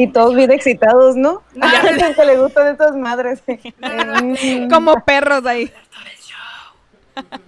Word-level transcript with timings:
Y 0.00 0.06
todos 0.12 0.36
bien 0.36 0.52
excitados, 0.52 1.16
¿no? 1.16 1.42
No, 1.56 1.66
A 1.66 1.70
gente 1.70 2.14
que 2.14 2.24
le 2.24 2.38
gustan 2.38 2.68
estas 2.68 2.94
madres. 2.94 3.42
Mm. 3.80 4.70
como 4.70 5.04
perros 5.04 5.44
ahí. 5.44 5.72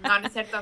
No, 0.02 0.18
no 0.18 0.26
es 0.26 0.32
cierto. 0.32 0.58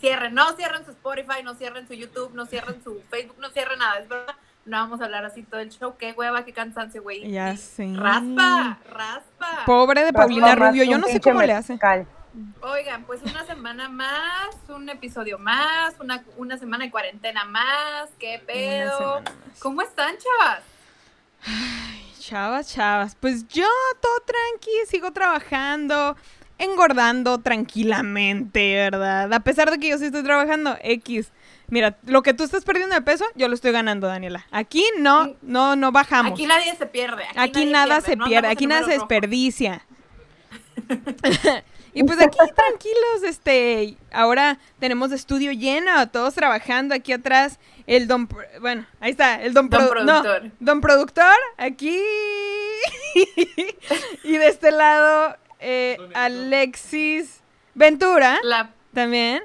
Cierren. 0.00 0.34
No 0.34 0.52
cierren 0.52 0.84
su 0.84 0.92
Spotify, 0.92 1.42
no 1.42 1.54
cierren 1.56 1.88
su 1.88 1.94
YouTube, 1.94 2.32
no 2.34 2.46
cierren 2.46 2.80
su 2.84 3.02
Facebook, 3.10 3.36
no 3.40 3.50
cierren 3.50 3.80
nada. 3.80 3.98
Es 3.98 4.08
verdad. 4.08 4.36
No 4.66 4.76
vamos 4.78 5.00
a 5.00 5.06
hablar 5.06 5.24
así 5.24 5.42
todo 5.42 5.60
el 5.60 5.70
show. 5.70 5.96
Qué 5.98 6.12
hueva, 6.12 6.44
qué 6.44 6.52
cansancio, 6.52 7.02
güey. 7.02 7.28
Ya 7.28 7.56
sé. 7.56 7.92
Raspa, 7.96 8.78
raspa. 8.88 9.64
Pobre 9.66 10.04
de 10.04 10.12
Paulina 10.12 10.54
Raspa 10.54 10.68
Rubio, 10.68 10.84
yo 10.84 10.98
no 10.98 11.08
sé 11.08 11.20
cómo 11.20 11.42
le 11.42 11.54
hace. 11.54 11.72
mezcal. 11.72 12.06
Oigan, 12.62 13.02
pues 13.02 13.20
una 13.22 13.44
semana 13.44 13.88
más, 13.88 14.54
un 14.68 14.88
episodio 14.88 15.38
más, 15.38 15.94
una, 15.98 16.22
una 16.36 16.56
semana 16.56 16.84
de 16.84 16.92
cuarentena 16.92 17.44
más. 17.44 18.10
¿Qué 18.18 18.40
pedo? 18.46 19.22
¿Cómo 19.58 19.82
están, 19.82 20.14
chavas? 20.18 20.62
Chavas, 22.20 22.72
chavas. 22.72 23.16
Pues 23.20 23.46
yo 23.48 23.66
todo 24.00 24.20
tranqui, 24.24 24.70
sigo 24.88 25.12
trabajando, 25.12 26.16
engordando 26.58 27.38
tranquilamente, 27.38 28.74
¿verdad? 28.74 29.32
A 29.32 29.40
pesar 29.40 29.70
de 29.70 29.78
que 29.78 29.88
yo 29.88 29.98
sí 29.98 30.06
estoy 30.06 30.22
trabajando, 30.22 30.76
X. 30.82 31.30
Mira, 31.68 31.98
lo 32.06 32.22
que 32.22 32.34
tú 32.34 32.44
estás 32.44 32.64
perdiendo 32.64 32.94
de 32.94 33.02
peso, 33.02 33.24
yo 33.34 33.48
lo 33.48 33.54
estoy 33.54 33.72
ganando, 33.72 34.06
Daniela. 34.06 34.46
Aquí 34.50 34.84
no, 34.98 35.34
no, 35.42 35.76
no 35.76 35.92
bajamos. 35.92 36.32
Aquí 36.32 36.46
nadie 36.46 36.74
se 36.76 36.86
pierde. 36.86 37.24
Aquí, 37.36 37.66
nada 37.66 37.96
pierde, 37.96 38.06
se 38.06 38.16
no 38.16 38.26
pierde, 38.26 38.48
aquí 38.48 38.66
nada 38.66 38.84
se 38.84 38.92
desperdicia. 38.92 39.84
y 41.94 42.04
pues 42.04 42.20
aquí 42.20 42.38
tranquilos, 42.54 43.22
este, 43.26 43.96
ahora 44.12 44.58
tenemos 44.78 45.12
estudio 45.12 45.52
lleno, 45.52 46.08
todos 46.08 46.34
trabajando 46.34 46.94
aquí 46.94 47.12
atrás. 47.12 47.58
El 47.86 48.06
don, 48.08 48.28
bueno, 48.60 48.86
ahí 49.00 49.10
está, 49.10 49.42
el 49.42 49.52
don, 49.52 49.68
Don 49.68 49.82
produ- 49.82 50.04
no, 50.04 50.22
productor. 50.22 50.50
don 50.58 50.80
productor, 50.80 51.34
aquí. 51.58 52.00
y 54.24 54.36
de 54.36 54.48
este 54.48 54.70
lado, 54.70 55.36
eh, 55.60 55.98
Alexis 56.14 57.40
Ventura 57.74 58.38
La 58.42 58.70
también. 58.92 59.42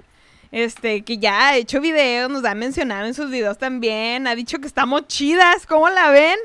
Este, 0.51 1.03
que 1.03 1.19
ya 1.19 1.49
ha 1.49 1.57
hecho 1.57 1.79
videos, 1.79 2.29
nos 2.31 2.43
ha 2.43 2.55
mencionado 2.55 3.05
en 3.05 3.13
sus 3.13 3.29
videos 3.29 3.57
también. 3.59 4.25
Ha 4.25 4.33
dicho 4.35 4.57
que 4.59 4.65
estamos 4.67 5.05
chidas. 5.07 5.67
¿Cómo 5.67 5.89
la 5.89 6.09
ven? 6.09 6.37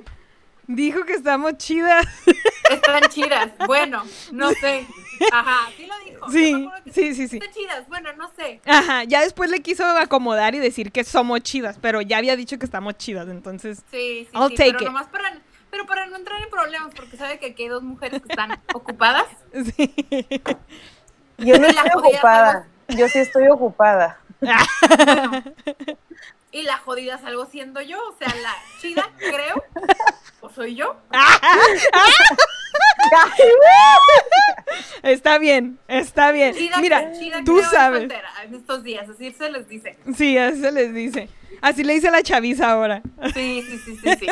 Dijo 0.66 1.04
que 1.04 1.14
estamos 1.14 1.56
chidas. 1.56 2.04
Están 2.70 3.02
chidas. 3.10 3.50
Bueno, 3.66 4.02
no 4.32 4.50
sé. 4.50 4.86
Ajá, 5.32 5.70
sí 5.76 5.86
lo 5.86 5.98
dijo. 5.98 6.26
Yo 6.26 6.32
Sí, 6.32 6.68
que 6.84 6.90
sí, 6.92 7.14
sí, 7.14 7.28
sí. 7.28 7.36
Están 7.38 7.52
chidas. 7.54 7.88
Bueno, 7.88 8.12
no 8.14 8.30
sé. 8.36 8.60
Ajá, 8.66 9.04
ya 9.04 9.20
después 9.22 9.50
le 9.50 9.60
quiso 9.60 9.84
acomodar 9.84 10.54
y 10.54 10.58
decir 10.58 10.92
que 10.92 11.04
somos 11.04 11.40
chidas, 11.40 11.78
pero 11.80 12.00
ya 12.00 12.18
había 12.18 12.36
dicho 12.36 12.58
que 12.58 12.64
estamos 12.66 12.96
chidas, 12.98 13.28
entonces. 13.28 13.78
Sí, 13.90 14.28
sí, 14.30 14.36
I'll 14.36 14.48
sí. 14.50 14.56
take 14.56 14.72
pero 14.72 14.80
it. 14.80 14.86
nomás 14.86 15.06
para, 15.08 15.38
pero 15.70 15.86
para 15.86 16.06
no 16.06 16.16
entrar 16.16 16.42
en 16.42 16.50
problemas, 16.50 16.92
porque 16.94 17.16
sabe 17.16 17.38
que 17.38 17.46
aquí 17.46 17.64
hay 17.64 17.68
dos 17.68 17.82
mujeres 17.82 18.22
que 18.22 18.28
están 18.28 18.60
ocupadas. 18.74 19.26
Yo 19.52 19.62
Sí. 19.64 19.94
no 21.38 21.68
Y 21.68 21.72
la 21.72 21.82
estoy 21.82 21.90
ocupada. 22.12 22.66
Yo 22.88 23.08
sí 23.08 23.18
estoy 23.18 23.48
ocupada. 23.48 24.18
Y 26.54 26.62
la 26.62 26.78
jodida 26.78 27.18
salgo 27.18 27.44
siendo 27.46 27.82
yo. 27.82 27.98
O 28.08 28.16
sea, 28.16 28.32
la 28.40 28.54
chida, 28.80 29.10
creo. 29.18 29.62
¿O 30.40 30.48
soy 30.48 30.76
yo? 30.76 30.96
Está 35.02 35.38
bien, 35.38 35.78
está 35.88 36.30
bien. 36.32 36.54
Chida, 36.54 36.78
Mira, 36.78 37.12
chida 37.12 37.42
tú 37.44 37.60
sabes. 37.62 38.00
soltera 38.02 38.30
en 38.44 38.54
estos 38.54 38.82
días. 38.84 39.08
Así 39.08 39.32
se 39.32 39.50
les 39.50 39.68
dice. 39.68 39.98
Sí, 40.16 40.38
así 40.38 40.60
se 40.60 40.70
les 40.72 40.94
dice. 40.94 41.28
Así 41.60 41.82
le 41.82 41.94
dice 41.94 42.10
la 42.12 42.22
chaviza 42.22 42.70
ahora. 42.70 43.02
Sí, 43.34 43.64
sí, 43.68 43.78
sí, 43.84 43.96
sí, 44.02 44.10
sí. 44.20 44.26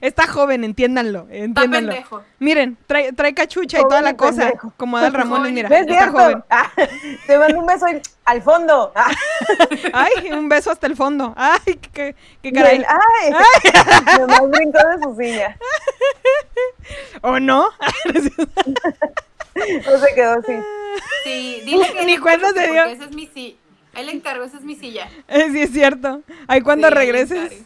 Está 0.00 0.26
joven, 0.26 0.64
entiéndanlo, 0.64 1.20
Está 1.30 1.34
entiéndanlo. 1.36 1.92
pendejo. 1.92 2.22
Miren, 2.38 2.76
trae, 2.86 3.12
trae 3.12 3.34
cachucha 3.34 3.78
y 3.80 3.82
toda 3.82 4.00
la 4.02 4.16
cosa. 4.16 4.42
pendejo. 4.42 4.72
Como 4.76 4.96
Adal 4.96 5.48
y 5.48 5.52
mira, 5.52 5.68
es 5.68 5.80
está 5.82 5.92
cierto. 5.94 6.18
joven. 6.18 6.44
Ah, 6.50 6.70
te 7.26 7.38
mando 7.38 7.60
un 7.60 7.66
beso 7.66 7.86
al 8.24 8.42
fondo. 8.42 8.92
Ah, 8.94 9.10
Ay, 9.92 10.32
un 10.32 10.48
beso 10.48 10.70
hasta 10.70 10.86
el 10.86 10.96
fondo. 10.96 11.34
Ay, 11.36 11.78
qué, 11.92 12.14
qué 12.42 12.52
caray. 12.52 12.76
él, 12.78 12.86
ay, 12.88 13.32
nomás 14.20 14.50
brincó 14.50 14.78
de 14.78 15.02
su 15.02 15.16
silla. 15.16 15.56
¿O 17.22 17.38
no? 17.40 17.68
No 19.86 19.98
se 19.98 20.14
quedó 20.14 20.32
así. 20.38 20.52
Sí, 21.24 21.62
dile 21.64 21.92
que 21.92 22.04
Ni 22.04 22.18
cuenta 22.18 22.50
se 22.52 22.70
dio. 22.70 22.84
Esa 22.84 23.04
es 23.04 23.10
mi 23.14 23.26
silla. 23.94 24.00
Él 24.00 24.08
encargó, 24.16 24.44
esa 24.44 24.56
es 24.58 24.62
mi 24.64 24.74
silla. 24.76 25.08
Eh, 25.28 25.48
sí, 25.52 25.62
es 25.62 25.70
cierto. 25.72 26.22
Ahí 26.48 26.60
cuando 26.60 26.88
Sí, 26.88 26.94
regreses, 26.94 27.62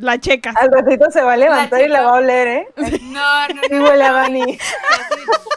la 0.00 0.18
checas. 0.20 0.54
Al 0.56 0.70
ratito 0.72 1.10
se 1.10 1.22
va 1.22 1.32
a 1.32 1.36
levantar 1.36 1.80
y 1.82 1.88
la 1.88 2.02
va 2.02 2.10
a 2.10 2.14
oler, 2.14 2.48
¿eh? 2.48 2.68
No, 3.02 3.48
no, 3.48 3.62
Y 3.70 3.74
no. 3.78 3.84
huele 3.84 4.04
a. 4.04 4.22
Así, 4.22 4.40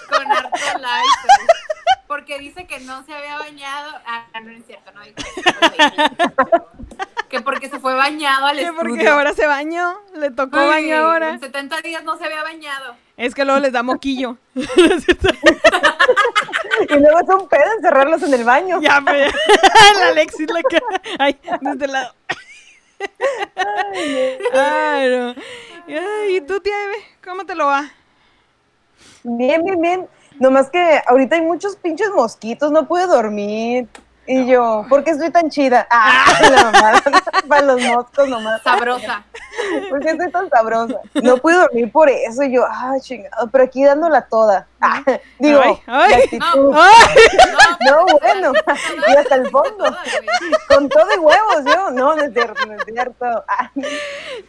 con 0.09 0.31
harto 0.31 0.49
Lysol. 0.77 1.47
Porque 2.07 2.39
dice 2.39 2.65
que 2.67 2.79
no 2.81 3.03
se 3.05 3.13
había 3.13 3.37
bañado. 3.37 3.91
Ah, 4.05 4.25
no, 4.43 4.51
es 4.51 4.65
cierto, 4.65 4.91
no 4.91 5.01
eso. 5.01 5.15
Que 7.29 7.39
porque 7.39 7.69
se 7.69 7.79
fue 7.79 7.93
bañado 7.93 8.47
al 8.47 8.57
Que 8.57 8.63
estudio. 8.63 8.81
porque 8.81 9.07
ahora 9.07 9.31
se 9.33 9.47
bañó, 9.47 9.93
le 10.15 10.31
tocó 10.31 10.57
Ay, 10.59 10.67
baño 10.67 10.95
ahora. 10.97 11.29
En 11.29 11.39
70 11.39 11.81
días 11.81 12.03
no 12.03 12.17
se 12.17 12.25
había 12.25 12.43
bañado. 12.43 12.95
Es 13.15 13.33
que 13.33 13.45
luego 13.45 13.61
les 13.61 13.71
da 13.71 13.83
moquillo. 13.83 14.37
Y 16.89 16.99
luego 16.99 17.19
es 17.19 17.29
un 17.29 17.47
pedo 17.47 17.71
encerrarlos 17.77 18.23
en 18.23 18.33
el 18.33 18.43
baño. 18.43 18.81
ya, 18.81 19.01
pues. 19.05 19.33
la 19.99 20.07
Alexis 20.07 20.47
la 20.49 20.61
cara. 20.63 21.01
Ay, 21.19 21.39
de 21.61 21.71
este 21.71 21.87
lado. 21.87 22.13
Ay. 24.53 25.35
Ay, 25.87 26.35
¿y 26.35 26.41
tú, 26.41 26.59
tía 26.59 26.73
Eve? 26.85 26.97
¿Cómo 27.23 27.45
te 27.45 27.55
lo 27.55 27.67
va? 27.67 27.91
Bien, 29.23 29.63
bien, 29.63 29.81
bien. 29.81 30.07
Nomás 30.39 30.69
que 30.69 31.01
ahorita 31.05 31.35
hay 31.35 31.41
muchos 31.41 31.75
pinches 31.75 32.09
mosquitos, 32.09 32.71
no 32.71 32.87
pude 32.87 33.05
dormir. 33.05 33.87
Y 34.27 34.45
yo, 34.47 34.85
¿por 34.87 35.03
qué 35.03 35.11
estoy 35.11 35.31
tan 35.31 35.49
chida? 35.49 35.87
Ah, 35.89 36.25
la 36.49 36.63
mamada. 36.65 37.01
Para 37.49 37.61
los 37.63 37.81
moscos 37.81 38.29
nomás. 38.29 38.61
Sabrosa. 38.61 39.23
¿Por 39.89 39.99
qué 39.99 40.11
estoy 40.11 40.31
tan 40.31 40.49
sabrosa? 40.49 40.95
No 41.23 41.37
pude 41.37 41.55
dormir 41.55 41.91
por 41.91 42.07
eso. 42.09 42.43
Y 42.43 42.53
yo, 42.53 42.63
ah, 42.69 42.93
chingado, 43.01 43.49
pero 43.49 43.63
aquí 43.63 43.83
dándola 43.83 44.21
toda. 44.21 44.67
Ah, 44.79 45.01
digo, 45.39 45.61
Ay, 45.63 45.77
ay. 45.87 46.09
la 46.11 46.17
actitud. 46.17 46.73
Ay, 46.75 47.77
No, 47.89 48.05
bueno, 48.21 48.53
y 49.07 49.15
hasta 49.17 49.35
el 49.35 49.49
fondo. 49.49 49.85
Con 50.69 50.87
todo 50.87 51.07
y 51.15 51.19
huevos, 51.19 51.65
yo. 51.65 51.91
No, 51.91 52.15
no 52.15 52.23
es 52.23 52.31
cierto, 52.33 52.65
no 52.67 52.73
es 52.73 52.83
cierto. 52.85 53.25
Ah, 53.47 53.71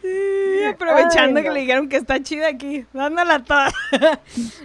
sí, 0.01 0.63
aprovechando 0.71 1.37
Ay, 1.39 1.43
que 1.43 1.49
no. 1.49 1.53
le 1.55 1.59
dijeron 1.61 1.89
que 1.89 1.97
está 1.97 2.21
chida 2.21 2.47
aquí, 2.47 2.85
dándola 2.93 3.39
toda. 3.43 3.71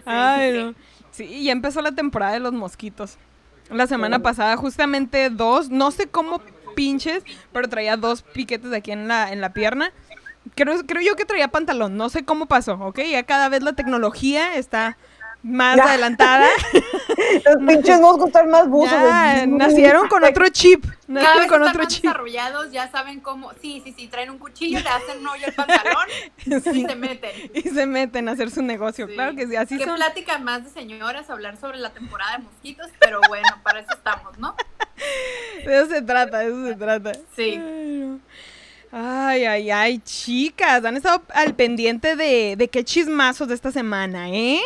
Ay, 0.04 0.52
no. 0.52 0.74
Sí, 1.10 1.44
ya 1.44 1.52
empezó 1.52 1.80
la 1.82 1.92
temporada 1.92 2.32
de 2.34 2.40
los 2.40 2.52
mosquitos. 2.52 3.18
La 3.70 3.86
semana 3.86 4.20
pasada, 4.20 4.56
justamente 4.56 5.30
dos, 5.30 5.68
no 5.70 5.90
sé 5.90 6.08
cómo 6.08 6.40
pinches, 6.74 7.24
pero 7.52 7.68
traía 7.68 7.96
dos 7.96 8.22
piquetes 8.22 8.72
aquí 8.72 8.92
en 8.92 9.08
la, 9.08 9.32
en 9.32 9.40
la 9.40 9.52
pierna. 9.52 9.92
Creo, 10.54 10.86
creo 10.86 11.02
yo 11.02 11.16
que 11.16 11.24
traía 11.24 11.48
pantalón, 11.48 11.96
no 11.96 12.08
sé 12.08 12.24
cómo 12.24 12.46
pasó, 12.46 12.74
¿ok? 12.74 13.00
Ya 13.10 13.22
cada 13.24 13.48
vez 13.48 13.62
la 13.62 13.74
tecnología 13.74 14.54
está 14.54 14.96
más 15.42 15.76
Ya. 15.76 15.84
adelantada. 15.90 16.48
Los 17.44 17.56
pinches 17.66 18.00
moscos 18.00 18.26
están 18.28 18.50
más 18.50 18.68
buzos. 18.68 18.92
Ya, 18.92 19.46
nacieron 19.48 20.08
con 20.08 20.24
otro 20.24 20.48
chip. 20.48 20.84
Cada 20.84 20.98
Nacieron 21.08 21.38
vez 21.38 21.48
con 21.48 21.60
están 21.62 21.68
otro 21.70 21.84
más 21.84 21.94
chip. 21.94 22.02
desarrollados, 22.04 22.70
ya 22.72 22.90
saben 22.90 23.20
cómo. 23.20 23.52
Sí, 23.62 23.80
sí, 23.84 23.94
sí, 23.96 24.08
traen 24.08 24.30
un 24.30 24.38
cuchillo, 24.38 24.78
le 24.80 24.88
hacen 24.88 25.20
un 25.20 25.28
hoyo 25.28 25.46
al 25.46 25.54
pantalón 25.54 26.06
y 26.44 26.60
se 26.60 26.96
meten. 26.96 27.50
Y 27.54 27.62
se 27.62 27.86
meten 27.86 28.28
a 28.28 28.32
hacer 28.32 28.50
su 28.50 28.62
negocio. 28.62 29.06
Sí. 29.06 29.14
Claro 29.14 29.34
que 29.34 29.46
sí, 29.46 29.56
así 29.56 29.78
Qué 29.78 29.84
son. 29.86 29.94
plática 29.96 30.38
más 30.38 30.64
de 30.64 30.70
señoras 30.70 31.30
hablar 31.30 31.56
sobre 31.56 31.78
la 31.78 31.90
temporada 31.90 32.36
de 32.36 32.44
mosquitos, 32.44 32.88
pero 32.98 33.20
bueno, 33.28 33.48
para 33.62 33.80
eso 33.80 33.92
estamos, 33.92 34.36
¿no? 34.38 34.54
De 35.64 35.76
eso 35.80 35.86
se 35.88 36.02
trata, 36.02 36.38
de 36.40 36.48
eso 36.48 36.66
se 36.66 36.74
trata. 36.74 37.12
Sí. 37.34 37.58
Ay, 38.90 39.44
ay, 39.44 39.70
ay, 39.70 39.98
chicas, 40.00 40.84
han 40.84 40.96
estado 40.96 41.22
al 41.34 41.54
pendiente 41.54 42.16
de, 42.16 42.54
de 42.56 42.68
qué 42.68 42.84
chismazos 42.84 43.48
de 43.48 43.54
esta 43.54 43.70
semana, 43.70 44.30
¿eh? 44.30 44.60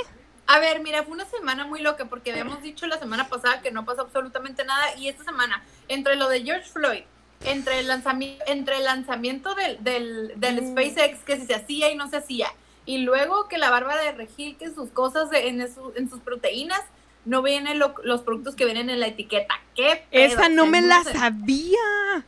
A 0.55 0.59
ver, 0.61 0.81
mira, 0.81 1.03
fue 1.03 1.15
una 1.15 1.25
semana 1.25 1.65
muy 1.67 1.81
loca 1.81 2.05
porque 2.07 2.31
habíamos 2.31 2.61
dicho 2.63 2.87
la 2.87 2.99
semana 2.99 3.29
pasada 3.29 3.63
que 3.63 3.71
no 3.71 3.87
pasó 3.87 4.03
absolutamente 4.03 4.65
nada 4.65 4.95
y 4.97 5.09
esta 5.09 5.25
semana, 5.25 5.65
entre 5.89 6.17
lo 6.17 6.29
de 6.29 6.43
George 6.43 6.69
Floyd, 6.71 7.05
entre 7.45 7.79
el 7.81 7.89
lanzamiento, 7.89 8.45
entre 8.47 8.77
el 8.77 8.85
lanzamiento 8.85 9.55
del, 9.55 9.83
del, 9.83 10.33
del 10.37 10.59
SpaceX 10.69 11.21
que 11.25 11.37
si 11.41 11.47
se 11.47 11.55
hacía 11.55 11.91
y 11.91 11.97
no 11.97 12.11
se 12.11 12.19
hacía, 12.19 12.49
y 12.85 12.99
luego 12.99 13.49
que 13.49 13.57
la 13.57 13.71
Bárbara 13.71 14.03
de 14.03 14.13
Regil 14.13 14.57
que 14.59 14.69
sus 14.75 14.91
cosas 14.91 15.31
de- 15.31 15.49
en, 15.49 15.73
su- 15.75 15.93
en 15.97 16.11
sus 16.11 16.21
proteínas, 16.21 16.83
no 17.25 17.41
vienen 17.41 17.79
lo- 17.79 17.95
los 18.03 18.21
productos 18.21 18.55
que 18.55 18.65
vienen 18.67 18.91
en 18.91 19.01
la 19.01 19.07
etiqueta. 19.07 19.55
¿Qué 19.75 20.05
pedo? 20.11 20.23
Esa 20.35 20.49
no 20.51 20.67
me 20.67 20.83
la 20.83 21.03
sé. 21.05 21.13
sabía. 21.13 22.25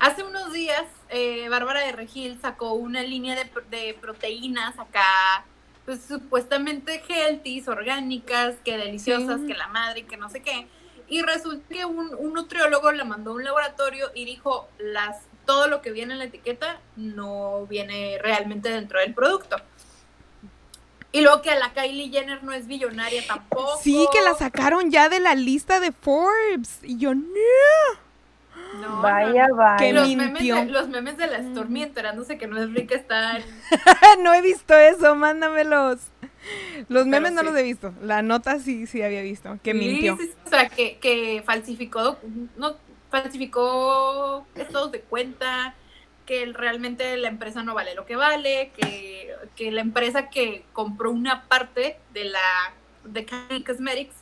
Hace 0.00 0.24
unos 0.24 0.52
días, 0.52 0.82
eh, 1.10 1.48
Bárbara 1.48 1.80
de 1.80 1.92
Regil 1.92 2.40
sacó 2.40 2.72
una 2.72 3.02
línea 3.02 3.36
de 3.70 3.94
proteínas 4.00 4.76
acá, 4.78 5.44
pues 5.84 6.00
supuestamente 6.06 7.02
healthy, 7.08 7.62
orgánicas, 7.66 8.54
que 8.64 8.76
deliciosas, 8.76 9.40
Sí. 9.40 9.46
que 9.48 9.54
la 9.54 9.68
madre, 9.68 10.04
que 10.04 10.16
no 10.16 10.30
sé 10.30 10.40
qué. 10.40 10.66
Y 11.08 11.22
resulta 11.22 11.66
que 11.68 11.84
un, 11.84 12.14
un 12.14 12.32
nutriólogo 12.32 12.90
la 12.92 13.04
mandó 13.04 13.32
a 13.32 13.34
un 13.34 13.44
laboratorio 13.44 14.10
y 14.14 14.24
dijo, 14.24 14.68
las, 14.78 15.18
todo 15.44 15.66
lo 15.66 15.82
que 15.82 15.90
viene 15.90 16.12
en 16.14 16.20
la 16.20 16.24
etiqueta 16.26 16.80
no 16.96 17.66
viene 17.66 18.18
realmente 18.22 18.70
dentro 18.70 19.00
del 19.00 19.12
producto. 19.12 19.56
Y 21.14 21.20
luego 21.20 21.42
que 21.42 21.50
a 21.50 21.58
la 21.58 21.74
Kylie 21.74 22.08
Jenner 22.10 22.42
no 22.42 22.52
es 22.52 22.66
billonaria 22.66 23.22
tampoco. 23.26 23.76
Sí, 23.82 24.06
que 24.12 24.22
la 24.22 24.34
sacaron 24.34 24.90
ya 24.90 25.10
de 25.10 25.20
la 25.20 25.34
lista 25.34 25.78
de 25.78 25.92
Forbes. 25.92 26.78
Y 26.82 26.96
yo, 26.96 27.14
no. 27.14 27.28
No, 28.72 28.88
Vaya, 29.02 29.48
no. 29.48 29.48
vaya. 29.56 29.76
Que 29.76 29.92
Los 29.92 30.14
mintió. 30.14 30.54
memes, 30.54 30.66
de, 30.66 30.66
los 30.66 30.88
memes 30.88 31.16
de 31.16 31.26
la 31.28 31.42
Stormy 31.42 31.82
enterándose 31.82 32.38
que 32.38 32.46
no 32.46 32.60
es 32.62 32.70
rica 32.72 32.94
están 32.96 33.44
no 34.22 34.34
he 34.34 34.42
visto 34.42 34.74
eso, 34.76 35.14
mándamelos. 35.14 36.12
Los 36.88 37.06
memes 37.06 37.32
no 37.32 37.42
sí. 37.42 37.44
los 37.44 37.56
he 37.56 37.62
visto. 37.62 37.94
La 38.02 38.22
nota 38.22 38.58
sí, 38.58 38.86
sí 38.86 39.02
había 39.02 39.22
visto. 39.22 39.58
Que 39.62 39.74
Sí, 39.74 39.78
mintió. 39.78 40.18
sí, 40.18 40.26
sí, 40.28 40.38
o 40.44 40.48
sea, 40.48 40.68
que, 40.68 40.98
que 40.98 41.42
falsificó, 41.46 42.18
no, 42.56 42.76
falsificó 43.10 44.46
estados 44.54 44.92
de 44.92 45.00
cuenta, 45.02 45.78
que 46.26 46.46
realmente 46.52 47.16
la 47.16 47.28
empresa 47.28 47.62
no 47.62 47.74
vale 47.74 47.94
lo 47.94 48.04
que 48.06 48.16
vale, 48.16 48.72
que, 48.76 49.34
que 49.56 49.72
la 49.72 49.80
empresa 49.80 50.28
que 50.30 50.66
compró 50.72 51.10
una 51.10 51.48
parte 51.48 52.00
de 52.12 52.24
la 52.26 52.40
de 53.04 53.26
Cosmetics, 53.66 54.21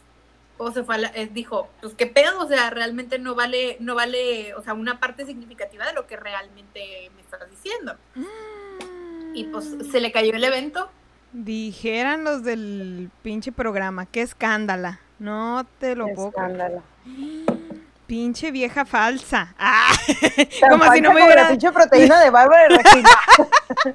o 0.61 0.71
se 0.73 0.85
fue 0.85 0.95
a 0.97 0.99
la- 0.99 1.12
eh, 1.15 1.29
dijo, 1.33 1.69
pues 1.81 1.95
qué 1.95 2.07
pedo, 2.07 2.39
o 2.41 2.47
sea, 2.49 2.71
realmente 2.71 3.19
no 3.19 3.35
vale, 3.35 3.77
no 3.81 3.95
vale, 3.95 4.55
o 4.55 4.62
sea, 4.62 4.75
una 4.75 5.01
parte 5.01 5.25
significativa 5.27 5.87
de 5.87 5.93
lo 5.95 6.07
que 6.07 6.17
realmente 6.17 7.11
me 7.17 7.23
estás 7.23 7.49
diciendo. 7.51 7.97
Y 9.35 9.45
pues 9.45 9.75
se 9.91 10.01
le 10.01 10.12
cayó 10.12 10.35
el 10.35 10.45
evento. 10.45 10.91
Dijeran 11.33 12.25
los 12.25 12.43
del 12.43 13.11
pinche 13.23 13.53
programa. 13.53 14.05
Qué 14.07 14.23
escándala. 14.23 15.01
No 15.19 15.65
te 15.79 15.95
lo 15.95 16.07
puedo 16.09 16.33
creer. 16.33 16.51
Escándalo. 16.51 16.83
Pinche 18.07 18.51
vieja 18.51 18.85
falsa. 18.85 19.55
Ah, 19.59 19.93
como 20.71 20.93
si 20.93 21.01
no 21.01 21.11
me 21.12 21.21
como 21.21 21.25
hubiera. 21.27 21.43
la 21.45 21.49
pinche 21.51 21.71
proteína 21.71 22.21
de 22.21 22.31
Bárbara 22.31 22.69
de. 22.77 22.83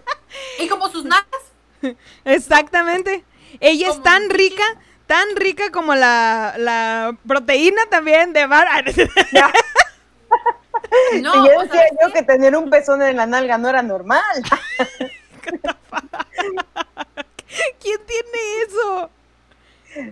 Y 0.60 0.68
como 0.68 0.90
sus 0.90 1.04
nalgas, 1.04 1.96
Exactamente. 2.24 3.24
Ella 3.60 3.90
es 3.90 4.02
tan 4.04 4.30
rica, 4.30 4.64
tan 5.08 5.36
rica 5.36 5.72
como 5.72 5.96
la, 5.96 6.56
la 6.58 7.18
proteína 7.28 7.82
también 7.90 8.34
de 8.34 8.48
bar. 8.48 8.86
no, 11.14 11.20
y 11.20 11.24
yo 11.24 11.58
o 11.58 11.64
decía 11.64 11.72
sea, 11.72 12.08
yo 12.08 12.14
que 12.14 12.24
tener 12.24 12.56
un 12.56 12.70
pezón 12.70 13.02
en 13.02 13.18
la 13.18 13.26
nalga 13.26 13.58
no 13.58 13.70
era 13.70 13.82
normal. 13.82 14.24
¿Quién 17.80 18.00
tiene 18.06 18.64
eso? 18.68 19.12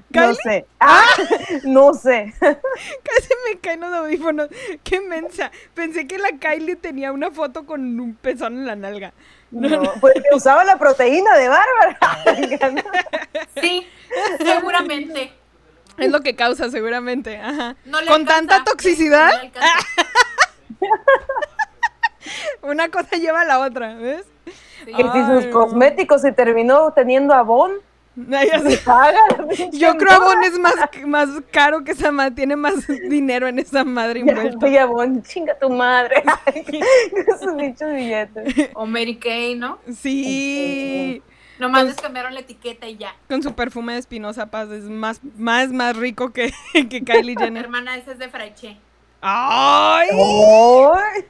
No 0.09 0.33
sé. 0.35 0.65
Ah, 0.79 1.05
no 1.63 1.93
sé. 1.93 2.33
Casi 2.39 3.29
me 3.45 3.59
caen 3.59 3.81
los 3.81 3.93
audífonos. 3.93 4.47
Qué 4.83 5.01
mensa. 5.01 5.51
Pensé 5.73 6.07
que 6.07 6.17
la 6.17 6.37
Kylie 6.39 6.77
tenía 6.77 7.11
una 7.11 7.31
foto 7.31 7.65
con 7.65 7.99
un 7.99 8.15
pezón 8.15 8.59
en 8.59 8.65
la 8.65 8.77
nalga. 8.77 9.13
No, 9.53 9.93
pues 10.01 10.15
que 10.15 10.35
usaba 10.35 10.63
la 10.63 10.77
proteína 10.77 11.37
de 11.37 11.47
Bárbara. 11.47 11.99
Sí, 13.61 13.87
seguramente. 14.43 15.31
Es 15.97 16.11
lo 16.11 16.21
que 16.21 16.35
causa, 16.35 16.69
seguramente. 16.69 17.37
Ajá. 17.37 17.75
No 17.85 18.01
le 18.01 18.07
Con 18.07 18.21
alcanza, 18.21 18.47
tanta 18.47 18.63
toxicidad, 18.63 19.31
no 19.43 19.51
una 22.69 22.89
cosa 22.89 23.15
lleva 23.17 23.41
a 23.41 23.45
la 23.45 23.59
otra, 23.59 23.93
¿ves? 23.95 24.25
Sí. 24.85 24.93
Que 24.93 25.03
si 25.03 25.25
sus 25.25 25.45
no. 25.45 25.51
cosméticos 25.51 26.21
se 26.21 26.31
terminó 26.31 26.91
teniendo 26.93 27.33
abón, 27.33 27.73
Paga 28.85 29.19
Yo 29.71 29.97
creo. 29.97 30.11
Avon 30.11 30.43
es 30.43 30.59
más, 30.59 30.75
más 31.07 31.29
caro 31.51 31.83
que 31.83 31.91
esa 31.91 32.11
madre, 32.11 32.35
tiene 32.35 32.55
más 32.55 32.85
dinero 33.09 33.47
en 33.47 33.57
esa 33.59 33.83
madre 33.83 34.23
soy 34.59 34.77
abón, 34.77 35.23
chinga 35.23 35.57
tu 35.57 35.69
madre. 35.69 36.23
Esos 37.27 37.55
bichos 37.55 37.91
billetes. 37.93 38.69
O 38.75 38.85
Mary 38.85 39.15
Kay, 39.17 39.55
¿no? 39.55 39.79
Sí, 39.95 41.21
Nomás 41.59 41.85
les 41.85 41.95
cambiaron 41.95 42.33
la 42.33 42.41
etiqueta 42.41 42.87
y 42.87 42.97
ya. 42.97 43.15
con 43.27 43.41
su 43.41 43.53
perfume 43.53 43.93
de 43.93 43.99
Espinosa 43.99 44.47
Paz 44.47 44.69
es 44.69 44.83
más, 44.85 45.21
más, 45.37 45.71
más 45.71 45.95
rico 45.95 46.31
que, 46.33 46.51
que 46.73 47.03
Kylie 47.03 47.35
Mi 47.35 47.41
Jenner. 47.41 47.63
hermana, 47.65 47.95
esa 47.97 48.11
es 48.11 48.19
de 48.19 48.29
Fraiche. 48.29 48.77
¡Ay! 49.21 50.09
¡Ay! 50.11 51.25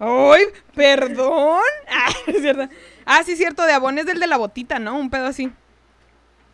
¡Ay! 0.00 0.42
¿Perdón? 0.74 1.60
Ah, 1.88 2.08
es 2.26 2.40
cierto. 2.40 2.68
Ah, 3.04 3.22
sí, 3.24 3.36
cierto, 3.36 3.64
de 3.64 3.72
Avon 3.72 3.98
es 3.98 4.06
del 4.06 4.18
de 4.18 4.26
la 4.26 4.36
botita, 4.38 4.78
¿no? 4.78 4.98
Un 4.98 5.10
pedo 5.10 5.26
así. 5.26 5.50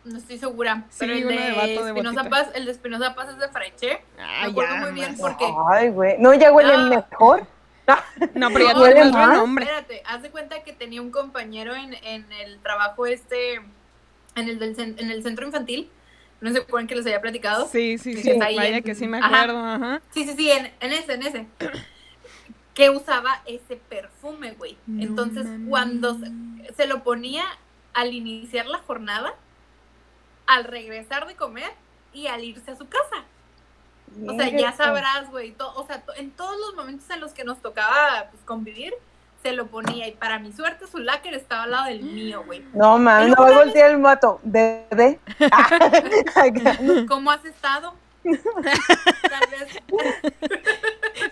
No 0.07 0.17
estoy 0.17 0.37
segura. 0.37 0.83
Sí, 0.89 0.97
pero 0.99 1.13
el 1.13 1.27
de 1.27 1.87
Espinosa. 1.87 2.23
Paz, 2.29 2.49
el 2.55 2.65
de 2.65 2.71
Espinosa 2.71 3.15
Paz 3.15 3.29
es 3.29 3.37
de 3.39 3.47
Fraiche. 3.49 3.99
Ah, 4.19 4.41
Me 4.45 4.51
acuerdo 4.51 4.73
ya, 4.75 4.81
muy 4.81 4.91
bien 4.91 5.17
porque. 5.17 5.45
Ay, 5.71 5.89
güey. 5.89 6.15
No, 6.19 6.33
ya 6.33 6.51
huele 6.51 6.73
Ah. 6.73 6.89
mejor. 7.09 7.45
No, 8.33 8.49
pero 8.51 8.65
ya 8.65 8.73
No, 8.73 8.81
¿huele 8.81 9.05
más 9.11 9.37
nombre. 9.37 9.63
Espérate, 9.65 10.03
haz 10.05 10.21
de 10.21 10.29
cuenta 10.31 10.61
que 10.63 10.73
tenía 10.73 11.01
un 11.01 11.11
compañero 11.11 11.75
en, 11.75 11.93
en 12.03 12.31
el 12.33 12.59
trabajo 12.59 13.05
este, 13.05 13.55
en 13.55 14.49
el, 14.49 14.59
del, 14.59 14.75
en 14.97 15.11
el 15.11 15.23
centro 15.23 15.45
infantil. 15.45 15.89
No 16.39 16.51
se 16.51 16.59
acuerdan 16.59 16.87
que 16.87 16.95
les 16.95 17.05
había 17.05 17.21
platicado. 17.21 17.67
Sí, 17.67 17.97
sí, 17.97 18.13
Sí, 18.13 18.21
sí. 18.23 18.29
está 18.31 18.45
ahí 18.45 18.55
Vaya 18.57 18.77
en- 18.77 18.83
que 18.83 18.93
sí 18.93 19.07
me 19.07 19.17
acuerdo, 19.17 19.57
ajá. 19.57 20.01
Sí, 20.11 20.23
sí, 20.25 20.33
sí, 20.37 20.51
en, 20.51 20.71
en 20.79 20.93
ese, 20.93 21.13
en 21.13 21.23
ese. 21.23 21.47
Que 22.73 22.89
usaba 22.91 23.41
ese 23.45 23.75
perfume, 23.77 24.51
güey. 24.51 24.77
No 24.85 25.01
Entonces, 25.01 25.47
cuando 25.67 26.15
se, 26.19 26.31
se 26.75 26.85
lo 26.87 27.03
ponía 27.03 27.43
al 27.95 28.13
iniciar 28.13 28.67
la 28.67 28.77
jornada, 28.79 29.33
al 30.47 30.63
regresar 30.63 31.27
de 31.27 31.35
comer 31.35 31.71
y 32.13 32.27
al 32.27 32.43
irse 32.43 32.71
a 32.71 32.75
su 32.75 32.87
casa. 32.87 33.23
O 34.27 34.33
sea, 34.33 34.49
ya 34.49 34.71
sabrás, 34.71 35.29
güey. 35.29 35.55
O 35.59 35.85
sea, 35.85 36.01
en 36.15 36.31
todos 36.31 36.57
los 36.59 36.75
momentos 36.75 37.09
en 37.09 37.19
los 37.19 37.33
que 37.33 37.43
nos 37.43 37.61
tocaba 37.61 38.27
pues, 38.31 38.41
convivir, 38.43 38.93
se 39.43 39.51
lo 39.51 39.67
ponía. 39.67 40.07
Y 40.07 40.13
para 40.13 40.39
mi 40.39 40.51
suerte, 40.51 40.87
su 40.87 40.99
láquer 40.99 41.33
estaba 41.35 41.63
al 41.63 41.71
lado 41.71 41.85
del 41.85 42.01
mío, 42.01 42.43
güey. 42.45 42.63
No 42.73 42.97
mames, 42.97 43.35
no 43.37 43.43
a 43.43 43.51
voltear 43.51 43.91
el 43.91 43.99
mato. 43.99 44.39
Bebé. 44.43 45.19
¿Cómo 47.07 47.31
has 47.31 47.45
estado? 47.45 47.93
Tal 48.23 49.49
vez. 49.51 49.83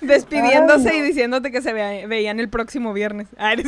Despidiéndose 0.05 0.89
Ay, 0.89 0.97
y 0.97 1.01
diciéndote 1.01 1.51
que 1.51 1.61
se 1.61 1.73
vea- 1.73 2.07
veían 2.07 2.39
el 2.39 2.49
próximo 2.49 2.93
viernes. 2.93 3.27
Ay, 3.37 3.63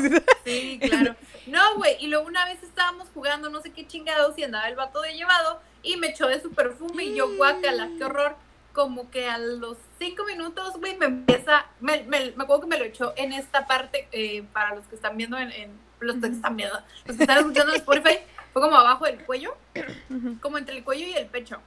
Sí, 0.46 0.80
claro. 0.82 1.16
No, 1.48 1.76
güey, 1.78 1.96
y 2.00 2.08
luego 2.08 2.26
una 2.28 2.46
vez 2.46 2.62
estábamos 2.64 3.08
jugando 3.14 3.50
no 3.50 3.62
sé 3.62 3.72
qué 3.72 3.88
chingados 3.88 4.38
y 4.38 4.44
andaba 4.44 4.68
el 4.68 4.76
vato 4.76 5.02
de 5.02 5.14
llevado 5.14 5.62
y 5.84 5.96
me 5.98 6.08
echó 6.08 6.28
de 6.28 6.42
su 6.42 6.52
perfume 6.52 7.06
y 7.06 7.16
yo, 7.16 7.36
guácala, 7.38 7.90
qué 7.98 8.04
horror. 8.04 8.36
Como 8.74 9.10
que 9.10 9.28
a 9.28 9.38
los 9.40 9.78
cinco 9.98 10.24
minutos, 10.26 10.78
güey, 10.78 10.96
me 10.98 11.06
empieza, 11.08 11.66
me, 11.80 12.04
me, 12.04 12.32
me 12.36 12.44
acuerdo 12.44 12.62
que 12.62 12.68
me 12.68 12.78
lo 12.78 12.86
echó 12.86 13.14
en 13.16 13.34
esta 13.34 13.66
parte, 13.66 14.08
eh, 14.12 14.44
para 14.54 14.76
los 14.76 14.86
que 14.86 14.96
están 14.96 15.18
viendo 15.18 15.38
en, 15.38 15.52
en- 15.52 15.88
los 16.00 16.18
que 16.18 16.28
están 16.28 16.56
viendo, 16.58 16.76
los 17.06 17.18
que 17.18 17.24
están 17.24 17.40
escuchando 17.40 17.72
en 17.74 17.80
Spotify, 17.80 18.20
fue 18.54 18.62
como 18.62 18.76
abajo 18.78 19.06
del 19.06 19.24
cuello, 19.26 19.56
como 20.42 20.60
entre 20.60 20.78
el 20.78 20.84
cuello 20.84 21.08
y 21.08 21.14
el 21.14 21.26
pecho. 21.26 21.60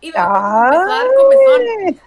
Y 0.00 0.10
me 0.10 0.18
empezó 0.18 0.32
a 0.34 0.86
dar 0.86 1.06
comezón. 1.16 2.00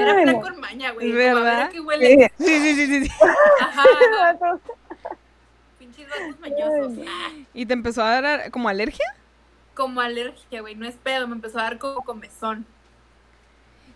Era 0.00 0.22
plan 0.22 0.40
con 0.40 0.60
maña, 0.60 0.90
güey. 0.92 1.10
como 1.10 1.20
a 1.20 1.24
ver 1.24 1.34
¿Verdad? 1.34 1.62
a 1.62 1.68
qué 1.68 1.80
huele. 1.80 2.30
Sí. 2.38 2.44
Sí, 2.46 2.58
sí, 2.76 2.86
sí, 2.86 3.04
sí. 3.06 3.10
Ajá. 3.60 3.82
Pinches 5.78 6.08
vatos 6.08 6.40
mañosos. 6.40 7.06
Ah. 7.08 7.30
¿Y 7.52 7.66
te 7.66 7.72
empezó 7.74 8.02
a 8.02 8.20
dar 8.20 8.50
como 8.50 8.68
alergia? 8.68 9.04
como 9.74 10.02
alergia, 10.02 10.60
güey, 10.60 10.74
no 10.74 10.86
es 10.86 10.96
pedo, 10.96 11.26
me 11.26 11.34
empezó 11.34 11.58
a 11.58 11.62
dar 11.62 11.78
como 11.78 12.02
comezón. 12.02 12.66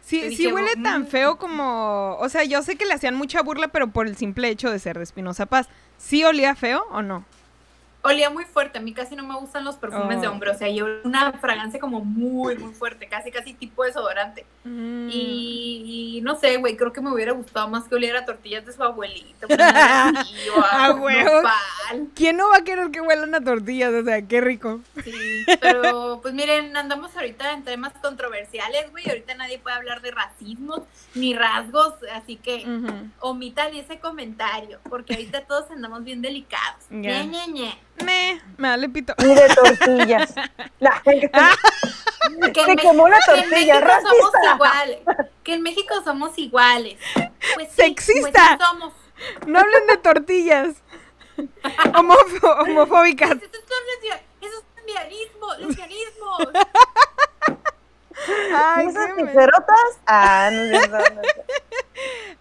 Sí, 0.02 0.20
Te 0.22 0.30
sí 0.30 0.36
dije, 0.36 0.52
huele 0.52 0.74
tan 0.82 1.02
"Mm". 1.02 1.06
feo 1.08 1.36
como... 1.36 2.16
O 2.18 2.28
sea, 2.30 2.44
yo 2.44 2.62
sé 2.62 2.76
que 2.76 2.86
le 2.86 2.94
hacían 2.94 3.14
mucha 3.14 3.42
burla, 3.42 3.68
pero 3.68 3.88
por 3.88 4.06
el 4.06 4.16
simple 4.16 4.48
hecho 4.48 4.70
de 4.70 4.78
ser 4.78 4.96
de 4.96 5.02
Espinosa 5.04 5.44
Paz. 5.44 5.68
¿Sí 5.98 6.24
olía 6.24 6.54
feo 6.54 6.86
o 6.90 7.02
no? 7.02 7.26
Olía 8.06 8.30
muy 8.30 8.44
fuerte, 8.44 8.78
a 8.78 8.80
mí 8.80 8.92
casi 8.92 9.16
no 9.16 9.24
me 9.24 9.34
gustan 9.36 9.64
los 9.64 9.76
perfumes 9.76 10.20
de 10.20 10.28
Oh. 10.28 10.30
hombre, 10.32 10.50
o 10.50 10.54
sea, 10.54 10.68
yo 10.68 10.86
una 11.04 11.32
fragancia 11.32 11.80
como 11.80 12.04
muy, 12.04 12.56
muy 12.56 12.72
fuerte, 12.72 13.08
casi, 13.08 13.30
casi 13.30 13.52
tipo 13.54 13.82
desodorante. 13.84 14.46
Mm. 14.64 15.08
Y, 15.10 16.16
y 16.16 16.20
no 16.22 16.36
sé, 16.36 16.56
güey, 16.58 16.76
creo 16.76 16.92
que 16.92 17.00
me 17.00 17.12
hubiera 17.12 17.32
gustado 17.32 17.68
más 17.68 17.84
que 17.88 17.94
oliera 17.96 18.24
tortillas 18.24 18.64
de 18.64 18.72
su 18.72 18.82
abuelito. 18.82 19.46
A 20.70 20.92
huevo. 20.92 21.42
¿Quién 22.14 22.36
no 22.36 22.48
va 22.50 22.58
a 22.58 22.64
querer 22.64 22.90
que 22.90 23.00
huelan 23.00 23.34
a 23.34 23.40
tortillas? 23.42 23.92
O 23.92 24.04
sea, 24.04 24.22
qué 24.22 24.40
rico. 24.40 24.80
Sí, 25.04 25.44
pero 25.60 26.20
pues 26.22 26.34
miren, 26.34 26.76
andamos 26.76 27.14
ahorita 27.16 27.52
en 27.52 27.62
temas 27.64 27.92
controversiales, 28.02 28.90
güey, 28.90 29.08
ahorita 29.08 29.34
nadie 29.34 29.58
puede 29.58 29.76
hablar 29.76 30.00
de 30.02 30.10
racismo 30.10 30.86
ni 31.14 31.34
rasgos, 31.34 31.94
así 32.14 32.36
que 32.36 32.64
Ujú. 32.66 33.08
omitan 33.20 33.74
ese 33.74 33.98
comentario, 33.98 34.78
porque 34.88 35.14
ahorita 35.14 35.42
todos 35.44 35.70
andamos 35.70 36.04
bien 36.04 36.22
delicados. 36.22 36.84
Ñe, 36.90 37.26
Ñe, 37.26 37.46
Ñe. 37.48 37.78
Me, 38.04 38.40
me 38.58 38.68
vale 38.68 38.88
pito. 38.88 39.14
Ni 39.18 39.34
de 39.34 39.48
tortillas. 39.54 40.34
La 40.80 40.92
gente 41.00 41.30
Ah. 41.32 41.54
Que 42.52 42.60
en 42.60 42.66
Se 42.66 42.74
Me- 42.74 42.76
quemó 42.76 43.08
la 43.08 43.18
que 43.20 43.32
en 43.34 43.40
tortilla, 43.50 43.80
México 43.80 44.00
somos 44.02 44.32
iguales. 44.54 44.98
Que 45.44 45.54
en 45.54 45.62
México 45.62 45.94
somos 46.04 46.38
iguales. 46.38 46.98
Pues 47.54 47.68
sí, 47.68 47.74
Sexista. 47.76 48.30
Pues 48.32 48.42
sí 48.50 48.64
somos. 48.66 48.92
No 49.46 49.60
hablen 49.60 49.86
de 49.86 49.96
tortillas. 49.98 50.74
Homofo- 51.94 52.62
homofóbicas. 52.62 53.30
Lesbia- 53.30 54.20
esos 54.40 54.64
son 54.74 54.86
lesbianismo, 54.86 55.54
lesbianismos. 55.58 56.38
Ay, 58.54 58.86
¿Esas 58.88 59.14
tijerotas? 59.14 60.00
Ah, 60.06 60.48
no 60.52 60.80
no, 60.88 60.98
no. 60.98 61.22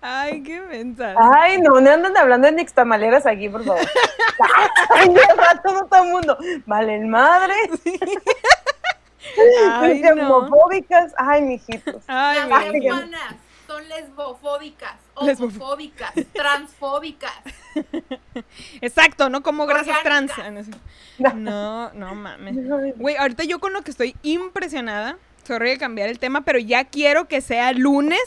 Ay, 0.01 0.43
qué 0.43 0.61
mensa. 0.61 1.15
Ay, 1.17 1.59
no, 1.61 1.79
no 1.79 1.89
andan 1.91 2.15
hablando 2.17 2.47
de 2.47 2.53
nixtamaleras 2.53 3.25
aquí, 3.25 3.49
por 3.49 3.63
favor. 3.63 3.81
Ay, 4.95 5.09
rato 5.37 5.71
no 5.73 5.85
todo 5.87 6.03
el 6.03 6.09
mundo. 6.09 6.37
Vale, 6.65 6.99
madre. 7.05 7.53
Ay, 9.71 10.01
Qué 10.01 10.11
no. 10.15 10.37
homofóbicas. 10.37 11.13
Ay, 11.17 11.41
mijitos. 11.41 12.03
Ay, 12.07 12.47
Las. 12.49 12.63
Ay, 12.63 12.87
hermanas 12.87 13.35
son 13.67 13.89
lesbofóbicas, 13.89 14.93
Lesbof- 15.15 15.39
homofóbicas, 15.59 16.13
transfóbicas. 16.33 17.33
Exacto, 18.81 19.29
no 19.29 19.41
como 19.41 19.65
grasas 19.65 20.03
trans. 20.03 20.31
Ah, 20.37 20.51
no, 20.51 21.33
No, 21.33 21.93
no 21.93 22.13
mames. 22.15 22.55
Güey, 22.97 23.15
ahorita 23.15 23.43
yo 23.43 23.59
con 23.59 23.73
lo 23.73 23.81
que 23.81 23.89
estoy 23.89 24.15
impresionada, 24.21 25.17
sorry 25.45 25.71
de 25.71 25.77
cambiar 25.79 26.09
el 26.09 26.19
tema, 26.19 26.41
pero 26.41 26.59
ya 26.59 26.83
quiero 26.85 27.27
que 27.27 27.41
sea 27.41 27.71
lunes, 27.71 28.21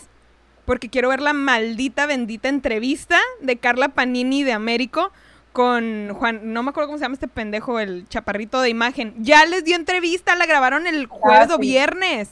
porque 0.68 0.90
quiero 0.90 1.08
ver 1.08 1.22
la 1.22 1.32
maldita, 1.32 2.04
bendita 2.04 2.50
entrevista 2.50 3.18
de 3.40 3.56
Carla 3.56 3.88
Panini 3.88 4.44
de 4.44 4.52
Américo 4.52 5.10
con 5.54 6.12
Juan, 6.12 6.52
no 6.52 6.62
me 6.62 6.68
acuerdo 6.68 6.88
cómo 6.88 6.98
se 6.98 7.04
llama 7.06 7.14
este 7.14 7.26
pendejo, 7.26 7.80
el 7.80 8.06
chaparrito 8.08 8.60
de 8.60 8.68
imagen. 8.68 9.14
Ya 9.16 9.46
les 9.46 9.64
dio 9.64 9.76
entrevista, 9.76 10.36
la 10.36 10.44
grabaron 10.44 10.86
el 10.86 11.06
jueves 11.06 11.48
o 11.50 11.54
sí. 11.54 11.62
viernes. 11.62 12.28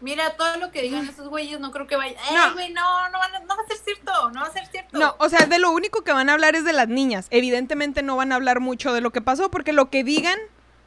Mira, 0.00 0.34
todo 0.36 0.56
lo 0.56 0.72
que 0.72 0.82
digan 0.82 1.08
esos 1.08 1.28
güeyes 1.28 1.60
no 1.60 1.70
creo 1.70 1.86
que 1.86 1.94
vaya. 1.94 2.16
No. 2.34 2.46
Eh, 2.48 2.52
güey, 2.54 2.72
no, 2.72 3.08
no, 3.10 3.18
van 3.20 3.32
a- 3.36 3.38
no 3.38 3.46
va 3.56 3.62
a 3.62 3.68
ser 3.68 3.76
cierto, 3.76 4.30
no 4.32 4.40
va 4.40 4.46
a 4.48 4.52
ser 4.52 4.66
cierto. 4.66 4.98
No, 4.98 5.14
o 5.18 5.28
sea, 5.28 5.46
de 5.46 5.60
lo 5.60 5.70
único 5.70 6.02
que 6.02 6.12
van 6.12 6.28
a 6.30 6.32
hablar 6.32 6.56
es 6.56 6.64
de 6.64 6.72
las 6.72 6.88
niñas. 6.88 7.28
Evidentemente 7.30 8.02
no 8.02 8.16
van 8.16 8.32
a 8.32 8.34
hablar 8.34 8.58
mucho 8.58 8.92
de 8.92 9.00
lo 9.00 9.12
que 9.12 9.20
pasó, 9.20 9.52
porque 9.52 9.72
lo 9.72 9.88
que 9.88 10.02
digan, 10.02 10.38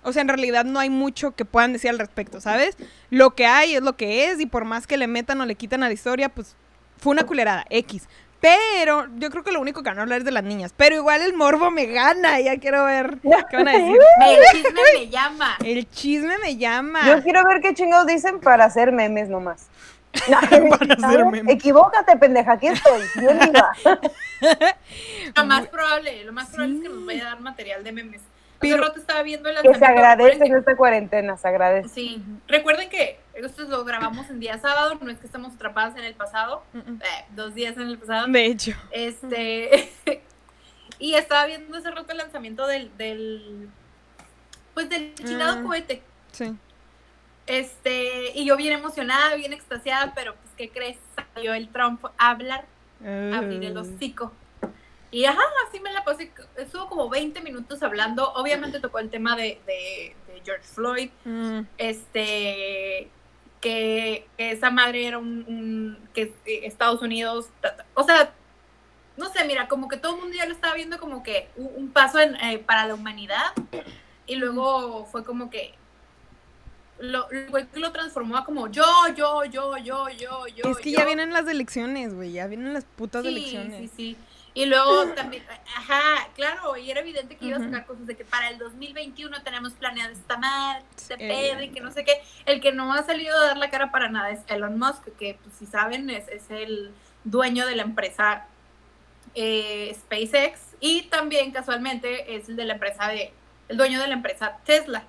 o 0.04 0.12
sea, 0.12 0.24
en 0.24 0.28
realidad 0.28 0.66
no 0.66 0.80
hay 0.82 0.90
mucho 0.90 1.32
que 1.36 1.46
puedan 1.46 1.72
decir 1.72 1.90
al 1.90 2.00
respecto, 2.00 2.42
¿sabes? 2.42 2.76
Lo 3.12 3.34
que 3.34 3.46
hay 3.46 3.76
es 3.76 3.82
lo 3.82 3.96
que 3.96 4.30
es, 4.30 4.42
y 4.42 4.46
por 4.46 4.66
más 4.66 4.88
que 4.88 4.98
le 4.98 5.08
metan 5.08 5.40
o 5.40 5.46
le 5.46 5.56
quitan 5.56 5.82
a 5.84 5.88
la 5.88 5.94
historia, 5.94 6.28
pues 6.28 6.58
fue 6.98 7.12
una 7.12 7.24
culerada, 7.24 7.66
X. 7.70 8.08
Pero 8.40 9.08
yo 9.16 9.32
creo 9.32 9.44
que 9.44 9.52
lo 9.52 9.60
único 9.60 9.82
que 9.82 9.90
van 9.90 9.98
a 9.98 10.04
hablar 10.04 10.20
es 10.20 10.26
de 10.26 10.32
las 10.32 10.44
niñas. 10.44 10.72
Pero 10.78 10.96
igual 10.96 11.22
el 11.22 11.34
morbo 11.34 11.72
me 11.72 11.88
gana, 11.88 12.40
ya 12.40 12.58
quiero 12.58 12.86
ver 12.86 13.18
qué 13.50 13.58
van 13.58 13.68
a 13.68 13.72
decir. 13.72 13.98
El 14.22 14.44
chisme 14.52 14.82
me 14.94 15.10
llama. 15.10 15.58
El 15.64 15.90
chisme 15.90 16.38
me 16.38 16.58
llama. 16.58 17.08
Yo 17.08 17.24
quiero 17.24 17.44
ver 17.44 17.62
qué 17.62 17.74
chingados 17.74 18.06
dicen 18.06 18.40
para 18.40 18.66
hacer 18.66 18.92
memes 18.92 19.30
nomás. 19.30 19.68
No, 20.30 20.40
Para 20.40 20.94
a 20.94 21.08
hacer 21.08 21.24
ver, 21.24 21.26
memes. 21.26 21.56
Equivócate, 21.56 22.16
pendeja, 22.18 22.54
aquí 22.54 22.68
estoy. 22.68 23.02
Yo 23.16 23.30
viva. 23.34 23.72
Lo 25.36 25.46
más 25.46 25.68
probable, 25.68 26.24
lo 26.24 26.32
más 26.32 26.50
probable 26.50 26.76
es 26.78 26.82
que 26.84 26.90
nos 26.90 27.06
vaya 27.06 27.22
a 27.24 27.26
dar 27.32 27.42
material 27.42 27.84
de 27.84 27.92
memes. 27.92 28.22
Pero- 28.70 28.76
Hace 28.84 28.88
rato 28.90 29.00
estaba 29.00 29.24
viendo 29.24 29.50
el 29.50 29.62
Que 29.62 29.74
se 29.76 29.86
agradece 29.86 30.46
en 30.46 30.56
esta 30.56 30.76
cuarentena, 30.76 31.38
se 31.38 31.48
agradece. 31.48 31.90
Sí, 31.90 32.24
recuerden 32.48 32.90
que 32.90 33.20
esto 33.34 33.64
lo 33.64 33.84
grabamos 33.86 34.30
en 34.30 34.40
día 34.40 34.58
sábado, 34.60 34.98
no 35.02 35.10
es 35.12 35.18
que 35.20 35.26
estemos 35.26 35.54
atrapadas 35.56 35.96
en 35.98 36.04
el 36.04 36.14
pasado, 36.16 36.64
eh, 36.76 37.26
dos 37.32 37.54
días 37.56 37.76
en 37.78 37.84
el 37.90 37.98
pasado. 37.98 38.28
De 38.28 38.46
hecho. 38.46 38.72
Este. 38.92 39.92
y 41.00 41.16
estaba 41.16 41.46
viendo 41.46 41.78
hace 41.78 41.92
rato 41.92 42.12
el 42.12 42.18
lanzamiento 42.18 42.66
del. 42.68 42.96
del 42.98 43.70
pues 44.74 44.90
del 44.90 45.14
chingado 45.16 45.60
Ah. 45.60 45.64
cohete. 45.66 46.02
Sí. 46.32 46.54
Este. 47.48 48.32
Y 48.38 48.46
yo 48.46 48.58
bien 48.58 48.74
emocionada, 48.74 49.36
bien 49.36 49.54
extasiada, 49.54 50.14
pero 50.16 50.34
pues, 50.36 50.54
¿qué 50.58 50.70
crees? 50.70 50.98
Salió 51.34 51.54
el 51.54 51.70
Trump 51.70 52.04
a 52.18 52.30
hablar, 52.30 52.66
abrir 53.02 53.64
el 53.66 53.78
Uh. 53.78 53.82
hocico. 53.82 54.32
Y 55.16 55.24
ajá, 55.26 55.42
así 55.68 55.80
me 55.80 55.94
la 55.94 56.04
pasé. 56.04 56.32
Estuvo 56.58 56.90
como 56.90 57.08
20 57.10 57.40
minutos 57.42 57.82
hablando. 57.84 58.34
Obviamente 58.34 58.80
tocó 58.82 59.00
el 59.00 59.10
tema 59.10 59.36
de, 59.38 59.62
de- 59.66 60.14
de 60.28 60.42
George 60.44 60.64
Floyd. 60.68 61.10
Mm. 61.24 61.62
Este. 61.78 63.10
Que, 63.62 64.28
que 64.38 64.52
esa 64.52 64.72
madre 64.72 65.08
era 65.08 65.18
un. 65.18 65.46
un- 65.48 66.10
que 66.14 66.34
Estados 66.46 67.02
Unidos. 67.02 67.48
O 67.94 68.04
sea, 68.04 68.34
no 69.16 69.30
sé, 69.32 69.46
mira, 69.46 69.70
como 69.70 69.88
que 69.88 69.96
todo 69.98 70.16
el 70.16 70.22
mundo 70.22 70.36
ya 70.36 70.46
lo 70.46 70.54
estaba 70.54 70.76
viendo 70.76 71.00
como 71.00 71.24
que 71.24 71.48
un, 71.56 71.72
un 71.76 71.90
paso 71.92 72.20
en, 72.20 72.36
eh, 72.36 72.60
para 72.60 72.86
la 72.86 72.94
humanidad. 72.96 73.54
Y 74.28 74.36
luego 74.36 75.06
fue 75.06 75.24
como 75.24 75.50
que. 75.50 75.74
Lo, 77.00 77.28
lo, 77.30 77.60
lo 77.76 77.92
transformó 77.92 78.38
a 78.38 78.46
como 78.46 78.70
yo, 78.70 78.84
yo, 79.16 79.44
yo, 79.46 79.78
yo, 79.78 80.10
yo, 80.10 80.48
yo. 80.48 80.64
Es 80.72 80.78
que 80.78 80.92
yo. 80.92 81.00
ya 81.00 81.06
vienen 81.06 81.32
las 81.34 81.48
elecciones, 81.48 82.14
güey. 82.14 82.32
Ya 82.34 82.48
vienen 82.48 82.74
las 82.74 82.84
putas 82.86 83.22
Sí, 83.24 83.30
elecciones. 83.30 83.92
sí, 83.92 83.92
sí. 83.96 84.18
Y 84.56 84.66
luego 84.66 85.08
también, 85.16 85.44
ajá, 85.76 86.30
claro, 86.34 86.78
y 86.78 86.90
era 86.90 87.02
evidente 87.02 87.36
que 87.36 87.46
iba 87.46 87.58
a 87.58 87.60
sacar 87.60 87.86
cosas 87.86 88.08
de 88.08 88.16
que 88.16 88.24
para 88.24 88.50
el 88.50 88.58
2021 88.58 89.44
tenemos 89.44 89.74
planeado 89.74 90.14
esta 90.14 90.38
madre, 90.38 90.84
este 90.96 91.18
pedo 91.18 91.62
y 91.62 91.70
que 91.70 91.82
no 91.82 91.92
sé 91.92 92.06
qué. 92.06 92.14
El 92.46 92.62
que 92.62 92.72
no 92.72 92.92
ha 92.94 93.04
salido 93.04 93.38
a 93.38 93.48
dar 93.48 93.58
la 93.58 93.70
cara 93.70 93.92
para 93.92 94.10
nada 94.10 94.32
es 94.32 94.40
Elon 94.48 94.80
Musk, 94.80 95.10
que 95.20 95.38
pues, 95.44 95.56
si 95.58 95.66
saben 95.66 96.10
es, 96.10 96.30
es 96.30 96.50
el 96.50 96.92
dueño 97.26 97.68
de 97.68 97.76
la 97.76 97.84
empresa 97.84 98.48
eh, 99.36 99.94
SpaceX 99.94 100.62
y 100.80 101.04
también 101.04 101.52
casualmente 101.52 102.36
es 102.36 102.48
el 102.48 102.56
de 102.56 102.64
la 102.64 102.74
empresa 102.76 103.10
de, 103.10 103.34
el 103.68 103.76
dueño 103.76 104.00
de 104.00 104.08
la 104.08 104.14
empresa 104.14 104.58
Tesla, 104.64 105.04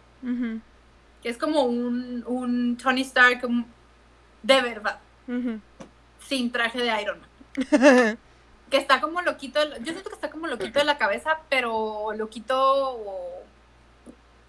que 1.23 1.29
es 1.29 1.39
como 1.39 1.63
un, 1.63 2.25
un 2.27 2.77
Tony 2.77 3.03
Stark 3.03 3.45
um, 3.45 3.65
de 4.43 4.61
verdad, 4.61 4.99
sin 6.19 6.51
traje 6.51 6.81
de 6.81 7.01
Iron 7.01 7.21
Man. 7.21 8.19
que 8.71 8.77
está 8.79 9.01
como 9.01 9.23
loquito, 9.23 9.61
yo 9.79 9.93
siento 9.93 10.09
que 10.11 10.15
está 10.15 10.31
como 10.31 10.47
loquito 10.47 10.79
de 10.79 10.85
la 10.85 10.99
cabeza, 10.99 11.39
pero 11.49 12.13
loquito 12.17 13.01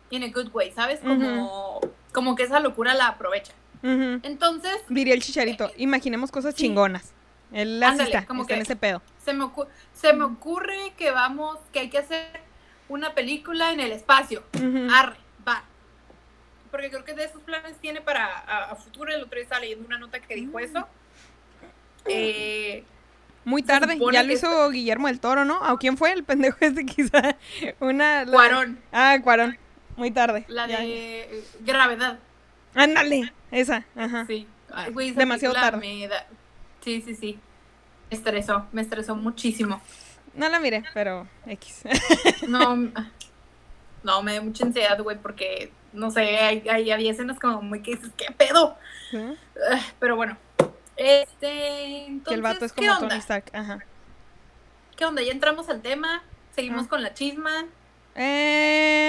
in 0.09 0.23
a 0.23 0.27
good 0.33 0.49
way, 0.53 0.71
¿sabes? 0.71 0.99
Como, 1.01 1.81
como 2.13 2.35
que 2.35 2.43
esa 2.43 2.59
locura 2.59 2.93
la 2.93 3.07
aprovecha. 3.09 3.53
Entonces, 3.83 4.77
Diría 4.89 5.13
el 5.13 5.21
chicharito, 5.21 5.71
imaginemos 5.77 6.31
cosas 6.31 6.55
Sí. 6.55 6.63
chingonas. 6.63 7.13
Él 7.53 7.81
Ándale, 7.81 8.09
está, 8.09 8.25
como 8.25 8.41
está 8.41 8.55
en 8.55 8.59
que- 8.59 8.63
ese 8.63 8.75
pedo. 8.75 9.01
se 9.23 9.33
me, 9.33 9.43
ocu- 9.45 9.67
se 9.93 10.11
me 10.13 10.23
ocurre 10.25 10.93
que 10.97 11.11
vamos, 11.11 11.57
que 11.71 11.79
hay 11.79 11.89
que 11.89 11.99
hacer 11.99 12.41
una 12.89 13.13
película 13.13 13.71
en 13.71 13.79
el 13.79 13.91
espacio. 13.91 14.43
Arre, 14.93 15.15
va. 15.47 15.63
Porque 16.71 16.89
creo 16.89 17.05
que 17.05 17.13
de 17.13 17.23
esos 17.25 17.41
planes 17.43 17.77
tiene 17.79 18.01
para 18.01 18.25
a, 18.25 18.71
a 18.71 18.75
futuro. 18.75 19.13
El 19.13 19.21
otro 19.23 19.35
día 19.35 19.43
estaba 19.43 19.61
leyendo 19.61 19.85
una 19.85 19.97
nota 19.97 20.19
que 20.19 20.35
dijo 20.35 20.59
eso. 20.59 20.85
Eh, 22.05 22.83
Muy 23.47 23.63
tarde, 23.63 23.97
ya 24.11 24.23
lo 24.23 24.33
hizo 24.33 24.69
Guillermo 24.71 25.07
del 25.07 25.21
Toro, 25.21 25.45
¿no? 25.45 25.63
¿A 25.63 25.79
quién 25.79 25.95
fue 25.95 26.11
el 26.11 26.25
pendejo 26.25 26.57
este 26.59 26.85
quizá? 26.85 27.37
Una... 27.79 28.25
la- 28.25 28.31
Cuarón, 28.33 28.77
Ah, 28.91 29.17
Cuarón. 29.23 29.57
Muy 29.95 30.11
tarde. 30.11 30.43
la 30.49 30.67
Ya. 30.67 30.81
de 30.81 31.21
eh, 31.21 31.43
gravedad. 31.61 32.19
Ándale, 32.75 33.31
esa. 33.51 33.85
Ajá. 33.95 34.25
Sí. 34.27 34.45
Ay, 34.73 34.91
güey, 34.91 35.09
esa 35.11 35.19
Demasiado 35.19 35.53
tarde. 35.55 36.07
da- 36.09 36.27
Sí, 36.83 37.01
sí, 37.01 37.15
sí. 37.15 37.39
Me 38.11 38.17
estresó, 38.17 38.65
me 38.73 38.81
estresó 38.81 39.15
muchísimo. 39.15 39.81
No 40.33 40.49
la 40.49 40.59
miré, 40.59 40.83
pero 40.93 41.25
X. 41.45 41.83
No, 42.49 42.75
no, 44.03 44.23
me 44.23 44.33
da 44.35 44.41
mucha 44.41 44.65
ansiedad, 44.65 45.01
güey, 45.01 45.17
porque, 45.17 45.71
no 45.93 46.11
sé, 46.11 46.37
hay- 46.37 46.89
había 46.91 47.11
escenas 47.11 47.39
como 47.39 47.61
muy 47.61 47.81
que 47.81 47.91
dices, 47.95 48.11
¿qué 48.17 48.29
pedo? 48.33 48.77
¿Sí? 49.09 49.17
Pero 49.99 50.17
bueno. 50.17 50.37
Este, 50.97 52.05
entonces, 52.07 52.27
que 52.27 52.33
el 52.33 52.41
vato 52.41 52.65
es 52.65 52.73
¿qué 52.73 52.81
como 52.87 52.93
onda? 52.97 53.07
Tony 53.09 53.19
Stark. 53.19 53.45
Ajá. 53.53 53.79
¿Qué 54.95 55.05
onda? 55.05 55.21
Ya 55.21 55.31
entramos 55.31 55.69
al 55.69 55.81
tema, 55.81 56.23
seguimos 56.55 56.85
Ah. 56.85 56.89
con 56.89 57.03
la 57.03 57.13
chisma. 57.13 57.65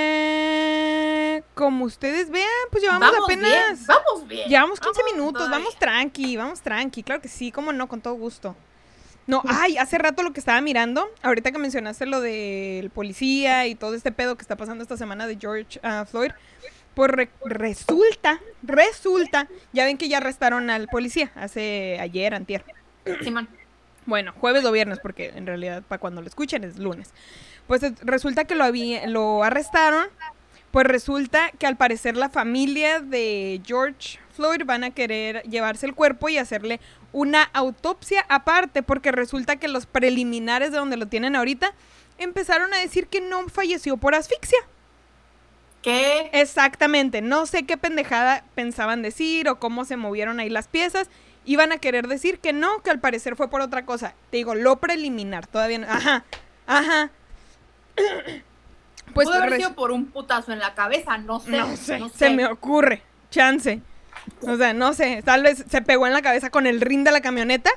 Eh, 0.09 1.42
como 1.54 1.85
ustedes 1.87 2.30
vean, 2.30 2.47
pues 2.71 2.83
llevamos 2.83 3.11
vamos 3.11 3.25
apenas. 3.25 3.50
bien, 3.50 3.87
vamos 3.87 4.28
bien. 4.28 4.49
Llevamos 4.49 4.80
15 4.80 5.00
Vamos 5.02 5.12
minutos, 5.14 5.45
todavía. 5.45 5.59
vamos 5.59 5.78
tranqui, 5.78 6.37
vamos 6.37 6.61
tranqui, 6.61 7.02
claro 7.02 7.21
que 7.23 7.28
sí, 7.28 7.50
cómo 7.52 7.73
no, 7.73 7.88
con 7.88 8.00
todo 8.00 8.14
gusto. 8.14 8.54
No, 9.26 9.42
ay, 9.49 9.76
hace 9.78 9.99
rato 9.99 10.23
lo 10.23 10.33
que 10.33 10.40
estaba 10.40 10.61
mirando, 10.61 11.09
ahorita 11.23 11.52
que 11.52 11.59
mencionaste 11.59 12.07
lo 12.07 12.21
del 12.21 12.90
policía 12.90 13.66
y 13.66 13.75
todo 13.75 13.95
este 13.95 14.12
pedo 14.12 14.37
que 14.37 14.42
está 14.42 14.57
pasando 14.57 14.83
esta 14.83 14.97
semana 14.97 15.26
de 15.26 15.37
George 15.40 15.80
ah, 15.83 16.04
Floyd, 16.11 16.33
pues 16.98 17.12
re- 17.12 17.30
resulta, 17.44 18.40
resulta, 18.64 19.46
ya 19.72 19.84
ven 19.84 19.98
que 19.98 20.08
ya 20.08 20.16
arrestaron 20.16 20.68
al 20.68 20.88
policía 20.88 21.30
hace 21.36 21.96
ayer, 22.00 22.34
antier. 22.34 22.64
Simón. 23.22 23.48
Bueno, 24.04 24.32
jueves 24.40 24.64
o 24.64 24.72
viernes, 24.72 24.98
porque 24.98 25.28
en 25.36 25.46
realidad 25.46 25.84
para 25.86 26.00
cuando 26.00 26.22
lo 26.22 26.26
escuchen 26.26 26.64
es 26.64 26.76
lunes. 26.76 27.14
Pues 27.68 27.82
resulta 28.00 28.46
que 28.46 28.56
lo, 28.56 28.64
había, 28.64 29.06
lo 29.06 29.44
arrestaron. 29.44 30.08
Pues 30.72 30.88
resulta 30.88 31.52
que 31.56 31.68
al 31.68 31.76
parecer 31.76 32.16
la 32.16 32.30
familia 32.30 32.98
de 32.98 33.60
George 33.64 34.18
Floyd 34.34 34.62
van 34.66 34.82
a 34.82 34.90
querer 34.90 35.44
llevarse 35.44 35.86
el 35.86 35.94
cuerpo 35.94 36.28
y 36.28 36.38
hacerle 36.38 36.80
una 37.12 37.44
autopsia 37.44 38.26
aparte, 38.28 38.82
porque 38.82 39.12
resulta 39.12 39.54
que 39.54 39.68
los 39.68 39.86
preliminares 39.86 40.72
de 40.72 40.78
donde 40.78 40.96
lo 40.96 41.06
tienen 41.06 41.36
ahorita 41.36 41.72
empezaron 42.18 42.74
a 42.74 42.78
decir 42.78 43.06
que 43.06 43.20
no 43.20 43.48
falleció 43.48 43.98
por 43.98 44.16
asfixia. 44.16 44.58
¿Qué? 45.82 46.30
Exactamente, 46.32 47.23
no 47.23 47.47
sé 47.47 47.64
qué 47.64 47.76
pendejada 47.76 48.44
pensaban 48.54 49.02
decir 49.02 49.49
o 49.49 49.58
cómo 49.58 49.85
se 49.85 49.97
movieron 49.97 50.40
ahí 50.40 50.50
las 50.50 50.68
piezas. 50.68 51.08
Iban 51.44 51.73
a 51.73 51.78
querer 51.78 52.08
decir 52.08 52.40
que 52.40 52.52
no, 52.52 52.82
que 52.82 52.90
al 52.90 53.00
parecer 53.00 53.37
fue 53.37 53.49
por 53.49 53.61
otra 53.61 53.87
cosa. 53.87 54.14
Te 54.30 54.38
digo, 54.38 54.54
lo 54.54 54.76
preliminar, 54.76 55.47
todavía 55.47 55.78
no. 55.78 55.87
Ajá, 55.88 56.25
ajá. 56.66 57.11
Pues 59.14 59.26
Pudo 59.26 59.38
haber 59.38 59.56
sido 59.56 59.75
por 59.75 59.90
un 59.90 60.06
putazo 60.06 60.52
en 60.52 60.58
la 60.58 60.75
cabeza, 60.75 61.16
no 61.16 61.40
sé. 61.40 61.50
No 61.52 61.76
sé, 61.76 61.99
se 62.14 62.28
me 62.28 62.44
ocurre, 62.47 63.02
chance. 63.30 63.80
O 64.42 64.56
sea, 64.56 64.75
no 64.75 64.92
sé, 64.92 65.23
tal 65.25 65.42
vez 65.42 65.64
se 65.66 65.80
pegó 65.80 66.06
en 66.06 66.12
la 66.12 66.20
cabeza 66.20 66.50
con 66.50 66.66
el 66.66 66.82
rin 66.82 67.04
de 67.04 67.11
la 67.11 67.23
camioneta, 67.23 67.70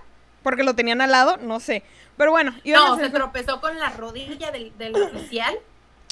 porque 0.43 0.63
lo 0.63 0.75
tenían 0.75 0.99
al 0.99 1.11
lado, 1.11 1.37
no 1.37 1.61
sé. 1.61 1.83
Pero 2.17 2.31
bueno, 2.31 2.53
No, 2.65 2.97
se 2.97 3.09
tropezó 3.09 3.61
con 3.61 3.79
la 3.79 3.89
rodilla 3.91 4.51
del, 4.51 4.77
del 4.77 4.93
oficial. 4.95 5.57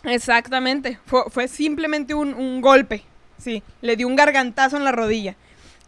Exactamente, 0.04 1.00
fue, 1.06 1.24
fue 1.30 1.48
simplemente 1.48 2.14
un, 2.14 2.34
un 2.34 2.62
golpe, 2.62 3.04
sí, 3.38 3.64
le 3.82 3.96
dio 3.96 4.08
un 4.08 4.16
gargantazo 4.16 4.78
en 4.78 4.84
la 4.84 4.92
rodilla. 4.92 5.36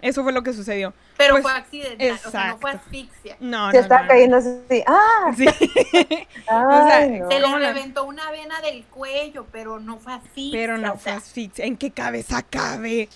Eso 0.01 0.23
fue 0.23 0.33
lo 0.33 0.41
que 0.41 0.53
sucedió. 0.53 0.93
Pero 1.15 1.35
pues, 1.35 1.43
fue 1.43 1.51
accidental, 1.51 2.19
o 2.25 2.31
sea, 2.31 2.47
no 2.47 2.57
fue 2.57 2.71
asfixia. 2.71 3.37
No, 3.39 3.69
se 3.69 3.79
estaba 3.79 4.07
cayendo 4.07 4.37
así. 4.37 4.83
¡Ah! 4.87 5.31
Sí. 5.37 5.45
o 6.49 6.87
sea, 6.87 7.01
se 7.29 7.39
le 7.39 7.59
reventó 7.59 8.05
una 8.05 8.31
vena 8.31 8.59
del 8.61 8.83
cuello, 8.85 9.45
pero 9.51 9.79
no 9.79 9.99
fue 9.99 10.13
asfixia. 10.13 10.51
Pero 10.51 10.77
no 10.79 10.97
fue 10.97 11.11
asfixia. 11.11 11.65
¿En 11.65 11.77
qué 11.77 11.91
cabeza 11.91 12.41
cabe? 12.41 13.07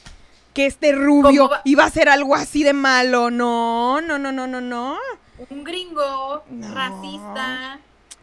Que 0.54 0.68
este 0.68 0.92
rubio 0.92 1.50
iba 1.64 1.84
a 1.84 1.88
hacer 1.88 2.08
algo 2.08 2.36
así 2.36 2.64
de 2.64 2.74
malo. 2.74 3.32
No, 3.32 4.02
no, 4.02 4.20
no, 4.20 4.32
no, 4.32 4.46
no, 4.46 4.62
no. 4.62 5.00
Un 5.50 5.64
gringo 5.64 6.44
racista. 6.74 7.80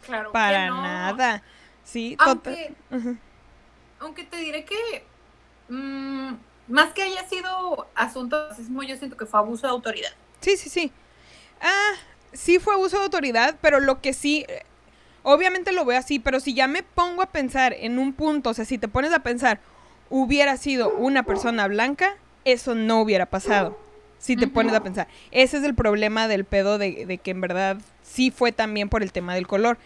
Claro 0.07 0.31
Para 0.31 0.65
que 0.65 0.69
no. 0.69 0.83
nada. 0.83 1.43
Sí, 1.93 2.17
aunque, 2.19 2.73
aunque 4.01 4.25
te 4.25 4.39
diré 4.39 4.65
que. 4.65 5.05
Mmm, 5.69 6.33
más 6.69 6.95
que 6.95 7.03
haya 7.03 7.29
sido 7.29 7.87
asunto 7.95 8.41
de 8.41 8.49
racismo, 8.49 8.83
yo 8.83 8.97
siento 8.97 9.17
que 9.19 9.27
fue 9.27 9.39
abuso 9.39 9.67
de 9.67 9.73
autoridad. 9.73 10.11
Sí, 10.41 10.57
sí, 10.57 10.71
sí. 10.71 10.91
Ah, 11.61 11.93
sí 12.33 12.59
fue 12.59 12.73
abuso 12.73 12.97
de 12.97 13.05
autoridad, 13.05 13.59
pero 13.61 13.79
lo 13.79 14.01
que 14.01 14.15
sí, 14.15 14.47
obviamente 15.23 15.73
lo 15.73 15.85
veo 15.85 15.99
así, 15.99 16.19
pero 16.19 16.41
si 16.41 16.55
ya 16.55 16.67
me 16.67 16.83
pongo 16.83 17.21
a 17.21 17.27
pensar 17.27 17.75
en 17.75 17.99
un 17.99 18.15
punto, 18.15 18.51
o 18.51 18.55
sea, 18.55 18.65
si 18.65 18.79
te 18.79 18.89
pones 18.89 19.13
a 19.13 19.19
pensar, 19.21 19.61
hubiera 20.09 20.57
sido 20.57 20.95
una 20.95 21.25
persona 21.25 21.69
blanca, 21.69 22.17
eso 22.47 22.75
no 22.75 23.03
hubiera 23.03 23.27
pasado. 23.27 23.79
Si 24.19 24.37
te 24.37 24.47
pones 24.47 24.73
a 24.73 24.83
pensar. 24.83 25.09
Ese 25.33 25.59
es 25.59 25.65
el 25.65 25.75
problema 25.75 26.27
del 26.29 26.45
pedo 26.45 26.79
de, 26.79 27.07
de 27.07 27.19
que 27.19 27.33
en 27.33 27.41
verdad 27.41 27.77
sí 28.03 28.31
fue 28.31 28.53
también 28.53 28.89
por 28.89 29.03
el 29.03 29.13
tema 29.13 29.35
del 29.35 29.49
color. 29.49 29.79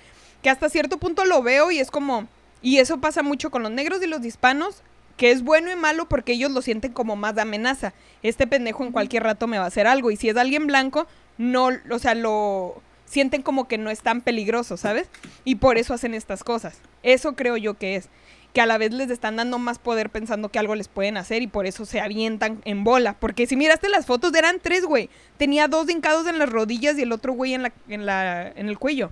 Que 0.47 0.51
hasta 0.51 0.69
cierto 0.69 0.99
punto 0.99 1.25
lo 1.25 1.43
veo 1.43 1.73
y 1.73 1.81
es 1.81 1.91
como, 1.91 2.29
y 2.63 2.79
eso 2.79 3.01
pasa 3.01 3.25
mucho 3.25 3.51
con 3.51 3.65
los 3.65 3.73
negros 3.73 4.01
y 4.01 4.07
los 4.07 4.25
hispanos, 4.25 4.85
que 5.17 5.33
es 5.33 5.43
bueno 5.43 5.73
y 5.73 5.75
malo 5.75 6.09
porque 6.09 6.35
ellos 6.35 6.53
lo 6.53 6.63
sienten 6.63 6.93
como 6.93 7.17
más 7.17 7.35
de 7.35 7.41
amenaza. 7.43 7.95
Este 8.23 8.47
pendejo 8.47 8.85
en 8.85 8.93
cualquier 8.93 9.25
rato 9.25 9.49
me 9.49 9.59
va 9.59 9.65
a 9.65 9.67
hacer 9.67 9.89
algo. 9.89 10.13
Y 10.13 10.17
si 10.17 10.29
es 10.29 10.37
alguien 10.37 10.69
blanco, 10.69 11.09
no, 11.37 11.71
o 11.91 11.99
sea, 11.99 12.15
lo 12.15 12.81
sienten 13.07 13.43
como 13.43 13.67
que 13.67 13.77
no 13.77 13.91
es 13.91 14.03
tan 14.03 14.21
peligroso, 14.21 14.77
¿sabes? 14.77 15.09
Y 15.43 15.57
por 15.57 15.79
eso 15.79 15.95
hacen 15.95 16.15
estas 16.15 16.45
cosas. 16.45 16.79
Eso 17.03 17.35
creo 17.35 17.57
yo 17.57 17.75
que 17.75 17.97
es. 17.97 18.09
Que 18.53 18.61
a 18.61 18.67
la 18.67 18.79
vez 18.79 18.93
les 18.93 19.11
están 19.11 19.35
dando 19.35 19.59
más 19.59 19.81
poder 19.81 20.11
pensando 20.11 20.51
que 20.51 20.61
algo 20.61 20.77
les 20.77 20.87
pueden 20.87 21.17
hacer 21.17 21.43
y 21.43 21.49
por 21.49 21.67
eso 21.67 21.85
se 21.87 22.01
avientan 22.01 22.63
en 22.65 22.85
bola. 22.85 23.17
Porque 23.19 23.49
si 23.49 23.57
miraste 23.57 23.89
las 23.89 24.07
fotos, 24.07 24.33
eran 24.33 24.61
tres, 24.63 24.85
güey. 24.85 25.11
Tenía 25.39 25.67
dos 25.67 25.91
hincados 25.91 26.29
en 26.29 26.39
las 26.39 26.49
rodillas 26.49 26.97
y 26.99 27.03
el 27.03 27.11
otro 27.11 27.33
güey 27.33 27.55
en, 27.55 27.65
la, 27.65 27.73
en, 27.89 28.07
la, 28.07 28.47
en 28.55 28.69
el 28.69 28.79
cuello. 28.79 29.11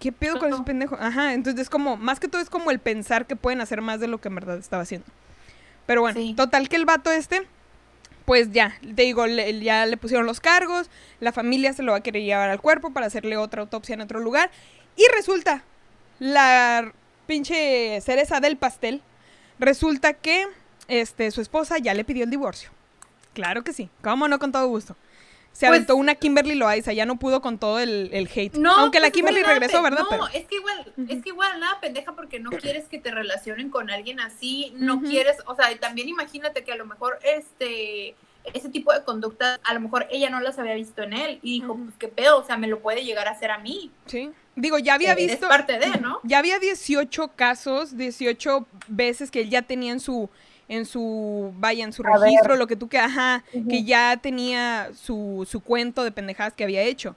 ¿Qué 0.00 0.12
pedo 0.12 0.38
con 0.38 0.48
esos 0.48 0.62
pendejos? 0.62 0.98
Ajá, 1.00 1.32
entonces 1.32 1.62
es 1.62 1.70
como, 1.70 1.96
más 1.96 2.20
que 2.20 2.28
todo 2.28 2.42
es 2.42 2.50
como 2.50 2.70
el 2.70 2.78
pensar 2.78 3.26
que 3.26 3.36
pueden 3.36 3.60
hacer 3.60 3.80
más 3.80 3.98
de 4.00 4.08
lo 4.08 4.18
que 4.18 4.28
en 4.28 4.34
verdad 4.34 4.58
estaba 4.58 4.82
haciendo. 4.82 5.06
Pero 5.86 6.02
bueno, 6.02 6.20
total 6.34 6.68
que 6.68 6.76
el 6.76 6.84
vato 6.84 7.10
este, 7.10 7.46
pues 8.24 8.52
ya, 8.52 8.78
te 8.82 9.02
digo, 9.02 9.26
ya 9.26 9.86
le 9.86 9.96
pusieron 9.96 10.26
los 10.26 10.40
cargos, 10.40 10.90
la 11.20 11.32
familia 11.32 11.72
se 11.72 11.82
lo 11.82 11.92
va 11.92 11.98
a 11.98 12.02
querer 12.02 12.22
llevar 12.22 12.50
al 12.50 12.60
cuerpo 12.60 12.92
para 12.92 13.06
hacerle 13.06 13.36
otra 13.36 13.62
autopsia 13.62 13.94
en 13.94 14.00
otro 14.02 14.20
lugar. 14.20 14.50
Y 14.96 15.04
resulta, 15.14 15.64
la 16.18 16.92
pinche 17.26 18.00
cereza 18.00 18.40
del 18.40 18.56
pastel, 18.56 19.02
resulta 19.58 20.12
que 20.12 20.46
este, 20.88 21.30
su 21.30 21.40
esposa 21.40 21.78
ya 21.78 21.94
le 21.94 22.04
pidió 22.04 22.24
el 22.24 22.30
divorcio. 22.30 22.70
Claro 23.32 23.64
que 23.64 23.72
sí, 23.72 23.88
cómo 24.02 24.28
no, 24.28 24.38
con 24.38 24.52
todo 24.52 24.66
gusto 24.66 24.96
se 25.56 25.60
pues 25.60 25.70
aventó 25.78 25.96
una 25.96 26.14
Kimberly 26.16 26.54
Loaiza, 26.54 26.92
ya 26.92 27.06
no 27.06 27.18
pudo 27.18 27.40
con 27.40 27.56
todo 27.56 27.78
el, 27.78 28.10
el 28.12 28.28
hate. 28.28 28.56
No, 28.56 28.72
Aunque 28.72 29.00
la 29.00 29.04
pues, 29.06 29.14
Kimberly 29.14 29.42
regresó, 29.42 29.82
¿verdad? 29.82 30.04
No, 30.10 30.28
es 30.28 30.46
que 30.46 30.56
igual, 30.56 30.92
es 31.08 31.22
que 31.22 31.30
igual 31.30 31.58
nada 31.58 31.80
pendeja 31.80 32.14
porque 32.14 32.38
no 32.38 32.50
quieres 32.50 32.84
que 32.88 32.98
te 32.98 33.10
relacionen 33.10 33.70
con 33.70 33.88
alguien 33.88 34.20
así, 34.20 34.74
no 34.76 35.00
quieres, 35.00 35.38
o 35.46 35.56
sea, 35.56 35.74
también 35.80 36.10
imagínate 36.10 36.62
que 36.62 36.72
a 36.72 36.76
lo 36.76 36.84
mejor 36.84 37.18
este 37.22 38.14
ese 38.52 38.68
tipo 38.68 38.92
de 38.92 39.02
conducta, 39.02 39.58
a 39.64 39.72
lo 39.72 39.80
mejor 39.80 40.06
ella 40.10 40.28
no 40.28 40.40
las 40.40 40.58
había 40.58 40.74
visto 40.74 41.02
en 41.02 41.14
él 41.14 41.38
y 41.42 41.60
dijo, 41.60 41.74
pues 41.74 41.96
qué 41.98 42.08
pedo, 42.08 42.38
o 42.38 42.44
sea, 42.44 42.58
me 42.58 42.68
lo 42.68 42.80
puede 42.80 43.02
llegar 43.02 43.26
a 43.26 43.30
hacer 43.30 43.50
a 43.50 43.56
mí. 43.56 43.90
Sí. 44.04 44.30
Digo, 44.56 44.78
ya 44.78 44.94
había 44.94 45.14
visto. 45.14 45.46
Es 45.46 45.50
parte 45.50 45.78
de, 45.78 45.88
¿no? 46.00 46.20
Ya 46.22 46.38
había 46.38 46.58
18 46.58 47.32
casos, 47.34 47.96
18 47.96 48.66
veces 48.88 49.30
que 49.30 49.40
él 49.40 49.48
ya 49.48 49.62
tenía 49.62 49.92
en 49.92 50.00
su 50.00 50.28
en 50.68 50.84
su, 50.84 51.52
vaya, 51.58 51.84
en 51.84 51.92
su 51.92 52.02
registro, 52.02 52.56
lo 52.56 52.66
que 52.66 52.76
tú 52.76 52.88
que, 52.88 52.98
ajá, 52.98 53.44
que 53.68 53.84
ya 53.84 54.16
tenía 54.16 54.90
su, 54.94 55.46
su 55.48 55.60
cuento 55.60 56.04
de 56.04 56.12
pendejadas 56.12 56.54
que 56.54 56.64
había 56.64 56.82
hecho. 56.82 57.14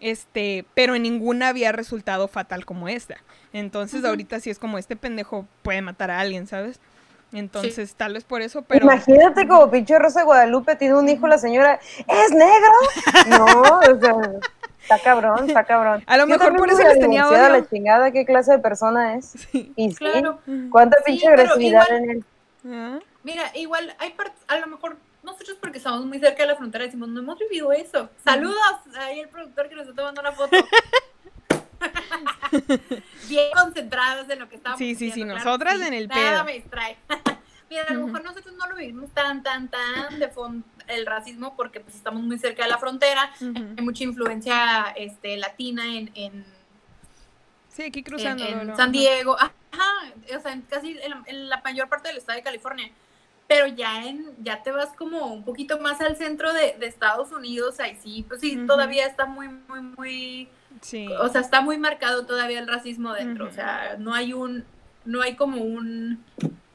Este, 0.00 0.64
pero 0.74 0.96
en 0.96 1.02
ninguna 1.02 1.48
había 1.48 1.70
resultado 1.70 2.26
fatal 2.26 2.64
como 2.64 2.88
esta. 2.88 3.16
Entonces, 3.52 4.04
ahorita 4.04 4.40
sí 4.40 4.50
es 4.50 4.58
como 4.58 4.78
este 4.78 4.96
pendejo 4.96 5.46
puede 5.62 5.80
matar 5.80 6.10
a 6.10 6.18
alguien, 6.18 6.46
¿sabes? 6.46 6.80
Entonces, 7.32 7.94
tal 7.94 8.14
vez 8.14 8.24
por 8.24 8.42
eso, 8.42 8.62
pero. 8.62 8.84
Imagínate 8.84 9.48
como 9.48 9.70
pinche 9.70 9.98
Rosa 9.98 10.20
de 10.20 10.26
Guadalupe 10.26 10.76
tiene 10.76 10.96
un 10.96 11.08
hijo, 11.08 11.26
la 11.26 11.38
señora, 11.38 11.80
¿es 12.06 12.30
negro? 12.32 12.72
no, 13.28 13.44
o 13.46 14.00
sea, 14.00 14.14
está 14.82 14.98
cabrón, 14.98 15.48
está 15.48 15.64
cabrón. 15.64 16.02
A 16.06 16.16
lo 16.16 16.26
mejor 16.26 16.56
por 16.56 16.68
eso 16.68 16.82
les 16.82 16.98
tenía 16.98 17.28
odio. 17.28 17.48
la 17.48 17.66
chingada 17.66 18.10
qué 18.10 18.26
clase 18.26 18.52
de 18.52 18.58
persona 18.58 19.14
es. 19.14 19.34
Sí. 19.50 19.72
Y 19.76 19.94
claro. 19.94 20.40
cuánta 20.70 20.98
pinche 21.06 21.26
agresividad 21.28 21.90
en 21.90 22.10
él. 22.10 22.24
Mira, 23.22 23.50
igual 23.54 23.94
hay 23.98 24.10
partes, 24.12 24.42
a 24.48 24.58
lo 24.58 24.66
mejor 24.66 24.96
nosotros 25.22 25.56
porque 25.60 25.78
estamos 25.78 26.04
muy 26.04 26.18
cerca 26.18 26.42
de 26.42 26.48
la 26.48 26.56
frontera 26.56 26.84
decimos, 26.84 27.08
no 27.08 27.20
hemos 27.20 27.38
vivido 27.38 27.72
eso. 27.72 28.10
Saludos 28.24 28.56
ahí 28.96 29.20
el 29.20 29.28
productor 29.28 29.68
que 29.68 29.76
nos 29.76 29.88
está 29.88 29.96
tomando 29.96 30.20
una 30.20 30.32
foto. 30.32 30.56
Bien 33.28 33.50
concentrados 33.52 34.28
en 34.28 34.38
lo 34.38 34.48
que 34.48 34.56
estamos 34.56 34.78
Sí, 34.78 34.94
sí, 34.94 35.10
sí, 35.10 35.24
nosotras 35.24 35.80
en 35.80 35.94
el 35.94 36.08
nada 36.08 36.44
me 36.44 36.54
distrae. 36.54 36.96
Mira, 37.70 37.84
a 37.88 37.94
lo 37.94 38.06
mejor 38.06 38.22
nosotros 38.22 38.54
no 38.54 38.66
lo 38.66 38.76
vivimos 38.76 39.10
tan, 39.12 39.42
tan, 39.42 39.68
tan 39.68 40.18
de 40.18 40.28
fondo 40.28 40.66
el 40.88 41.06
racismo 41.06 41.56
porque 41.56 41.80
pues 41.80 41.94
estamos 41.94 42.22
muy 42.22 42.38
cerca 42.38 42.64
de 42.64 42.70
la 42.70 42.76
frontera, 42.76 43.32
hay 43.40 43.82
mucha 43.82 44.04
influencia 44.04 44.92
este, 44.96 45.38
latina 45.38 45.86
en, 45.86 46.10
en 46.14 46.44
Sí, 47.74 47.82
aquí 47.82 48.02
cruzando. 48.02 48.44
En, 48.44 48.76
San 48.76 48.92
Diego, 48.92 49.36
ajá, 49.38 50.12
o 50.36 50.40
sea, 50.40 50.52
en 50.52 50.62
casi 50.62 50.98
en, 51.26 51.48
la 51.48 51.60
mayor 51.62 51.88
parte 51.88 52.08
del 52.08 52.18
estado 52.18 52.36
de 52.36 52.42
California. 52.42 52.90
Pero 53.48 53.66
ya 53.66 54.06
en, 54.06 54.26
ya 54.42 54.62
te 54.62 54.70
vas 54.70 54.90
como 54.96 55.26
un 55.26 55.44
poquito 55.44 55.78
más 55.78 56.00
al 56.00 56.16
centro 56.16 56.52
de, 56.52 56.76
Estados 56.80 57.32
Unidos, 57.32 57.80
ahí 57.80 57.98
sí, 58.02 58.24
pues 58.28 58.40
sí, 58.40 58.56
todavía 58.66 59.06
está 59.06 59.26
muy, 59.26 59.48
muy, 59.68 59.80
muy, 59.80 60.48
sí. 60.80 61.08
o 61.20 61.28
sea, 61.28 61.40
está 61.40 61.60
muy 61.60 61.76
marcado 61.76 62.24
todavía 62.24 62.60
el 62.60 62.68
racismo 62.68 63.12
dentro, 63.12 63.46
o 63.46 63.50
sea, 63.50 63.96
no 63.98 64.14
hay 64.14 64.32
un, 64.32 64.64
no 65.04 65.20
hay 65.22 65.34
como 65.36 65.62
un, 65.62 66.24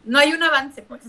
no 0.03 0.19
hay 0.19 0.33
un 0.33 0.43
avance, 0.43 0.81
pues. 0.81 1.01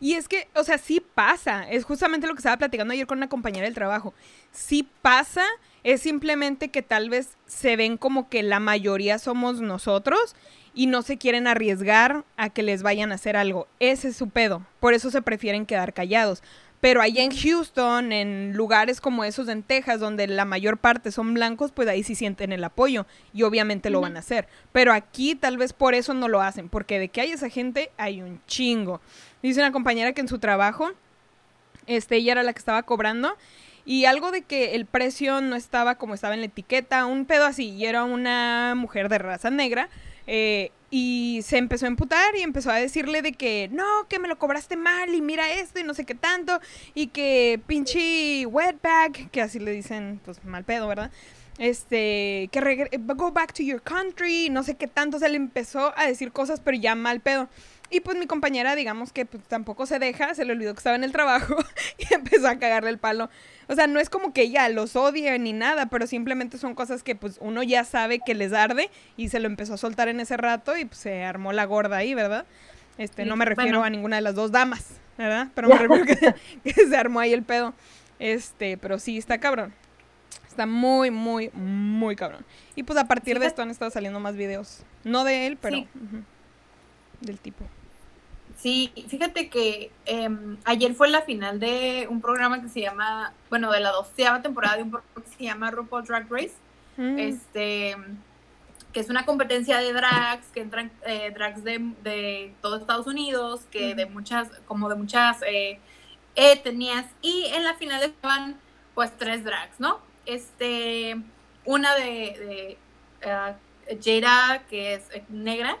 Y 0.00 0.14
es 0.14 0.28
que, 0.28 0.48
o 0.54 0.62
sea, 0.62 0.78
sí 0.78 1.00
pasa, 1.00 1.68
es 1.68 1.84
justamente 1.84 2.26
lo 2.26 2.34
que 2.34 2.40
estaba 2.40 2.58
platicando 2.58 2.92
ayer 2.92 3.06
con 3.06 3.18
una 3.18 3.28
compañera 3.28 3.64
del 3.64 3.74
trabajo, 3.74 4.14
sí 4.52 4.88
pasa, 5.02 5.44
es 5.86 6.00
simplemente 6.00 6.70
que 6.70 6.82
tal 6.82 7.10
vez 7.10 7.36
se 7.46 7.76
ven 7.76 7.96
como 7.96 8.28
que 8.28 8.42
la 8.42 8.58
mayoría 8.58 9.20
somos 9.20 9.60
nosotros 9.60 10.34
y 10.74 10.88
no 10.88 11.02
se 11.02 11.16
quieren 11.16 11.46
arriesgar 11.46 12.24
a 12.36 12.50
que 12.50 12.64
les 12.64 12.82
vayan 12.82 13.12
a 13.12 13.14
hacer 13.14 13.36
algo. 13.36 13.68
Ese 13.78 14.08
es 14.08 14.16
su 14.16 14.28
pedo. 14.28 14.66
Por 14.80 14.94
eso 14.94 15.12
se 15.12 15.22
prefieren 15.22 15.64
quedar 15.64 15.94
callados. 15.94 16.42
Pero 16.80 17.02
allá 17.02 17.22
en 17.22 17.30
Houston, 17.30 18.10
en 18.10 18.56
lugares 18.56 19.00
como 19.00 19.22
esos 19.22 19.46
en 19.46 19.62
Texas, 19.62 20.00
donde 20.00 20.26
la 20.26 20.44
mayor 20.44 20.76
parte 20.76 21.12
son 21.12 21.34
blancos, 21.34 21.70
pues 21.70 21.86
ahí 21.86 22.02
sí 22.02 22.16
sienten 22.16 22.50
el 22.50 22.64
apoyo 22.64 23.06
y 23.32 23.44
obviamente 23.44 23.88
lo 23.88 24.00
van 24.00 24.16
a 24.16 24.20
hacer. 24.20 24.48
Pero 24.72 24.92
aquí 24.92 25.36
tal 25.36 25.56
vez 25.56 25.72
por 25.72 25.94
eso 25.94 26.14
no 26.14 26.26
lo 26.26 26.42
hacen, 26.42 26.68
porque 26.68 26.98
de 26.98 27.10
que 27.10 27.20
hay 27.20 27.30
esa 27.30 27.48
gente 27.48 27.92
hay 27.96 28.22
un 28.22 28.40
chingo. 28.48 29.00
Dice 29.40 29.60
una 29.60 29.70
compañera 29.70 30.14
que 30.14 30.20
en 30.20 30.28
su 30.28 30.40
trabajo, 30.40 30.90
este, 31.86 32.16
ella 32.16 32.32
era 32.32 32.42
la 32.42 32.52
que 32.52 32.58
estaba 32.58 32.82
cobrando 32.82 33.36
y 33.86 34.04
algo 34.04 34.32
de 34.32 34.42
que 34.42 34.74
el 34.74 34.84
precio 34.84 35.40
no 35.40 35.56
estaba 35.56 35.94
como 35.94 36.12
estaba 36.12 36.34
en 36.34 36.40
la 36.40 36.46
etiqueta, 36.46 37.06
un 37.06 37.24
pedo 37.24 37.46
así, 37.46 37.70
y 37.70 37.86
era 37.86 38.04
una 38.04 38.74
mujer 38.76 39.08
de 39.08 39.18
raza 39.18 39.48
negra. 39.48 39.88
Eh, 40.26 40.72
y 40.90 41.40
se 41.42 41.58
empezó 41.58 41.84
a 41.86 41.88
emputar 41.88 42.34
y 42.36 42.42
empezó 42.42 42.70
a 42.70 42.76
decirle 42.76 43.22
de 43.22 43.32
que 43.32 43.68
no, 43.72 43.84
que 44.08 44.18
me 44.18 44.28
lo 44.28 44.38
cobraste 44.38 44.76
mal 44.76 45.14
y 45.14 45.20
mira 45.20 45.52
esto 45.52 45.78
y 45.80 45.84
no 45.84 45.94
sé 45.94 46.04
qué 46.04 46.14
tanto 46.14 46.60
y 46.94 47.08
que 47.08 47.60
pinche 47.66 48.46
wetbag, 48.46 49.30
que 49.30 49.40
así 49.40 49.58
le 49.58 49.72
dicen, 49.72 50.20
pues 50.24 50.44
mal 50.44 50.64
pedo, 50.64 50.88
¿verdad? 50.88 51.10
Este, 51.58 52.48
que 52.52 52.88
go 52.98 53.32
back 53.32 53.52
to 53.52 53.62
your 53.62 53.82
country, 53.82 54.48
no 54.50 54.62
sé 54.62 54.76
qué 54.76 54.86
tanto, 54.86 55.16
o 55.16 55.20
sea, 55.20 55.28
le 55.28 55.36
empezó 55.36 55.92
a 55.96 56.06
decir 56.06 56.30
cosas 56.32 56.60
pero 56.60 56.76
ya 56.76 56.94
mal 56.94 57.20
pedo. 57.20 57.48
Y 57.90 58.00
pues 58.00 58.16
mi 58.16 58.26
compañera, 58.26 58.74
digamos 58.74 59.12
que 59.12 59.26
pues, 59.26 59.44
tampoco 59.44 59.86
se 59.86 59.98
deja, 59.98 60.34
se 60.34 60.44
le 60.44 60.52
olvidó 60.52 60.74
que 60.74 60.78
estaba 60.78 60.96
en 60.96 61.04
el 61.04 61.12
trabajo 61.12 61.56
y 61.98 62.12
empezó 62.12 62.48
a 62.48 62.56
cagarle 62.58 62.90
el 62.90 62.98
palo. 62.98 63.30
O 63.68 63.74
sea, 63.74 63.86
no 63.86 64.00
es 64.00 64.10
como 64.10 64.32
que 64.32 64.42
ella 64.42 64.68
los 64.68 64.96
odie 64.96 65.38
ni 65.38 65.52
nada, 65.52 65.86
pero 65.86 66.06
simplemente 66.06 66.58
son 66.58 66.74
cosas 66.74 67.02
que 67.02 67.14
pues 67.14 67.38
uno 67.40 67.62
ya 67.62 67.84
sabe 67.84 68.20
que 68.20 68.34
les 68.34 68.52
arde 68.52 68.90
y 69.16 69.28
se 69.28 69.40
lo 69.40 69.46
empezó 69.46 69.74
a 69.74 69.76
soltar 69.76 70.08
en 70.08 70.20
ese 70.20 70.36
rato 70.36 70.76
y 70.76 70.84
pues, 70.84 70.98
se 70.98 71.24
armó 71.24 71.52
la 71.52 71.64
gorda 71.64 71.96
ahí, 71.96 72.14
¿verdad? 72.14 72.46
Este, 72.98 73.24
no 73.24 73.36
me 73.36 73.44
refiero 73.44 73.84
a 73.84 73.90
ninguna 73.90 74.16
de 74.16 74.22
las 74.22 74.34
dos 74.34 74.52
damas, 74.52 75.00
¿verdad? 75.18 75.48
Pero 75.54 75.68
me 75.68 75.78
refiero 75.78 76.04
que, 76.06 76.34
que 76.64 76.86
se 76.86 76.96
armó 76.96 77.20
ahí 77.20 77.32
el 77.32 77.42
pedo. 77.42 77.74
Este, 78.18 78.78
pero 78.78 78.98
sí, 78.98 79.18
está 79.18 79.38
cabrón. 79.38 79.72
Está 80.48 80.64
muy, 80.66 81.10
muy, 81.10 81.50
muy 81.52 82.16
cabrón. 82.16 82.44
Y 82.76 82.82
pues 82.82 82.98
a 82.98 83.06
partir 83.06 83.38
de 83.38 83.46
esto 83.46 83.60
han 83.60 83.70
estado 83.70 83.90
saliendo 83.90 84.20
más 84.20 84.36
videos. 84.36 84.84
No 85.04 85.22
de 85.22 85.46
él, 85.46 85.58
pero 85.60 85.84
del 87.20 87.38
tipo. 87.38 87.64
Sí, 88.56 88.92
fíjate 89.08 89.48
que 89.48 89.90
em, 90.06 90.56
ayer 90.64 90.94
fue 90.94 91.08
la 91.08 91.22
final 91.22 91.60
de 91.60 92.06
un 92.10 92.20
programa 92.20 92.62
que 92.62 92.68
se 92.68 92.80
llama, 92.80 93.32
bueno, 93.50 93.70
de 93.70 93.80
la 93.80 93.90
doceava 93.90 94.42
temporada 94.42 94.76
de 94.76 94.84
un 94.84 94.90
programa 94.90 95.22
que 95.22 95.36
se 95.36 95.44
llama 95.44 95.70
RuPaul 95.70 96.04
Drag 96.04 96.26
Race. 96.30 96.54
Mm. 96.96 97.18
Este 97.18 97.96
que 98.96 99.00
es 99.00 99.10
una 99.10 99.26
competencia 99.26 99.76
de 99.76 99.92
drags, 99.92 100.46
que 100.54 100.60
entran 100.60 100.90
eh, 101.04 101.30
drags 101.30 101.62
de, 101.62 101.92
de, 102.02 102.54
todo 102.62 102.78
Estados 102.78 103.06
Unidos, 103.06 103.60
que 103.70 103.94
de 103.94 104.06
muchas, 104.06 104.48
como 104.66 104.88
de 104.88 104.94
muchas 104.94 105.42
eh, 105.46 105.78
etnias, 106.34 107.04
y 107.20 107.44
en 107.52 107.62
la 107.64 107.74
final 107.74 108.02
estaban 108.02 108.58
pues 108.94 109.14
tres 109.18 109.44
drags, 109.44 109.78
¿no? 109.80 110.00
Este, 110.24 111.20
una 111.66 111.94
de, 111.94 112.78
de 113.20 113.96
uh, 113.96 114.68
que 114.70 114.94
es 114.94 115.10
negra, 115.28 115.76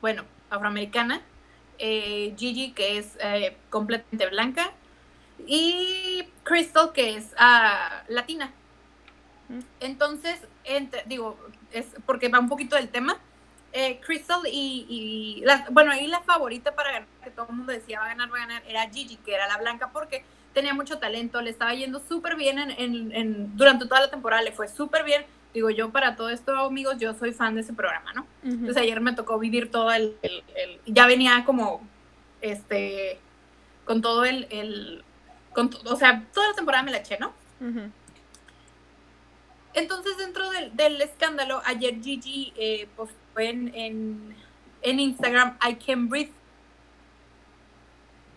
bueno, 0.00 0.24
afroamericana, 0.50 1.22
eh, 1.78 2.34
Gigi, 2.36 2.72
que 2.72 2.98
es 2.98 3.16
eh, 3.20 3.56
completamente 3.70 4.26
blanca, 4.28 4.72
y 5.46 6.24
Crystal, 6.42 6.92
que 6.92 7.16
es 7.16 7.34
ah, 7.38 8.02
latina. 8.08 8.52
Mm. 9.48 9.60
Entonces, 9.80 10.40
digo, 11.06 11.38
es 11.72 11.86
porque 12.06 12.28
va 12.28 12.38
un 12.38 12.48
poquito 12.48 12.76
del 12.76 12.88
tema. 12.88 13.18
Eh, 13.72 14.00
Crystal 14.00 14.40
y, 14.46 15.44
bueno, 15.70 15.92
ahí 15.92 16.06
la 16.06 16.22
favorita 16.22 16.74
para 16.74 16.92
ganar, 16.92 17.08
que 17.22 17.30
todo 17.30 17.46
el 17.50 17.56
mundo 17.56 17.72
decía 17.72 18.00
va 18.00 18.06
a 18.06 18.08
ganar, 18.08 18.32
va 18.32 18.36
a 18.38 18.40
ganar, 18.40 18.62
era 18.66 18.88
Gigi, 18.88 19.16
que 19.16 19.34
era 19.34 19.46
la 19.46 19.58
blanca, 19.58 19.90
porque 19.92 20.24
tenía 20.54 20.72
mucho 20.72 20.98
talento, 20.98 21.42
le 21.42 21.50
estaba 21.50 21.74
yendo 21.74 22.00
súper 22.00 22.36
bien 22.36 22.58
en, 22.58 23.54
durante 23.54 23.84
toda 23.84 24.00
la 24.00 24.10
temporada, 24.10 24.40
le 24.40 24.52
fue 24.52 24.68
súper 24.68 25.04
bien 25.04 25.26
digo 25.56 25.70
yo 25.70 25.90
para 25.90 26.16
todo 26.16 26.28
esto, 26.28 26.54
amigos, 26.54 26.98
yo 26.98 27.14
soy 27.14 27.32
fan 27.32 27.54
de 27.54 27.62
ese 27.62 27.72
programa, 27.72 28.12
¿no? 28.12 28.26
Entonces 28.44 28.76
ayer 28.76 29.00
me 29.00 29.14
tocó 29.14 29.38
vivir 29.38 29.70
todo 29.70 29.90
el, 29.90 30.14
ya 30.84 31.06
venía 31.06 31.44
como, 31.46 31.80
este, 32.42 33.18
con 33.86 34.02
todo 34.02 34.26
el, 34.26 34.46
el 34.50 35.02
con, 35.54 35.70
o 35.86 35.96
sea, 35.96 36.26
toda 36.34 36.48
la 36.48 36.54
temporada 36.54 36.82
me 36.82 36.90
la 36.90 36.98
eché, 36.98 37.18
¿no? 37.18 37.32
Entonces 39.72 40.18
dentro 40.18 40.50
del, 40.50 40.76
del, 40.76 41.00
escándalo, 41.00 41.62
ayer 41.64 42.02
Gigi 42.02 42.52
eh, 42.58 42.86
postó 42.94 43.16
en, 43.38 44.36
en, 44.82 45.00
Instagram, 45.00 45.56
I 45.66 45.76
can 45.76 46.10
breathe. 46.10 46.32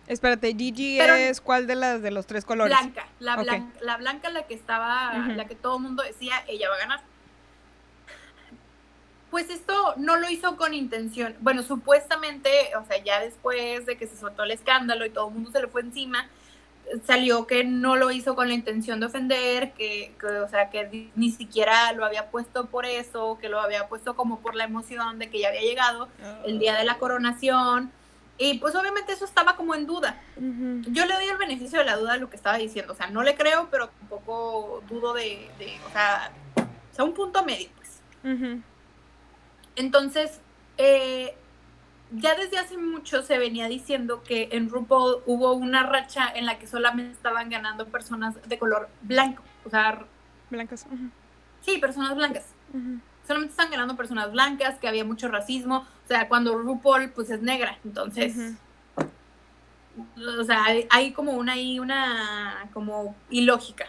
Espérate, 0.06 0.54
Gigi 0.54 0.98
es 1.00 1.42
cuál 1.42 1.66
de 1.66 1.74
las 1.74 2.00
de 2.00 2.12
los 2.12 2.26
tres 2.26 2.46
colores? 2.46 2.74
Blanca, 2.78 3.06
la 3.18 3.36
blanca, 3.36 3.78
la 3.82 3.96
blanca 3.98 4.30
la 4.30 4.46
que 4.46 4.54
estaba, 4.54 5.28
la 5.36 5.44
que 5.44 5.54
todo 5.54 5.76
el 5.76 5.82
mundo 5.82 6.02
decía, 6.02 6.42
ella 6.48 6.70
va 6.70 6.76
a 6.76 6.78
ganar. 6.78 7.09
Pues 9.30 9.48
esto 9.50 9.94
no 9.96 10.16
lo 10.16 10.28
hizo 10.28 10.56
con 10.56 10.74
intención. 10.74 11.36
Bueno, 11.40 11.62
supuestamente, 11.62 12.50
o 12.76 12.84
sea, 12.84 13.02
ya 13.02 13.20
después 13.20 13.86
de 13.86 13.96
que 13.96 14.06
se 14.06 14.16
soltó 14.16 14.42
el 14.42 14.50
escándalo 14.50 15.06
y 15.06 15.10
todo 15.10 15.28
el 15.28 15.34
mundo 15.34 15.50
se 15.50 15.60
le 15.60 15.68
fue 15.68 15.82
encima, 15.82 16.28
salió 17.06 17.46
que 17.46 17.64
no 17.64 17.96
lo 17.96 18.10
hizo 18.10 18.34
con 18.34 18.48
la 18.48 18.54
intención 18.54 18.98
de 18.98 19.06
ofender, 19.06 19.72
que, 19.72 20.12
o 20.44 20.48
sea, 20.48 20.70
que 20.70 21.10
ni 21.14 21.30
siquiera 21.30 21.92
lo 21.92 22.04
había 22.04 22.30
puesto 22.30 22.66
por 22.66 22.86
eso, 22.86 23.38
que 23.40 23.48
lo 23.48 23.60
había 23.60 23.88
puesto 23.88 24.16
como 24.16 24.40
por 24.40 24.56
la 24.56 24.64
emoción 24.64 25.18
de 25.18 25.30
que 25.30 25.38
ya 25.38 25.48
había 25.48 25.62
llegado 25.62 26.08
el 26.44 26.58
día 26.58 26.76
de 26.76 26.84
la 26.84 26.98
coronación. 26.98 27.92
Y 28.42 28.58
pues 28.58 28.74
obviamente 28.74 29.12
eso 29.12 29.26
estaba 29.26 29.54
como 29.54 29.74
en 29.74 29.86
duda. 29.86 30.18
Yo 30.36 31.04
le 31.04 31.14
doy 31.14 31.26
el 31.26 31.36
beneficio 31.36 31.78
de 31.78 31.84
la 31.84 31.96
duda 31.96 32.14
a 32.14 32.16
lo 32.16 32.30
que 32.30 32.36
estaba 32.36 32.56
diciendo. 32.56 32.94
O 32.94 32.96
sea, 32.96 33.08
no 33.08 33.22
le 33.22 33.36
creo, 33.36 33.68
pero 33.70 33.88
tampoco 33.88 34.82
dudo 34.88 35.12
de, 35.12 35.50
o 35.86 35.92
sea, 35.92 36.32
o 36.56 36.94
sea, 36.94 37.04
un 37.04 37.12
punto 37.12 37.44
medio, 37.44 37.68
pues. 37.76 38.00
Entonces, 39.80 40.40
eh, 40.76 41.34
ya 42.12 42.34
desde 42.34 42.58
hace 42.58 42.76
mucho 42.76 43.22
se 43.22 43.38
venía 43.38 43.66
diciendo 43.66 44.22
que 44.22 44.50
en 44.52 44.68
RuPaul 44.68 45.22
hubo 45.26 45.52
una 45.54 45.84
racha 45.84 46.30
en 46.34 46.44
la 46.44 46.58
que 46.58 46.66
solamente 46.66 47.12
estaban 47.12 47.48
ganando 47.48 47.86
personas 47.86 48.36
de 48.46 48.58
color 48.58 48.88
blanco, 49.02 49.42
o 49.64 49.70
sea, 49.70 50.04
blancas. 50.50 50.86
Sí, 51.62 51.78
personas 51.78 52.14
blancas. 52.14 52.46
Solamente 53.26 53.52
están 53.52 53.70
ganando 53.70 53.96
personas 53.96 54.30
blancas, 54.32 54.78
que 54.78 54.88
había 54.88 55.04
mucho 55.04 55.28
racismo, 55.28 55.86
o 56.04 56.08
sea, 56.08 56.28
cuando 56.28 56.58
RuPaul 56.58 57.10
pues 57.10 57.30
es 57.30 57.40
negra, 57.40 57.78
entonces 57.84 58.56
o 60.38 60.44
sea, 60.44 60.64
hay, 60.90 61.12
como 61.12 61.32
una 61.32 61.54
ahí 61.54 61.80
una 61.80 62.68
como 62.72 63.14
ilógica. 63.30 63.86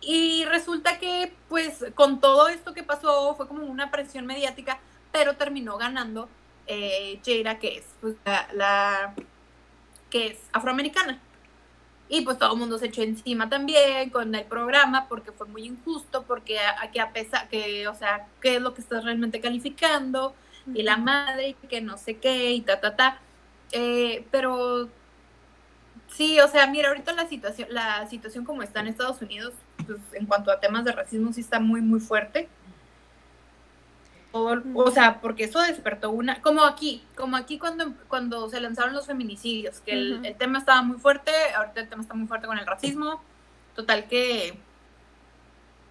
Y 0.00 0.44
resulta 0.44 0.98
que, 0.98 1.34
pues, 1.48 1.84
con 1.94 2.20
todo 2.20 2.48
esto 2.48 2.74
que 2.74 2.82
pasó, 2.82 3.34
fue 3.34 3.48
como 3.48 3.64
una 3.64 3.90
presión 3.90 4.26
mediática, 4.26 4.78
pero 5.16 5.34
terminó 5.34 5.78
ganando 5.78 6.28
eh, 6.66 7.18
Jada, 7.24 7.58
que 7.58 7.78
es 7.78 7.86
pues, 8.02 8.16
la, 8.52 9.14
que 10.10 10.26
es 10.26 10.38
afroamericana. 10.52 11.18
Y 12.10 12.20
pues 12.20 12.38
todo 12.38 12.52
el 12.52 12.58
mundo 12.58 12.78
se 12.78 12.86
echó 12.86 13.00
encima 13.00 13.48
también 13.48 14.10
con 14.10 14.34
el 14.34 14.44
programa 14.44 15.08
porque 15.08 15.32
fue 15.32 15.46
muy 15.46 15.64
injusto, 15.64 16.24
porque 16.24 16.58
aquí 16.82 16.98
a, 16.98 17.12
pesar 17.12 17.48
que, 17.48 17.88
o 17.88 17.94
sea, 17.94 18.28
qué 18.42 18.56
es 18.56 18.62
lo 18.62 18.74
que 18.74 18.82
estás 18.82 19.04
realmente 19.04 19.40
calificando, 19.40 20.34
y 20.74 20.82
la 20.82 20.98
madre, 20.98 21.56
que 21.70 21.80
no 21.80 21.96
sé 21.96 22.18
qué, 22.18 22.52
y 22.52 22.60
ta, 22.60 22.78
ta, 22.78 22.94
ta. 22.94 23.20
Eh, 23.72 24.26
pero 24.30 24.90
sí, 26.08 26.38
o 26.40 26.48
sea, 26.48 26.66
mira, 26.66 26.88
ahorita 26.88 27.14
la 27.14 27.26
situación, 27.26 27.68
la 27.70 28.06
situación 28.06 28.44
como 28.44 28.62
está 28.62 28.80
en 28.80 28.88
Estados 28.88 29.22
Unidos, 29.22 29.54
pues 29.86 29.98
en 30.12 30.26
cuanto 30.26 30.50
a 30.50 30.60
temas 30.60 30.84
de 30.84 30.92
racismo 30.92 31.32
sí 31.32 31.40
está 31.40 31.58
muy, 31.58 31.80
muy 31.80 32.00
fuerte. 32.00 32.50
O, 34.32 34.90
sea, 34.90 35.20
porque 35.22 35.44
eso 35.44 35.60
despertó 35.60 36.10
una, 36.10 36.42
como 36.42 36.62
aquí, 36.62 37.02
como 37.16 37.36
aquí 37.36 37.58
cuando, 37.58 37.94
cuando 38.08 38.50
se 38.50 38.60
lanzaron 38.60 38.92
los 38.92 39.06
feminicidios, 39.06 39.80
que 39.80 39.92
el, 39.92 40.36
tema 40.38 40.58
estaba 40.58 40.82
muy 40.82 40.98
fuerte, 40.98 41.30
ahorita 41.56 41.80
el 41.80 41.88
tema 41.88 42.02
está 42.02 42.14
muy 42.14 42.26
fuerte 42.26 42.46
con 42.46 42.58
el 42.58 42.66
racismo, 42.66 43.22
total 43.74 44.06
que 44.08 44.58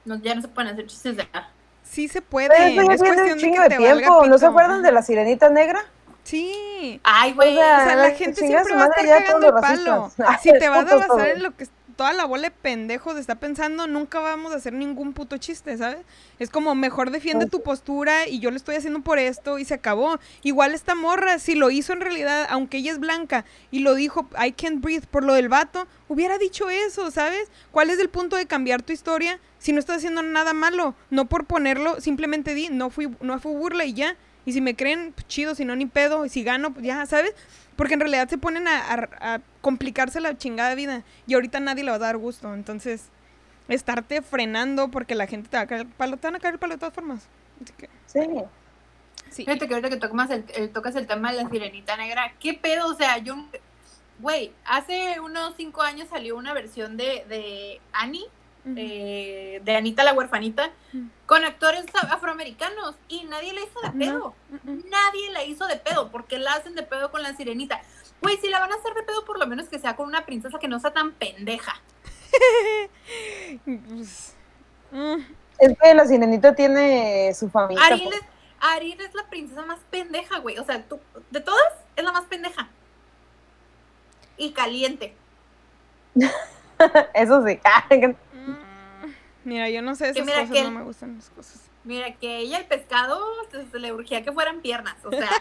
no, 0.06 0.17
ya 0.17 0.36
no 0.36 0.41
se 0.41 0.48
pueden 0.48 0.74
hacer 0.74 0.86
chistes 0.86 1.17
de 1.17 1.24
acá. 1.24 1.50
Sí 1.84 2.08
se 2.08 2.21
puede, 2.21 2.76
es 2.76 2.86
cuestión 2.86 3.15
de 3.15 3.52
que 3.52 3.69
te 3.69 3.78
tiempo. 3.78 4.26
¿No 4.28 4.38
se 4.38 4.45
acuerdan 4.45 4.84
de 4.84 4.91
la 4.91 5.02
sirenita 5.02 5.50
negra? 5.50 5.84
Sí. 6.24 7.00
Ay, 7.04 7.34
güey. 7.34 7.54
O 7.54 7.60
sea, 7.60 7.95
la 7.95 8.12
gente 8.12 8.45
siempre 8.45 8.76
va 8.76 8.86
a 8.86 8.88
estar 8.88 9.06
cagando 9.06 9.48
el 9.48 9.54
palo. 9.54 10.12
Si 10.41 10.52
te 10.52 10.69
vas 10.69 10.91
a 10.91 10.95
basar 10.95 11.28
en 11.30 11.43
lo 11.43 11.56
que 11.56 11.67
toda 11.96 12.14
la 12.14 12.26
bola 12.26 12.44
de 12.44 12.52
pendejos 12.52 13.18
está 13.18 13.36
pensando, 13.36 13.88
nunca 13.88 14.20
vamos 14.20 14.52
a 14.52 14.58
hacer 14.58 14.74
ningún 14.74 15.14
puto 15.14 15.38
chiste, 15.38 15.78
¿sabes? 15.78 16.00
Es 16.40 16.50
como, 16.50 16.76
mejor 16.76 17.12
defiende 17.12 17.46
tu 17.46 17.64
postura 17.64 18.28
y 18.28 18.40
yo 18.40 18.52
lo 18.52 18.58
estoy 18.58 18.76
haciendo 18.76 19.02
por 19.02 19.20
esto 19.20 19.58
y 19.60 19.66
se 19.66 19.74
acabó. 19.74 20.20
Igual 20.44 20.74
esta 20.74 20.96
morra, 20.96 21.40
si 21.40 21.56
lo 21.56 21.72
hizo 21.72 21.94
en 21.94 22.02
realidad, 22.02 22.48
aunque 22.50 22.78
ella 22.78 22.92
es 22.92 23.00
blanca 23.00 23.46
y 23.72 23.80
lo 23.80 23.96
dijo, 23.96 24.28
I 24.38 24.52
can't 24.52 24.82
breathe 24.82 25.08
por 25.10 25.24
lo 25.24 25.34
del 25.34 25.50
vato, 25.50 25.88
hubiera 26.08 26.38
dicho 26.38 26.70
eso, 26.70 27.12
¿sabes? 27.12 27.50
¿Cuál 27.72 27.90
es 27.90 28.00
el 28.00 28.10
punto 28.10 28.36
de 28.36 28.46
cambiar 28.46 28.82
tu 28.82 28.94
historia 28.94 29.40
si 29.60 29.72
no 29.72 29.80
estás 29.80 29.98
haciendo 29.98 30.22
nada 30.22 30.54
malo? 30.54 30.96
No 31.10 31.26
por 31.26 31.46
ponerlo, 31.46 32.02
simplemente 32.02 32.54
di, 32.54 32.70
no 32.70 32.90
fui, 32.90 33.10
no 33.22 33.40
fue 33.40 33.54
burla 33.54 33.86
y 33.86 33.94
ya. 33.94 34.16
Y 34.46 34.54
si 34.54 34.62
me 34.62 34.76
creen, 34.76 35.12
pues, 35.14 35.28
chido, 35.28 35.56
si 35.56 35.66
no, 35.66 35.76
ni 35.76 35.88
pedo. 35.88 36.26
Y 36.26 36.30
si 36.30 36.44
gano, 36.44 36.72
pues 36.72 36.86
ya, 36.86 37.06
¿sabes? 37.06 37.34
Porque 37.76 37.96
en 37.96 38.00
realidad 38.00 38.30
se 38.30 38.38
ponen 38.38 38.68
a, 38.68 39.42
complicarse 39.65 40.21
la 40.21 40.38
chingada 40.38 40.75
vida. 40.75 41.01
Y 41.25 41.34
ahorita 41.34 41.60
nadie 41.60 41.84
le 41.84 41.89
va 41.89 41.95
a 41.95 41.99
dar 41.99 42.17
gusto. 42.17 42.54
Entonces, 42.54 43.10
estarte 43.67 44.21
frenando 44.21 44.91
porque 44.91 45.15
la 45.15 45.25
gente 45.25 45.49
te 45.49 45.58
va 45.58 45.63
a 45.63 45.67
caer 45.67 45.82
el 45.82 45.88
palo. 45.88 46.17
Te 46.17 46.28
van 46.28 46.36
a 46.36 46.39
caer 46.39 46.54
el 46.54 46.60
palo 46.60 46.75
de 46.75 46.80
todas 46.80 46.93
formas. 46.93 47.28
Sí. 48.06 48.19
Sí. 49.32 49.43
Fíjate 49.43 49.67
que 49.67 49.73
ahorita 49.73 49.89
que 49.89 49.97
tocas 49.97 50.30
el, 50.30 50.69
tocas 50.69 50.95
el 50.95 51.08
tema 51.08 51.32
de 51.32 51.41
la 51.41 51.49
sirenita 51.49 51.97
negra, 51.97 52.32
¿qué 52.39 52.54
pedo? 52.54 52.88
O 52.88 52.93
sea, 52.93 53.17
yo, 53.17 53.36
güey, 54.19 54.54
hace 54.65 55.19
unos 55.19 55.56
cinco 55.58 55.82
años 55.82 56.10
salió 56.10 56.38
una 56.38 56.54
versión 56.54 56.95
de, 56.95 57.25
de 57.28 57.82
Annie 57.91 58.28
eh, 58.75 59.62
de 59.63 59.75
Anita 59.75 60.04
la 60.04 60.13
huerfanita, 60.13 60.71
con 61.25 61.43
actores 61.43 61.86
afroamericanos 62.10 62.95
y 63.08 63.23
nadie 63.25 63.54
la 63.54 63.62
hizo 63.62 63.80
de 63.82 63.91
pedo. 63.91 64.36
Nadie 64.63 65.32
la 65.32 65.43
hizo 65.43 65.67
de 65.67 65.78
pedo, 65.78 66.10
porque 66.12 66.39
la 66.39 66.54
hacen 66.54 66.75
de 66.75 66.84
pedo 66.84 67.12
con 67.12 67.21
la 67.21 67.36
sirenita. 67.36 67.82
Güey, 68.21 68.38
si 68.38 68.49
la 68.49 68.60
van 68.60 68.71
a 68.71 68.75
hacer 68.75 68.93
de 68.93 69.04
pedo, 69.04 69.23
por 69.25 69.38
lo 69.38 69.45
menos 69.45 69.67
que 69.67 69.78
sea 69.78 69.95
con 69.95 70.08
una 70.08 70.25
princesa 70.25 70.58
que 70.58 70.67
no 70.67 70.80
sea 70.80 70.93
tan 70.93 71.12
pendeja. 71.13 71.80
Pues, 73.65 74.36
mm, 74.91 75.21
Es 75.60 75.78
que 75.82 75.93
la 75.93 76.06
sirenita 76.06 76.54
tiene 76.54 77.34
su 77.34 77.49
familia. 77.49 77.86
Ariel 77.86 78.13
es, 78.13 78.21
Ariel 78.60 79.01
es 79.01 79.13
la 79.13 79.28
princesa 79.28 79.65
más 79.65 79.80
pendeja, 79.89 80.39
güey. 80.39 80.58
O 80.58 80.65
sea, 80.65 80.84
tú, 80.84 80.99
de 81.32 81.39
todas, 81.39 81.73
es 81.95 82.04
la 82.04 82.12
más 82.12 82.25
pendeja. 82.25 82.67
Y 84.38 84.51
caliente. 84.51 85.15
Eso 87.13 87.45
sí. 87.45 87.60
Mira, 89.46 89.70
yo 89.70 89.82
no 89.82 89.96
sé 89.96 90.10
esas 90.10 90.26
mira 90.26 90.40
cosas, 90.42 90.54
que 90.54 90.62
no 90.64 90.68
el- 90.70 90.76
me 90.76 90.84
gustan 90.84 91.16
las 91.16 91.30
cosas. 91.30 91.62
Mira, 91.86 92.14
que 92.16 92.38
ella 92.40 92.58
el 92.58 92.66
pescado 92.66 93.22
se, 93.52 93.66
se 93.70 93.80
le 93.80 93.94
urgía 93.94 94.24
que 94.24 94.32
fueran 94.34 94.60
piernas. 94.62 94.96
O 95.06 95.12
sea, 95.12 95.30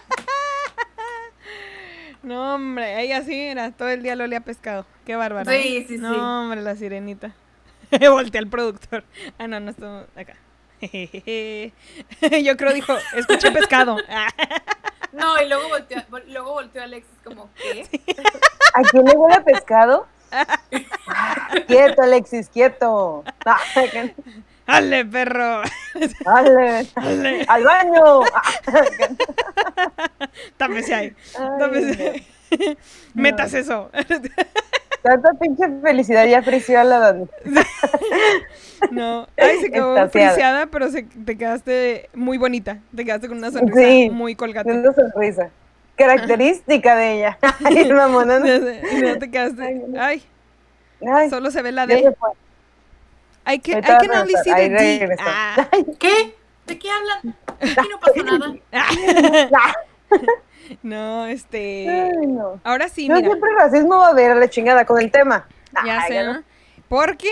No, 2.22 2.54
hombre, 2.54 3.02
ella 3.02 3.22
sí, 3.22 3.32
mira, 3.48 3.70
todo 3.72 3.88
el 3.90 4.02
día 4.02 4.16
lo 4.16 4.24
olía 4.24 4.38
a 4.38 4.42
pescado. 4.42 4.86
Qué 5.04 5.14
bárbara. 5.16 5.50
Sí, 5.50 5.84
sí, 5.86 5.98
no, 5.98 6.12
sí. 6.12 6.18
hombre, 6.18 6.62
la 6.62 6.74
sirenita. 6.76 7.32
Voltea 8.10 8.40
al 8.40 8.48
productor. 8.48 9.04
Ah, 9.38 9.46
no, 9.46 9.60
no 9.60 9.70
estamos 9.70 10.06
acá. 10.16 10.34
Yo 10.80 12.56
creo 12.56 12.72
dijo, 12.72 12.94
escuché 13.14 13.50
pescado. 13.52 13.96
No, 15.12 15.40
y 15.40 15.48
luego 15.48 15.68
volteó, 15.68 15.98
vol- 16.10 16.24
luego 16.28 16.52
volteó 16.54 16.82
Alexis 16.82 17.14
como, 17.22 17.50
¿qué? 17.54 17.82
¿A 18.74 18.82
quién 18.90 19.04
le 19.04 19.12
huele 19.12 19.40
pescado? 19.42 20.06
Quieto, 21.66 22.02
Alexis, 22.02 22.48
quieto. 22.48 23.24
¡Ale, 24.66 25.04
perro! 25.10 25.62
Dale, 26.24 26.86
¡Ale! 26.94 27.44
al 27.48 27.64
baño. 27.64 28.20
Tápese 30.56 30.94
ahí. 30.94 31.12
Tápese. 31.58 32.24
Metas 33.14 33.54
eso. 33.54 33.90
Tanta 35.02 35.32
pinche 35.34 35.64
felicidad 35.82 36.24
ya 36.26 36.42
frició 36.42 36.80
a 36.80 36.84
la 36.84 36.98
Dani. 36.98 37.26
No. 38.90 39.26
Ay, 39.38 39.60
se 39.60 39.70
quedó 39.70 39.96
Extasiada. 39.96 40.30
friciada, 40.32 40.66
pero 40.66 40.90
se, 40.90 41.04
te 41.04 41.38
quedaste 41.38 42.10
muy 42.12 42.36
bonita. 42.36 42.80
Te 42.94 43.02
quedaste 43.04 43.28
con 43.28 43.38
una 43.38 43.50
sonrisa 43.50 43.80
Sí. 43.80 44.10
muy 44.10 44.34
colgate. 44.34 44.70
Una 44.70 44.92
sonrisa. 44.92 45.48
Característica 45.96 46.94
de 46.94 47.12
ella. 47.14 47.38
Ay, 47.64 47.90
mamona. 47.90 48.40
Y 48.46 48.96
no 49.00 49.16
te 49.18 49.30
quedaste. 49.30 49.62
Ay, 49.98 50.18
no. 50.18 50.33
Ay, 51.12 51.30
solo 51.30 51.50
se 51.50 51.62
ve 51.62 51.72
la 51.72 51.86
D. 51.86 52.02
se 52.02 52.12
fue. 52.12 52.30
I 53.46 53.58
can, 53.58 53.74
Ahorita 53.74 53.88
I 53.88 53.92
va 53.92 53.96
a 53.96 54.00
can 54.00 54.10
only 54.22 54.34
see 54.42 54.52
regresar, 54.52 54.78
the 54.78 54.78
ahí 54.78 54.98
D. 54.98 55.16
Ah. 55.20 55.68
¿Qué? 55.98 56.34
¿De 56.66 56.78
qué 56.78 56.88
hablan? 56.90 57.36
Aquí 57.60 57.88
no 57.90 58.00
pasó 58.00 58.22
nada. 58.24 58.54
Ah, 59.54 59.72
No, 60.82 61.26
este. 61.26 61.90
Ay, 61.90 62.26
no. 62.26 62.58
Ahora 62.64 62.88
sí, 62.88 63.08
No 63.08 63.16
mira. 63.16 63.28
siempre 63.28 63.50
racismo 63.54 63.98
va 63.98 64.06
a 64.06 64.10
haber 64.10 64.30
a 64.32 64.34
la 64.36 64.48
chingada 64.48 64.84
con 64.86 64.98
el 65.00 65.10
tema. 65.10 65.46
Ya 65.84 66.00
Ay, 66.02 66.08
sé, 66.12 66.24
¿no? 66.24 66.34
¿no? 66.34 66.42
Porque 66.88 67.30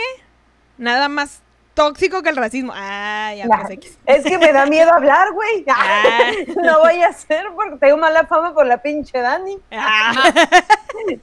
nada 0.76 1.08
más 1.08 1.40
tóxico 1.74 2.22
que 2.22 2.28
el 2.28 2.36
racismo. 2.36 2.72
Ah, 2.74 3.32
ya, 3.34 3.46
Nah, 3.46 3.60
pues 3.60 3.70
X. 3.70 3.98
Es 4.04 4.24
que 4.24 4.36
me 4.36 4.52
da 4.52 4.66
miedo 4.66 4.92
hablar, 4.92 5.32
güey. 5.32 5.64
Ah. 5.68 6.30
No 6.62 6.80
vaya 6.80 7.08
a 7.08 7.12
ser 7.14 7.46
porque 7.54 7.76
tengo 7.76 7.96
mala 7.96 8.26
fama 8.26 8.52
por 8.52 8.66
la 8.66 8.82
pinche 8.82 9.18
Dani. 9.18 9.56
Ah, 9.70 10.12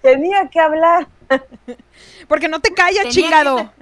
Tenía 0.02 0.48
que 0.50 0.60
hablar. 0.60 1.08
Porque 2.30 2.48
no 2.48 2.62
te 2.62 2.74
callas, 2.74 3.04
Tenía 3.04 3.12
chingado. 3.12 3.74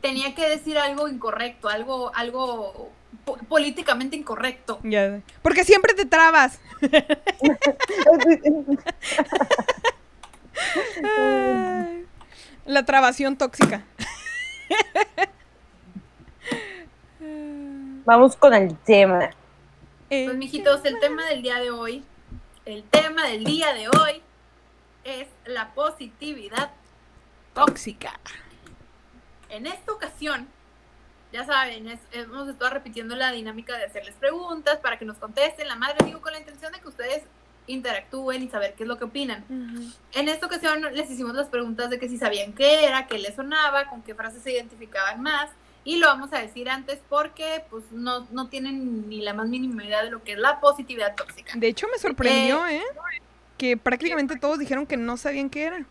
Tenía 0.00 0.34
que 0.34 0.48
decir 0.48 0.78
algo 0.78 1.08
incorrecto, 1.08 1.68
algo, 1.68 2.10
algo 2.14 2.90
po- 3.24 3.36
políticamente 3.48 4.16
incorrecto. 4.16 4.80
Ya. 4.82 5.20
Porque 5.42 5.64
siempre 5.64 5.92
te 5.94 6.06
trabas. 6.06 6.58
Ay, 11.04 12.06
La 12.66 12.84
trabación 12.84 13.36
tóxica. 13.36 13.82
Vamos 18.04 18.36
con 18.36 18.54
el 18.54 18.76
tema. 18.78 19.30
Pues, 20.08 20.34
mijitos, 20.36 20.84
el 20.84 20.98
tema 21.00 21.24
del 21.26 21.42
día 21.42 21.58
de 21.58 21.70
hoy, 21.70 22.04
el 22.64 22.84
tema 22.84 23.26
del 23.26 23.44
día 23.44 23.72
de 23.72 23.88
hoy 23.88 24.22
es 25.04 25.26
la 25.46 25.72
positividad 25.74 26.70
tóxica. 27.54 28.18
En 29.48 29.66
esta 29.66 29.92
ocasión, 29.92 30.48
ya 31.32 31.44
saben, 31.44 31.88
es- 31.88 32.00
hemos 32.12 32.48
estado 32.48 32.70
repitiendo 32.70 33.14
la 33.16 33.32
dinámica 33.32 33.76
de 33.76 33.84
hacerles 33.84 34.14
preguntas 34.14 34.78
para 34.78 34.98
que 34.98 35.04
nos 35.04 35.18
contesten. 35.18 35.68
La 35.68 35.76
madre, 35.76 35.96
digo, 36.04 36.20
con 36.20 36.32
la 36.32 36.38
intención 36.38 36.72
de 36.72 36.80
que 36.80 36.88
ustedes 36.88 37.22
interactúen 37.66 38.42
y 38.42 38.48
saber 38.48 38.74
qué 38.74 38.82
es 38.82 38.88
lo 38.88 38.98
que 38.98 39.04
opinan. 39.04 39.44
En 40.12 40.28
esta 40.28 40.46
ocasión 40.46 40.82
les 40.94 41.10
hicimos 41.10 41.34
las 41.34 41.46
preguntas 41.48 41.90
de 41.90 41.98
que 41.98 42.08
si 42.08 42.18
sabían 42.18 42.52
qué 42.54 42.86
era, 42.86 43.06
qué 43.06 43.18
les 43.18 43.36
sonaba, 43.36 43.86
con 43.86 44.02
qué 44.02 44.14
frases 44.14 44.42
se 44.42 44.52
identificaban 44.52 45.22
más. 45.22 45.48
Y 45.84 45.96
lo 45.96 46.06
vamos 46.08 46.32
a 46.32 46.38
decir 46.38 46.68
antes 46.70 47.00
porque 47.08 47.64
pues 47.70 47.84
no, 47.90 48.26
no 48.30 48.48
tienen 48.48 49.08
ni 49.08 49.20
la 49.20 49.32
más 49.34 49.48
mínima 49.48 49.84
idea 49.84 50.02
de 50.04 50.10
lo 50.10 50.22
que 50.22 50.32
es 50.32 50.38
la 50.38 50.60
positividad 50.60 51.14
tóxica. 51.16 51.52
De 51.56 51.66
hecho, 51.68 51.86
me 51.90 51.98
sorprendió, 51.98 52.66
¿eh? 52.66 52.82
Que 53.58 53.76
prácticamente 53.76 54.36
todos 54.38 54.58
dijeron 54.58 54.86
que 54.86 54.96
no 54.96 55.16
sabían 55.16 55.50
qué 55.50 55.64
era. 55.64 55.84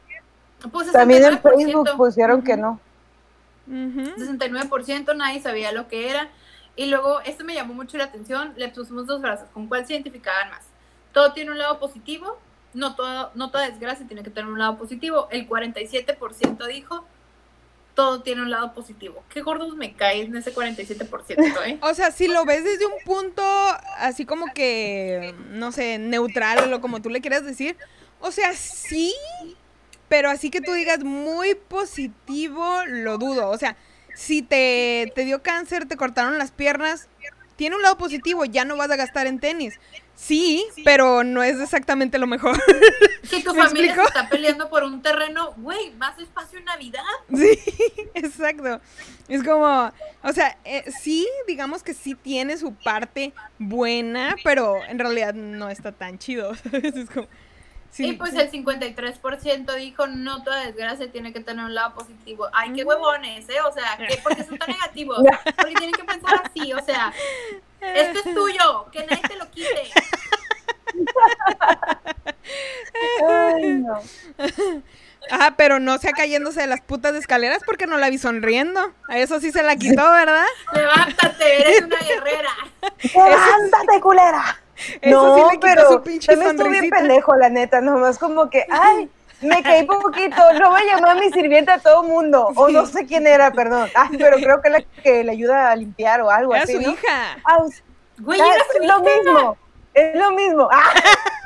Pues 0.70 0.92
También 0.92 1.24
en 1.24 1.42
69%. 1.42 1.42
Facebook 1.42 1.90
pusieron 1.98 2.44
que 2.44 2.58
no. 2.58 2.80
Ujú. 3.68 4.02
69% 4.18 5.16
nadie 5.16 5.42
sabía 5.42 5.72
lo 5.72 5.88
que 5.88 6.10
era. 6.10 6.30
Y 6.76 6.86
luego, 6.88 7.22
esto 7.22 7.44
me 7.44 7.54
llamó 7.54 7.74
mucho 7.74 7.98
la 7.98 8.06
atención, 8.06 8.54
le 8.56 8.70
pusimos 8.70 9.06
dos 9.06 9.22
frases, 9.22 9.48
¿con 9.54 9.68
cuál 9.68 9.86
se 9.86 9.94
identificaban 9.94 10.50
más? 10.50 10.66
Todo 11.12 11.34
tiene 11.34 11.52
un 11.52 11.58
lado 11.58 11.80
positivo, 11.80 12.38
no, 12.74 12.96
todo, 12.96 13.32
no 13.36 13.52
toda 13.52 13.70
desgracia 13.70 14.08
tiene 14.08 14.24
que 14.24 14.30
tener 14.30 14.50
un 14.50 14.60
lado 14.60 14.78
positivo. 14.78 15.28
El 15.32 15.48
47% 15.48 16.66
dijo, 16.68 17.06
todo 17.94 18.22
tiene 18.22 18.42
un 18.42 18.50
lado 18.50 18.74
positivo. 18.74 19.24
Qué 19.30 19.42
gordos 19.42 19.76
me 19.76 19.94
caes 19.94 20.28
en 20.28 20.36
ese 20.38 20.54
47%, 20.54 21.68
¿eh? 21.68 21.80
O 21.84 21.94
sea, 21.94 22.12
si 22.12 22.28
lo 22.28 22.46
ves 22.46 22.64
desde 22.64 22.86
un 22.86 22.94
punto 23.06 23.44
así 23.98 24.26
como 24.26 24.54
que, 24.54 25.36
no 25.50 25.72
sé, 25.72 25.98
neutral 25.98 26.60
o 26.60 26.66
lo 26.68 26.82
como 26.82 27.02
tú 27.02 27.10
le 27.10 27.22
quieras 27.22 27.44
decir, 27.44 27.76
o 28.22 28.32
sea, 28.32 28.54
sí, 28.54 29.14
pero 30.12 30.30
así 30.30 30.50
que 30.50 30.60
tú 30.60 30.74
digas 30.74 31.06
muy 31.06 31.56
positivo, 31.56 32.84
lo 32.86 33.18
dudo. 33.18 33.50
O 33.50 33.58
sea, 33.58 33.78
si 34.14 34.42
te, 34.42 35.10
te 35.16 35.24
dio 35.24 35.42
cáncer, 35.42 35.88
te 35.88 35.96
cortaron 35.96 36.38
las 36.38 36.52
piernas, 36.52 37.08
tiene 37.56 37.78
un 37.78 37.82
lado 37.82 37.98
positivo, 37.98 38.44
ya 38.44 38.66
no 38.66 38.76
vas 38.76 38.92
a 38.92 38.98
gastar 38.98 39.26
en 39.26 39.40
tenis. 39.40 39.80
Sí, 40.14 40.66
pero 40.84 41.24
no 41.24 41.44
es 41.44 41.62
exactamente 41.62 42.20
lo 42.20 42.28
mejor. 42.28 42.62
Si 43.24 43.42
tu 43.42 43.54
¿Me 43.56 43.64
familia 43.64 43.96
se 43.96 44.04
está 44.04 44.28
peleando 44.28 44.70
por 44.70 44.84
un 44.84 45.02
terreno, 45.02 45.54
güey, 45.56 45.94
más 45.94 46.20
espacio 46.20 46.60
en 46.60 46.66
Navidad. 46.66 47.04
Sí, 47.34 47.58
exacto. 48.14 48.82
Es 49.30 49.44
como, 49.44 49.94
o 50.24 50.34
sea, 50.34 50.58
eh, 50.66 50.92
sí, 51.02 51.26
digamos 51.48 51.84
que 51.84 51.94
sí 51.94 52.16
tiene 52.16 52.58
su 52.58 52.74
parte 52.74 53.32
buena, 53.60 54.36
pero 54.44 54.76
en 54.90 55.00
realidad 55.00 55.34
no 55.34 55.70
está 55.70 55.94
tan 55.94 56.20
chido. 56.20 56.54
¿sabes? 56.70 56.98
Es 56.98 57.10
como, 57.10 57.30
sí, 57.92 58.08
y 58.08 58.14
pues 58.14 58.32
sí. 58.32 58.40
el 58.40 58.52
53% 58.52 59.76
dijo, 59.76 60.08
no 60.08 60.44
toda 60.44 60.66
desgracia 60.66 61.12
tiene 61.12 61.32
que 61.34 61.42
tener 61.42 61.66
un 61.66 61.76
lado 61.76 61.94
positivo. 61.94 62.48
Ay, 62.54 62.74
qué 62.74 62.84
huevones, 62.84 63.48
¿eh? 63.50 63.62
O 63.62 63.72
sea, 63.72 63.98
¿qué? 64.08 64.18
¿por 64.18 64.36
qué 64.36 64.44
son 64.44 64.58
tan 64.58 64.70
negativos? 64.70 65.20
Porque 65.56 65.76
tienen 65.76 65.94
que 65.94 66.04
pensar 66.04 66.42
así, 66.44 66.74
o 66.74 66.84
sea, 66.84 67.14
esto 67.82 68.20
es 68.26 68.36
tuyo, 68.36 68.88
que 68.92 69.06
nadie 69.06 69.24
te 69.28 69.36
lo 69.36 69.50
quite. 69.52 69.90
Ay, 73.28 73.74
no. 73.76 74.02
Ah, 75.30 75.54
pero 75.56 75.80
no 75.80 75.98
sea 76.00 76.12
cayéndose 76.14 76.62
de 76.62 76.68
las 76.68 76.82
putas 76.82 77.14
escaleras 77.16 77.62
porque 77.66 77.86
no 77.86 77.98
la 77.98 78.10
vi 78.10 78.18
sonriendo. 78.18 78.94
A 79.08 79.20
eso 79.20 79.40
sí 79.40 79.52
se 79.52 79.62
la 79.64 79.76
quitó, 79.76 80.12
¿verdad? 80.12 80.46
Levántate, 80.74 81.62
eres 81.62 81.82
una 81.84 81.98
guerrera. 81.98 82.50
¡Levántate, 83.14 84.02
culera! 84.02 84.60
Eso 85.02 85.28
no, 85.28 85.36
sí 85.36 85.42
le 85.54 85.60
pero 85.60 85.90
su 85.92 86.02
pinche 86.02 86.28
también 86.28 86.52
estuve 86.52 86.70
bien 86.70 86.90
pendejo, 86.90 87.36
la 87.36 87.50
neta, 87.50 87.82
nomás 87.82 88.18
como 88.18 88.50
que, 88.50 88.66
ay, 88.70 89.10
me 89.42 89.64
caí 89.64 89.86
poquito, 89.86 90.54
no 90.60 90.70
voy 90.70 90.82
a 90.82 90.96
llamar 90.96 91.12
a 91.12 91.16
mi 91.20 91.32
sirvienta 91.32 91.76
a 91.76 91.80
todo 91.80 92.04
mundo, 92.04 92.50
o 92.56 92.70
no 92.70 92.86
sé 92.86 93.06
quién 93.06 93.26
era, 93.28 93.52
perdón, 93.52 93.90
ay, 93.96 94.18
pero 94.18 94.38
creo 94.38 94.62
que 94.62 94.70
la 94.70 94.82
que 95.04 95.24
le 95.24 95.32
ayuda 95.32 95.72
a 95.72 95.76
limpiar 95.76 96.22
o 96.22 96.30
algo 96.30 96.54
Era 96.54 96.64
así, 96.64 96.74
su 96.74 96.82
¿no? 96.82 96.92
hija. 96.92 97.38
Aus- 97.44 97.82
Güey, 98.20 98.40
ah, 98.40 98.46
era 98.56 98.64
su 98.72 98.82
es 98.84 98.88
lo 98.88 99.00
hija. 99.02 99.16
mismo, 99.18 99.58
es 99.96 100.16
lo 100.16 100.32
mismo. 100.32 100.70
Ah. 100.72 100.84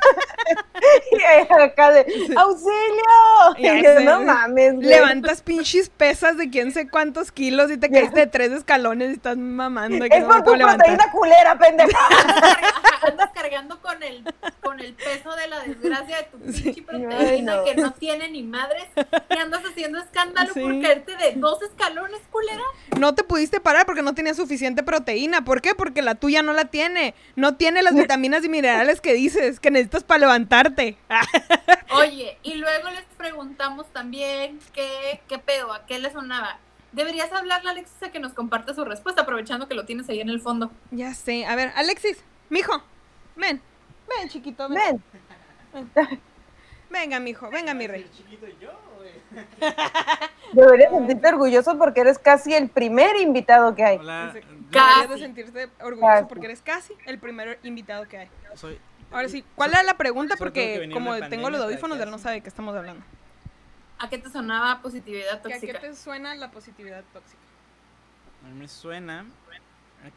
y 1.12 1.52
acá 1.62 1.90
de, 1.92 2.06
¡auxilio! 2.36 3.56
Ya 3.58 3.78
Y 3.78 3.82
yo, 3.82 4.00
no 4.00 4.20
mames, 4.22 4.74
güey. 4.74 4.86
Levantas 4.86 5.42
pinches 5.42 5.88
pesas 5.88 6.36
de 6.36 6.50
quién 6.50 6.72
sé 6.72 6.88
cuántos 6.88 7.32
kilos 7.32 7.70
y 7.70 7.76
te 7.78 7.90
caíste 7.90 8.20
de 8.20 8.26
tres 8.26 8.52
escalones 8.52 9.10
y 9.10 9.12
estás 9.14 9.36
mamando. 9.36 10.04
Es 10.04 10.22
no 10.22 10.28
por 10.28 10.42
tu 10.44 10.54
levantar. 10.54 10.86
proteína 10.86 11.10
culera, 11.12 11.58
pendeja. 11.58 11.98
Andas 13.02 13.30
cargando 13.34 13.80
con 13.80 14.02
el, 14.02 14.24
con 14.62 14.80
el 14.80 14.94
peso 14.94 15.34
de 15.36 15.46
la 15.48 15.60
desgracia 15.60 16.16
de 16.16 16.22
tu 16.24 16.52
Sí. 16.52 16.62
pinche 16.62 16.82
proteína 16.82 17.18
Ay, 17.18 17.42
no. 17.42 17.64
que 17.64 17.74
no 17.76 17.92
tiene 17.92 18.28
ni 18.30 18.42
madres 18.42 18.84
y 19.30 19.38
andas 19.38 19.62
haciendo 19.64 19.98
escándalo 20.00 20.52
Sí. 20.52 20.60
por 20.60 20.80
caerte 20.82 21.16
de 21.16 21.32
dos 21.36 21.62
escalones, 21.62 22.20
culera. 22.30 22.62
No 22.98 23.14
te 23.14 23.22
pudiste 23.22 23.60
parar 23.60 23.86
porque 23.86 24.02
no 24.02 24.14
tenía 24.14 24.34
suficiente 24.34 24.82
proteína. 24.82 25.44
¿Por 25.44 25.60
qué? 25.62 25.74
Porque 25.74 26.02
la 26.02 26.14
tuya 26.16 26.42
no 26.42 26.52
la 26.52 26.66
tiene. 26.66 27.14
No 27.36 27.56
tiene 27.56 27.82
las 27.82 27.94
vitaminas 27.94 28.44
y 28.44 28.48
minerales 28.48 29.00
que 29.00 29.14
dices 29.14 29.60
que 29.60 29.70
necesitas 29.70 29.95
para 30.04 30.18
levantarte. 30.20 30.96
Oye, 31.90 32.38
y 32.42 32.54
luego 32.54 32.90
les 32.90 33.04
preguntamos 33.16 33.86
también 33.92 34.58
qué, 34.72 35.20
qué 35.28 35.38
pedo, 35.38 35.72
a 35.72 35.86
qué 35.86 35.98
le 35.98 36.10
sonaba. 36.12 36.58
Deberías 36.92 37.30
hablarle 37.32 37.68
a 37.68 37.72
Alexis 37.72 38.02
a 38.04 38.10
que 38.10 38.18
nos 38.20 38.32
comparte 38.32 38.74
su 38.74 38.84
respuesta, 38.84 39.22
aprovechando 39.22 39.68
que 39.68 39.74
lo 39.74 39.84
tienes 39.84 40.08
ahí 40.08 40.20
en 40.20 40.30
el 40.30 40.40
fondo. 40.40 40.70
Ya 40.90 41.12
sé. 41.14 41.44
A 41.46 41.54
ver, 41.56 41.72
Alexis, 41.76 42.22
mijo, 42.48 42.82
ven. 43.36 43.60
Ven, 44.08 44.28
chiquito, 44.28 44.68
ven. 44.68 45.02
Ven, 45.94 46.20
Venga, 46.88 47.18
mijo, 47.18 47.50
venga, 47.50 47.74
mi 47.74 47.86
rey. 47.86 48.08
deberías 50.52 50.90
sentirte 50.92 51.28
orgulloso 51.28 51.76
porque 51.76 52.00
eres 52.00 52.18
casi 52.18 52.54
el 52.54 52.68
primer 52.68 53.16
invitado 53.16 53.74
que 53.74 53.84
hay. 53.84 53.98
Hola, 53.98 54.32
Deberías 54.70 55.08
de 55.10 55.18
sentirte 55.18 55.68
orgulloso 55.80 56.06
Casi. 56.06 56.26
porque 56.28 56.46
eres 56.46 56.62
casi 56.62 56.94
el 57.06 57.18
primer 57.18 57.58
invitado 57.62 58.06
que 58.08 58.18
hay. 58.18 58.28
soy. 58.54 58.78
Ahora 59.12 59.28
sí, 59.28 59.44
¿cuál 59.54 59.70
era 59.70 59.82
la 59.82 59.96
pregunta? 59.96 60.34
Porque 60.36 60.88
como 60.92 61.16
tengo 61.28 61.48
los 61.50 61.60
audífonos, 61.60 61.98
él 62.00 62.10
no 62.10 62.18
sabe 62.18 62.36
de 62.36 62.40
qué 62.42 62.48
estamos 62.48 62.74
hablando. 62.76 63.04
¿A 63.98 64.08
qué 64.10 64.18
te 64.18 64.28
sonaba 64.28 64.82
positividad 64.82 65.40
¿Que 65.42 65.54
¿A 65.54 65.60
qué 65.60 65.66
tóxica? 65.68 65.80
te 65.80 65.94
suena 65.94 66.34
la 66.34 66.50
positividad 66.50 67.02
tóxica? 67.12 67.40
A 68.44 68.48
mí 68.48 68.54
me 68.60 68.68
suena. 68.68 69.24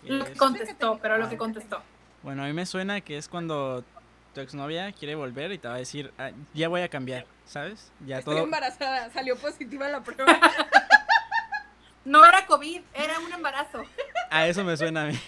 Lo 0.03 0.25
que 0.25 0.31
es- 0.33 0.37
contestó, 0.37 0.99
pero 1.01 1.17
lo 1.17 1.29
que 1.29 1.37
contestó. 1.37 1.81
Bueno, 2.21 2.43
a 2.43 2.47
mí 2.47 2.53
me 2.53 2.65
suena 2.65 2.99
que 3.01 3.17
es 3.17 3.29
cuando 3.29 3.83
tu 4.33 4.41
exnovia 4.41 4.91
quiere 4.91 5.15
volver 5.15 5.51
y 5.53 5.57
te 5.57 5.67
va 5.69 5.75
a 5.75 5.77
decir, 5.77 6.11
"Ah, 6.17 6.31
ya 6.53 6.67
voy 6.67 6.81
a 6.81 6.89
cambiar, 6.89 7.25
¿sabes? 7.45 7.91
Ya 8.05 8.19
Estoy 8.19 8.35
todo. 8.35 8.43
embarazada, 8.43 9.09
salió 9.11 9.37
positiva 9.37 9.87
la 9.87 10.01
prueba. 10.03 10.25
No 12.05 12.25
era 12.25 12.45
COVID, 12.47 12.81
era 12.93 13.19
un 13.19 13.31
embarazo. 13.31 13.83
A 14.31 14.47
eso 14.47 14.63
me 14.63 14.75
suena 14.77 15.03
a 15.03 15.07
mí. 15.07 15.19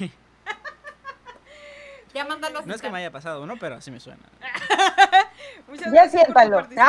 Ya 2.14 2.26
mándalo 2.26 2.60
a 2.60 2.62
No 2.64 2.74
es 2.76 2.82
que 2.82 2.90
me 2.90 2.98
haya 3.00 3.12
pasado, 3.12 3.46
¿no? 3.46 3.58
Pero 3.58 3.76
así 3.76 3.90
me 3.92 4.00
suena. 4.00 4.20
Muchas 5.68 5.92
Ya 5.94 6.10
siéntalo. 6.10 6.62
Muchas 6.70 6.76
Ya 6.76 6.86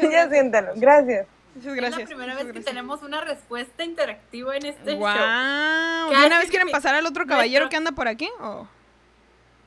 gracias. 0.00 0.30
siéntalo, 0.30 0.72
gracias. 0.76 1.26
Muchas 1.54 1.70
Es 1.72 1.76
gracias. 1.76 2.00
la 2.00 2.06
primera 2.06 2.32
muchas 2.34 2.46
vez 2.46 2.54
que 2.56 2.62
tenemos 2.62 3.02
una 3.02 3.20
respuesta 3.22 3.82
interactiva 3.84 4.56
en 4.56 4.66
este 4.66 4.94
Guau. 4.94 5.16
show. 5.16 6.10
¿De 6.10 6.16
¿Qué 6.16 6.26
una 6.26 6.38
vez 6.38 6.48
quieren 6.50 6.70
pasar 6.70 6.94
al 6.94 7.06
otro 7.06 7.26
caballero 7.26 7.64
nuestro- 7.64 7.70
que 7.70 7.76
anda 7.76 7.92
por 7.92 8.08
aquí? 8.08 8.30
¿O? 8.40 8.66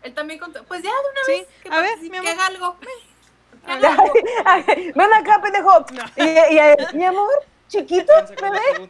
Él 0.02 0.14
también 0.14 0.40
contó. 0.40 0.64
Pues 0.66 0.82
ya 0.82 0.90
de 0.90 0.96
una 0.96 1.22
Sí, 1.26 1.32
vez. 1.32 1.48
que 1.62 1.70
a 1.70 1.80
ver, 1.82 1.90
participe, 1.92 2.10
mi 2.12 2.18
amor. 2.18 2.26
que 2.26 2.32
haga 2.42 2.46
algo. 2.48 2.78
Que 2.80 2.88
A 3.72 3.74
haga 3.76 3.90
algo. 3.92 4.14
Ay, 4.46 4.92
Ven 4.96 5.14
acá, 5.14 5.42
pendejo. 5.42 5.86
Y, 6.18 6.24
y 6.24 6.60
a 6.60 6.74
él, 6.74 6.88
mi 6.94 7.06
amor, 7.06 7.30
chiquito, 7.68 8.12
bebé. 8.42 8.90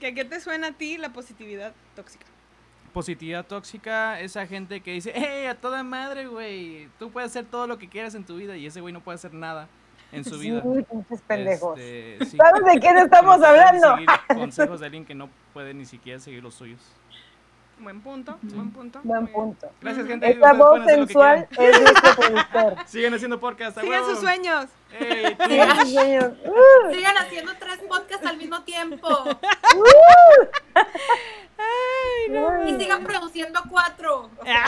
¿Que 0.00 0.14
¿Qué 0.14 0.24
te 0.24 0.40
suena 0.40 0.68
a 0.68 0.72
ti 0.72 0.98
la 0.98 1.10
positividad 1.10 1.72
tóxica? 1.94 2.26
Positividad 2.92 3.46
tóxica, 3.46 4.20
esa 4.20 4.46
gente 4.46 4.80
que 4.80 4.92
dice, 4.92 5.12
hey, 5.14 5.46
a 5.46 5.54
toda 5.54 5.82
madre, 5.82 6.26
güey, 6.26 6.88
tú 6.98 7.10
puedes 7.10 7.30
hacer 7.30 7.44
todo 7.44 7.66
lo 7.66 7.78
que 7.78 7.88
quieras 7.88 8.14
en 8.14 8.24
tu 8.24 8.36
vida 8.36 8.56
y 8.56 8.66
ese 8.66 8.80
güey 8.80 8.92
no 8.92 9.00
puede 9.00 9.16
hacer 9.16 9.34
nada 9.34 9.68
en 10.12 10.24
su 10.24 10.38
vida. 10.38 10.62
Sí, 10.62 10.84
pinches 10.90 11.20
pendejos. 11.22 11.78
Este, 11.78 12.24
sí. 12.26 12.36
¿Sabes 12.36 12.64
de 12.64 12.80
quién 12.80 12.98
estamos 12.98 13.42
hablando? 13.42 13.96
consejos 14.34 14.80
de 14.80 14.86
alguien 14.86 15.04
que 15.04 15.14
no 15.14 15.28
puede 15.52 15.74
ni 15.74 15.84
siquiera 15.84 16.18
seguir 16.20 16.42
los 16.42 16.54
suyos. 16.54 16.80
Buen 17.80 18.00
punto, 18.00 18.36
buen 18.42 18.72
punto. 18.72 19.00
Buen 19.04 19.28
punto. 19.28 19.70
Gracias, 19.80 20.04
gente. 20.08 20.28
Esta 20.28 20.52
voz 20.52 20.84
sensual 20.84 21.46
es 21.56 21.80
nuestro 21.80 22.14
productor. 22.16 22.74
Siguen 22.86 23.14
haciendo 23.14 23.38
podcast. 23.38 23.78
Sigan 23.78 24.04
sus 24.04 24.18
sueños. 24.18 24.66
Sigan 25.46 25.80
sus 25.80 25.92
sueños. 25.92 26.32
Uh, 26.44 26.92
Sigan 26.92 27.16
haciendo 27.18 27.52
tres 27.56 27.78
podcasts 27.88 28.26
al 28.26 28.36
mismo 28.36 28.62
tiempo. 28.64 29.08
Ay, 32.26 32.32
no. 32.32 32.68
Y 32.68 32.78
sigan 32.78 33.04
produciendo 33.04 33.60
cuatro. 33.68 34.30
O 34.38 34.44
sea, 34.44 34.64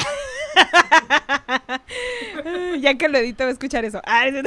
ya 2.79 2.95
que 2.95 3.09
lo 3.09 3.19
edito 3.19 3.45
va 3.45 3.51
a 3.51 3.53
escuchar 3.53 3.85
eso. 3.85 3.99
Lo. 3.99 4.05
Ay, 4.05 4.45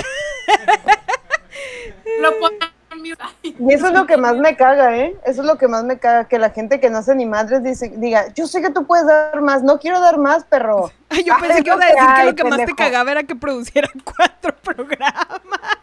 Y 3.41 3.73
eso 3.73 3.87
es 3.87 3.93
lo 3.93 4.05
que 4.05 4.17
más 4.17 4.37
me 4.37 4.55
caga, 4.55 4.95
¿eh? 4.97 5.15
Eso 5.25 5.41
es 5.41 5.47
lo 5.47 5.57
que 5.57 5.67
más 5.67 5.83
me 5.83 5.97
caga, 5.99 6.27
que 6.27 6.39
la 6.39 6.51
gente 6.51 6.79
que 6.79 6.89
no 6.89 6.99
hace 6.99 7.15
ni 7.15 7.25
madres 7.25 7.63
dice, 7.63 7.91
diga, 7.97 8.33
yo 8.33 8.47
sé 8.47 8.61
que 8.61 8.69
tú 8.69 8.85
puedes 8.85 9.05
dar 9.05 9.41
más, 9.41 9.63
no 9.63 9.79
quiero 9.79 9.99
dar 9.99 10.17
más, 10.17 10.45
perro. 10.45 10.91
Ay, 11.09 11.23
yo 11.23 11.33
Ay, 11.35 11.41
pensé 11.47 11.63
que 11.63 11.69
ibas 11.69 11.81
a 11.81 11.89
lo 11.89 11.95
que 11.95 12.01
decir 12.01 12.15
que 12.15 12.25
lo 12.25 12.35
que 12.35 12.43
más 12.43 12.65
te 12.65 12.73
cagaba 12.75 13.11
era 13.11 13.23
que 13.23 13.35
producieran 13.35 13.91
cuatro 14.03 14.55
programas. 14.63 15.82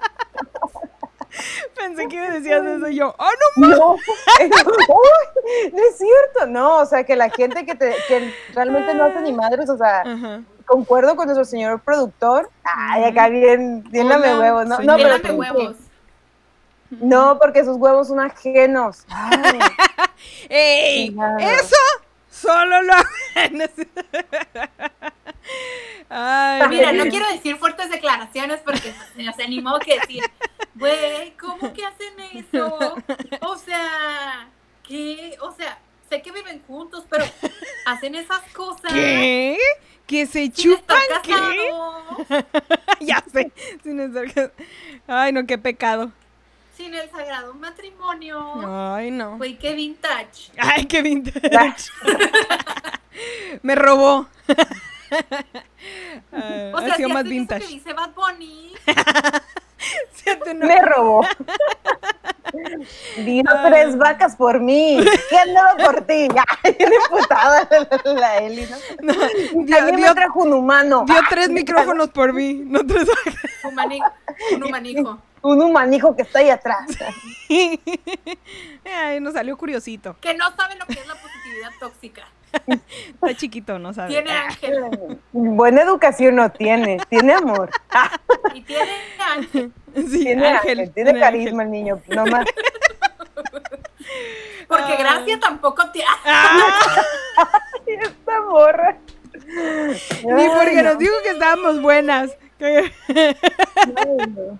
Pensé 1.76 2.08
que 2.08 2.20
decías 2.20 2.64
eso 2.64 2.88
y 2.88 2.96
yo, 2.96 3.14
oh 3.18 3.30
no 3.60 3.68
No, 3.68 3.92
Uy, 4.40 5.72
no 5.72 5.78
es 5.78 5.98
cierto, 5.98 6.46
no, 6.48 6.78
o 6.78 6.86
sea, 6.86 7.04
que 7.04 7.16
la 7.16 7.30
gente 7.30 7.64
que, 7.66 7.74
te, 7.74 7.94
que 8.08 8.34
realmente 8.54 8.94
no 8.94 9.04
hace 9.04 9.20
ni 9.20 9.32
madres, 9.32 9.68
o 9.70 9.76
sea, 9.76 10.00
Ajá. 10.02 10.40
concuerdo 10.66 11.16
con 11.16 11.26
nuestro 11.26 11.44
señor 11.44 11.80
productor, 11.80 12.50
ay, 12.64 13.04
acá 13.04 13.28
bien, 13.28 13.82
bien 13.90 14.08
lame 14.08 14.38
huevos, 14.38 14.66
no, 14.66 14.78
no, 14.80 14.96
pero 14.96 15.16
sí, 15.18 15.30
huevos. 15.30 15.76
no, 16.90 17.38
porque 17.38 17.64
sus 17.64 17.76
huevos 17.76 18.08
son 18.08 18.20
ajenos. 18.20 19.04
Ay, 19.08 19.58
¡Ey! 20.48 21.12
Claro. 21.14 21.38
Eso 21.38 21.76
solo 22.30 22.82
lo. 22.82 22.94
Ay, 26.08 26.68
Mira, 26.68 26.92
no. 26.92 27.04
quiero 27.04 27.26
decir 27.32 27.56
fuertes 27.56 27.88
declaraciones 27.90 28.60
porque 28.64 28.92
se 29.36 29.42
animó 29.42 29.78
que 29.78 29.98
decir, 30.00 30.24
güey, 30.80 31.32
¿cómo 31.38 31.72
que 31.72 31.84
hacen 31.84 32.14
eso? 32.32 32.96
O 33.42 33.56
sea, 33.56 34.48
¿qué? 34.82 35.36
O 35.40 35.52
sea, 35.52 35.78
sé 36.08 36.20
que 36.22 36.32
viven 36.32 36.62
juntos, 36.66 37.04
pero 37.08 37.24
hacen 37.86 38.14
esas 38.16 38.40
cosas. 38.52 38.92
¿Qué? 38.92 39.56
¿Que 40.06 40.26
se 40.26 40.50
sin 40.50 40.72
estar 40.72 40.98
chupan 40.98 41.22
qué? 41.22 42.44
ya 43.04 43.22
sé. 43.32 43.52
Sin 43.84 44.00
estar 44.00 44.52
Ay, 45.06 45.32
no, 45.32 45.46
qué 45.46 45.56
pecado. 45.58 46.10
sin 46.76 46.94
el 46.94 47.08
sagrado 47.10 47.54
matrimonio. 47.54 48.54
Ay, 48.92 49.10
no. 49.12 49.36
Güey, 49.36 49.56
qué 49.58 49.74
vintage. 49.74 50.50
Ay, 50.58 50.86
qué 50.86 51.02
vintage. 51.02 51.90
Me 53.62 53.74
robó. 53.74 54.26
O 56.32 56.76
ha 56.76 56.82
sea, 56.82 56.94
sido 56.96 57.08
si 57.08 57.14
más 57.14 57.24
vintage. 57.24 57.64
eso 57.64 57.68
que 57.68 57.74
dice 57.74 57.92
Bad 57.92 58.10
Bunny. 58.14 58.72
me 60.54 60.82
robó. 60.82 61.24
Dio 63.18 63.42
tres 63.66 63.96
vacas 63.96 64.34
por 64.36 64.60
mí. 64.60 64.98
¿Quién 65.28 65.54
daba 65.54 65.76
por 65.76 66.00
ti? 66.02 66.26
Ay, 66.64 66.74
bien 66.78 66.90
emputada 66.92 67.68
la, 67.70 68.12
la 68.12 68.38
Eli, 68.38 68.66
¿no? 69.00 69.12
Dio, 69.64 69.86
dio- 69.86 69.92
me 69.94 70.14
trajo 70.14 70.40
un 70.40 70.52
humano. 70.54 71.04
dio 71.06 71.16
tres 71.28 71.48
micrófonos 71.50 72.08
por 72.10 72.32
mí, 72.32 72.54
no 72.66 72.84
tres. 72.84 73.08
humani- 73.64 74.02
un 74.54 74.64
humanijo. 74.64 75.18
Un 75.42 75.62
humanijo 75.62 76.14
que 76.14 76.22
está 76.22 76.40
ahí 76.40 76.50
atrás. 76.50 76.86
Ay, 78.84 79.20
nos 79.20 79.32
salió 79.34 79.56
curiosito. 79.56 80.16
Que 80.20 80.34
no 80.34 80.54
sabe 80.54 80.74
lo 80.76 80.86
que 80.86 80.94
es 80.94 81.06
la 81.06 81.14
positividad 81.14 81.70
tóxica. 81.78 82.26
Está 82.66 83.34
chiquito, 83.36 83.78
no 83.78 83.92
sabe. 83.94 84.08
Tiene 84.10 84.30
ángel. 84.32 85.18
Buena 85.32 85.82
educación 85.82 86.36
no 86.36 86.50
tiene, 86.50 86.98
tiene 87.08 87.34
amor. 87.34 87.70
Ah, 87.90 88.10
Y 88.54 88.62
tiene 88.62 88.90
ángel. 89.18 89.72
Sí, 89.94 90.22
tiene 90.24 90.48
ángel. 90.48 90.80
ángel, 90.80 90.92
tiene 90.94 91.18
carisma 91.20 91.62
el 91.64 91.70
niño, 91.70 92.00
nomás. 92.08 92.44
Porque 94.68 94.92
Ay. 94.92 94.98
Gracia 94.98 95.40
tampoco 95.40 95.90
tiene. 95.90 96.08
Ah, 96.24 97.02
Esta 97.86 98.40
morra. 98.42 98.96
ni 99.46 100.48
porque 100.48 100.78
Ay, 100.78 100.82
nos 100.82 100.94
no, 100.94 100.98
dijo 100.98 101.14
que 101.24 101.30
estábamos 101.30 101.80
buenas. 101.82 102.30
Que- 102.58 102.92
ay, 103.08 104.16
no. 104.28 104.58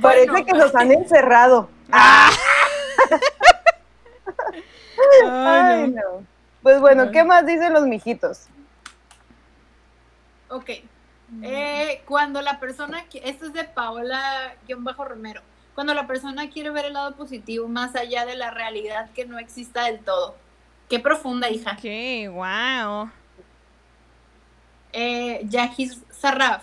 Parece 0.00 0.30
Bueno, 0.30 0.46
que 0.46 0.52
nos 0.52 0.74
han 0.74 0.90
encerrado. 0.92 1.68
Ay, 1.90 2.34
Ay, 5.26 5.88
no. 5.90 6.24
Pues 6.64 6.80
bueno. 6.80 7.10
¿qué 7.12 7.22
más 7.24 7.44
dicen 7.44 7.74
los 7.74 7.86
mijitos? 7.86 8.46
Ok. 10.48 10.70
Eh, 11.42 12.02
cuando 12.06 12.40
la 12.40 12.58
persona, 12.58 13.04
esto 13.12 13.46
es 13.46 13.52
de 13.52 13.64
Paola-Romero, 13.64 15.42
cuando 15.74 15.92
la 15.92 16.06
persona 16.06 16.48
quiere 16.48 16.70
ver 16.70 16.86
el 16.86 16.94
lado 16.94 17.14
positivo 17.16 17.68
más 17.68 17.94
allá 17.94 18.24
de 18.24 18.34
la 18.36 18.50
realidad 18.50 19.10
que 19.10 19.26
no 19.26 19.38
exista 19.38 19.84
del 19.84 19.98
todo. 20.00 20.36
Qué 20.88 21.00
profunda, 21.00 21.50
hija. 21.50 21.72
Ok, 21.72 22.32
wow. 22.32 23.10
Eh, 24.92 25.42
Yahis 25.48 26.00
Sarraf, 26.10 26.62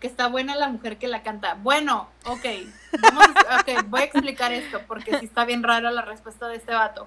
que 0.00 0.06
está 0.06 0.28
buena 0.28 0.56
la 0.56 0.68
mujer 0.68 0.96
que 0.96 1.08
la 1.08 1.22
canta. 1.22 1.58
Bueno, 1.60 2.08
ok, 2.24 2.44
vamos 3.02 3.26
a- 3.50 3.60
ok, 3.60 3.84
voy 3.88 4.00
a 4.00 4.04
explicar 4.04 4.52
esto 4.52 4.80
porque 4.86 5.18
sí 5.18 5.26
está 5.26 5.44
bien 5.44 5.62
rara 5.62 5.90
la 5.90 6.02
respuesta 6.02 6.48
de 6.48 6.56
este 6.56 6.72
vato. 6.72 7.06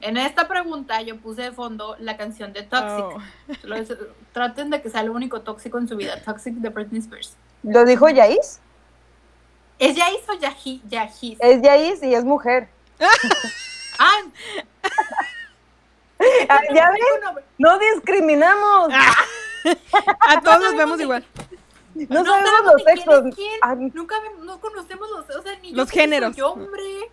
En 0.00 0.16
esta 0.16 0.46
pregunta 0.46 1.00
yo 1.02 1.16
puse 1.18 1.42
de 1.42 1.52
fondo 1.52 1.96
la 1.98 2.16
canción 2.16 2.52
de 2.52 2.62
Toxic. 2.62 3.04
Oh. 3.04 3.18
Los- 3.64 3.88
traten 4.32 4.70
de 4.70 4.80
que 4.80 4.90
sea 4.90 5.02
lo 5.02 5.12
único 5.12 5.40
tóxico 5.40 5.78
en 5.78 5.88
su 5.88 5.96
vida. 5.96 6.22
Toxic 6.22 6.54
de 6.54 6.68
Britney 6.68 7.00
Spears. 7.00 7.36
¿Lo 7.64 7.84
dijo 7.84 8.08
Yais? 8.08 8.60
¿Es 9.78 9.96
Yais 9.96 10.20
o 10.28 10.32
Yahi- 10.34 10.82
Yahis? 10.88 11.38
Es 11.40 11.62
Yais 11.62 12.02
y 12.02 12.14
es 12.14 12.24
mujer. 12.24 12.68
Ah, 14.00 14.12
Ah, 16.48 16.60
¿Ya 16.72 16.90
ven? 16.90 17.34
no, 17.58 17.78
discriminamos. 17.78 18.90
A 20.20 20.40
todos 20.40 20.60
nos 20.60 20.76
vemos 20.76 21.00
igual. 21.00 21.24
No, 21.94 22.22
no 22.22 22.24
sabemos 22.24 22.50
sabemos 22.50 22.72
los 22.74 22.82
quién 22.84 22.96
sexos. 22.96 23.26
es 23.26 23.34
quién. 23.34 23.60
Ah, 23.62 23.74
Nunca 23.74 24.16
no 24.42 24.60
conocemos 24.60 25.08
los, 25.10 25.36
o 25.36 25.42
sea, 25.42 25.56
ni 25.60 25.70
yo 25.70 25.76
Los 25.78 25.90
géneros. 25.90 26.32
soy 26.36 26.42
hombre. 26.42 27.10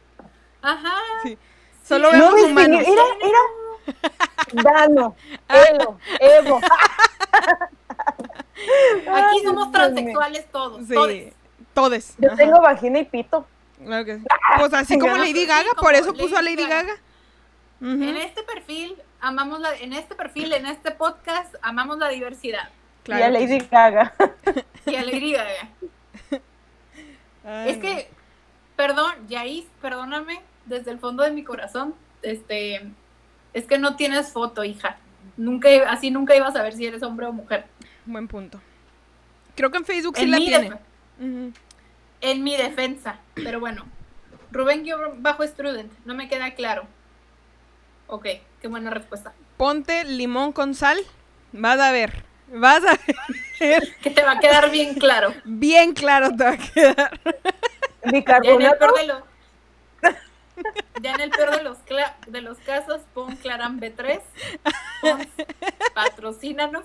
Ajá. 0.62 0.94
Sí. 1.24 1.38
Solo 1.88 2.12
no 2.12 2.34
vemos 2.34 2.36
distinguir. 2.36 2.68
humanos. 2.68 2.84
Mira, 2.88 3.04
mira. 3.24 4.64
Dano, 4.64 5.16
Elo, 5.48 6.00
Evo. 6.20 6.60
Aquí 9.14 9.40
somos 9.44 9.72
transexuales 9.72 10.52
todos. 10.52 10.88
todos. 10.88 11.10
Sí. 11.12 11.34
Todes. 11.74 12.16
Yo 12.18 12.30
Ajá. 12.30 12.38
tengo 12.38 12.62
vagina 12.62 13.00
y 13.00 13.06
pito. 13.06 13.46
Claro 13.84 14.06
que 14.06 14.18
sí. 14.20 14.24
Pues 14.60 14.74
así 14.74 14.98
como. 14.98 15.16
Lady 15.18 15.46
Gaga, 15.46 15.70
por 15.80 15.94
eso 15.94 16.14
puso 16.14 16.38
a 16.38 16.42
Lady 16.42 16.66
Gaga. 16.66 16.96
En 17.82 18.16
este 18.18 18.42
perfil 18.44 18.96
amamos 19.20 19.60
la, 19.60 19.76
en 19.76 19.94
este 19.94 20.16
perfil, 20.16 20.54
en 20.54 20.66
este 20.66 20.92
podcast 20.92 21.54
amamos 21.62 21.98
la 21.98 22.08
diversidad. 22.10 22.70
Claro 23.04 23.22
y 23.22 23.24
a 23.24 23.30
Lady. 23.30 23.60
Gaga. 23.70 24.14
Y 24.86 24.96
a 24.96 25.04
Lady 25.04 25.34
Gaga. 25.34 25.70
Ay, 27.46 27.70
Es 27.70 27.76
no. 27.78 27.82
que, 27.84 28.10
perdón, 28.76 29.14
Yais, 29.28 29.66
perdóname, 29.82 30.42
desde 30.66 30.92
el 30.92 31.00
fondo 31.00 31.24
de 31.24 31.32
mi 31.32 31.44
corazón, 31.44 31.96
este, 32.22 32.92
es 33.54 33.66
que 33.66 33.78
no 33.78 33.96
tienes 33.96 34.32
foto, 34.32 34.64
hija. 34.64 34.98
Nunca, 35.38 35.70
así 35.90 36.12
nunca 36.12 36.36
ibas 36.36 36.56
a 36.56 36.64
ver 36.64 36.74
si 36.74 36.86
eres 36.86 37.04
hombre 37.04 37.26
o 37.26 37.34
mujer. 37.34 37.66
Buen 38.06 38.28
punto. 38.28 38.62
Creo 39.56 39.72
que 39.72 39.78
en 39.78 39.86
Facebook 39.86 40.18
sí 40.18 40.28
la 40.28 40.38
tiene. 40.38 40.72
en 42.22 42.44
mi 42.44 42.58
defensa, 42.58 43.20
pero 43.36 43.60
bueno. 43.60 43.86
Rubén 44.52 44.84
guion 44.84 45.22
bajo 45.22 45.44
student, 45.44 45.92
no 46.06 46.14
me 46.14 46.30
queda 46.30 46.54
claro. 46.54 46.88
Ok, 48.08 48.28
qué 48.62 48.68
buena 48.68 48.90
respuesta. 48.90 49.34
Ponte 49.58 50.04
limón 50.06 50.52
con 50.52 50.76
sal. 50.76 50.98
Vas 51.52 51.80
a 51.80 51.92
ver. 51.92 52.24
Vas 52.54 52.84
a 52.86 53.00
ver. 53.60 53.96
Que 54.02 54.10
te 54.10 54.22
va 54.22 54.34
a 54.34 54.40
quedar 54.40 54.70
bien 54.70 54.96
claro. 54.96 55.34
Bien 55.46 55.94
claro 55.94 56.36
te 56.36 56.44
va 56.44 56.52
a 56.52 56.58
quedar. 56.58 57.20
Ya 57.24 58.38
en 58.44 58.46
el 58.46 58.58
Bicarbonato. 58.58 59.35
Ya 61.02 61.14
en 61.14 61.22
el 61.22 61.30
peor 61.32 61.58
de 61.58 61.64
los, 61.64 61.78
cla- 61.86 62.16
de 62.28 62.42
los 62.42 62.58
casos, 62.60 63.02
pon 63.14 63.36
Claran 63.38 63.80
B3, 63.80 64.22
pon 65.02 65.28
patrocínanos, 65.94 66.84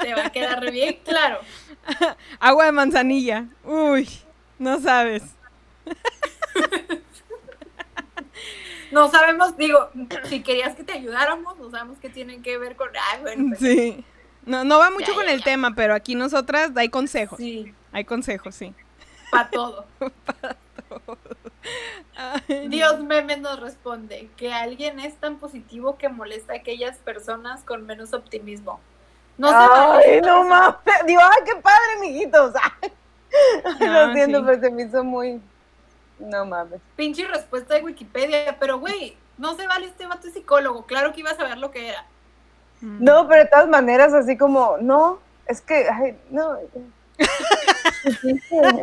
te 0.00 0.14
va 0.14 0.26
a 0.26 0.30
quedar 0.30 0.70
bien 0.70 0.98
claro. 1.04 1.40
Agua 2.38 2.66
de 2.66 2.72
manzanilla. 2.72 3.46
Uy, 3.64 4.08
no 4.58 4.80
sabes. 4.80 5.22
No 8.90 9.08
sabemos, 9.10 9.56
digo, 9.56 9.88
si 10.28 10.42
querías 10.42 10.74
que 10.74 10.82
te 10.82 10.92
ayudáramos, 10.92 11.56
no 11.58 11.70
sabemos 11.70 11.98
qué 12.00 12.10
tienen 12.10 12.42
que 12.42 12.58
ver 12.58 12.74
con... 12.74 12.88
Ay, 13.12 13.20
bueno, 13.22 13.44
pues, 13.50 13.60
Sí. 13.60 14.04
No, 14.46 14.64
no 14.64 14.78
va 14.78 14.90
mucho 14.90 15.08
Ya, 15.12 15.14
con 15.14 15.26
ya, 15.26 15.32
el 15.32 15.38
ya. 15.40 15.44
tema, 15.44 15.74
pero 15.76 15.94
aquí 15.94 16.14
nosotras 16.16 16.72
hay 16.74 16.88
consejos. 16.88 17.38
sí, 17.38 17.72
Hay 17.92 18.04
consejos, 18.04 18.54
sí. 18.54 18.74
para 19.30 19.48
todo. 19.50 19.86
Ay, 22.16 22.68
Dios 22.68 23.00
Memes 23.00 23.38
nos 23.40 23.60
responde 23.60 24.28
que 24.36 24.52
alguien 24.52 25.00
es 25.00 25.16
tan 25.16 25.38
positivo 25.38 25.96
que 25.96 26.08
molesta 26.08 26.52
a 26.52 26.56
aquellas 26.56 26.98
personas 26.98 27.62
con 27.64 27.86
menos 27.86 28.12
optimismo. 28.12 28.80
No 29.38 29.48
se 29.48 29.54
vale 29.54 30.04
Ay, 30.06 30.20
no 30.20 30.44
mames. 30.44 30.76
Digo, 31.06 31.20
ay, 31.22 31.44
qué 31.44 31.56
padre, 31.56 32.00
mijitos. 32.00 32.52
Ay, 32.84 32.90
No, 33.80 34.06
Lo 34.06 34.12
siento, 34.12 34.38
sí. 34.40 34.44
pero 34.46 34.60
se 34.60 34.70
me 34.70 34.82
hizo 34.82 35.04
muy. 35.04 35.40
No 36.18 36.44
mames. 36.44 36.80
Pinche 36.96 37.26
respuesta 37.26 37.74
de 37.74 37.82
Wikipedia, 37.82 38.56
pero 38.58 38.78
güey, 38.78 39.16
no 39.38 39.54
se 39.54 39.66
vale 39.66 39.86
este 39.86 40.06
vato 40.06 40.28
es 40.28 40.34
psicólogo, 40.34 40.84
claro 40.84 41.12
que 41.12 41.20
ibas 41.20 41.38
a 41.40 41.44
ver 41.44 41.56
lo 41.58 41.70
que 41.70 41.88
era. 41.88 42.04
Mm. 42.82 43.02
No, 43.02 43.26
pero 43.26 43.44
de 43.44 43.48
todas 43.48 43.68
maneras, 43.68 44.12
así 44.12 44.36
como, 44.36 44.76
no, 44.78 45.18
es 45.46 45.62
que, 45.62 45.88
ay, 45.88 46.18
no. 46.30 46.58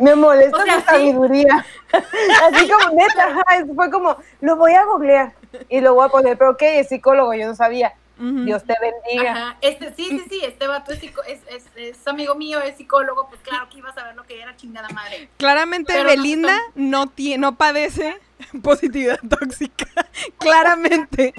Me 0.00 0.14
molesta 0.14 0.56
O 0.56 0.64
sea, 0.64 0.74
la 0.76 0.80
sí. 0.80 0.86
sabiduría. 0.86 1.66
Así 1.92 2.68
como, 2.70 2.94
neta, 2.94 3.44
fue 3.74 3.90
como, 3.90 4.16
lo 4.40 4.56
voy 4.56 4.72
a 4.72 4.84
googlear 4.84 5.32
y 5.68 5.80
lo 5.80 5.94
voy 5.94 6.06
a 6.06 6.10
poner, 6.10 6.36
pero 6.38 6.52
ok, 6.52 6.62
es 6.62 6.88
psicólogo, 6.88 7.34
yo 7.34 7.46
no 7.46 7.54
sabía. 7.54 7.94
Dios 8.20 8.64
te 8.64 8.74
bendiga. 8.80 9.30
Ajá, 9.30 9.56
este, 9.60 9.94
sí, 9.94 10.08
sí, 10.08 10.24
sí, 10.28 10.40
este 10.44 10.66
vato 10.66 10.90
es, 10.92 10.98
psico- 11.00 11.22
es, 11.28 11.38
es- 11.50 11.68
es 11.76 12.08
amigo 12.08 12.34
mío, 12.34 12.60
es 12.60 12.76
psicólogo, 12.76 13.28
pues 13.28 13.40
claro 13.42 13.68
que 13.68 13.78
ibas 13.78 13.96
a 13.96 14.02
ver 14.02 14.16
lo 14.16 14.24
que 14.24 14.42
era 14.42 14.56
chingada 14.56 14.88
madre. 14.88 15.28
Claramente 15.36 15.92
Pero 15.92 16.08
Belinda 16.08 16.58
no, 16.74 17.06
tie- 17.06 17.38
no 17.38 17.54
padece 17.56 18.18
positividad 18.62 19.20
tóxica. 19.20 19.86
Claramente. 20.38 21.32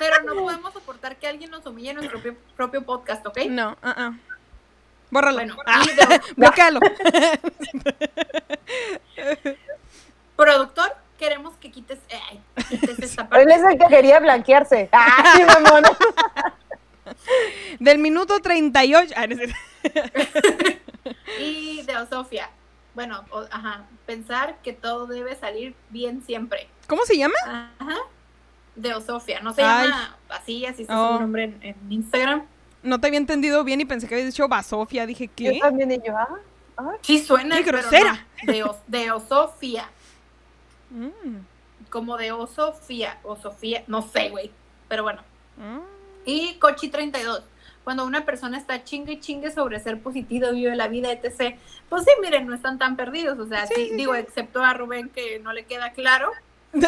Pero 0.00 0.22
no 0.26 0.34
podemos 0.42 0.72
soportar 0.72 1.14
que 1.14 1.28
alguien 1.28 1.52
nos 1.52 1.64
humille 1.64 1.90
en 1.90 1.96
nuestro 1.98 2.20
propio, 2.20 2.40
propio 2.56 2.82
podcast, 2.84 3.24
¿ok? 3.26 3.38
No, 3.48 3.76
ah, 3.80 3.94
ah. 3.96 4.12
Bórralo. 5.10 5.38
Bueno, 5.38 5.56
Ah, 5.66 5.82
bloquealo. 6.36 6.80
productor, 10.36 10.94
queremos 11.18 11.54
que 11.56 11.70
quites, 11.70 11.98
eh, 12.08 12.40
quites 12.68 12.98
esta 13.00 13.28
parte. 13.28 13.44
Él 13.44 13.50
es 13.52 13.62
el 13.64 13.78
que 13.78 13.86
quería 13.88 14.20
blanquearse. 14.20 14.88
Ay, 14.92 15.44
mamón. 15.44 15.82
Del 17.80 17.98
minuto 17.98 18.40
38. 18.40 19.14
Ah. 19.16 19.26
Y 21.40 21.82
de 21.82 22.06
Sofía. 22.10 22.50
Bueno, 22.94 23.24
o- 23.30 23.46
ajá, 23.50 23.84
pensar 24.06 24.56
que 24.62 24.72
todo 24.72 25.06
debe 25.06 25.34
salir 25.36 25.74
bien 25.90 26.22
siempre. 26.24 26.68
¿Cómo 26.86 27.04
se 27.04 27.16
llama? 27.16 27.34
Ajá. 27.78 27.96
De 28.74 28.94
Osofia, 28.94 29.40
no 29.40 29.52
se 29.52 29.62
Ay. 29.62 29.88
llama 29.88 30.16
así, 30.28 30.66
así 30.66 30.82
es 30.82 30.88
Oh. 30.90 31.14
su 31.14 31.20
nombre 31.20 31.44
en, 31.44 31.58
en 31.62 31.76
Instagram. 31.92 32.44
No 32.82 33.00
te 33.00 33.06
había 33.08 33.18
entendido 33.18 33.64
bien 33.64 33.80
y 33.80 33.84
pensé 33.84 34.06
que 34.08 34.14
habías 34.14 34.28
dicho 34.32 34.46
Basofia. 34.48 35.06
Dije, 35.06 35.26
Yo 35.36 35.52
¿qué? 35.52 35.58
también, 35.60 35.90
y 35.92 35.96
yo, 36.06 36.16
ah, 36.16 36.28
ah. 36.76 36.92
Sí 37.02 37.18
suena, 37.18 37.56
¡Qué 37.58 37.64
pero 37.64 37.78
grosera! 37.78 38.26
no, 38.46 38.52
de, 38.52 38.62
Os- 38.64 38.76
de 38.86 39.10
Osofia, 39.10 39.90
Mm, 40.90 41.40
como 41.90 42.16
de 42.16 42.32
Osofía, 42.32 43.18
o 43.22 43.36
Sofía, 43.36 43.84
no 43.88 44.02
sé, 44.02 44.30
güey, 44.30 44.50
pero 44.88 45.02
bueno. 45.02 45.20
mm. 45.58 45.80
Y 46.24 46.54
Cochi 46.58 46.88
32. 46.88 47.42
Cuando 47.84 48.04
una 48.04 48.24
persona 48.26 48.58
está 48.58 48.84
chingue 48.84 49.14
y 49.14 49.20
chingue 49.20 49.50
sobre 49.50 49.80
ser 49.80 49.98
positivo, 50.00 50.50
vive 50.52 50.76
la 50.76 50.88
vida, 50.88 51.10
etc. 51.10 51.56
Pues 51.88 52.04
sí, 52.04 52.10
miren, 52.20 52.46
no 52.46 52.54
están 52.54 52.78
tan 52.78 52.96
perdidos. 52.96 53.38
O 53.38 53.46
sea, 53.48 53.66
Sí, 53.66 53.74
sí, 53.76 53.88
sí, 53.90 53.94
digo, 53.96 54.12
sí. 54.14 54.20
excepto 54.20 54.62
a 54.62 54.74
Rubén 54.74 55.08
que 55.08 55.38
no 55.40 55.52
le 55.54 55.64
queda 55.64 55.92
claro. 55.92 56.30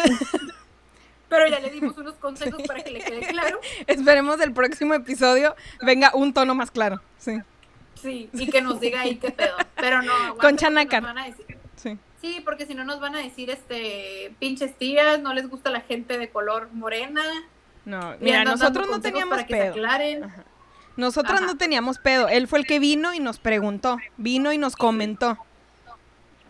Pero 1.31 1.47
ya 1.47 1.59
le 1.61 1.69
dimos 1.69 1.97
unos 1.97 2.15
consejos 2.15 2.61
para 2.67 2.83
que 2.83 2.91
le 2.91 2.99
quede 2.99 3.21
claro. 3.29 3.59
Esperemos 3.87 4.41
el 4.41 4.51
próximo 4.51 4.93
episodio 4.93 5.55
venga 5.81 6.11
un 6.13 6.33
tono 6.33 6.53
más 6.53 6.69
claro. 6.71 7.01
Sí, 7.17 7.39
Sí, 7.95 8.29
y 8.33 8.47
que 8.49 8.61
nos 8.61 8.79
diga 8.81 9.01
ahí 9.01 9.15
qué 9.15 9.31
pedo. 9.31 9.55
Pero 9.75 10.01
no, 10.01 10.11
aguanta, 10.11 10.41
Con 10.41 10.57
decir- 11.25 11.57
sí. 11.75 11.97
Sí, 12.19 12.41
porque 12.43 12.65
si 12.65 12.75
no 12.75 12.83
nos 12.83 12.99
van 12.99 13.15
a 13.15 13.19
decir, 13.19 13.49
este, 13.49 14.33
pinches 14.39 14.77
tías, 14.77 15.21
no 15.21 15.33
les 15.33 15.47
gusta 15.49 15.69
la 15.69 15.81
gente 15.81 16.17
de 16.17 16.29
color 16.29 16.69
morena. 16.73 17.21
No, 17.85 18.15
mira, 18.19 18.43
nosotros 18.43 18.89
no 18.89 18.99
teníamos 19.01 19.35
para 19.37 19.47
que 19.47 19.53
se 19.55 19.59
pedo. 19.61 19.71
aclaren. 19.71 20.23
Ajá. 20.25 20.43
Nosotras 20.97 21.37
Ajá. 21.37 21.45
no 21.45 21.57
teníamos 21.57 21.97
pedo. 21.99 22.27
Él 22.27 22.47
fue 22.49 22.59
el 22.59 22.65
que 22.65 22.79
vino 22.79 23.13
y 23.13 23.19
nos 23.19 23.39
preguntó. 23.39 23.97
Vino 24.17 24.51
y 24.51 24.57
nos 24.57 24.75
comentó. 24.75 25.37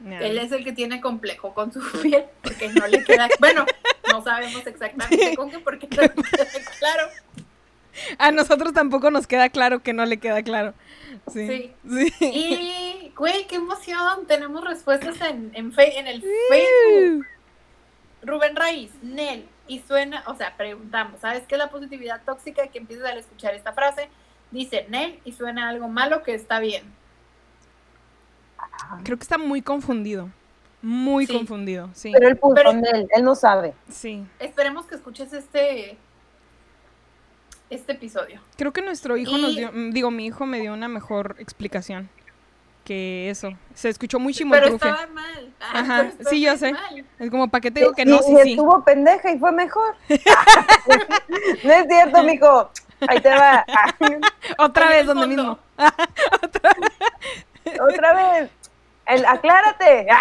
Él 0.06 0.38
es 0.38 0.52
el 0.52 0.64
que 0.64 0.72
tiene 0.74 1.00
complejo 1.02 1.54
con 1.54 1.72
su 1.72 1.80
piel, 2.02 2.26
porque 2.42 2.70
no 2.70 2.88
le 2.88 3.04
queda, 3.04 3.28
bueno, 3.40 3.66
no 4.12 4.24
sabemos 4.24 4.66
exactamente 4.66 5.36
con 5.36 5.50
qué, 5.52 5.60
porque 5.60 5.88
no 5.92 6.02
le 6.02 6.10
queda 6.10 6.46
claro. 6.80 7.08
A 8.18 8.32
nosotros 8.32 8.74
tampoco 8.74 9.12
nos 9.12 9.28
queda 9.28 9.50
claro 9.50 9.84
que 9.84 9.92
no 9.94 10.06
le 10.06 10.18
queda 10.18 10.42
claro. 10.44 10.74
Sí. 11.32 11.74
Sí. 11.90 12.14
Y, 12.22 13.12
güey, 13.18 13.46
qué 13.48 13.56
emoción, 13.58 14.26
tenemos 14.28 14.64
respuestas 14.64 15.20
en, 15.22 15.52
en, 15.54 15.74
fe- 15.74 16.00
en 16.00 16.08
el 16.08 16.24
Facebook. 16.50 17.28
Rubén 18.24 18.56
Raíz, 18.56 18.92
Nel, 19.02 19.46
y 19.68 19.80
suena, 19.80 20.24
o 20.28 20.36
sea, 20.36 20.56
preguntamos, 20.56 21.20
¿sabes 21.20 21.44
qué 21.48 21.56
es 21.56 21.60
la 21.60 21.70
positividad 21.70 22.22
tóxica? 22.26 22.68
Que 22.68 22.78
empiezas 22.78 23.10
al 23.10 23.18
escuchar 23.18 23.56
esta 23.56 23.74
frase, 23.74 24.10
dice 24.52 24.86
Nel, 24.90 25.20
y 25.26 25.34
suena 25.34 25.68
algo 25.70 25.88
malo 25.90 26.24
que 26.24 26.34
está 26.34 26.60
bien. 26.60 26.84
Creo 29.04 29.18
que 29.18 29.24
está 29.24 29.38
muy 29.38 29.62
confundido. 29.62 30.30
Muy 30.82 31.28
Sí. 31.28 31.34
confundido, 31.34 31.90
sí. 31.94 32.12
Pero 32.12 32.28
él 32.28 32.38
puso 32.38 32.56
Pero- 32.56 32.72
él, 32.72 33.08
él 33.14 33.24
no 33.24 33.36
sabe. 33.36 33.76
Sí. 33.90 34.26
Esperemos 34.40 34.88
que 34.88 34.96
escuches 34.96 35.32
este, 35.32 35.96
este 37.70 37.92
episodio. 37.92 38.42
Creo 38.58 38.74
que 38.74 38.82
nuestro 38.82 39.16
hijo 39.16 39.38
nos 39.38 39.52
Y- 39.52 39.58
dio, 39.58 39.72
mm, 39.72 39.92
digo, 39.92 40.10
mi 40.10 40.26
hijo 40.26 40.48
me 40.48 40.60
dio 40.60 40.74
una 40.74 40.88
mejor 40.88 41.36
explicación. 41.40 42.10
que 42.84 43.30
eso. 43.30 43.52
Se 43.76 43.90
escuchó 43.90 44.18
muy 44.20 44.34
Pero 44.34 44.38
chimoltrufe. 44.40 44.90
estaba 44.90 45.06
mal. 45.14 45.54
Ah, 45.60 45.72
Ajá, 45.82 45.98
pero 46.00 46.10
estaba 46.10 46.30
sí, 46.32 46.42
yo 46.42 46.58
sé. 46.58 46.74
mal. 46.74 47.06
Es 47.20 47.30
como, 47.30 47.48
¿para 47.48 47.62
qué 47.62 47.70
te 47.70 47.82
digo 47.82 47.94
que 47.94 48.02
Y- 48.02 48.06
no? 48.06 48.16
y, 48.16 48.24
Sí, 48.24 48.36
sí. 48.44 48.50
estuvo 48.54 48.84
pendeja 48.84 49.32
y 49.32 49.38
fue 49.38 49.52
mejor. 49.52 49.96
no 51.64 51.72
es 51.74 51.86
cierto, 51.88 52.24
mijo. 52.24 52.72
Ahí 53.08 53.22
te 53.22 53.30
va. 53.30 53.64
Otra 54.58 54.90
vez 54.90 55.06
donde 55.06 55.28
mismo. 55.28 55.60
Otra 57.88 58.14
vez. 58.40 58.50
El, 59.12 59.26
aclárate. 59.26 60.08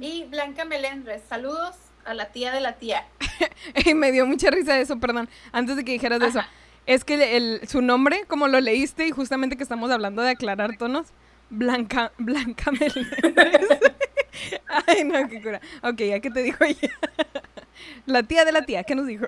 Y 0.00 0.24
Blanca 0.24 0.64
Melendres, 0.64 1.22
saludos 1.28 1.74
a 2.04 2.14
la 2.14 2.26
tía 2.26 2.52
de 2.52 2.60
la 2.60 2.74
tía. 2.74 3.04
Y 3.84 3.94
me 3.94 4.12
dio 4.12 4.24
mucha 4.26 4.50
risa 4.50 4.78
eso, 4.78 4.98
perdón. 5.00 5.28
Antes 5.50 5.76
de 5.76 5.84
que 5.84 5.92
dijeras 5.92 6.20
de 6.20 6.26
eso. 6.28 6.38
Ajá. 6.40 6.48
Es 6.86 7.04
que 7.04 7.36
el, 7.36 7.60
su 7.68 7.80
nombre, 7.80 8.24
como 8.26 8.48
lo 8.48 8.60
leíste, 8.60 9.06
y 9.06 9.10
justamente 9.10 9.56
que 9.56 9.62
estamos 9.62 9.90
hablando 9.90 10.22
de 10.22 10.30
aclarar 10.30 10.76
tonos, 10.76 11.08
Blanca, 11.50 12.12
Blanca 12.18 12.70
Melendres. 12.72 13.78
Ay, 14.86 15.04
no, 15.04 15.28
qué 15.28 15.42
cura. 15.42 15.60
Ok, 15.82 15.98
ya 15.98 16.20
que 16.20 16.30
te 16.30 16.42
dijo 16.42 16.64
ella. 16.64 16.90
La 18.06 18.22
tía 18.22 18.44
de 18.44 18.52
la 18.52 18.62
tía, 18.62 18.84
¿qué 18.84 18.94
nos 18.94 19.06
dijo? 19.06 19.26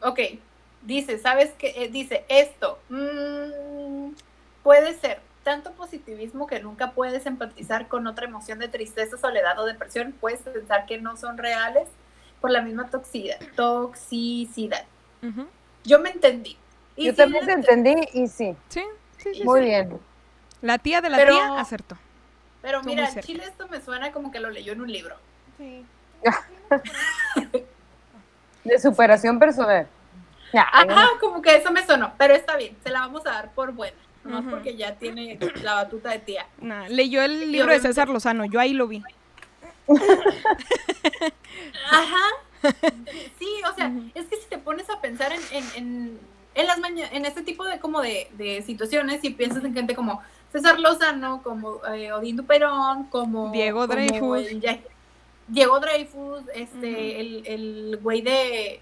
Ok, 0.00 0.18
dice, 0.82 1.18
¿sabes 1.18 1.50
qué? 1.58 1.72
Eh, 1.76 1.88
dice 1.88 2.24
esto. 2.28 2.78
mm, 2.88 4.12
puede 4.62 4.94
ser 4.98 5.20
tanto 5.44 5.72
positivismo 5.72 6.46
que 6.46 6.60
nunca 6.60 6.92
puedes 6.92 7.26
empatizar 7.26 7.88
con 7.88 8.06
otra 8.06 8.26
emoción 8.26 8.58
de 8.60 8.68
tristeza, 8.68 9.16
soledad 9.16 9.58
o 9.58 9.64
depresión. 9.66 10.12
Puedes 10.20 10.40
pensar 10.40 10.86
que 10.86 10.98
no 11.00 11.16
son 11.16 11.36
reales 11.38 11.88
por 12.40 12.50
la 12.50 12.60
misma 12.62 12.88
toxicidad. 12.88 13.38
toxicidad. 13.56 14.84
Yo 15.84 15.98
me 15.98 16.10
entendí. 16.10 16.56
Y 16.96 17.06
Yo 17.06 17.12
sí 17.12 17.16
también 17.16 17.44
me 17.46 17.52
te 17.54 17.72
entendí. 17.72 18.08
y 18.12 18.26
sí. 18.28 18.54
Sí, 18.68 18.82
sí, 19.18 19.34
sí. 19.34 19.44
Muy 19.44 19.62
bien. 19.62 19.98
La 20.60 20.78
tía 20.78 21.00
de 21.00 21.08
la 21.10 21.16
Pero- 21.16 21.32
tía 21.34 21.60
acertó. 21.60 21.96
Pero 22.60 22.78
Estuvo 22.78 22.94
mira, 22.94 23.08
en. 23.08 23.20
Chile 23.20 23.44
esto 23.44 23.66
me 23.68 23.80
suena 23.80 24.12
como 24.12 24.30
que 24.30 24.38
lo 24.38 24.50
leyó 24.50 24.72
en 24.72 24.80
un 24.82 24.92
libro. 24.92 25.16
De 28.64 28.78
superación 28.78 29.38
personal. 29.40 29.88
Nah, 30.52 30.62
Ajá, 30.70 31.08
como 31.20 31.42
que 31.42 31.56
eso 31.56 31.72
me 31.72 31.84
sonó, 31.84 32.12
pero 32.18 32.34
está 32.34 32.56
bien, 32.56 32.76
se 32.84 32.90
la 32.90 33.00
vamos 33.00 33.26
a 33.26 33.30
dar 33.30 33.50
por 33.52 33.72
buena. 33.72 33.96
Nomás 34.24 34.42
Ujú. 34.42 34.50
porque 34.50 34.76
ya 34.76 34.94
tiene 34.96 35.38
la 35.62 35.74
batuta 35.74 36.10
de 36.10 36.18
tía. 36.20 36.46
Nah, 36.60 36.88
leyó 36.88 37.22
el 37.22 37.50
libro 37.50 37.72
de 37.72 37.80
César 37.80 38.08
Lozano, 38.08 38.44
yo 38.44 38.60
ahí 38.60 38.72
lo 38.72 38.86
vi. 38.88 39.02
Ajá. 41.90 42.24
Sí, 43.40 43.48
o 43.68 43.74
sea, 43.74 43.92
es 44.14 44.26
que 44.26 44.36
si 44.36 44.48
te 44.48 44.56
pones 44.56 44.88
a 44.88 45.00
pensar 45.00 45.32
en, 45.32 45.40
en, 45.50 45.64
en, 45.74 46.20
en 46.54 46.66
las 46.68 46.78
maña- 46.78 47.08
en 47.10 47.24
este 47.24 47.42
tipo 47.42 47.64
de 47.64 47.80
como 47.80 48.00
de, 48.00 48.28
de 48.34 48.62
situaciones 48.62 49.24
y 49.24 49.30
piensas 49.30 49.64
en 49.64 49.74
gente 49.74 49.96
como 49.96 50.22
César 50.52 50.78
Lozano, 50.78 51.42
como 51.42 51.84
eh, 51.86 52.12
Odín 52.12 52.36
Duperón, 52.36 53.04
como 53.06 53.50
Diego 53.50 53.80
como 53.88 53.94
Dreyfus. 53.94 54.46
el 54.46 54.80
Diego 55.48 55.80
Dreyfus, 55.80 56.42
este, 56.54 57.20
el, 57.20 57.42
el 57.48 57.98
güey 58.00 58.22
de 58.22 58.80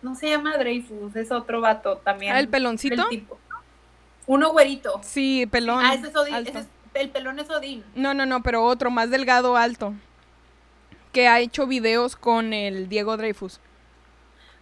no 0.00 0.14
se 0.14 0.30
llama 0.30 0.56
Dreyfus, 0.56 1.14
es 1.14 1.30
otro 1.30 1.60
vato 1.60 1.98
también. 1.98 2.32
Ah, 2.32 2.40
el 2.40 2.48
peloncito. 2.48 2.96
del 2.96 3.08
tipo. 3.10 3.38
Uno 4.28 4.52
güerito. 4.52 5.00
Sí, 5.02 5.46
pelón. 5.50 5.84
Ah, 5.84 5.94
ese 5.94 6.06
es 6.08 6.14
Odín, 6.16 6.34
ese 6.36 6.58
es- 6.60 6.66
el 6.94 7.10
pelón 7.10 7.38
es 7.40 7.50
Odín. 7.50 7.84
No, 7.96 8.14
no, 8.14 8.26
no, 8.26 8.42
pero 8.42 8.62
otro, 8.64 8.90
más 8.92 9.10
delgado, 9.10 9.56
alto. 9.56 9.94
Que 11.12 11.26
ha 11.28 11.40
hecho 11.40 11.66
videos 11.66 12.14
con 12.14 12.52
el 12.52 12.88
Diego 12.88 13.16
Dreyfus. 13.16 13.58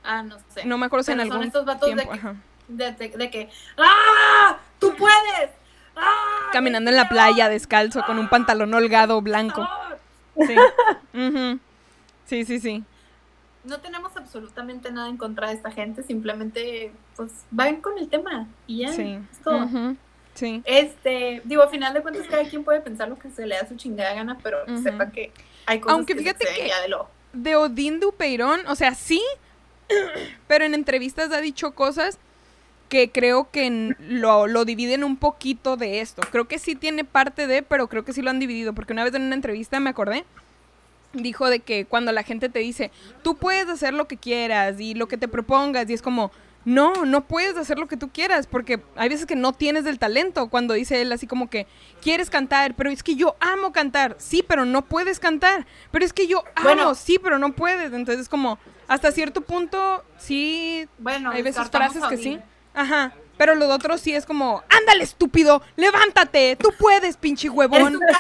Ah, 0.05 0.23
no 0.23 0.37
sé. 0.55 0.64
No 0.64 0.79
me 0.79 0.87
acuerdo 0.87 1.03
si 1.03 1.12
en 1.12 1.19
Pero 1.19 1.29
son 1.29 1.33
algún 1.35 1.47
estos 1.49 1.64
vatos 1.67 1.89
de 1.91 1.95
tiempo. 1.97 2.12
que- 2.12 2.19
ajá. 2.19 2.35
de, 2.69 2.93
de- 2.93 3.09
de 3.19 3.31
que 3.31 3.51
¡Ah! 3.77 4.57
¡Tú 4.79 4.95
puedes! 4.97 5.51
¡Ah! 5.97 6.51
Caminando 6.53 6.91
en 6.91 6.97
la 6.97 7.09
playa 7.09 7.49
descalzo 7.49 8.03
con 8.07 8.19
un 8.19 8.29
pantalón 8.29 8.73
holgado 8.75 9.21
blanco. 9.21 9.62
¡Ah! 9.62 9.83
Sí. 10.47 10.55
Sí, 12.27 12.45
sí, 12.45 12.61
sí. 12.61 12.85
No 13.67 13.81
tenemos 13.81 14.17
absolutamente 14.17 14.91
nada 14.91 15.09
en 15.09 15.17
contra 15.17 15.49
de 15.49 15.55
esta 15.55 15.71
gente, 15.71 16.03
simplemente 16.03 16.93
pues 17.17 17.33
van 17.51 17.81
con 17.81 17.99
el 17.99 18.09
tema 18.09 18.47
y 18.67 18.79
ya. 18.79 18.93
Sí. 18.93 19.19
Es 19.33 19.39
todo. 19.43 19.69
Sí. 20.35 20.62
Este, 20.67 21.41
digo, 21.45 21.62
a 21.62 21.69
final 21.69 21.95
de 21.95 22.03
cuentas 22.03 22.27
cada 22.29 22.45
quien 22.45 22.62
puede 22.62 22.81
pensar 22.81 23.09
lo 23.09 23.19
que 23.19 23.31
se 23.31 23.47
le 23.47 23.57
da 23.57 23.67
su 23.67 23.77
chingada 23.77 24.14
gana, 24.14 24.39
pero 24.43 24.59
sepa 24.83 25.11
que 25.11 25.33
hay 25.64 25.81
cosas 25.81 25.97
Aunque 25.97 26.14
que 26.14 26.21
fíjate 26.21 26.47
se 26.47 26.55
que- 26.55 26.69
ya 26.69 26.81
de 26.83 26.89
lo 26.89 27.09
De 27.33 27.57
Odín 27.57 28.01
Dupeirón, 28.01 28.61
o 28.69 28.75
sea, 28.77 28.95
sí, 28.95 29.23
pero 30.47 30.64
en 30.64 30.75
entrevistas 30.75 31.33
ha 31.33 31.41
dicho 31.41 31.73
cosas 31.73 32.19
que 32.89 33.11
creo 33.11 33.51
que 33.51 33.95
lo, 33.99 34.47
lo 34.47 34.64
dividen 34.64 35.03
un 35.05 35.17
poquito 35.17 35.77
de 35.77 36.01
esto. 36.01 36.23
Creo 36.31 36.47
que 36.47 36.59
sí 36.59 36.77
tiene 36.77 37.05
parte 37.05 37.47
de, 37.47 37.62
pero 37.62 37.89
creo 37.89 38.05
que 38.05 38.12
sí 38.12 38.23
lo 38.23 38.31
han 38.31 38.39
dividido, 38.39 38.75
porque 38.75 38.93
una 38.93 39.05
vez 39.05 39.14
en 39.14 39.23
una 39.23 39.35
entrevista 39.35 39.81
me 39.81 39.91
acordé, 39.91 40.25
dijo 41.17 41.49
de 41.49 41.61
que 41.61 41.85
cuando 41.85 42.12
la 42.12 42.23
gente 42.23 42.49
te 42.49 42.61
dice, 42.61 42.91
tú 43.23 43.37
puedes 43.37 43.69
hacer 43.69 43.95
lo 43.95 44.07
que 44.07 44.17
quieras 44.17 44.81
y 44.81 44.95
lo 44.95 45.09
que 45.09 45.17
te 45.17 45.29
propongas, 45.29 45.89
y 45.91 45.95
es 45.95 46.03
como, 46.03 46.31
no, 46.67 47.05
no 47.05 47.27
puedes 47.27 47.57
hacer 47.57 47.79
lo 47.79 47.87
que 47.87 47.97
tú 47.97 48.11
quieras, 48.11 48.49
porque 48.49 48.83
hay 48.97 49.09
veces 49.09 49.25
que 49.25 49.37
no 49.37 49.53
tienes 49.53 49.85
del 49.85 50.01
talento, 50.01 50.49
cuando 50.49 50.75
dice 50.75 51.01
él 51.01 51.12
así 51.12 51.27
como 51.27 51.49
que, 51.49 51.67
quieres 52.03 52.29
cantar, 52.29 52.75
pero 52.75 52.91
es 52.91 53.05
que 53.05 53.14
yo 53.14 53.37
amo 53.41 53.73
cantar, 53.73 54.17
sí, 54.19 54.45
pero 54.47 54.64
no 54.64 54.83
puedes 54.83 55.21
cantar, 55.21 55.64
pero 55.93 56.05
es 56.05 56.12
que 56.12 56.27
yo 56.27 56.43
amo, 56.57 56.69
Bueno. 56.69 56.95
sí, 56.97 57.21
pero 57.23 57.39
no 57.39 57.53
puedes, 57.53 57.93
entonces 57.93 58.29
como, 58.29 58.59
hasta 58.89 59.12
cierto 59.12 59.43
punto, 59.43 60.05
sí, 60.19 60.89
Bueno, 60.99 61.31
hay 61.31 61.43
veces 61.43 61.71
frases 61.71 62.03
que 62.05 62.17
sí, 62.17 62.41
ajá, 62.75 63.14
pero 63.37 63.55
lo 63.55 63.68
otro 63.68 63.99
sí 63.99 64.14
es 64.14 64.26
como, 64.26 64.62
ándale 64.68 65.05
estúpido, 65.05 65.62
levántate, 65.76 66.57
tú 66.57 66.72
puedes, 66.78 67.16
pinche 67.16 67.49
huevón. 67.49 68.01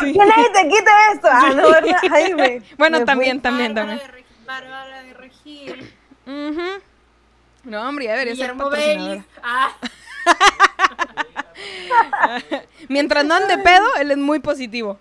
Sí. 0.00 0.12
Que 0.12 0.18
nadie 0.18 0.50
te 0.52 0.68
quite 0.68 0.90
esto. 1.12 1.28
Ah. 1.30 1.80
Ay, 2.10 2.32
güey. 2.32 2.62
Bueno, 2.78 3.00
Me 3.00 3.04
también, 3.04 3.40
también, 3.40 3.74
Bárbara 3.74 3.98
también. 3.98 4.24
Bárbara 4.46 5.02
de 5.02 5.14
Regil. 5.14 5.94
Ujú. 6.26 6.82
No, 7.64 7.88
hombre, 7.88 8.06
ya 8.06 8.12
debería 8.12 8.34
ser. 8.34 8.54
Bailey. 8.54 9.22
Ah, 9.42 9.70
Mientras 12.88 13.24
no 13.24 13.34
ande 13.34 13.58
pedo, 13.58 13.86
él 13.98 14.10
es 14.10 14.18
muy 14.18 14.40
positivo. 14.40 14.98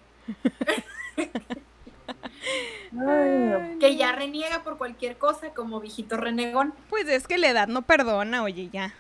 Ay, 2.92 2.92
no. 2.92 3.80
que 3.80 3.96
ya 3.96 4.12
reniega 4.12 4.64
por 4.64 4.78
cualquier 4.78 5.18
cosa 5.18 5.54
como 5.54 5.80
viejito 5.80 6.18
renegón. 6.18 6.74
Pues 6.90 7.08
es 7.08 7.28
que 7.28 7.38
la 7.38 7.50
edad 7.50 7.68
no 7.68 7.82
perdona, 7.82 8.44
oye, 8.44 8.70
ya. 8.72 8.94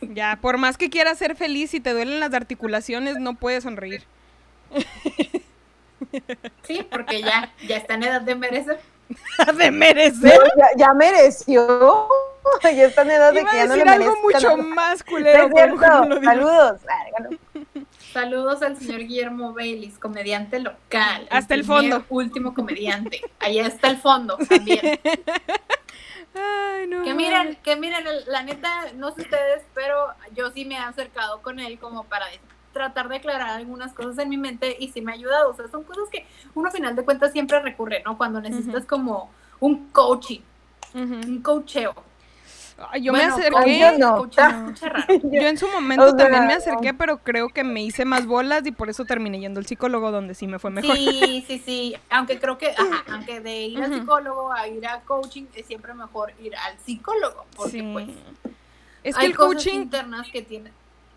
Ya, 0.00 0.38
por 0.40 0.58
más 0.58 0.78
que 0.78 0.90
quieras 0.90 1.18
ser 1.18 1.34
feliz 1.34 1.74
y 1.74 1.80
te 1.80 1.92
duelen 1.92 2.20
las 2.20 2.32
articulaciones, 2.32 3.18
no 3.18 3.34
puedes 3.34 3.64
sonreír. 3.64 4.04
Sí, 6.62 6.86
porque 6.90 7.22
ya, 7.22 7.52
ya 7.66 7.76
está 7.76 7.94
en 7.94 8.04
edad 8.04 8.20
de 8.20 8.34
merecer. 8.36 8.80
de 9.56 9.70
merecer. 9.70 10.38
No, 10.38 10.44
ya, 10.56 10.68
ya 10.76 10.94
mereció. 10.94 12.08
Ya 12.62 12.86
está 12.86 13.02
en 13.02 13.10
edad 13.10 13.34
de 13.34 13.44
que 13.44 13.50
a 13.50 13.54
ya 13.56 13.66
no 13.66 13.74
decir 13.74 13.86
le 13.86 13.92
algo 13.92 14.06
merezca 14.06 14.22
mucho 14.22 14.56
nada. 14.56 14.74
más 14.74 15.02
culero. 15.02 15.48
lo. 15.48 16.22
Saludos. 16.24 16.80
Bueno. 17.18 17.38
Saludos 18.12 18.62
al 18.62 18.78
señor 18.78 19.00
Guillermo 19.00 19.52
Baylis, 19.52 19.98
comediante 19.98 20.58
local. 20.58 21.28
Hasta 21.30 21.54
el 21.54 21.60
primer, 21.60 21.90
fondo. 21.90 22.04
Último 22.08 22.54
comediante. 22.54 23.20
Allá 23.38 23.66
está 23.66 23.90
el 23.90 23.98
fondo 23.98 24.38
también. 24.48 24.80
Ay, 26.34 26.86
no. 26.86 27.02
Que 27.02 27.14
miren, 27.14 27.56
que 27.62 27.76
miren, 27.76 28.04
la 28.26 28.42
neta, 28.42 28.92
no 28.94 29.10
sé 29.12 29.22
ustedes, 29.22 29.64
pero 29.74 30.08
yo 30.34 30.50
sí 30.50 30.64
me 30.64 30.76
he 30.76 30.78
acercado 30.78 31.42
con 31.42 31.58
él 31.58 31.78
como 31.78 32.04
para 32.04 32.26
tratar 32.72 33.08
de 33.08 33.16
aclarar 33.16 33.50
algunas 33.50 33.92
cosas 33.92 34.18
en 34.18 34.28
mi 34.28 34.36
mente 34.36 34.76
y 34.78 34.88
sí 34.88 35.00
me 35.00 35.12
ha 35.12 35.14
ayudado. 35.14 35.50
O 35.50 35.54
sea, 35.54 35.68
son 35.68 35.84
cosas 35.84 36.08
que 36.10 36.26
uno 36.54 36.68
a 36.68 36.72
final 36.72 36.94
de 36.94 37.04
cuentas 37.04 37.32
siempre 37.32 37.60
recurre, 37.60 38.02
¿no? 38.04 38.16
Cuando 38.16 38.40
necesitas 38.40 38.84
como 38.84 39.30
un 39.60 39.88
coaching, 39.90 40.40
un 40.94 41.42
coacheo. 41.42 41.94
Yo 43.00 43.12
Bueno, 43.12 43.36
me 43.36 43.42
acerqué. 43.46 43.78
yo 43.80 43.98
no. 43.98 44.16
escucha 44.16 44.48
raro. 44.82 45.06
Yo 45.24 45.40
en 45.48 45.58
su 45.58 45.66
momento 45.68 46.04
O 46.04 46.08
sea, 46.10 46.16
también 46.16 46.46
me 46.46 46.52
acerqué, 46.54 46.94
pero 46.94 47.18
creo 47.18 47.48
que 47.48 47.64
me 47.64 47.82
hice 47.82 48.04
más 48.04 48.24
bolas 48.26 48.64
y 48.66 48.70
por 48.72 48.88
eso 48.88 49.04
terminé 49.04 49.40
yendo 49.40 49.58
al 49.58 49.66
psicólogo 49.66 50.10
donde 50.12 50.34
sí 50.34 50.46
me 50.46 50.58
fue 50.60 50.70
mejor. 50.70 50.96
Sí, 50.96 51.44
sí, 51.46 51.60
sí. 51.64 51.96
Aunque 52.08 52.38
creo 52.38 52.56
que, 52.56 52.68
ajá, 52.70 53.04
aunque 53.10 53.40
de 53.40 53.62
ir 53.66 53.82
al 53.82 53.92
psicólogo 53.92 54.52
a 54.52 54.68
ir 54.68 54.86
a 54.86 55.00
coaching 55.00 55.46
es 55.54 55.66
siempre 55.66 55.92
mejor 55.94 56.32
ir 56.40 56.54
al 56.54 56.78
psicólogo. 56.78 57.46
Porque 57.56 57.72
Sí. 57.72 57.90
pues 57.92 58.06
Es 59.02 59.16
que 59.16 59.22
hay 59.22 59.30
el 59.30 59.36
cosas 59.36 59.54
coaching 59.54 59.74
internas 59.80 60.28
que 60.32 60.42
tiene. 60.42 60.70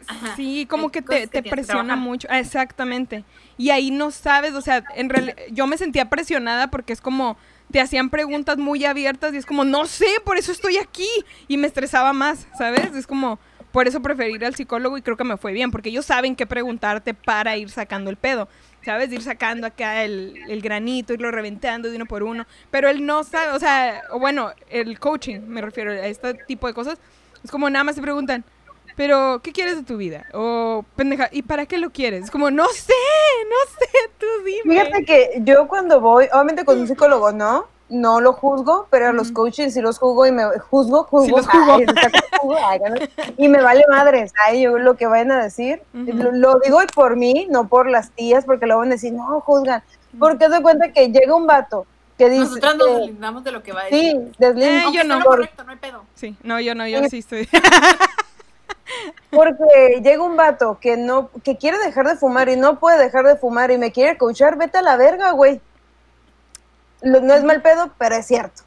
Ajá. 0.07 0.35
Sí, 0.35 0.65
como 0.67 0.89
que 0.89 1.03
te, 1.03 1.21
que 1.21 1.27
te 1.27 1.43
que 1.43 1.49
presiona 1.51 1.95
mucho. 1.95 2.27
Ah, 2.31 2.39
Exactamente. 2.39 3.23
Y 3.57 3.69
ahí 3.69 3.91
no 3.91 4.09
sabes, 4.09 4.53
o 4.55 4.61
sea, 4.61 4.83
en 4.95 5.09
realidad 5.09 5.35
yo 5.51 5.67
me 5.67 5.77
sentía 5.77 6.09
presionada 6.09 6.69
porque 6.71 6.91
es 6.91 7.01
como 7.01 7.37
te 7.71 7.81
hacían 7.81 8.09
preguntas 8.09 8.57
muy 8.57 8.85
abiertas 8.85 9.33
y 9.33 9.37
es 9.37 9.45
como, 9.45 9.63
no 9.63 9.85
sé, 9.85 10.07
por 10.23 10.37
eso 10.37 10.51
estoy 10.51 10.77
aquí. 10.77 11.07
Y 11.47 11.57
me 11.57 11.67
estresaba 11.67 12.13
más, 12.13 12.47
¿sabes? 12.57 12.95
Es 12.95 13.07
como, 13.07 13.39
por 13.71 13.87
eso 13.87 14.01
preferí 14.01 14.35
ir 14.35 14.45
al 14.45 14.55
psicólogo 14.55 14.97
y 14.97 15.01
creo 15.01 15.17
que 15.17 15.23
me 15.23 15.37
fue 15.37 15.53
bien, 15.53 15.71
porque 15.71 15.89
ellos 15.89 16.05
saben 16.05 16.35
qué 16.35 16.45
preguntarte 16.45 17.13
para 17.13 17.57
ir 17.57 17.69
sacando 17.69 18.09
el 18.09 18.17
pedo. 18.17 18.47
¿Sabes? 18.83 19.11
Ir 19.11 19.21
sacando 19.21 19.67
acá 19.67 20.03
el, 20.03 20.33
el 20.49 20.59
granito, 20.59 21.13
irlo 21.13 21.29
reventando 21.29 21.87
de 21.89 21.95
uno 21.95 22.07
por 22.07 22.23
uno. 22.23 22.47
Pero 22.71 22.89
él 22.89 23.05
no 23.05 23.23
sabe, 23.23 23.51
o 23.51 23.59
sea, 23.59 24.01
bueno, 24.19 24.51
el 24.71 24.97
coaching, 24.99 25.39
me 25.41 25.61
refiero 25.61 25.91
a 25.91 26.07
este 26.07 26.33
tipo 26.33 26.65
de 26.65 26.73
cosas. 26.73 26.97
Es 27.43 27.51
como 27.51 27.69
nada 27.69 27.83
más 27.83 27.93
se 27.93 28.01
preguntan, 28.01 28.43
pero 29.01 29.41
¿qué 29.43 29.51
quieres 29.51 29.77
de 29.77 29.81
tu 29.83 29.97
vida? 29.97 30.27
O 30.31 30.85
pendeja, 30.95 31.27
¿y 31.31 31.41
para 31.41 31.65
qué 31.65 31.79
lo 31.79 31.89
quieres? 31.89 32.25
Es 32.25 32.29
como, 32.29 32.51
no 32.51 32.67
sé, 32.67 32.93
no 33.49 33.71
sé, 33.79 33.87
tú 34.19 34.27
dime. 34.45 34.75
Fíjate 34.79 35.05
que 35.05 35.41
yo 35.43 35.67
cuando 35.67 35.99
voy, 35.99 36.27
obviamente 36.31 36.63
con 36.65 36.79
un 36.79 36.87
psicólogo, 36.87 37.31
¿no? 37.31 37.65
No 37.89 38.21
lo 38.21 38.33
juzgo, 38.33 38.85
pero 38.91 39.07
a 39.07 39.11
los 39.11 39.31
coaches 39.31 39.73
sí 39.73 39.81
los 39.81 39.97
juzgo 39.97 40.27
y 40.27 40.31
me 40.31 40.43
juzgo, 40.59 41.03
juzgo, 41.05 41.25
Sí 41.25 41.31
los 41.31 41.47
juzgo. 41.47 41.73
ay, 41.73 41.85
ay, 42.63 42.79
gano, 42.79 42.95
y 43.37 43.47
me 43.49 43.59
vale 43.63 43.83
madres, 43.89 44.33
ay, 44.45 44.61
yo 44.61 44.77
lo 44.77 44.95
que 44.95 45.07
vayan 45.07 45.31
a 45.31 45.43
decir, 45.43 45.81
lo, 45.93 46.31
lo 46.31 46.59
digo 46.63 46.79
por 46.93 47.15
mí, 47.15 47.47
no 47.49 47.67
por 47.67 47.89
las 47.89 48.11
tías, 48.11 48.45
porque 48.45 48.67
luego 48.67 48.81
van 48.81 48.89
a 48.89 48.91
decir, 48.91 49.13
no, 49.13 49.41
juzgan, 49.41 49.81
porque 50.19 50.47
se 50.47 50.61
cuenta 50.61 50.91
que 50.93 51.07
llega 51.09 51.33
un 51.33 51.47
vato 51.47 51.87
que 52.19 52.29
dice, 52.29 52.41
Nosotras 52.43 52.75
nos 52.77 52.97
deslindamos 52.97 53.43
de 53.43 53.51
lo 53.51 53.63
que 53.63 53.71
va 53.73 53.81
a 53.81 53.85
decir. 53.85 54.11
sí, 54.11 54.17
deslinde- 54.37 54.87
Eh, 54.89 54.93
yo 54.93 55.03
no. 55.05 55.25
correcto, 55.25 55.63
no 55.63 55.71
hay 55.71 55.77
pedo. 55.79 56.03
Sí, 56.13 56.35
no, 56.43 56.59
yo 56.59 56.75
no, 56.75 56.87
yo 56.87 57.03
sí 57.09 57.17
estoy. 57.17 57.49
Porque 59.29 60.01
llega 60.03 60.23
un 60.23 60.35
vato 60.35 60.77
que 60.79 60.97
no, 60.97 61.29
que 61.43 61.57
quiere 61.57 61.77
dejar 61.79 62.07
de 62.07 62.15
fumar 62.15 62.49
y 62.49 62.55
no 62.55 62.79
puede 62.79 62.97
dejar 62.97 63.25
de 63.25 63.35
fumar 63.35 63.71
y 63.71 63.77
me 63.77 63.91
quiere 63.91 64.17
coachar, 64.17 64.57
vete 64.57 64.77
a 64.77 64.81
la 64.81 64.97
verga, 64.97 65.31
güey. 65.31 65.61
No 67.01 67.33
es 67.33 67.43
mal 67.43 67.61
pedo, 67.61 67.91
pero 67.97 68.15
es 68.15 68.25
cierto. 68.27 68.63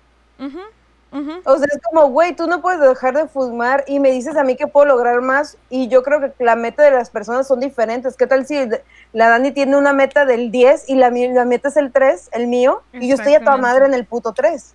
O 1.45 1.57
sea, 1.59 1.69
es 1.71 1.81
como, 1.89 2.09
güey, 2.09 2.35
tú 2.35 2.49
no 2.49 2.61
puedes 2.61 2.81
dejar 2.81 3.15
de 3.15 3.29
fumar 3.29 3.85
y 3.87 4.01
me 4.01 4.11
dices 4.11 4.37
a 4.37 4.43
mí 4.43 4.57
que 4.57 4.67
puedo 4.67 4.87
lograr 4.87 5.21
más 5.21 5.57
y 5.71 5.87
yo 5.87 6.03
creo 6.03 6.21
que 6.21 6.45
la 6.45 6.57
meta 6.57 6.83
de 6.83 6.91
las 6.91 7.09
personas 7.09 7.47
son 7.47 7.61
diferentes. 7.61 8.17
¿Qué 8.17 8.27
tal 8.27 8.47
si 8.47 8.69
la 9.13 9.29
Dani 9.29 9.53
tiene 9.53 9.77
una 9.77 9.93
meta 9.93 10.25
del 10.25 10.51
10 10.51 10.89
y 10.89 10.97
la, 10.97 11.11
la 11.11 11.45
meta 11.45 11.69
es 11.69 11.77
el 11.77 11.93
3, 11.93 12.31
el 12.33 12.49
mío, 12.49 12.83
y 12.93 13.09
yo 13.09 13.15
estoy 13.15 13.35
a 13.37 13.45
toda 13.45 13.57
madre 13.59 13.87
en 13.87 13.95
el 13.95 14.07
puto 14.07 14.33
3? 14.33 14.75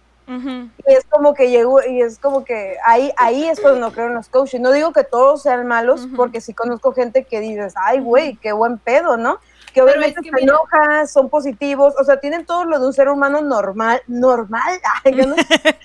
Y 0.87 0.93
es 0.93 1.05
como 1.09 1.33
que 1.33 1.49
llegó, 1.49 1.81
y 1.83 2.01
es 2.01 2.19
como 2.19 2.43
que 2.45 2.77
ahí, 2.85 3.11
ahí 3.17 3.47
es 3.47 3.59
cuando 3.59 3.79
no 3.79 3.91
creo 3.91 4.07
en 4.07 4.13
los 4.13 4.29
coaches. 4.29 4.61
No 4.61 4.71
digo 4.71 4.93
que 4.93 5.03
todos 5.03 5.41
sean 5.41 5.65
malos, 5.67 6.07
porque 6.15 6.39
sí 6.41 6.53
conozco 6.53 6.93
gente 6.93 7.23
que 7.23 7.39
dices, 7.39 7.73
ay, 7.75 7.99
güey, 7.99 8.35
qué 8.37 8.51
buen 8.51 8.77
pedo, 8.77 9.17
¿no? 9.17 9.39
Que 9.73 9.81
obviamente 9.83 10.19
es 10.19 10.23
que 10.23 10.29
se 10.29 10.35
mira- 10.35 10.53
enojan, 10.53 11.07
son 11.07 11.29
positivos, 11.29 11.93
o 11.99 12.03
sea, 12.03 12.19
tienen 12.19 12.45
todo 12.45 12.65
lo 12.65 12.79
de 12.79 12.87
un 12.87 12.93
ser 12.93 13.07
humano 13.09 13.41
normal, 13.41 14.01
normal, 14.07 14.79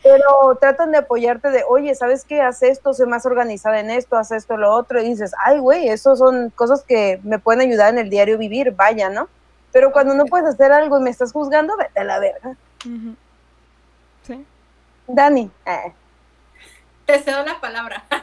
pero 0.03 0.57
tratan 0.61 0.91
de 0.93 0.99
apoyarte 0.99 1.51
de, 1.51 1.65
oye, 1.69 1.95
¿sabes 1.95 2.25
qué? 2.25 2.41
Haz 2.41 2.63
esto, 2.63 2.95
sé 2.95 3.05
más 3.07 3.27
organizada 3.27 3.81
en 3.81 3.91
esto, 3.91 4.17
haz 4.17 4.33
esto, 4.33 4.57
lo 4.57 4.73
otro, 4.73 5.01
y 5.01 5.05
dices, 5.05 5.33
ay, 5.45 5.59
güey, 5.59 5.89
eso 5.89 6.17
son 6.17 6.51
cosas 6.51 6.83
que 6.83 7.21
me 7.25 7.39
pueden 7.39 7.61
ayudar 7.61 7.91
en 7.93 7.99
el 7.99 8.09
diario 8.11 8.39
vivir, 8.39 8.73
vaya, 8.73 9.11
¿no? 9.11 9.29
Pero 9.73 9.93
cuando 9.93 10.15
no 10.15 10.25
puedes 10.27 10.47
hacer 10.49 10.73
algo 10.73 10.99
y 10.99 11.03
me 11.03 11.11
estás 11.11 11.33
juzgando, 11.33 11.77
vete 11.77 12.01
a 12.01 12.05
la 12.05 12.19
verga. 12.21 12.57
Dani. 15.07 15.51
eh, 15.67 15.93
Te 17.07 17.19
cedo 17.19 17.45
la 17.45 17.61
palabra. 17.61 18.05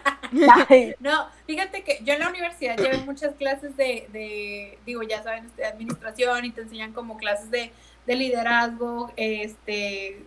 No, 0.99 1.27
fíjate 1.45 1.83
que 1.83 1.99
yo 2.03 2.13
en 2.13 2.21
la 2.21 2.29
universidad 2.29 2.77
llevé 2.77 2.99
muchas 2.99 3.35
clases 3.35 3.75
de, 3.75 4.07
de 4.13 4.79
digo, 4.85 5.03
ya 5.03 5.21
saben, 5.23 5.45
este, 5.45 5.63
de 5.63 5.67
administración 5.67 6.45
y 6.45 6.51
te 6.51 6.61
enseñan 6.61 6.93
como 6.93 7.17
clases 7.17 7.51
de, 7.51 7.73
de 8.05 8.15
liderazgo, 8.15 9.11
este, 9.17 10.23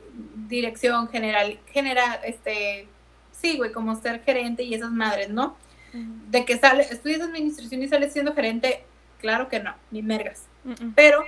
dirección 0.47 1.09
general, 1.09 1.59
general, 1.73 2.21
este, 2.25 2.87
sí, 3.33 3.57
güey, 3.57 3.73
como 3.73 3.97
ser 3.97 4.23
gerente 4.25 4.63
y 4.63 4.75
esas 4.75 4.91
madres, 4.91 5.31
¿no? 5.31 5.57
De 5.95 6.45
que 6.45 6.59
sale, 6.59 6.83
estudias 6.83 7.23
administración 7.23 7.83
y 7.83 7.89
sales 7.89 8.13
siendo 8.13 8.35
gerente, 8.35 8.85
claro 9.21 9.49
que 9.49 9.61
no, 9.61 9.75
ni 9.91 10.03
mergas. 10.03 10.43
Pero 10.95 11.25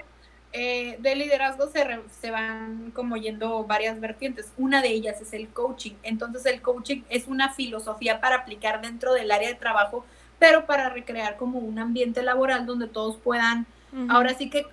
eh, 0.53 0.97
de 1.01 1.15
liderazgo 1.17 1.69
se, 1.69 1.85
re- 1.85 2.03
se 2.21 2.31
van 2.31 2.91
como 2.93 3.17
yendo 3.17 3.65
varias 3.65 4.01
vertientes. 4.01 4.53
Una 4.57 4.81
de 4.83 4.89
ellas 4.89 5.21
es 5.21 5.33
el 5.35 5.49
coaching. 5.49 5.93
Entonces 6.03 6.47
el 6.47 6.63
coaching 6.63 7.03
es 7.11 7.27
una 7.27 7.53
filosofía 7.53 8.21
para 8.21 8.37
aplicar 8.37 8.81
dentro 8.81 9.13
del 9.13 9.31
área 9.31 9.49
de 9.49 9.55
trabajo, 9.55 10.05
pero 10.39 10.67
para 10.67 10.89
recrear 10.91 11.37
como 11.37 11.59
un 11.59 11.79
ambiente 11.79 12.23
laboral 12.23 12.65
donde 12.67 12.87
todos 12.89 13.17
puedan, 13.17 13.67
ahora 14.11 14.35
sí 14.35 14.51
que, 14.51 14.67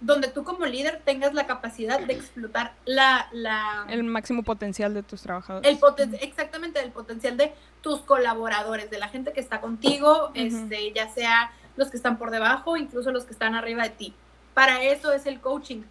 donde 0.00 0.28
tú 0.28 0.44
como 0.44 0.64
líder 0.66 1.00
tengas 1.04 1.34
la 1.34 1.46
capacidad 1.46 1.98
de 2.00 2.12
explotar 2.12 2.72
la... 2.84 3.28
la 3.32 3.84
El 3.88 4.04
máximo 4.04 4.42
potencial 4.42 4.94
de 4.94 5.02
tus 5.02 5.22
trabajadores. 5.22 5.68
el 5.70 5.78
poten- 5.80 6.16
exactamente 6.20 6.80
el 6.80 6.90
potencial 6.92 7.36
de 7.36 7.52
tus 7.80 8.00
colaboradores, 8.02 8.90
de 8.90 8.98
la 8.98 9.08
gente 9.08 9.32
que 9.32 9.40
está 9.40 9.60
contigo, 9.60 10.30
este, 10.34 10.92
ya 10.92 11.08
sea 11.08 11.50
los 11.76 11.90
que 11.90 11.96
están 11.96 12.16
por 12.18 12.30
debajo, 12.30 12.76
incluso 12.76 13.10
los 13.10 13.24
que 13.24 13.32
están 13.32 13.54
arriba 13.54 13.82
de 13.84 13.90
ti. 13.90 14.14
Para 14.58 14.82
eso 14.82 15.12
es 15.12 15.24
el 15.26 15.38
coaching. 15.38 15.82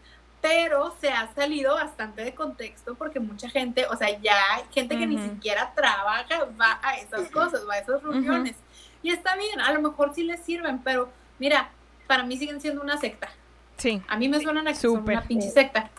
Pero 0.41 0.93
se 0.99 1.07
ha 1.07 1.34
salido 1.34 1.76
bastante 1.76 2.22
de 2.22 2.36
contexto 2.36 2.95
porque 2.95 3.18
mucha 3.22 3.49
gente, 3.49 3.86
o 3.86 3.95
sea, 3.95 4.09
ya 4.20 4.36
hay 4.51 4.63
gente 4.74 4.97
que 4.97 5.07
ni 5.07 5.18
siquiera 5.18 5.72
trabaja, 5.74 6.49
va 6.59 6.78
a 6.84 6.97
esas 6.97 7.32
cosas, 7.32 7.61
va 7.65 7.76
a 7.76 7.78
esas 7.78 8.03
reuniones. 8.03 8.57
Y 9.01 9.11
está 9.11 9.38
bien, 9.38 9.61
a 9.61 9.72
lo 9.72 9.82
mejor 9.82 10.13
sí 10.13 10.24
les 10.24 10.41
sirven, 10.41 10.80
pero 10.80 11.07
mira, 11.39 11.70
para 12.07 12.24
mí 12.24 12.36
siguen 12.36 12.59
siendo 12.59 12.82
una 12.82 12.97
secta. 12.97 13.30
Sí. 13.78 14.01
A 14.05 14.18
mí 14.18 14.28
me 14.28 14.41
suenan 14.41 14.68
a 14.68 14.74
que 14.74 14.80
son 14.80 15.01
una 15.01 15.22
pinche 15.22 15.49
secta. 15.49 15.89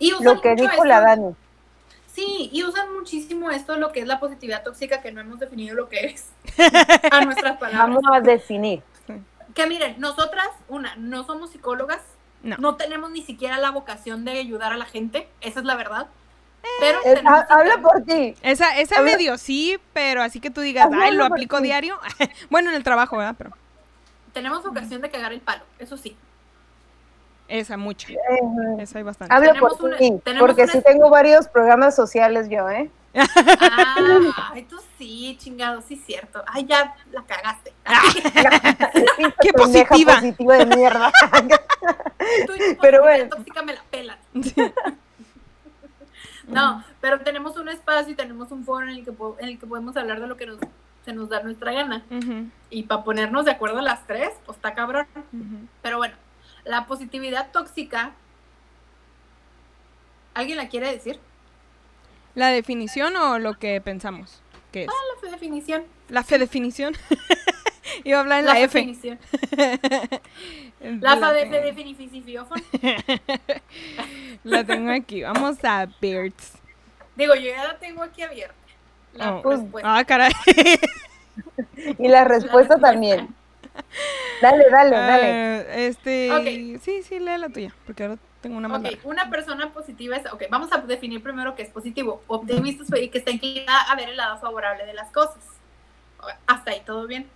Y 0.00 0.14
usan 0.14 0.24
lo 0.24 0.40
que 0.40 0.56
dijo 0.56 0.84
la 0.84 1.00
Dani. 1.00 1.36
Sí, 2.12 2.50
y 2.52 2.64
usan 2.64 2.92
muchísimo 2.92 3.52
esto, 3.52 3.76
lo 3.76 3.92
que 3.92 4.00
es 4.00 4.08
la 4.08 4.18
positividad 4.18 4.64
tóxica, 4.64 5.00
que 5.00 5.12
no 5.12 5.20
hemos 5.20 5.38
definido 5.38 5.76
lo 5.76 5.88
que 5.88 6.06
es 6.06 6.26
a 7.12 7.24
nuestras 7.24 7.56
palabras. 7.56 8.02
Vamos 8.02 8.02
a 8.12 8.20
definir. 8.20 8.82
Que 9.54 9.66
miren, 9.66 9.96
nosotras, 10.00 10.48
una, 10.68 10.96
no 10.96 11.24
somos 11.24 11.50
psicólogas, 11.50 12.00
No. 12.42 12.56
no. 12.58 12.74
tenemos 12.76 13.10
ni 13.10 13.22
siquiera 13.22 13.58
la 13.58 13.70
vocación 13.70 14.24
de 14.24 14.32
ayudar 14.32 14.72
a 14.72 14.76
la 14.76 14.84
gente, 14.86 15.28
esa 15.40 15.60
es 15.60 15.64
la 15.66 15.76
verdad. 15.76 16.06
Pero 16.80 16.98
Eh, 17.04 17.14
tenemos, 17.16 17.32
ha- 17.32 17.46
habla 17.54 17.78
por 17.82 18.02
ti. 18.04 18.34
Esa, 18.42 18.78
esa 18.78 18.98
Habla- 18.98 19.12
medio 19.12 19.36
sí, 19.38 19.78
pero 19.92 20.22
así 20.22 20.40
que 20.40 20.50
tú 20.50 20.60
digas, 20.62 20.86
Habla 20.86 21.04
ay, 21.04 21.14
lo 21.14 21.24
aplico 21.26 21.60
diario. 21.60 21.98
bueno, 22.50 22.70
en 22.70 22.76
el 22.76 22.82
trabajo, 22.82 23.16
¿verdad? 23.18 23.34
Pero 23.36 23.50
tenemos 24.32 24.64
vocación 24.64 25.00
de 25.02 25.10
cagar 25.10 25.32
el 25.32 25.40
palo, 25.40 25.62
eso 25.78 25.96
sí. 25.96 26.16
esa, 27.46 27.76
mucha. 27.76 28.08
Eh, 28.10 28.18
Esa 28.80 28.98
hay 28.98 29.04
bastante. 29.04 29.32
habla 29.34 29.54
por 29.54 29.72
una- 29.84 29.96
ti. 29.98 30.12
Porque 30.40 30.62
una- 30.62 30.72
sí 30.72 30.80
tengo 30.82 31.10
varios 31.10 31.46
programas 31.48 31.94
sociales 31.94 32.48
yo, 32.48 32.68
¿eh? 32.70 32.90
Ah, 33.14 33.94
ay, 34.54 34.62
tú 34.64 34.78
sí, 34.98 35.36
chingado, 35.40 35.82
sí, 35.82 35.96
cierto. 35.96 36.42
Ay, 36.46 36.64
ya 36.66 36.94
la 37.12 37.22
cagaste. 37.24 37.72
Pinche 39.16 39.34
Qué 39.40 39.52
positiva. 39.52 40.14
positiva 40.14 40.56
de 40.56 40.66
mierda. 40.66 41.12
Tú 42.46 42.54
y 42.54 42.74
tu 42.74 42.80
Pero 42.80 43.02
bueno. 43.02 43.28
tóxica 43.28 43.62
me 43.62 43.74
la 43.74 43.82
pelan. 43.84 44.18
No, 46.46 46.84
pero 47.00 47.20
tenemos 47.20 47.56
un 47.56 47.68
espacio 47.70 48.12
y 48.12 48.16
tenemos 48.16 48.50
un 48.52 48.64
foro 48.64 48.86
en 48.86 48.96
el 48.96 49.04
que, 49.04 49.10
en 49.38 49.48
el 49.48 49.58
que 49.58 49.66
podemos 49.66 49.96
hablar 49.96 50.20
de 50.20 50.26
lo 50.26 50.36
que 50.36 50.44
nos, 50.46 50.58
se 51.04 51.12
nos 51.14 51.30
da 51.30 51.42
nuestra 51.42 51.72
gana. 51.72 52.04
Y 52.68 52.82
para 52.84 53.02
ponernos 53.02 53.46
de 53.46 53.52
acuerdo 53.52 53.80
las 53.80 54.06
tres, 54.06 54.30
pues 54.44 54.56
está 54.56 54.74
cabrón. 54.74 55.06
Pero 55.82 55.96
bueno, 55.96 56.14
la 56.64 56.86
positividad 56.86 57.50
tóxica. 57.50 58.12
¿Alguien 60.34 60.58
la 60.58 60.68
quiere 60.68 60.90
decir? 60.92 61.18
¿La 62.34 62.48
definición 62.48 63.16
o 63.16 63.38
lo 63.38 63.54
que 63.54 63.80
pensamos? 63.80 64.42
¿Qué 64.74 64.82
es? 64.82 64.88
La 64.88 65.20
fe 65.20 65.30
definición. 65.30 65.84
La 66.08 66.24
fe 66.24 66.38
definición. 66.38 66.94
Iba 68.04 68.18
a 68.18 68.20
hablar 68.22 68.40
en 68.40 68.46
la, 68.46 68.58
F. 68.58 68.78
definición. 68.78 69.20
La 71.00 71.32
de 71.32 71.46
fe 71.48 71.60
definición. 71.60 72.48
La 74.42 74.64
tengo 74.64 74.90
aquí. 74.90 75.22
Vamos 75.22 75.58
a 75.62 75.86
Birds. 76.00 76.54
Digo, 77.14 77.36
yo 77.36 77.50
ya 77.50 77.62
la 77.62 77.78
tengo 77.78 78.02
aquí 78.02 78.22
abierta. 78.22 78.54
La 79.12 79.36
Oh. 79.36 79.48
respuesta. 79.48 79.96
Ah, 79.96 80.04
caray. 80.04 80.32
y 81.98 82.08
la 82.08 82.24
respuesta 82.24 82.76
también. 82.80 83.28
Dale, 84.42 84.64
dale, 84.72 84.96
dale. 84.96 85.26
Ah, 85.30 85.76
este. 85.76 86.80
Sí, 86.82 87.04
sí, 87.04 87.20
lee 87.20 87.38
la 87.38 87.48
tuya. 87.48 87.72
Porque 87.86 88.02
ahora 88.02 88.18
tengo 88.44 88.58
una 88.58 88.68
más 88.68 88.80
Ok, 88.80 88.84
larga. 88.84 89.00
una 89.04 89.30
persona 89.30 89.72
positiva 89.72 90.16
es, 90.16 90.30
ok, 90.30 90.42
vamos 90.50 90.70
a 90.70 90.76
definir 90.78 91.22
primero 91.22 91.54
qué 91.54 91.62
es 91.62 91.70
positivo. 91.70 92.22
Optimista 92.26 92.84
es 92.94 93.02
y 93.02 93.08
que 93.08 93.16
está 93.18 93.30
inclinada 93.30 93.80
a 93.90 93.96
ver 93.96 94.10
el 94.10 94.18
lado 94.18 94.38
favorable 94.38 94.84
de 94.84 94.92
las 94.92 95.10
cosas. 95.10 95.42
Hasta 96.46 96.72
ahí 96.72 96.82
todo 96.84 97.06
bien. 97.06 97.26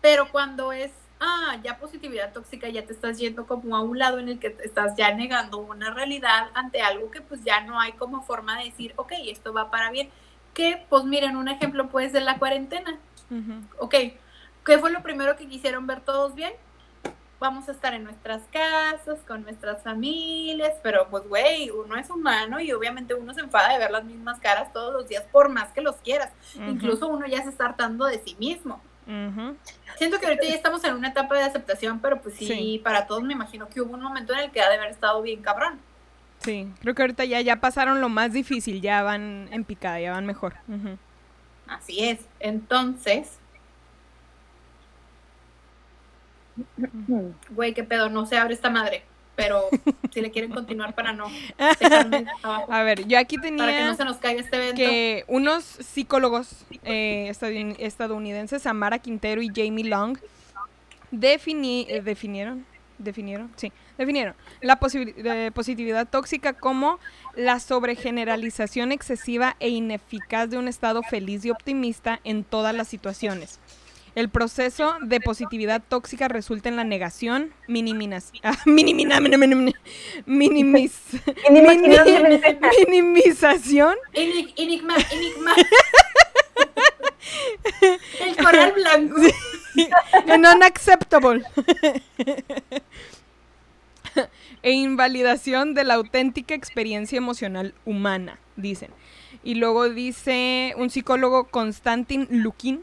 Pero 0.00 0.28
cuando 0.32 0.72
es, 0.72 0.90
ah, 1.20 1.56
ya 1.62 1.78
positividad 1.78 2.32
tóxica, 2.32 2.68
ya 2.68 2.84
te 2.84 2.92
estás 2.92 3.18
yendo 3.18 3.46
como 3.46 3.76
a 3.76 3.82
un 3.82 3.98
lado 4.00 4.18
en 4.18 4.28
el 4.30 4.40
que 4.40 4.50
te 4.50 4.66
estás 4.66 4.96
ya 4.96 5.14
negando 5.14 5.58
una 5.58 5.94
realidad 5.94 6.48
ante 6.54 6.80
algo 6.82 7.08
que 7.12 7.20
pues 7.20 7.44
ya 7.44 7.60
no 7.60 7.78
hay 7.78 7.92
como 7.92 8.22
forma 8.22 8.58
de 8.58 8.64
decir, 8.64 8.94
ok, 8.96 9.12
esto 9.26 9.52
va 9.52 9.70
para 9.70 9.92
bien. 9.92 10.10
Que, 10.54 10.84
pues 10.88 11.04
miren, 11.04 11.36
un 11.36 11.46
ejemplo 11.46 11.88
puede 11.88 12.10
ser 12.10 12.22
la 12.22 12.36
cuarentena. 12.38 12.98
Ujú. 13.30 13.62
Ok, 13.78 13.94
¿qué 14.64 14.78
fue 14.80 14.90
lo 14.90 15.04
primero 15.04 15.36
que 15.36 15.46
quisieron 15.48 15.86
ver 15.86 16.00
todos 16.00 16.34
bien? 16.34 16.52
Vamos 17.40 17.68
a 17.68 17.72
estar 17.72 17.94
en 17.94 18.02
nuestras 18.02 18.42
casas, 18.52 19.20
con 19.26 19.42
nuestras 19.42 19.82
familias, 19.84 20.72
pero 20.82 21.06
pues, 21.08 21.22
güey, 21.28 21.70
uno 21.70 21.96
es 21.96 22.10
humano 22.10 22.58
y 22.60 22.72
obviamente 22.72 23.14
uno 23.14 23.32
se 23.32 23.40
enfada 23.40 23.72
de 23.72 23.78
ver 23.78 23.92
las 23.92 24.02
mismas 24.04 24.40
caras 24.40 24.72
todos 24.72 24.92
los 24.92 25.06
días, 25.08 25.22
por 25.30 25.48
más 25.48 25.68
que 25.72 25.80
los 25.80 25.96
quieras. 25.96 26.32
Incluso 26.56 27.06
uno 27.06 27.26
ya 27.28 27.42
se 27.44 27.50
está 27.50 27.66
hartando 27.66 28.06
de 28.06 28.18
sí 28.24 28.34
mismo. 28.40 28.80
Siento 29.96 30.18
que 30.18 30.26
ahorita 30.26 30.44
ya 30.44 30.54
estamos 30.54 30.82
en 30.84 30.94
una 30.94 31.08
etapa 31.08 31.36
de 31.36 31.44
aceptación, 31.44 32.00
pero 32.00 32.20
pues 32.20 32.34
sí, 32.34 32.46
Sí. 32.46 32.80
para 32.82 33.06
todos 33.06 33.22
me 33.22 33.32
imagino 33.34 33.68
que 33.68 33.80
hubo 33.80 33.94
un 33.94 34.02
momento 34.02 34.32
en 34.32 34.40
el 34.40 34.50
que 34.50 34.60
ha 34.60 34.68
de 34.68 34.76
haber 34.76 34.90
estado 34.90 35.22
bien 35.22 35.40
cabrón. 35.40 35.78
Sí, 36.40 36.68
creo 36.80 36.94
que 36.94 37.02
ahorita 37.02 37.24
ya, 37.24 37.40
ya 37.40 37.56
pasaron 37.60 38.00
lo 38.00 38.08
más 38.08 38.32
difícil, 38.32 38.80
ya 38.80 39.02
van 39.02 39.48
en 39.52 39.64
picada, 39.64 39.98
ya 40.00 40.12
van 40.12 40.26
mejor. 40.26 40.54
Así 41.68 42.04
es. 42.04 42.20
Entonces, 42.40 43.37
güey, 47.50 47.74
qué 47.74 47.84
pedo, 47.84 48.08
no 48.08 48.26
se 48.26 48.36
abre 48.36 48.54
esta 48.54 48.70
madre. 48.70 49.02
Pero 49.36 49.62
si 50.12 50.20
le 50.20 50.32
quieren 50.32 50.50
continuar 50.50 50.94
para 50.96 51.12
no 51.12 51.26
A 52.68 52.82
ver, 52.82 53.06
yo 53.06 53.18
aquí 53.20 53.36
para 53.36 53.50
que 53.50 53.56
tenía 53.56 53.86
no 53.86 53.94
se 53.94 54.04
nos 54.04 54.16
caiga 54.16 54.40
este 54.40 54.56
evento. 54.56 54.74
que 54.76 55.24
unos 55.28 55.62
psicólogos 55.64 56.66
eh, 56.84 57.32
estadounidenses, 57.78 58.62
Samara 58.62 58.98
Quintero 58.98 59.40
y 59.40 59.48
Jamie 59.54 59.84
Long, 59.84 60.18
defini- 61.12 61.86
eh, 61.88 62.02
definieron, 62.02 62.66
definieron, 62.98 63.50
sí, 63.56 63.72
definieron 63.96 64.34
la 64.60 64.76
positividad 64.80 66.08
tóxica 66.08 66.52
como 66.54 66.98
la 67.36 67.60
sobregeneralización 67.60 68.90
excesiva 68.90 69.54
e 69.60 69.68
ineficaz 69.68 70.50
de 70.50 70.58
un 70.58 70.66
estado 70.66 71.02
feliz 71.04 71.44
y 71.44 71.50
optimista 71.50 72.18
en 72.24 72.42
todas 72.42 72.74
las 72.74 72.88
situaciones. 72.88 73.60
El 74.18 74.30
proceso 74.30 74.96
de 75.00 75.20
positividad 75.20 75.80
tóxica 75.88 76.26
resulta 76.26 76.68
en 76.68 76.74
la 76.74 76.82
negación, 76.82 77.52
miniminas, 77.68 78.32
ah, 78.42 78.58
minimina- 78.66 79.20
Minimización. 80.26 81.22
minimización 82.90 83.94
Enig- 84.14 84.54
enigma, 84.56 84.96
enigma. 85.12 85.54
El 88.20 88.36
coral 88.44 88.72
blanco. 88.72 89.20
unacceptable 90.56 91.44
e 94.64 94.72
invalidación 94.72 95.74
de 95.74 95.84
la 95.84 95.94
auténtica 95.94 96.56
experiencia 96.56 97.18
emocional 97.18 97.72
humana, 97.84 98.40
dicen. 98.56 98.90
Y 99.44 99.54
luego 99.54 99.88
dice 99.88 100.74
un 100.76 100.90
psicólogo 100.90 101.44
Konstantin 101.44 102.26
Lukin, 102.30 102.82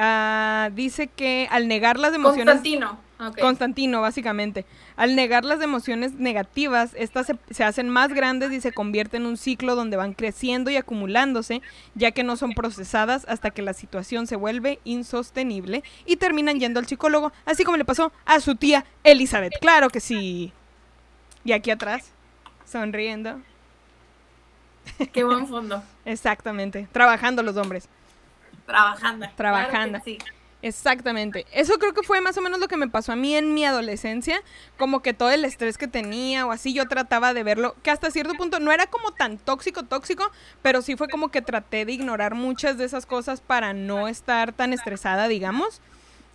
ah, 0.00 0.70
dice 0.74 1.06
que 1.08 1.46
al 1.50 1.68
negar 1.68 1.98
las 1.98 2.14
emociones... 2.14 2.54
Constantino. 2.54 2.98
Constantino, 3.38 4.00
básicamente. 4.00 4.64
Al 4.96 5.14
negar 5.14 5.44
las 5.44 5.60
emociones 5.60 6.14
negativas, 6.14 6.92
estas 6.96 7.26
se, 7.26 7.36
se 7.50 7.64
hacen 7.64 7.90
más 7.90 8.14
grandes 8.14 8.50
y 8.50 8.62
se 8.62 8.72
convierten 8.72 9.22
en 9.22 9.28
un 9.28 9.36
ciclo 9.36 9.74
donde 9.74 9.98
van 9.98 10.14
creciendo 10.14 10.70
y 10.70 10.76
acumulándose, 10.76 11.60
ya 11.94 12.12
que 12.12 12.22
no 12.22 12.36
son 12.36 12.52
procesadas 12.54 13.26
hasta 13.28 13.50
que 13.50 13.60
la 13.60 13.74
situación 13.74 14.26
se 14.26 14.36
vuelve 14.36 14.80
insostenible 14.84 15.84
y 16.06 16.16
terminan 16.16 16.58
yendo 16.58 16.80
al 16.80 16.86
psicólogo, 16.86 17.30
así 17.44 17.62
como 17.62 17.76
le 17.76 17.84
pasó 17.84 18.10
a 18.24 18.40
su 18.40 18.54
tía 18.54 18.86
Elizabeth. 19.04 19.52
Claro 19.60 19.90
que 19.90 20.00
sí. 20.00 20.52
Y 21.44 21.52
aquí 21.52 21.70
atrás, 21.70 22.12
sonriendo. 22.64 23.40
Qué 25.12 25.24
buen 25.24 25.46
fondo. 25.46 25.82
Exactamente. 26.04 26.88
Trabajando 26.92 27.42
los 27.42 27.56
hombres. 27.56 27.88
Trabajando. 28.70 29.26
Trabajando. 29.36 30.00
Claro 30.00 30.04
sí. 30.04 30.18
Exactamente. 30.62 31.46
Eso 31.52 31.78
creo 31.78 31.94
que 31.94 32.02
fue 32.02 32.20
más 32.20 32.36
o 32.36 32.42
menos 32.42 32.60
lo 32.60 32.68
que 32.68 32.76
me 32.76 32.88
pasó 32.88 33.12
a 33.12 33.16
mí 33.16 33.34
en 33.34 33.54
mi 33.54 33.64
adolescencia. 33.64 34.42
Como 34.76 35.00
que 35.00 35.14
todo 35.14 35.30
el 35.30 35.44
estrés 35.44 35.78
que 35.78 35.88
tenía 35.88 36.46
o 36.46 36.52
así, 36.52 36.74
yo 36.74 36.86
trataba 36.86 37.32
de 37.32 37.42
verlo. 37.42 37.74
Que 37.82 37.90
hasta 37.90 38.10
cierto 38.10 38.34
punto 38.34 38.60
no 38.60 38.70
era 38.70 38.86
como 38.86 39.12
tan 39.12 39.38
tóxico, 39.38 39.84
tóxico, 39.84 40.30
pero 40.62 40.82
sí 40.82 40.96
fue 40.96 41.08
como 41.08 41.30
que 41.30 41.40
traté 41.40 41.84
de 41.84 41.92
ignorar 41.92 42.34
muchas 42.34 42.76
de 42.76 42.84
esas 42.84 43.06
cosas 43.06 43.40
para 43.40 43.72
no 43.72 44.08
estar 44.08 44.52
tan 44.52 44.72
estresada, 44.72 45.28
digamos. 45.28 45.80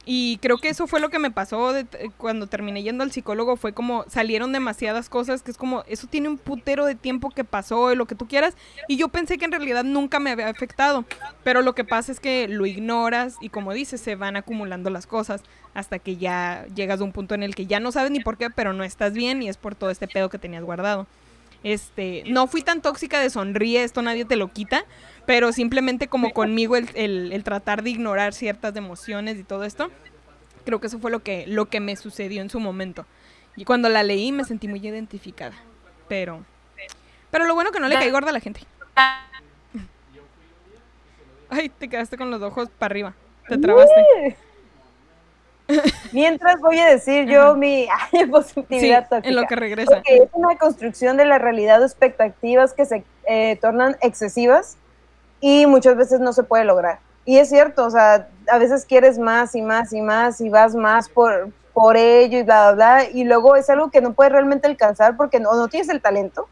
Y 0.08 0.38
creo 0.38 0.60
que 0.60 0.70
eso 0.70 0.86
fue 0.86 1.00
lo 1.00 1.10
que 1.10 1.18
me 1.18 1.32
pasó 1.32 1.74
cuando 2.18 2.46
terminé 2.46 2.84
yendo 2.84 3.04
al 3.04 3.12
psicólogo. 3.12 3.58
Fue 3.58 3.74
como 3.74 4.06
salieron 4.08 4.52
demasiadas 4.52 5.10
cosas 5.10 5.42
que 5.42 5.50
es 5.50 5.58
como, 5.58 5.84
eso 5.88 6.06
tiene 6.06 6.30
un 6.30 6.38
putero 6.38 6.86
de 6.86 6.94
tiempo 6.94 7.32
que 7.32 7.44
pasó 7.44 7.92
y 7.92 7.96
lo 7.96 8.06
que 8.06 8.14
tú 8.14 8.28
quieras. 8.28 8.56
Y 8.88 8.98
yo 8.98 9.10
pensé 9.10 9.40
que 9.40 9.46
en 9.46 9.52
realidad 9.52 9.84
nunca 9.84 10.20
me 10.20 10.30
había 10.30 10.48
afectado. 10.48 11.06
Pero 11.44 11.64
lo 11.64 11.74
que 11.74 11.84
pasa 11.84 12.12
es 12.12 12.20
que 12.20 12.48
lo 12.48 12.68
ignoras 12.68 13.38
y 13.42 13.50
como 13.50 13.74
dices, 13.74 14.00
se 14.00 14.16
van 14.16 14.36
acumulando 14.36 14.92
las 14.92 15.08
cosas 15.08 15.42
hasta 15.74 15.98
que 15.98 16.18
ya 16.18 16.66
llegas 16.76 17.02
a 17.02 17.04
un 17.04 17.12
punto 17.12 17.34
en 17.34 17.42
el 17.42 17.56
que 17.56 17.66
ya 17.66 17.80
no 17.80 17.92
sabes 17.92 18.12
ni 18.12 18.20
por 18.20 18.38
qué, 18.38 18.50
pero 18.50 18.74
no 18.74 18.84
estás 18.84 19.14
bien 19.14 19.42
y 19.42 19.50
es 19.50 19.58
por 19.58 19.74
todo 19.74 19.90
este 19.90 20.08
pedo 20.08 20.30
que 20.30 20.38
tenías 20.38 20.64
guardado. 20.64 21.08
Este, 21.66 22.24
no 22.28 22.46
fui 22.46 22.62
tan 22.62 22.82
tóxica 22.82 23.20
de 23.20 23.32
sonríe, 23.32 23.84
esto 23.84 24.04
nadie 24.04 24.24
te 24.24 24.36
lo 24.36 24.54
quita, 24.54 24.86
pero 25.26 25.52
simplemente 25.52 26.08
como 26.08 26.32
conmigo 26.32 26.76
el, 26.76 26.90
el- 26.96 27.32
el 27.34 27.44
tratar 27.44 27.84
de 27.84 27.90
ignorar 27.92 28.34
ciertas 28.34 28.76
emociones 28.76 29.38
y 29.40 29.44
todo 29.44 29.64
esto, 29.64 29.90
creo 30.66 30.80
que 30.80 30.88
eso 30.88 31.00
fue 31.00 31.12
lo 31.12 31.24
que, 31.24 31.46
lo 31.48 31.66
que 31.66 31.80
me 31.80 31.96
sucedió 31.96 32.42
en 32.42 32.50
su 32.50 32.60
momento. 32.60 33.06
Y 33.56 33.66
cuando 33.66 33.88
la 33.90 34.04
leí 34.04 34.32
me 34.32 34.44
sentí 34.44 34.68
muy 34.68 34.80
identificada, 34.86 35.56
pero, 36.08 36.44
pero 37.32 37.46
lo 37.46 37.54
bueno 37.56 37.72
que 37.72 37.80
no 37.80 37.88
le 37.88 37.96
caí 37.96 38.12
gorda 38.12 38.30
a 38.30 38.34
la 38.34 38.40
gente. 38.40 38.62
Ay, 41.50 41.70
te 41.70 41.88
quedaste 41.88 42.18
con 42.18 42.32
los 42.32 42.42
ojos 42.42 42.70
para 42.78 42.92
arriba, 42.92 43.14
te 43.48 43.58
trabaste. 43.58 44.36
Mientras 46.12 46.60
voy 46.60 46.78
a 46.80 46.86
decir 46.88 47.26
yo 47.28 47.42
Ajá. 47.42 47.54
mi 47.56 47.88
ay, 47.92 48.20
Sí, 48.22 48.26
positividad 48.28 49.08
tóxica. 49.10 49.30
en 49.30 49.36
lo 49.36 49.48
que 49.48 49.56
regresa. 49.56 49.96
Porque 49.96 50.16
es 50.18 50.30
una 50.34 50.56
construcción 50.58 51.18
de 51.18 51.26
la 51.26 51.40
realidad 51.40 51.82
expectativas 51.84 52.74
que 52.74 52.86
se 52.86 53.04
eh, 53.28 53.58
tornan 53.62 53.96
excesivas 54.02 54.78
y 55.40 55.66
muchas 55.66 55.96
veces 55.96 56.20
no 56.20 56.34
se 56.34 56.44
puede 56.44 56.66
lograr. 56.66 57.00
Y 57.26 57.38
es 57.38 57.50
cierto, 57.50 57.86
o 57.86 57.90
sea, 57.90 58.28
a 58.50 58.58
veces 58.58 58.86
quieres 58.86 59.18
más 59.18 59.56
y 59.56 59.62
más 59.62 59.94
y 59.94 60.02
más 60.02 60.40
y 60.42 60.50
vas 60.50 60.76
más 60.76 61.10
por, 61.10 61.50
por 61.74 61.98
ello 61.98 62.38
y 62.38 62.44
bla, 62.44 62.72
bla, 62.72 62.76
bla, 62.76 63.10
y 63.10 63.24
luego 63.24 63.56
es 63.56 63.70
algo 63.70 63.90
que 63.90 64.02
no 64.02 64.14
puedes 64.14 64.32
realmente 64.32 64.68
alcanzar 64.68 65.18
porque 65.18 65.40
no, 65.40 65.54
no 65.56 65.68
tienes 65.68 65.90
el 65.90 66.02
talento 66.02 66.48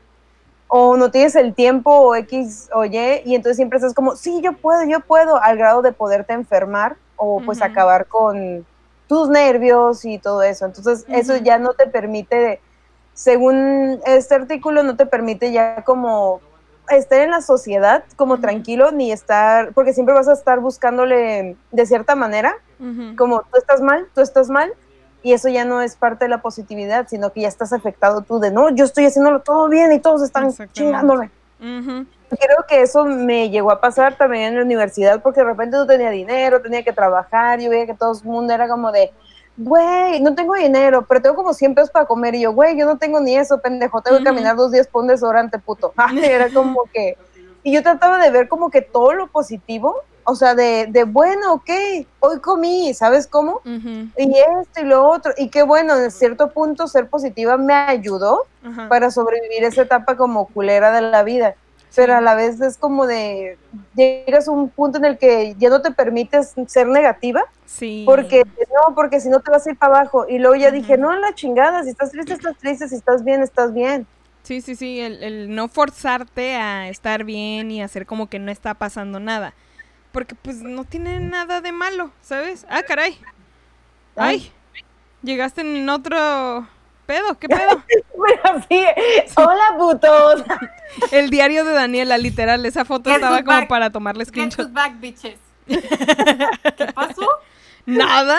o 0.68 0.98
no 0.98 1.12
tienes 1.12 1.36
el 1.36 1.54
tiempo 1.54 1.92
o 1.92 2.16
X 2.16 2.70
o 2.74 2.84
Y, 2.86 2.98
y 3.26 3.36
entonces 3.36 3.58
siempre 3.58 3.78
estás 3.78 3.94
como, 3.94 4.16
sí, 4.16 4.42
yo 4.42 4.54
puedo, 4.54 4.84
yo 4.86 5.02
puedo, 5.02 5.42
al 5.42 5.56
grado 5.56 5.84
de 5.84 5.92
poderte 5.92 6.34
enfermar 6.34 6.96
o 7.16 7.42
pues 7.46 7.62
acabar 7.62 8.08
con 8.08 8.66
tus 9.08 9.30
nervios 9.30 10.04
y 10.04 10.18
todo 10.18 10.42
eso. 10.42 10.66
Entonces 10.66 11.06
eso 11.10 11.38
ya 11.38 11.60
no 11.60 11.74
te 11.74 11.86
permite, 11.86 12.60
según 13.14 14.00
este 14.08 14.34
artículo, 14.34 14.82
no 14.82 14.96
te 14.96 15.06
permite 15.06 15.52
ya 15.52 15.84
como 15.84 16.42
estar 16.90 17.20
en 17.20 17.32
la 17.32 17.42
sociedad 17.42 18.04
como 18.16 18.40
tranquilo 18.40 18.92
ni 18.92 19.12
estar, 19.12 19.74
porque 19.74 19.94
siempre 19.94 20.14
vas 20.14 20.28
a 20.28 20.34
estar 20.34 20.60
buscándole 20.60 21.56
de 21.72 21.86
cierta 21.86 22.16
manera, 22.16 22.56
como 23.18 23.42
tú 23.42 23.58
estás 23.58 23.82
mal, 23.82 24.08
tú 24.14 24.22
estás 24.22 24.50
mal, 24.50 24.74
y 25.22 25.32
eso 25.32 25.48
ya 25.48 25.64
no 25.64 25.82
es 25.82 25.96
parte 25.96 26.26
de 26.26 26.30
la 26.30 26.42
positividad, 26.42 27.08
sino 27.08 27.32
que 27.32 27.42
ya 27.42 27.48
estás 27.48 27.72
afectado 27.72 28.22
tú 28.22 28.40
de, 28.40 28.52
no, 28.52 28.70
yo 28.70 28.84
estoy 28.84 29.06
haciéndolo 29.06 29.40
todo 29.42 29.70
bien 29.70 29.94
y 29.94 30.00
todos 30.00 30.22
están 30.22 30.54
chingándome. 30.74 31.32
Creo 31.60 32.66
que 32.68 32.82
eso 32.82 33.06
me 33.06 33.50
llegó 33.50 33.72
a 33.72 33.80
pasar 33.80 34.18
también 34.18 34.44
en 34.50 34.56
la 34.56 34.64
universidad 34.64 35.22
porque 35.22 35.40
de 35.40 35.46
repente 35.46 35.78
no 35.78 35.86
tenía 35.86 36.10
dinero, 36.10 36.62
tenía 36.62 36.84
que 36.84 36.92
trabajar, 36.92 37.60
yo 37.60 37.70
veía 37.70 37.86
que 37.86 37.94
todo 37.94 38.12
el 38.18 38.24
mundo 38.26 38.54
era 38.54 38.68
como 38.68 38.92
de, 38.92 39.14
güey, 39.58 40.20
no 40.22 40.34
tengo 40.36 40.56
dinero, 40.56 41.06
pero 41.08 41.22
tengo 41.22 41.36
como 41.36 41.54
100 41.54 41.76
pesos 41.76 41.92
para 41.92 42.06
comer 42.06 42.36
y 42.36 42.42
yo, 42.42 42.54
güey, 42.54 42.78
yo 42.78 42.86
no 42.86 42.98
tengo 42.98 43.20
ni 43.20 43.36
eso, 43.36 43.60
pendejo, 43.60 44.02
tengo 44.02 44.18
que 44.18 44.24
caminar 44.24 44.56
dos 44.56 44.72
días 44.72 44.88
por 44.88 45.04
un 45.04 45.10
desodorante, 45.10 45.60
puto. 45.60 45.94
era 46.24 46.50
como 46.50 46.84
que, 46.92 47.18
y 47.64 47.72
yo 47.72 47.84
trataba 47.84 48.18
de 48.20 48.32
ver 48.32 48.48
como 48.48 48.70
que 48.70 48.82
todo 48.82 49.14
lo 49.14 49.28
positivo, 49.28 50.02
o 50.26 50.36
sea, 50.36 50.56
de, 50.56 50.88
de 50.90 51.04
bueno, 51.04 51.54
ok, 51.54 51.70
hoy 52.20 52.40
comí, 52.40 52.94
¿sabes 52.94 53.28
cómo? 53.28 53.62
Y 53.66 54.34
esto 54.62 54.82
y 54.82 54.84
lo 54.84 55.08
otro, 55.08 55.34
y 55.38 55.50
qué 55.50 55.64
bueno, 55.64 55.96
en 55.98 56.12
cierto 56.12 56.50
punto 56.52 56.88
ser 56.88 57.10
positiva 57.10 57.58
me 57.58 57.74
ayudó 57.74 58.46
para 58.88 59.12
sobrevivir 59.12 59.66
esa 59.66 59.82
etapa 59.82 60.16
como 60.16 60.48
culera 60.48 60.92
de 60.94 61.02
la 61.02 61.24
vida. 61.24 61.56
Pero 61.96 62.16
a 62.16 62.22
la 62.22 62.34
vez 62.36 62.60
es 62.60 62.78
como 62.78 63.06
de, 63.06 63.58
llegas 63.96 64.48
a 64.48 64.52
un 64.52 64.70
punto 64.70 64.98
en 64.98 65.06
el 65.06 65.18
que 65.18 65.56
ya 65.60 65.70
no 65.70 65.82
te 65.82 65.92
permites 65.92 66.54
ser 66.68 66.88
negativa, 66.88 67.44
Sí. 67.66 68.04
porque 68.06 68.44
no, 68.46 68.96
porque 68.96 69.20
si 69.20 69.30
no 69.30 69.40
te 69.42 69.52
vas 69.52 69.66
a 69.68 69.72
ir 69.72 69.78
para 69.78 70.00
abajo. 70.00 70.26
Y 70.28 70.40
luego 70.40 70.56
ya 70.56 70.72
dije, 70.72 70.98
no, 70.98 71.14
la 71.20 71.34
chingada, 71.36 71.84
si 71.84 71.90
estás 71.90 72.12
triste, 72.12 72.34
estás 72.34 72.58
triste, 72.58 72.88
si 72.88 72.96
estás 72.96 73.24
bien, 73.24 73.42
estás 73.44 73.74
bien. 73.74 74.08
Sí, 74.42 74.62
sí, 74.62 74.76
sí, 74.76 75.00
el, 75.00 75.24
el 75.24 75.56
no 75.56 75.68
forzarte 75.68 76.56
a 76.56 76.90
estar 76.90 77.24
bien 77.24 77.72
y 77.72 77.82
hacer 77.82 78.06
como 78.06 78.28
que 78.28 78.40
no 78.40 78.52
está 78.52 78.74
pasando 78.74 79.20
nada. 79.20 79.54
Porque 80.12 80.36
pues 80.36 80.62
no 80.62 80.84
tiene 80.84 81.20
nada 81.20 81.62
de 81.62 81.72
malo, 81.72 82.12
¿sabes? 82.22 82.66
Ah, 82.70 82.84
caray. 82.84 83.18
Ay, 84.16 84.52
llegaste 85.24 85.62
en 85.62 85.88
otro 85.90 86.68
pedo, 87.06 87.38
¿qué 87.40 87.48
pedo? 87.48 87.84
Pero 88.68 88.88
hola 89.36 89.64
putos. 89.78 90.44
El 91.12 91.30
diario 91.30 91.64
de 91.66 91.74
Daniela, 91.74 92.18
literal, 92.18 92.66
esa 92.66 92.86
foto 92.86 93.10
Get 93.10 93.18
estaba 93.20 93.44
como 93.44 93.58
back. 93.60 93.68
para 93.68 93.90
tomarle 93.92 94.26
Get 94.26 94.30
screenshot. 94.34 94.66
us 94.68 94.74
back, 94.74 95.00
bitches. 95.00 95.38
¿Qué 95.68 96.86
pasó? 96.94 97.28
¿Nada? 97.86 98.38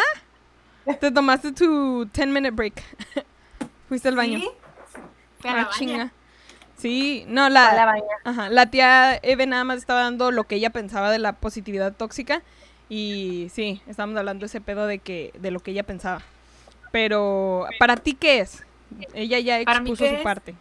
Te 1.01 1.11
tomaste 1.11 1.53
tu 1.53 2.05
10 2.13 2.27
minute 2.29 2.51
break. 2.51 2.83
Fuiste 3.89 4.09
al 4.09 4.17
baño. 4.17 4.39
¿Sí? 4.39 4.51
La 5.43 5.61
Ah, 5.63 5.71
chinga. 5.77 6.13
Sí, 6.77 7.25
no, 7.29 7.49
la 7.49 7.73
la, 7.75 7.87
baña. 7.87 8.03
ajá, 8.25 8.49
la 8.51 8.67
tía 8.71 9.17
Eve 9.23 9.47
nada 9.47 9.65
más 9.65 9.79
estaba 9.79 10.01
dando 10.03 10.31
lo 10.31 10.45
que 10.45 10.57
ella 10.57 10.71
pensaba 10.71 11.11
de 11.11 11.19
la 11.19 11.33
positividad 11.35 11.93
tóxica 11.95 12.43
y 12.89 13.49
sí, 13.55 13.81
estábamos 13.87 14.19
hablando 14.19 14.45
ese 14.47 14.61
pedo 14.61 14.87
de 14.87 14.99
que 14.99 15.33
de 15.39 15.51
lo 15.51 15.61
que 15.61 15.71
ella 15.71 15.85
pensaba. 15.85 16.21
Pero 16.95 17.67
para 17.81 17.97
ti 17.97 18.15
qué 18.15 18.39
es? 18.39 18.65
Ella 19.15 19.41
ya 19.41 19.61
¿Para 19.65 19.81
mí 19.81 19.91
expuso 19.91 20.07
su 20.07 20.15
es? 20.15 20.23
parte. 20.23 20.55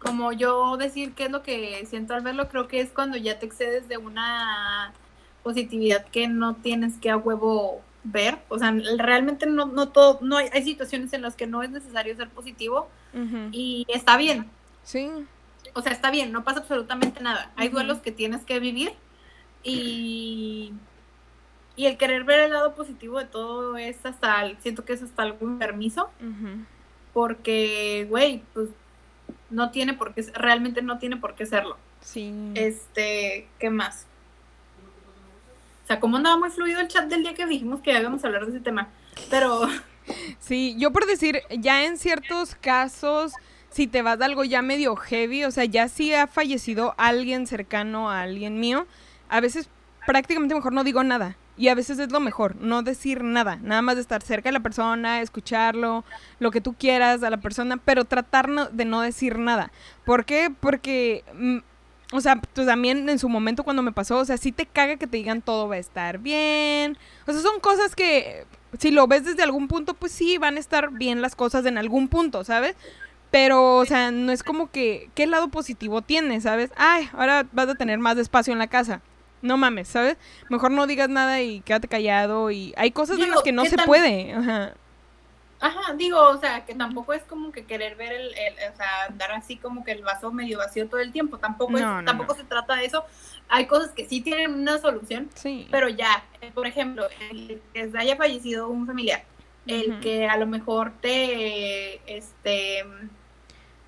Como 0.00 0.32
yo 0.32 0.76
decir 0.76 1.14
qué 1.14 1.26
es 1.26 1.30
lo 1.30 1.44
que 1.44 1.86
siento 1.86 2.14
al 2.14 2.22
verlo, 2.22 2.48
creo 2.48 2.66
que 2.66 2.80
es 2.80 2.90
cuando 2.90 3.16
ya 3.16 3.38
te 3.38 3.46
excedes 3.46 3.88
de 3.88 3.96
una 3.96 4.92
positividad 5.44 6.04
que 6.06 6.26
no 6.26 6.56
tienes 6.56 6.94
que 6.94 7.10
a 7.10 7.16
huevo 7.16 7.80
ver. 8.02 8.38
O 8.48 8.58
sea, 8.58 8.74
realmente 8.98 9.46
no, 9.46 9.66
no 9.66 9.90
todo, 9.90 10.18
no 10.20 10.36
hay, 10.36 10.48
hay 10.52 10.64
situaciones 10.64 11.12
en 11.12 11.22
las 11.22 11.36
que 11.36 11.46
no 11.46 11.62
es 11.62 11.70
necesario 11.70 12.16
ser 12.16 12.28
positivo 12.30 12.88
y 13.52 13.86
está 13.86 14.16
bien. 14.16 14.50
Sí. 14.82 15.08
O 15.74 15.80
sea, 15.80 15.92
está 15.92 16.10
bien, 16.10 16.32
no 16.32 16.42
pasa 16.42 16.58
absolutamente 16.58 17.22
nada. 17.22 17.52
Hay 17.54 17.68
Ujú. 17.68 17.76
duelos 17.76 17.98
que 17.98 18.10
tienes 18.10 18.44
que 18.44 18.58
vivir 18.58 18.92
y, 19.62 20.72
y 21.76 21.86
el 21.86 21.96
querer 21.96 22.24
ver 22.24 22.40
el 22.40 22.52
lado 22.52 22.74
positivo 22.74 23.18
de 23.18 23.26
todo 23.26 23.76
es 23.76 24.04
hasta, 24.04 24.58
siento 24.60 24.84
que 24.84 24.94
es 24.94 25.02
hasta 25.02 25.22
algún 25.22 25.58
permiso, 25.58 26.10
porque, 27.12 28.06
güey, 28.08 28.42
pues 28.54 28.68
no 29.50 29.70
tiene 29.70 29.94
por 29.94 30.14
qué, 30.14 30.22
realmente 30.34 30.82
no 30.82 30.98
tiene 30.98 31.16
por 31.16 31.34
qué 31.34 31.46
serlo. 31.46 31.76
Sí. 32.00 32.32
Este, 32.54 33.48
¿qué 33.58 33.70
más? 33.70 34.06
O 35.84 35.86
sea, 35.86 36.00
cómo 36.00 36.16
andaba 36.16 36.36
muy 36.36 36.50
fluido 36.50 36.80
el 36.80 36.88
chat 36.88 37.08
del 37.08 37.22
día 37.22 37.34
que 37.34 37.46
dijimos 37.46 37.80
que 37.80 37.98
íbamos 37.98 38.24
a 38.24 38.26
hablar 38.26 38.44
de 38.46 38.52
ese 38.52 38.60
tema. 38.60 38.88
Pero, 39.30 39.68
Sí, 40.38 40.76
yo 40.78 40.92
por 40.92 41.06
decir, 41.06 41.42
ya 41.50 41.84
en 41.84 41.98
ciertos 41.98 42.54
casos, 42.54 43.32
si 43.70 43.86
te 43.86 44.02
vas 44.02 44.18
de 44.18 44.24
algo 44.24 44.44
ya 44.44 44.62
medio 44.62 44.96
heavy, 44.96 45.44
o 45.44 45.50
sea, 45.50 45.64
ya 45.64 45.88
si 45.88 46.14
ha 46.14 46.26
fallecido 46.26 46.94
alguien 46.96 47.46
cercano 47.46 48.10
a 48.10 48.22
alguien 48.22 48.60
mío, 48.60 48.86
a 49.28 49.40
veces 49.40 49.68
prácticamente 50.06 50.54
mejor 50.54 50.72
no 50.72 50.84
digo 50.84 51.02
nada. 51.02 51.36
Y 51.58 51.68
a 51.68 51.74
veces 51.74 51.98
es 51.98 52.12
lo 52.12 52.20
mejor, 52.20 52.56
no 52.56 52.82
decir 52.82 53.24
nada, 53.24 53.56
nada 53.62 53.80
más 53.80 53.94
de 53.94 54.02
estar 54.02 54.22
cerca 54.22 54.50
de 54.50 54.52
la 54.52 54.60
persona, 54.60 55.22
escucharlo, 55.22 56.04
lo 56.38 56.50
que 56.50 56.60
tú 56.60 56.74
quieras 56.74 57.22
a 57.22 57.30
la 57.30 57.38
persona, 57.38 57.78
pero 57.78 58.04
tratar 58.04 58.48
no- 58.48 58.66
de 58.66 58.84
no 58.84 59.00
decir 59.00 59.38
nada. 59.38 59.72
¿Por 60.04 60.26
qué? 60.26 60.52
Porque, 60.60 61.24
mm, 61.34 61.58
o 62.12 62.20
sea, 62.20 62.36
pues 62.36 62.66
también 62.66 63.08
en 63.08 63.18
su 63.18 63.28
momento 63.30 63.64
cuando 63.64 63.82
me 63.82 63.92
pasó, 63.92 64.18
o 64.18 64.24
sea, 64.24 64.36
sí 64.36 64.52
te 64.52 64.66
caga 64.66 64.96
que 64.96 65.06
te 65.06 65.16
digan 65.16 65.40
todo 65.42 65.66
va 65.68 65.76
a 65.76 65.78
estar 65.78 66.18
bien. 66.18 66.96
O 67.26 67.32
sea, 67.32 67.40
son 67.40 67.58
cosas 67.60 67.96
que 67.96 68.44
si 68.78 68.90
lo 68.90 69.06
ves 69.06 69.24
desde 69.24 69.42
algún 69.42 69.66
punto, 69.66 69.94
pues 69.94 70.12
sí, 70.12 70.36
van 70.38 70.56
a 70.56 70.60
estar 70.60 70.90
bien 70.92 71.22
las 71.22 71.34
cosas 71.34 71.64
en 71.66 71.78
algún 71.78 72.08
punto, 72.08 72.44
¿sabes? 72.44 72.76
Pero, 73.30 73.76
o 73.78 73.84
sea, 73.86 74.10
no 74.10 74.30
es 74.32 74.42
como 74.42 74.70
que, 74.70 75.10
¿qué 75.14 75.26
lado 75.26 75.48
positivo 75.48 76.02
tiene, 76.02 76.40
¿sabes? 76.40 76.70
Ay, 76.76 77.08
ahora 77.12 77.46
vas 77.52 77.68
a 77.68 77.74
tener 77.74 77.98
más 77.98 78.18
espacio 78.18 78.52
en 78.52 78.58
la 78.60 78.68
casa. 78.68 79.00
No 79.42 79.56
mames, 79.56 79.88
¿sabes? 79.88 80.16
Mejor 80.48 80.70
no 80.70 80.86
digas 80.86 81.08
nada 81.08 81.40
y 81.42 81.60
quédate 81.60 81.88
callado 81.88 82.50
y 82.50 82.72
hay 82.76 82.90
cosas 82.90 83.16
en 83.18 83.24
Digo, 83.24 83.34
las 83.36 83.44
que 83.44 83.52
no 83.52 83.62
¿qué 83.64 83.70
se 83.70 83.76
tan- 83.76 83.86
puede. 83.86 84.32
Ajá. 84.32 84.72
ajá, 85.60 85.94
digo, 85.94 86.20
o 86.20 86.36
sea, 86.38 86.64
que 86.64 86.74
tampoco 86.74 87.12
es 87.12 87.22
como 87.24 87.52
que 87.52 87.64
querer 87.64 87.96
ver 87.96 88.12
el, 88.12 88.34
el- 88.34 88.72
o 88.72 88.76
sea, 88.76 89.04
andar 89.08 89.32
así 89.32 89.56
como 89.56 89.84
que 89.84 89.92
el 89.92 90.02
vaso 90.02 90.32
medio 90.32 90.58
vacío 90.58 90.88
todo 90.88 91.00
el 91.00 91.12
tiempo. 91.12 91.38
Tampoco, 91.38 91.76
es, 91.76 91.82
No, 91.82 92.04
tampoco 92.04 92.32
no. 92.34 92.38
se 92.38 92.44
trata 92.44 92.76
de 92.76 92.86
eso. 92.86 93.04
Hay 93.48 93.66
cosas 93.66 93.90
que 93.92 94.06
sí 94.08 94.20
tienen 94.20 94.54
una 94.54 94.78
solución, 94.78 95.30
Sí. 95.34 95.68
pero 95.70 95.88
ya, 95.88 96.24
eh, 96.40 96.50
por 96.52 96.66
ejemplo, 96.66 97.06
el 97.30 97.60
que 97.72 97.90
haya 97.96 98.16
fallecido 98.16 98.68
un 98.68 98.86
familiar, 98.86 99.22
el 99.66 100.00
que 100.00 100.26
a 100.28 100.36
lo 100.36 100.46
mejor 100.46 100.92
te, 101.00 102.00
este, 102.16 102.84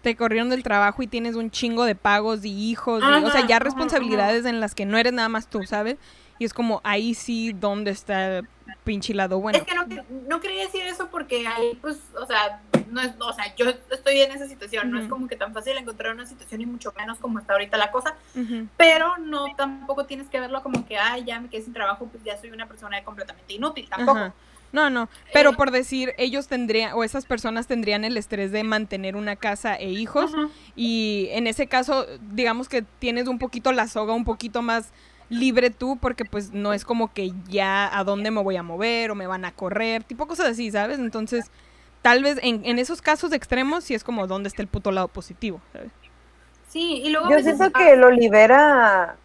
te 0.09 0.16
corrieron 0.16 0.48
del 0.48 0.62
trabajo 0.62 1.02
y 1.02 1.06
tienes 1.06 1.34
un 1.36 1.50
chingo 1.50 1.84
de 1.84 1.94
pagos 1.94 2.44
y 2.44 2.50
hijos, 2.70 3.02
y- 3.02 3.24
o 3.24 3.30
sea, 3.30 3.46
ya 3.46 3.56
ajá, 3.56 3.64
responsabilidades 3.64 4.46
en 4.46 4.59
las 4.61 4.74
que 4.74 4.86
no 4.86 4.96
eres 4.96 5.12
nada 5.12 5.28
más 5.28 5.48
tú, 5.48 5.64
¿sabes? 5.66 5.96
Y 6.38 6.44
es 6.46 6.54
como, 6.54 6.80
ahí 6.82 7.14
sí, 7.14 7.52
¿dónde 7.52 7.90
está 7.90 8.38
el 8.38 8.48
pinche 8.84 9.12
lado 9.12 9.38
bueno? 9.40 9.59
Es 9.59 9.64
que 9.64 9.74
no, 9.74 9.84
no 10.28 10.40
quería 10.40 10.62
decir 10.62 10.82
eso 10.86 11.09
porque 11.11 11.46
ahí, 11.46 11.76
pues, 11.82 11.98
o 12.20 12.24
sea, 12.26 12.62
no 12.90 13.02
es, 13.02 13.11
o 13.20 13.32
sea, 13.34 13.54
yo 13.56 13.66
estoy 13.90 14.20
en 14.20 14.32
esa 14.32 14.46
situación, 14.46 14.90
no 14.90 14.98
es 14.98 15.09
como 15.09 15.28
que 15.28 15.36
tan 15.36 15.52
fácil 15.52 15.76
encontrar 15.76 16.14
una 16.14 16.24
situación 16.26 16.61
y 16.62 16.66
mucho 16.66 16.92
menos 16.96 17.18
como 17.18 17.38
está 17.38 17.52
ahorita 17.52 17.76
la 17.76 17.90
cosa, 17.90 18.14
pero 18.76 19.18
no 19.18 19.44
tampoco 19.56 20.06
tienes 20.06 20.28
que 20.28 20.40
verlo 20.40 20.62
como 20.62 20.86
que, 20.86 20.96
ay, 20.96 21.24
ya 21.24 21.38
me 21.40 21.48
quedé 21.50 21.62
sin 21.62 21.74
trabajo, 21.74 22.06
pues 22.06 22.22
ya 22.24 22.38
soy 22.38 22.50
una 22.50 22.66
persona 22.66 23.02
completamente 23.04 23.52
inútil, 23.52 23.88
tampoco. 23.90 24.32
No, 24.73 24.91
no, 24.91 25.09
pero 25.33 25.51
Eh, 25.51 25.55
por 25.57 25.71
decir, 25.71 26.14
ellos 26.19 26.47
tendrían, 26.47 26.93
o 26.95 27.03
esas 27.03 27.25
personas 27.25 27.66
tendrían 27.66 28.05
el 28.05 28.16
estrés 28.16 28.53
de 28.53 28.64
mantener 28.64 29.16
una 29.16 29.37
casa 29.37 29.75
e 29.77 29.91
hijos, 29.91 30.31
y 30.77 31.29
en 31.31 31.47
ese 31.47 31.66
caso, 31.66 32.07
digamos 32.33 32.69
que 32.69 32.83
tienes 32.99 33.29
un 33.29 33.39
poquito 33.39 33.73
la 33.73 33.89
soga, 33.89 34.12
un 34.12 34.25
poquito 34.25 34.61
más 34.62 34.93
libre 35.31 35.71
tú, 35.71 35.99
porque 35.99 36.25
pues 36.25 36.53
no 36.53 36.73
es 36.73 36.85
como 36.85 37.12
que 37.12 37.33
ya 37.49 37.89
a 37.99 38.05
dónde 38.05 38.31
me 38.31 38.43
voy 38.43 38.57
a 38.57 38.62
mover 38.62 39.11
o 39.11 39.14
me 39.14 39.27
van 39.27 39.45
a 39.45 39.53
correr, 39.53 40.05
tipo 40.05 40.27
cosas 40.27 40.49
así, 40.49 40.71
¿sabes? 40.71 40.99
Entonces, 40.99 41.51
tal 42.03 42.23
vez 42.23 42.39
en, 42.43 42.62
en 42.64 42.79
esos 42.79 43.03
casos 43.03 43.33
extremos 43.33 43.85
sí 43.85 43.95
es 43.95 44.05
como 44.05 44.27
dónde 44.27 44.49
está 44.49 44.62
el 44.62 44.69
puto 44.69 44.91
lado 44.93 45.09
positivo, 45.09 45.61
¿sabes? 45.73 45.93
Sí, 46.69 47.01
y 47.05 47.11
luego 47.11 47.31
Yo 47.31 47.41
siento 47.41 47.71
que 47.71 47.97
lo 47.97 48.11
libera, 48.11 49.19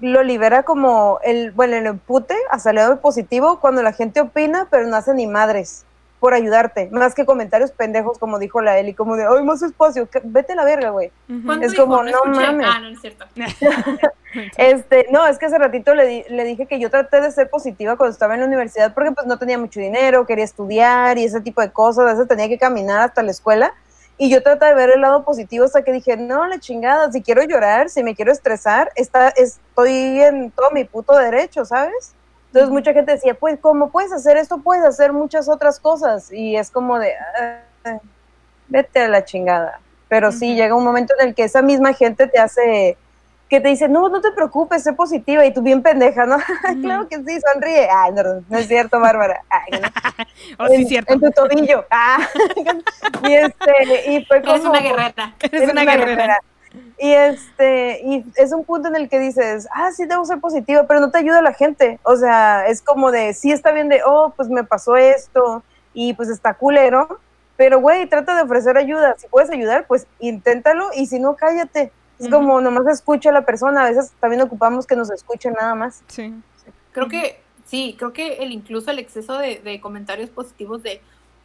lo 0.00 0.22
libera 0.22 0.62
como 0.62 1.18
el, 1.22 1.50
bueno, 1.52 1.76
el 1.76 1.86
empute 1.86 2.36
el 2.64 2.74
lado 2.74 3.00
positivo 3.00 3.60
cuando 3.60 3.82
la 3.82 3.92
gente 3.92 4.20
opina, 4.20 4.66
pero 4.70 4.86
no 4.86 4.96
hace 4.96 5.12
ni 5.14 5.26
madres 5.26 5.84
por 6.20 6.34
ayudarte, 6.34 6.88
más 6.92 7.16
que 7.16 7.26
comentarios 7.26 7.72
pendejos 7.72 8.16
como 8.16 8.38
dijo 8.38 8.60
la 8.60 8.78
Eli, 8.78 8.94
como 8.94 9.16
de, 9.16 9.26
ay, 9.28 9.42
más 9.44 9.60
espacio, 9.60 10.08
que- 10.08 10.20
vete 10.22 10.52
a 10.52 10.56
la 10.56 10.64
verga, 10.64 10.90
güey. 10.90 11.10
Ujú. 11.28 11.40
¿Cuánto 11.44 11.66
Es 11.66 11.72
dijo? 11.72 11.82
como, 11.84 12.04
no 12.04 12.08
escuché. 12.10 12.30
mames. 12.46 12.66
Ah, 12.70 12.78
no, 12.78 12.90
no 12.90 12.94
es 12.94 13.00
cierto. 13.00 13.24
Este, 14.56 15.06
no, 15.10 15.26
es 15.26 15.38
que 15.38 15.44
hace 15.46 15.58
ratito 15.58 15.94
le, 15.94 16.06
di- 16.06 16.24
le 16.30 16.44
dije 16.44 16.66
que 16.66 16.78
yo 16.80 16.88
traté 16.90 17.20
de 17.20 17.30
ser 17.30 17.50
positiva 17.50 17.96
cuando 17.96 18.12
estaba 18.12 18.32
en 18.34 18.40
la 18.40 18.46
universidad 18.46 18.94
porque 18.94 19.12
pues 19.12 19.26
no 19.26 19.38
tenía 19.38 19.58
mucho 19.58 19.78
dinero, 19.78 20.24
quería 20.24 20.44
estudiar 20.44 21.18
y 21.18 21.24
ese 21.24 21.40
tipo 21.42 21.60
de 21.60 21.70
cosas, 21.70 22.04
a 22.06 22.12
veces 22.14 22.28
tenía 22.28 22.48
que 22.48 22.56
caminar 22.56 23.00
hasta 23.02 23.22
la 23.22 23.30
escuela 23.30 23.74
y 24.18 24.30
yo 24.30 24.42
traté 24.42 24.66
de 24.66 24.74
ver 24.74 24.90
el 24.90 25.00
lado 25.00 25.24
positivo 25.24 25.64
hasta 25.64 25.82
que 25.82 25.92
dije, 25.92 26.16
no, 26.16 26.46
la 26.46 26.58
chingada, 26.60 27.10
si 27.10 27.22
quiero 27.22 27.42
llorar, 27.42 27.88
si 27.90 28.02
me 28.02 28.14
quiero 28.14 28.30
estresar, 28.32 28.90
está, 28.94 29.28
estoy 29.30 30.20
en 30.22 30.50
todo 30.52 30.70
mi 30.70 30.84
puto 30.84 31.16
derecho, 31.16 31.64
¿sabes? 31.64 32.14
Entonces 32.48 32.70
mucha 32.70 32.92
gente 32.92 33.12
decía, 33.12 33.34
pues 33.34 33.58
como 33.60 33.90
puedes 33.90 34.12
hacer 34.12 34.36
esto, 34.36 34.58
puedes 34.58 34.84
hacer 34.84 35.12
muchas 35.12 35.48
otras 35.48 35.80
cosas 35.80 36.30
y 36.30 36.56
es 36.56 36.70
como 36.70 36.98
de, 36.98 37.12
"Ah, 37.84 37.98
vete 38.68 39.00
a 39.00 39.08
la 39.08 39.24
chingada. 39.24 39.80
Pero 40.08 40.30
sí, 40.32 40.54
llega 40.54 40.74
un 40.74 40.84
momento 40.84 41.14
en 41.18 41.28
el 41.28 41.34
que 41.34 41.44
esa 41.44 41.62
misma 41.62 41.94
gente 41.94 42.26
te 42.26 42.38
hace 42.38 42.96
que 43.52 43.60
te 43.60 43.68
dice, 43.68 43.86
no, 43.86 44.08
no 44.08 44.22
te 44.22 44.32
preocupes, 44.32 44.82
sé 44.82 44.94
positiva, 44.94 45.44
y 45.44 45.52
tú 45.52 45.60
bien 45.60 45.82
pendeja, 45.82 46.24
¿no? 46.24 46.38
claro 46.80 47.06
que 47.06 47.16
sí, 47.18 47.38
sonríe. 47.52 47.86
Ay, 47.94 48.12
no, 48.12 48.22
no 48.48 48.58
es 48.58 48.66
cierto, 48.66 48.98
Bárbara. 48.98 49.44
Ay, 49.50 49.78
no. 49.78 49.88
Oh, 50.58 50.68
sí, 50.68 50.76
en, 50.76 50.88
cierto. 50.88 51.12
en 51.12 51.20
tu 51.20 51.30
tobillo. 51.30 51.84
Ah. 51.90 52.26
y 53.28 53.32
este, 53.34 54.10
y 54.10 54.24
fue 54.24 54.40
como... 54.40 54.54
Eres 54.54 54.64
una 54.64 54.80
guerrera. 54.80 55.34
Eres 55.40 55.70
una 55.70 55.84
guerrera. 55.84 56.38
Y 56.98 57.12
este, 57.12 58.00
y 58.02 58.24
es 58.36 58.54
un 58.54 58.64
punto 58.64 58.88
en 58.88 58.96
el 58.96 59.10
que 59.10 59.18
dices, 59.18 59.68
ah, 59.74 59.90
sí, 59.92 60.06
debo 60.06 60.24
ser 60.24 60.40
positiva, 60.40 60.86
pero 60.88 61.00
no 61.00 61.10
te 61.10 61.18
ayuda 61.18 61.42
la 61.42 61.52
gente. 61.52 62.00
O 62.04 62.16
sea, 62.16 62.66
es 62.66 62.80
como 62.80 63.10
de, 63.10 63.34
sí 63.34 63.52
está 63.52 63.72
bien 63.72 63.90
de, 63.90 64.00
oh, 64.06 64.32
pues 64.34 64.48
me 64.48 64.64
pasó 64.64 64.96
esto, 64.96 65.62
y 65.92 66.14
pues 66.14 66.30
está 66.30 66.54
culero, 66.54 67.20
pero 67.58 67.80
güey, 67.80 68.06
trata 68.06 68.34
de 68.34 68.42
ofrecer 68.42 68.78
ayuda. 68.78 69.14
Si 69.18 69.28
puedes 69.28 69.50
ayudar, 69.50 69.86
pues 69.86 70.06
inténtalo, 70.20 70.88
y 70.94 71.04
si 71.04 71.20
no, 71.20 71.36
cállate. 71.36 71.92
Es 72.18 72.28
como 72.28 72.60
nomás 72.60 72.86
escucha 72.86 73.30
a 73.30 73.32
la 73.32 73.44
persona, 73.44 73.82
a 73.82 73.88
veces 73.88 74.12
también 74.20 74.42
ocupamos 74.42 74.86
que 74.86 74.96
nos 74.96 75.10
escuchen 75.10 75.54
nada 75.54 75.74
más. 75.74 76.02
Sí. 76.06 76.32
Creo 76.92 77.08
que, 77.08 77.40
sí, 77.64 77.96
creo 77.98 78.12
que 78.12 78.34
el 78.34 78.52
incluso 78.52 78.90
el 78.90 78.98
exceso 78.98 79.38
de, 79.38 79.58
de 79.58 79.80
comentarios 79.80 80.30
positivos 80.30 80.82
de, 80.82 81.00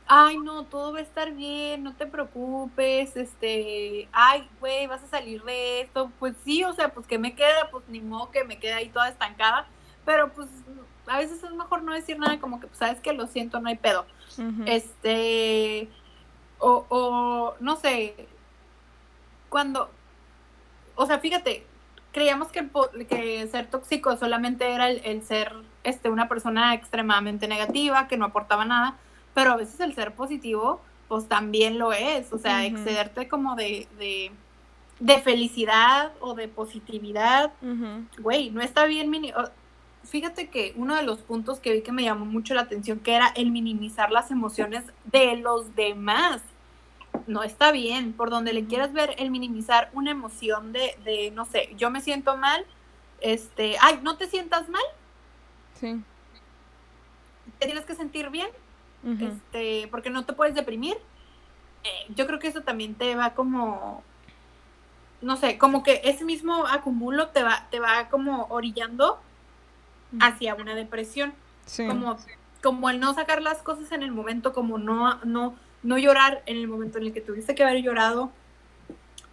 ay, 0.07 0.38
no, 0.38 0.63
todo 0.63 0.93
va 0.93 0.99
a 0.99 1.01
estar 1.01 1.32
bien, 1.34 1.84
no 1.84 1.95
te 1.95 2.05
preocupes, 2.05 3.15
este, 3.18 4.07
ay, 4.11 4.47
güey, 4.59 4.88
vas 4.88 5.03
a 5.03 5.07
salir 5.07 5.43
de 5.43 5.82
esto, 5.82 6.11
pues 6.20 6.36
sí, 6.45 6.63
o 6.63 6.74
sea, 6.74 6.89
pues 6.89 7.07
que 7.07 7.18
me 7.18 7.36
queda, 7.36 7.70
pues 7.72 7.84
ni 7.88 7.99
modo 7.99 8.32
que 8.32 8.43
me 8.43 8.59
quede 8.59 8.74
ahí 8.74 8.89
toda 8.89 9.09
estancada, 9.09 9.68
pero 10.05 10.30
pues 10.34 10.47
a 11.07 11.18
veces 11.20 11.43
es 11.43 11.51
mejor 11.51 11.84
no 11.84 11.93
decir 11.93 12.20
nada, 12.20 12.39
como 12.39 12.59
que, 12.59 12.68
pues, 12.68 12.80
sabes 12.80 12.99
que 12.99 13.13
lo 13.13 13.28
siento, 13.28 13.59
no 13.59 13.70
hay 13.70 13.78
pedo. 13.78 14.05
Este, 14.65 15.89
o, 16.59 16.86
o 16.89 17.55
no 17.59 17.76
sé, 17.78 18.28
cuando, 19.49 19.89
o 20.98 21.06
sea, 21.06 21.20
fíjate, 21.20 21.66
creíamos 22.12 22.50
que, 22.50 22.68
que 23.08 23.48
ser 23.48 23.68
tóxico 23.68 24.18
solamente 24.18 24.70
era 24.70 24.89
el, 24.89 25.02
el 25.06 25.24
ser 25.24 25.54
este, 25.84 26.10
una 26.10 26.28
persona 26.28 26.74
extremadamente 26.74 27.48
negativa, 27.48 28.08
que 28.08 28.18
no 28.18 28.26
aportaba 28.26 28.66
nada, 28.66 28.98
pero 29.34 29.52
a 29.52 29.56
veces 29.56 29.80
el 29.80 29.93
ser 29.93 30.16
positivo, 30.16 30.82
pues 31.08 31.28
también 31.28 31.78
lo 31.80 31.93
es, 31.93 32.34
o 32.34 32.38
sea, 32.38 32.66
excederte 32.66 33.28
como 33.28 33.56
de, 33.56 33.88
de, 33.98 34.32
de 35.00 35.20
felicidad 35.22 36.12
o 36.20 36.34
de 36.34 36.48
positividad, 36.48 37.54
güey, 38.20 38.50
no 38.50 38.62
está 38.62 38.86
bien 38.86 39.10
mini 39.10 39.32
Fíjate 40.04 40.48
que 40.48 40.74
uno 40.78 40.95
de 40.95 41.04
los 41.04 41.20
puntos 41.20 41.60
que 41.60 41.74
vi 41.74 41.82
que 41.82 41.91
me 41.91 42.04
llamó 42.04 42.26
mucho 42.26 42.54
la 42.54 42.62
atención, 42.62 43.00
que 43.00 43.14
era 43.14 43.28
el 43.36 43.52
minimizar 43.52 44.10
las 44.10 44.32
emociones 44.32 44.86
de 45.04 45.36
los 45.36 45.76
demás. 45.76 46.41
No 47.28 47.43
está 47.43 47.72
bien, 47.72 48.13
por 48.13 48.30
donde 48.30 48.53
le 48.53 48.65
quieras 48.65 48.93
ver, 48.93 49.15
el 49.18 49.32
minimizar 49.32 49.89
una 49.93 50.11
emoción 50.11 50.74
de, 50.74 50.97
de, 51.03 51.32
no 51.32 51.45
sé, 51.45 51.74
yo 51.78 51.89
me 51.89 52.01
siento 52.01 52.38
mal, 52.38 52.65
este, 53.22 53.78
ay, 53.82 53.99
no 54.03 54.18
te 54.18 54.28
sientas 54.28 54.70
mal, 54.70 54.84
Sí. 55.80 56.01
te 57.59 57.65
tienes 57.65 57.86
que 57.86 57.95
sentir 57.95 58.30
bien, 58.30 58.49
este, 59.20 59.88
porque 59.89 60.09
no 60.09 60.26
te 60.26 60.34
puedes 60.34 60.53
deprimir. 60.55 60.97
Eh, 61.84 62.11
yo 62.15 62.26
creo 62.28 62.39
que 62.39 62.47
eso 62.47 62.61
también 62.61 62.95
te 62.95 63.15
va 63.15 63.34
como 63.34 64.03
no 65.22 65.36
sé, 65.36 65.57
como 65.57 65.82
que 65.84 66.01
ese 66.03 66.26
mismo 66.26 66.68
acumulo 66.68 67.30
te 67.30 67.41
va, 67.43 67.68
te 67.72 67.80
va 67.80 68.07
como 68.09 68.45
orillando 68.49 69.20
hacia 70.20 70.53
una 70.55 70.76
depresión. 70.76 71.34
Sí. 71.65 71.88
Como, 71.88 72.18
como 72.61 72.89
el 72.89 72.99
no 72.99 73.13
sacar 73.13 73.41
las 73.41 73.59
cosas 73.63 73.91
en 73.91 74.03
el 74.03 74.11
momento, 74.11 74.53
como 74.53 74.78
no, 74.78 75.15
no, 75.26 75.55
no 75.88 75.98
llorar 75.98 76.44
en 76.46 76.58
el 76.58 76.68
momento 76.68 76.98
en 76.98 77.06
el 77.06 77.14
que 77.14 77.22
tuviste 77.22 77.56
que 77.56 77.64
haber 77.64 77.82
llorado, 77.82 78.30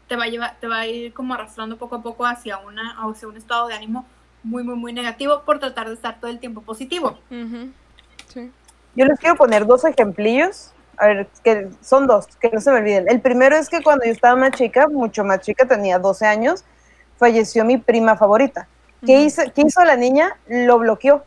te 0.07 0.15
va 0.15 0.25
a 0.25 0.29
llevar, 0.29 0.57
te 0.61 0.69
va 0.69 0.79
a 0.79 0.87
ir 0.87 1.13
como 1.13 1.35
arrastrando 1.35 1.77
poco 1.79 1.97
a 1.97 2.03
poco 2.03 2.25
hacia 2.25 2.59
una, 2.59 2.97
hacia 3.03 3.27
un 3.27 3.37
estado 3.37 3.67
de 3.67 3.75
ánimo 3.75 4.07
muy, 4.45 4.63
muy, 4.63 4.77
muy 4.77 4.93
negativo 4.93 5.43
por 5.45 5.59
tratar 5.59 5.89
de 5.89 5.95
estar 5.95 6.21
todo 6.21 6.31
el 6.31 6.39
tiempo 6.39 6.63
positivo. 6.63 7.19
Sí. 8.29 8.53
Yo 8.95 9.05
les 9.05 9.19
quiero 9.19 9.35
poner 9.35 9.67
dos 9.67 9.85
ejemplillos. 9.85 10.71
A 10.97 11.07
ver, 11.09 11.27
que 11.43 11.71
son 11.81 12.07
dos, 12.07 12.29
que 12.37 12.51
no 12.51 12.61
se 12.61 12.71
me 12.71 12.79
olviden. 12.79 13.09
El 13.09 13.21
primero 13.21 13.57
es 13.57 13.69
que 13.69 13.83
cuando 13.83 14.05
yo 14.05 14.13
estaba 14.13 14.37
más 14.37 14.53
chica, 14.53 14.87
mucho 14.87 15.25
más 15.25 15.41
chica, 15.41 15.67
tenía 15.67 15.99
12 15.99 16.25
años, 16.25 16.65
falleció 17.17 17.65
mi 17.65 17.79
prima 17.79 18.17
favorita. 18.17 18.69
¿Qué, 19.05 19.23
hizo, 19.23 19.43
¿Qué 19.53 19.63
hizo 19.67 19.83
la 19.83 19.97
niña? 19.97 20.37
Lo 20.47 20.79
bloqueó. 20.79 21.25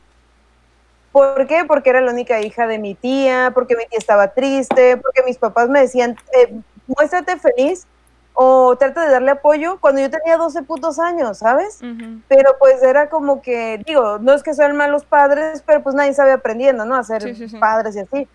¿Por 1.18 1.48
qué? 1.48 1.66
Porque 1.66 1.90
era 1.90 2.00
la 2.02 2.12
única 2.12 2.42
hija 2.42 2.68
de 2.68 2.78
mi 2.78 2.94
tía, 2.94 3.50
porque 3.56 3.76
mi 3.76 3.86
tía 3.88 3.98
estaba 3.98 4.28
triste, 4.36 4.98
porque 4.98 5.24
mis 5.26 5.40
papás 5.40 5.68
me 5.68 5.82
decían, 5.82 6.16
eh, 6.34 6.54
muéstrate 6.86 7.38
feliz 7.38 7.88
o 8.34 8.76
trata 8.76 9.04
de 9.04 9.12
darle 9.12 9.32
apoyo 9.32 9.80
cuando 9.80 10.00
yo 10.00 10.12
tenía 10.12 10.38
12 10.38 10.62
putos 10.62 11.00
años, 11.00 11.40
¿sabes? 11.40 11.80
Pero 12.28 12.56
pues 12.60 12.84
era 12.84 13.10
como 13.10 13.42
que, 13.42 13.82
digo, 13.84 14.20
no 14.20 14.32
es 14.34 14.44
que 14.44 14.54
sean 14.54 14.78
malos 14.78 15.06
padres, 15.06 15.64
pero 15.66 15.82
pues 15.82 15.96
nadie 15.96 16.14
sabe 16.14 16.34
aprendiendo, 16.34 16.86
¿no? 16.86 16.96
A 16.96 17.04
ser 17.04 17.24
Sí, 17.24 17.34
sí, 17.34 17.50
sí. 17.50 17.58
padres 17.58 17.96
y 17.96 18.02
así. 18.02 18.28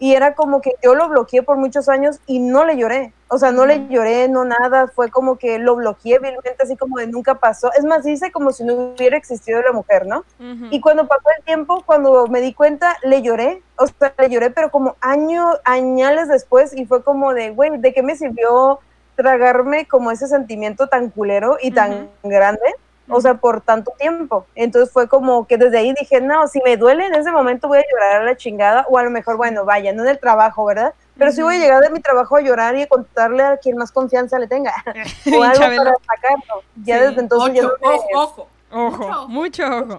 Y 0.00 0.14
era 0.14 0.34
como 0.34 0.60
que 0.60 0.74
yo 0.82 0.94
lo 0.94 1.08
bloqueé 1.08 1.42
por 1.42 1.56
muchos 1.56 1.88
años 1.88 2.20
y 2.26 2.38
no 2.38 2.64
le 2.64 2.76
lloré. 2.76 3.12
O 3.28 3.38
sea, 3.38 3.50
no 3.50 3.66
le 3.66 3.88
lloré, 3.88 4.28
no 4.28 4.44
nada. 4.44 4.86
Fue 4.88 5.10
como 5.10 5.36
que 5.36 5.58
lo 5.58 5.76
bloqueé 5.76 6.18
vilmente, 6.18 6.56
así 6.62 6.76
como 6.76 6.98
de 6.98 7.08
nunca 7.08 7.34
pasó. 7.34 7.72
Es 7.72 7.84
más, 7.84 8.06
hice 8.06 8.30
como 8.30 8.52
si 8.52 8.64
no 8.64 8.74
hubiera 8.74 9.16
existido 9.16 9.60
la 9.60 9.72
mujer, 9.72 10.06
¿no? 10.06 10.24
Y 10.70 10.80
cuando 10.80 11.08
pasó 11.08 11.28
el 11.36 11.44
tiempo, 11.44 11.82
cuando 11.84 12.26
me 12.28 12.40
di 12.40 12.54
cuenta, 12.54 12.96
le 13.02 13.22
lloré. 13.22 13.62
O 13.76 13.86
sea, 13.86 14.14
le 14.18 14.30
lloré, 14.30 14.50
pero 14.50 14.70
como 14.70 14.96
año, 15.00 15.46
añales 15.64 16.28
después. 16.28 16.72
Y 16.76 16.86
fue 16.86 17.02
como 17.02 17.34
de, 17.34 17.50
güey, 17.50 17.76
¿de 17.78 17.92
qué 17.92 18.02
me 18.02 18.16
sirvió 18.16 18.78
tragarme 19.16 19.88
como 19.88 20.12
ese 20.12 20.28
sentimiento 20.28 20.86
tan 20.86 21.10
culero 21.10 21.58
y 21.60 21.72
tan 21.72 22.08
grande? 22.22 22.62
O 23.10 23.20
sea, 23.20 23.34
por 23.34 23.60
tanto 23.60 23.92
tiempo. 23.98 24.46
Entonces 24.54 24.92
fue 24.92 25.08
como 25.08 25.46
que 25.46 25.56
desde 25.56 25.78
ahí 25.78 25.94
dije, 25.98 26.20
no, 26.20 26.46
si 26.48 26.60
me 26.64 26.76
duele 26.76 27.06
en 27.06 27.14
ese 27.14 27.30
momento 27.32 27.68
voy 27.68 27.78
a 27.78 27.84
llorar 27.90 28.22
a 28.22 28.24
la 28.24 28.36
chingada. 28.36 28.86
O 28.90 28.98
a 28.98 29.02
lo 29.02 29.10
mejor, 29.10 29.36
bueno, 29.36 29.64
vaya, 29.64 29.92
no 29.92 30.02
en 30.02 30.08
el 30.10 30.18
trabajo, 30.18 30.64
¿verdad? 30.64 30.92
Pero 31.16 31.32
sí 31.32 31.42
voy 31.42 31.56
a 31.56 31.58
llegar 31.58 31.80
de 31.82 31.90
mi 31.90 32.00
trabajo 32.00 32.36
a 32.36 32.40
llorar 32.40 32.76
y 32.76 32.82
a 32.82 32.86
contarle 32.86 33.42
a 33.42 33.56
quien 33.56 33.76
más 33.76 33.90
confianza 33.92 34.38
le 34.38 34.46
tenga. 34.46 34.72
o 35.36 35.42
algo 35.42 35.58
para 35.58 35.94
sacarlo. 36.06 36.62
Ya 36.84 36.98
Sí. 36.98 37.04
desde 37.06 37.20
entonces 37.20 37.54
ya 37.54 37.66
Ocho, 37.66 37.74
no 37.82 37.88
me- 37.88 37.94
ojo, 37.96 38.08
ojo. 38.14 38.48
Ojo, 38.70 39.28
Mucho 39.28 39.66
mucho 39.66 39.78
ojo. 39.94 39.98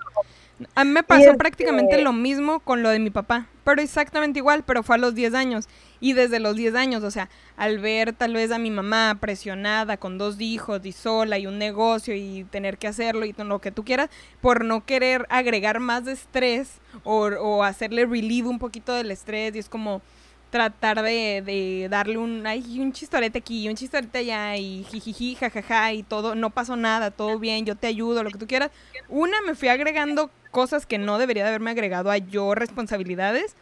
A 0.76 0.84
mí 0.84 0.92
me 0.92 1.04
pasó 1.04 1.22
este- 1.22 1.38
prácticamente 1.38 1.98
lo 2.02 2.12
mismo 2.14 2.60
con 2.60 2.84
lo 2.84 2.90
de 2.90 3.00
mi 3.00 3.10
papá, 3.10 3.46
pero 3.70 3.84
exactamente 3.84 4.40
igual, 4.40 4.64
pero 4.64 4.82
fue 4.82 4.96
a 4.96 4.98
los 4.98 5.14
10 5.14 5.36
años. 5.36 5.68
Y 6.00 6.14
desde 6.14 6.40
los 6.40 6.56
10 6.56 6.74
años, 6.74 7.04
o 7.04 7.12
sea, 7.12 7.30
al 7.56 7.78
ver 7.78 8.14
tal 8.14 8.34
vez 8.34 8.52
a 8.52 8.58
mi 8.58 8.72
mamá 8.72 9.18
presionada 9.22 9.98
con 9.98 10.18
dos 10.18 10.42
hijos 10.42 10.84
y 10.86 10.92
sola 10.92 11.38
y 11.38 11.46
un 11.46 11.60
negocio 11.60 12.16
y 12.16 12.46
tener 12.46 12.80
que 12.80 12.88
hacerlo 12.88 13.26
y 13.26 13.36
lo 13.38 13.62
que 13.62 13.72
tú 13.72 13.86
quieras, 13.86 14.10
por 14.42 14.66
no 14.66 14.86
querer 14.86 15.28
agregar 15.30 15.80
más 15.80 16.08
estrés 16.08 16.80
o, 17.04 17.28
o 17.28 17.64
hacerle 17.64 18.08
relieve 18.08 18.48
un 18.48 18.58
poquito 18.58 18.92
del 18.94 19.12
estrés 19.12 19.56
y 19.56 19.60
es 19.60 19.70
como 19.70 20.02
tratar 20.50 21.02
de, 21.02 21.44
de 21.46 21.88
darle 21.90 22.18
un, 22.18 22.46
ay, 22.46 22.80
un 22.80 22.92
chistorete 22.92 23.40
aquí, 23.40 23.68
un 23.70 23.76
chistorete 23.76 24.20
allá 24.20 24.58
y 24.58 24.84
jijiji, 24.86 25.36
jajaja 25.36 25.94
y 25.94 26.04
todo, 26.04 26.36
no 26.36 26.50
pasó 26.50 26.76
nada, 26.76 27.12
todo 27.12 27.38
bien, 27.40 27.66
yo 27.66 27.76
te 27.76 27.88
ayudo, 27.88 28.24
lo 28.24 28.32
que 28.32 28.38
tú 28.38 28.48
quieras. 28.48 28.72
Una, 29.08 29.42
me 29.42 29.56
fui 29.56 29.68
agregando 29.68 30.30
cosas 30.52 30.86
que 30.86 30.98
no 30.98 31.18
debería 31.18 31.44
de 31.44 31.50
haberme 31.50 31.72
agregado 31.72 32.10
a 32.12 32.18
yo 32.18 32.56
responsabilidades 32.56 33.56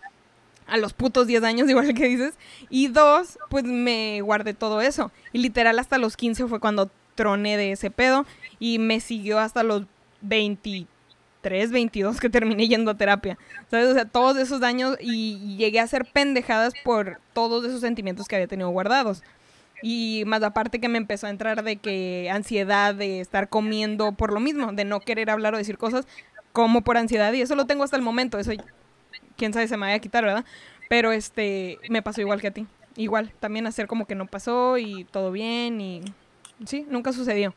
a 0.67 0.77
los 0.77 0.93
putos 0.93 1.27
10 1.27 1.43
años, 1.43 1.69
igual 1.69 1.93
que 1.93 2.07
dices. 2.07 2.35
Y 2.69 2.87
dos, 2.87 3.39
pues 3.49 3.63
me 3.63 4.21
guardé 4.21 4.53
todo 4.53 4.81
eso. 4.81 5.11
Y 5.33 5.39
literal 5.39 5.79
hasta 5.79 5.97
los 5.97 6.15
15 6.17 6.47
fue 6.47 6.59
cuando 6.59 6.89
troné 7.15 7.57
de 7.57 7.71
ese 7.71 7.89
pedo 7.89 8.25
y 8.59 8.79
me 8.79 8.99
siguió 8.99 9.39
hasta 9.39 9.63
los 9.63 9.83
23, 10.21 10.87
22 11.43 12.19
que 12.19 12.29
terminé 12.29 12.67
yendo 12.67 12.91
a 12.91 12.97
terapia. 12.97 13.37
¿Sabes? 13.69 13.87
O 13.87 13.93
sea, 13.93 14.05
todos 14.05 14.37
esos 14.37 14.59
daños 14.59 14.97
y 14.99 15.57
llegué 15.57 15.79
a 15.79 15.83
hacer 15.83 16.05
pendejadas 16.05 16.73
por 16.83 17.19
todos 17.33 17.65
esos 17.65 17.81
sentimientos 17.81 18.27
que 18.27 18.35
había 18.35 18.47
tenido 18.47 18.69
guardados. 18.69 19.23
Y 19.81 20.23
más 20.25 20.41
aparte 20.43 20.79
que 20.79 20.89
me 20.89 20.97
empezó 20.97 21.27
a 21.27 21.29
entrar 21.29 21.63
de 21.63 21.77
que 21.77 22.29
ansiedad 22.31 22.95
de 22.95 23.19
estar 23.19 23.47
comiendo 23.47 24.11
por 24.11 24.33
lo 24.33 24.39
mismo, 24.39 24.71
de 24.73 24.85
no 24.85 24.99
querer 24.99 25.29
hablar 25.29 25.53
o 25.53 25.57
decir 25.57 25.77
cosas 25.77 26.07
como 26.51 26.81
por 26.81 26.97
ansiedad 26.97 27.31
y 27.33 27.41
eso 27.41 27.55
lo 27.55 27.67
tengo 27.67 27.83
hasta 27.83 27.95
el 27.95 28.01
momento, 28.01 28.39
eso 28.39 28.51
quién 29.35 29.53
sabe 29.53 29.67
se 29.67 29.77
me 29.77 29.85
vaya 29.85 29.97
a 29.97 29.99
quitar, 29.99 30.23
¿verdad? 30.23 30.45
Pero 30.89 31.11
este 31.11 31.77
me 31.89 32.01
pasó 32.01 32.21
igual 32.21 32.41
que 32.41 32.47
a 32.47 32.51
ti. 32.51 32.65
Igual, 32.95 33.31
también 33.39 33.67
hacer 33.67 33.85
como 33.85 34.07
que 34.07 34.15
no 34.15 34.25
pasó 34.25 34.79
y 34.79 35.03
todo 35.11 35.31
bien 35.31 35.79
y 35.79 36.01
sí, 36.65 36.87
nunca 36.89 37.13
sucedió. 37.13 37.53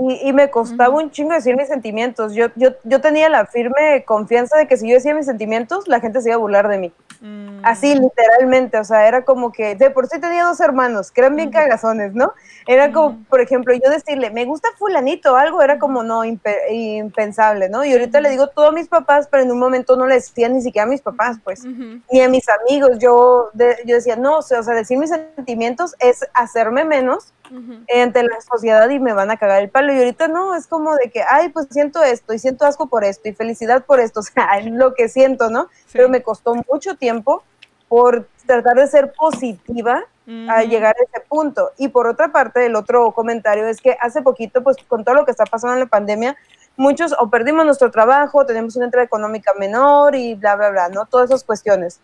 Y, 0.00 0.28
y 0.28 0.32
me 0.32 0.48
costaba 0.50 0.94
un 0.94 1.10
chingo 1.10 1.32
decir 1.34 1.56
mis 1.56 1.66
sentimientos. 1.68 2.32
Yo, 2.34 2.46
yo, 2.54 2.70
yo 2.84 3.00
tenía 3.00 3.28
la 3.28 3.46
firme 3.46 4.04
confianza 4.06 4.56
de 4.56 4.68
que 4.68 4.76
si 4.76 4.88
yo 4.88 4.94
decía 4.94 5.14
mis 5.14 5.26
sentimientos, 5.26 5.88
la 5.88 5.98
gente 6.00 6.20
se 6.20 6.28
iba 6.28 6.36
a 6.36 6.38
burlar 6.38 6.68
de 6.68 6.78
mí. 6.78 6.92
Mm, 7.20 7.64
Así, 7.64 7.94
literalmente. 7.96 8.78
O 8.78 8.84
sea, 8.84 9.08
era 9.08 9.24
como 9.24 9.50
que 9.50 9.74
de 9.74 9.90
por 9.90 10.06
sí 10.06 10.20
tenía 10.20 10.44
dos 10.44 10.60
hermanos 10.60 11.10
que 11.10 11.20
eran 11.22 11.34
bien 11.34 11.50
cagazones, 11.50 12.14
¿no? 12.14 12.32
Era 12.68 12.92
como, 12.92 13.18
por 13.28 13.40
ejemplo, 13.40 13.74
yo 13.74 13.90
decirle, 13.90 14.30
me 14.30 14.44
gusta 14.44 14.68
fulanito, 14.78 15.34
algo 15.36 15.60
era 15.62 15.80
como 15.80 16.04
no 16.04 16.22
impe- 16.24 16.70
impensable, 16.70 17.68
¿no? 17.68 17.84
Y 17.84 17.92
ahorita 17.92 18.20
le 18.20 18.30
digo 18.30 18.48
todo 18.48 18.68
a 18.68 18.72
mis 18.72 18.86
papás, 18.88 19.26
pero 19.28 19.42
en 19.42 19.50
un 19.50 19.58
momento 19.58 19.96
no 19.96 20.06
le 20.06 20.14
decía 20.14 20.48
ni 20.48 20.60
siquiera 20.62 20.84
a 20.86 20.88
mis 20.88 21.00
papás, 21.00 21.38
pues 21.42 21.64
ni 21.64 22.20
a 22.20 22.28
mis 22.28 22.44
amigos. 22.48 22.98
Yo, 23.00 23.50
de- 23.52 23.78
yo 23.84 23.96
decía, 23.96 24.14
no, 24.14 24.38
o 24.38 24.42
sea, 24.42 24.60
decir 24.62 24.96
mis 24.98 25.10
sentimientos 25.10 25.96
es 25.98 26.24
hacerme 26.34 26.84
menos 26.84 27.32
ujú. 27.50 27.84
ante 28.02 28.22
la 28.22 28.40
sociedad 28.40 28.88
y 28.90 28.98
me 29.00 29.12
van 29.12 29.30
a 29.30 29.36
cagar 29.36 29.62
el 29.62 29.70
palo. 29.70 29.92
Y 29.92 29.98
ahorita 29.98 30.28
no, 30.28 30.54
es 30.54 30.66
como 30.66 30.96
de 30.96 31.10
que, 31.10 31.22
ay, 31.28 31.48
pues 31.50 31.66
siento 31.70 32.02
esto 32.02 32.32
y 32.34 32.38
siento 32.38 32.64
asco 32.64 32.88
por 32.88 33.04
esto 33.04 33.28
y 33.28 33.34
felicidad 33.34 33.84
por 33.84 34.00
esto, 34.00 34.20
o 34.20 34.22
sea, 34.22 34.58
es 34.58 34.66
lo 34.66 34.94
que 34.94 35.08
siento, 35.08 35.50
¿no? 35.50 35.68
Sí. 35.86 35.92
Pero 35.94 36.08
me 36.08 36.22
costó 36.22 36.54
mucho 36.70 36.96
tiempo 36.96 37.42
por 37.88 38.26
tratar 38.46 38.76
de 38.76 38.86
ser 38.86 39.12
positiva 39.12 40.04
a 40.48 40.60
Ujú. 40.60 40.68
llegar 40.70 40.94
a 40.98 41.02
ese 41.02 41.26
punto. 41.26 41.70
Y 41.78 41.88
por 41.88 42.06
otra 42.06 42.30
parte, 42.30 42.66
el 42.66 42.76
otro 42.76 43.12
comentario 43.12 43.66
es 43.66 43.80
que 43.80 43.96
hace 43.98 44.20
poquito, 44.20 44.62
pues 44.62 44.76
con 44.86 45.02
todo 45.04 45.14
lo 45.14 45.24
que 45.24 45.30
está 45.30 45.44
pasando 45.44 45.74
en 45.74 45.80
la 45.80 45.86
pandemia, 45.86 46.36
muchos 46.76 47.14
o 47.18 47.30
perdimos 47.30 47.64
nuestro 47.64 47.90
trabajo, 47.90 48.44
tenemos 48.44 48.76
una 48.76 48.84
entrada 48.84 49.04
económica 49.04 49.52
menor 49.58 50.14
y 50.14 50.34
bla, 50.34 50.54
bla, 50.56 50.70
bla, 50.70 50.88
¿no? 50.90 51.06
Todas 51.06 51.30
esas 51.30 51.44
cuestiones. 51.44 52.00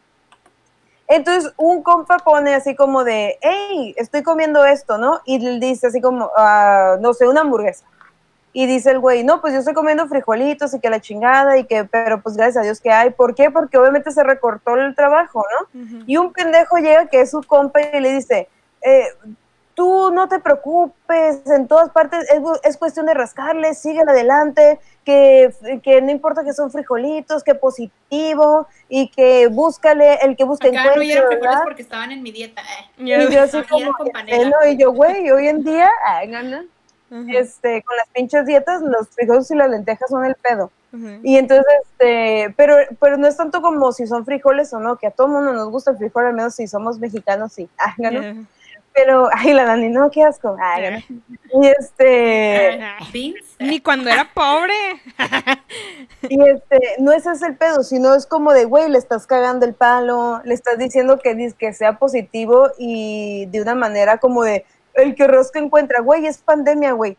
Entonces, 1.06 1.52
un 1.56 1.82
compa 1.82 2.18
pone 2.18 2.54
así 2.54 2.74
como 2.74 3.04
de, 3.04 3.38
hey, 3.42 3.94
estoy 3.98 4.22
comiendo 4.22 4.64
esto, 4.64 4.96
¿no? 4.98 5.20
Y 5.24 5.38
le 5.38 5.58
dice 5.58 5.88
así 5.88 6.00
como, 6.00 6.30
ah, 6.36 6.96
no 7.00 7.12
sé, 7.12 7.28
una 7.28 7.42
hamburguesa. 7.42 7.84
Y 8.52 8.66
dice 8.66 8.92
el 8.92 9.00
güey, 9.00 9.24
no, 9.24 9.40
pues 9.40 9.52
yo 9.52 9.58
estoy 9.58 9.74
comiendo 9.74 10.06
frijolitos 10.06 10.72
y 10.74 10.80
que 10.80 10.88
la 10.88 11.00
chingada 11.00 11.58
y 11.58 11.64
que, 11.64 11.84
pero 11.84 12.20
pues 12.20 12.36
gracias 12.36 12.58
a 12.58 12.64
Dios 12.64 12.80
que 12.80 12.92
hay. 12.92 13.10
¿Por 13.10 13.34
qué? 13.34 13.50
Porque 13.50 13.76
obviamente 13.76 14.12
se 14.12 14.22
recortó 14.22 14.76
el 14.76 14.94
trabajo, 14.94 15.44
¿no? 15.74 15.80
Y 16.06 16.16
un 16.16 16.32
pendejo 16.32 16.76
llega 16.78 17.06
que 17.06 17.20
es 17.20 17.32
su 17.32 17.42
compa 17.42 17.80
y 17.80 18.00
le 18.00 18.12
dice, 18.12 18.48
eh, 18.80 19.08
tú 19.74 20.10
no 20.12 20.28
te 20.28 20.38
preocupes, 20.40 21.46
en 21.46 21.66
todas 21.66 21.90
partes 21.90 22.28
es, 22.30 22.40
es 22.62 22.76
cuestión 22.76 23.06
de 23.06 23.14
rascarle, 23.14 23.74
sigue 23.74 24.00
adelante, 24.00 24.78
que, 25.04 25.52
que 25.82 26.00
no 26.00 26.10
importa 26.10 26.44
que 26.44 26.52
son 26.52 26.70
frijolitos, 26.70 27.42
que 27.42 27.54
positivo 27.54 28.66
y 28.88 29.08
que 29.08 29.48
búscale, 29.48 30.14
el 30.22 30.36
que 30.36 30.44
busca 30.44 30.68
Acá 30.68 30.84
no 30.84 30.92
frijoles 30.94 31.40
¿verdad? 31.40 31.62
porque 31.64 31.82
estaban 31.82 32.12
en 32.12 32.22
mi 32.22 32.32
dieta. 32.32 32.62
eh. 32.62 33.04
Ya 33.04 33.22
Y 33.22 33.32
yo 33.32 33.42
así 33.42 33.62
como, 33.64 33.92
no, 33.92 34.68
y 34.68 34.76
yo, 34.76 34.92
güey, 34.92 35.30
hoy 35.30 35.48
en 35.48 35.62
día, 35.64 35.90
ay, 36.06 36.28
no, 36.28 36.42
no, 36.42 36.62
este, 37.32 37.82
con 37.82 37.96
las 37.96 38.08
pinches 38.08 38.46
dietas, 38.46 38.80
los 38.82 39.08
frijoles 39.08 39.50
y 39.50 39.54
las 39.56 39.70
lentejas 39.70 40.08
son 40.08 40.24
el 40.24 40.34
pedo. 40.36 40.70
Y 41.24 41.38
entonces, 41.38 41.66
este, 41.82 42.54
pero, 42.56 42.76
pero 43.00 43.16
no 43.16 43.26
es 43.26 43.36
tanto 43.36 43.60
como 43.60 43.90
si 43.90 44.06
son 44.06 44.24
frijoles 44.24 44.72
o 44.72 44.78
no, 44.78 44.96
que 44.96 45.08
a 45.08 45.10
todo 45.10 45.26
mundo 45.26 45.52
nos 45.52 45.68
gusta 45.68 45.90
el 45.90 45.96
frijol, 45.96 46.26
al 46.26 46.34
menos 46.34 46.54
si 46.54 46.68
somos 46.68 47.00
mexicanos, 47.00 47.52
sí. 47.52 47.68
¿no? 47.98 48.12
Ya. 48.12 48.36
Pero, 48.94 49.28
ay, 49.34 49.52
la 49.52 49.64
Dani, 49.64 49.88
no, 49.88 50.10
qué 50.10 50.22
asco. 50.22 50.56
Ay. 50.60 51.04
Y 51.52 51.66
este. 51.66 52.80
Ni 53.58 53.80
cuando 53.80 54.08
era 54.10 54.30
pobre. 54.32 54.74
y 56.28 56.40
este, 56.48 56.78
no 56.98 57.12
ese 57.12 57.32
es 57.32 57.42
el 57.42 57.56
pedo, 57.56 57.82
sino 57.82 58.14
es 58.14 58.26
como 58.26 58.52
de, 58.52 58.64
güey, 58.64 58.88
le 58.88 58.98
estás 58.98 59.26
cagando 59.26 59.66
el 59.66 59.74
palo, 59.74 60.40
le 60.44 60.54
estás 60.54 60.78
diciendo 60.78 61.18
que, 61.18 61.52
que 61.58 61.72
sea 61.72 61.98
positivo 61.98 62.70
y 62.78 63.46
de 63.46 63.60
una 63.62 63.74
manera 63.74 64.18
como 64.18 64.42
de, 64.44 64.64
el 64.94 65.14
que 65.14 65.26
rosca 65.26 65.58
encuentra, 65.58 66.00
güey, 66.00 66.26
es 66.26 66.38
pandemia, 66.38 66.92
güey. 66.92 67.16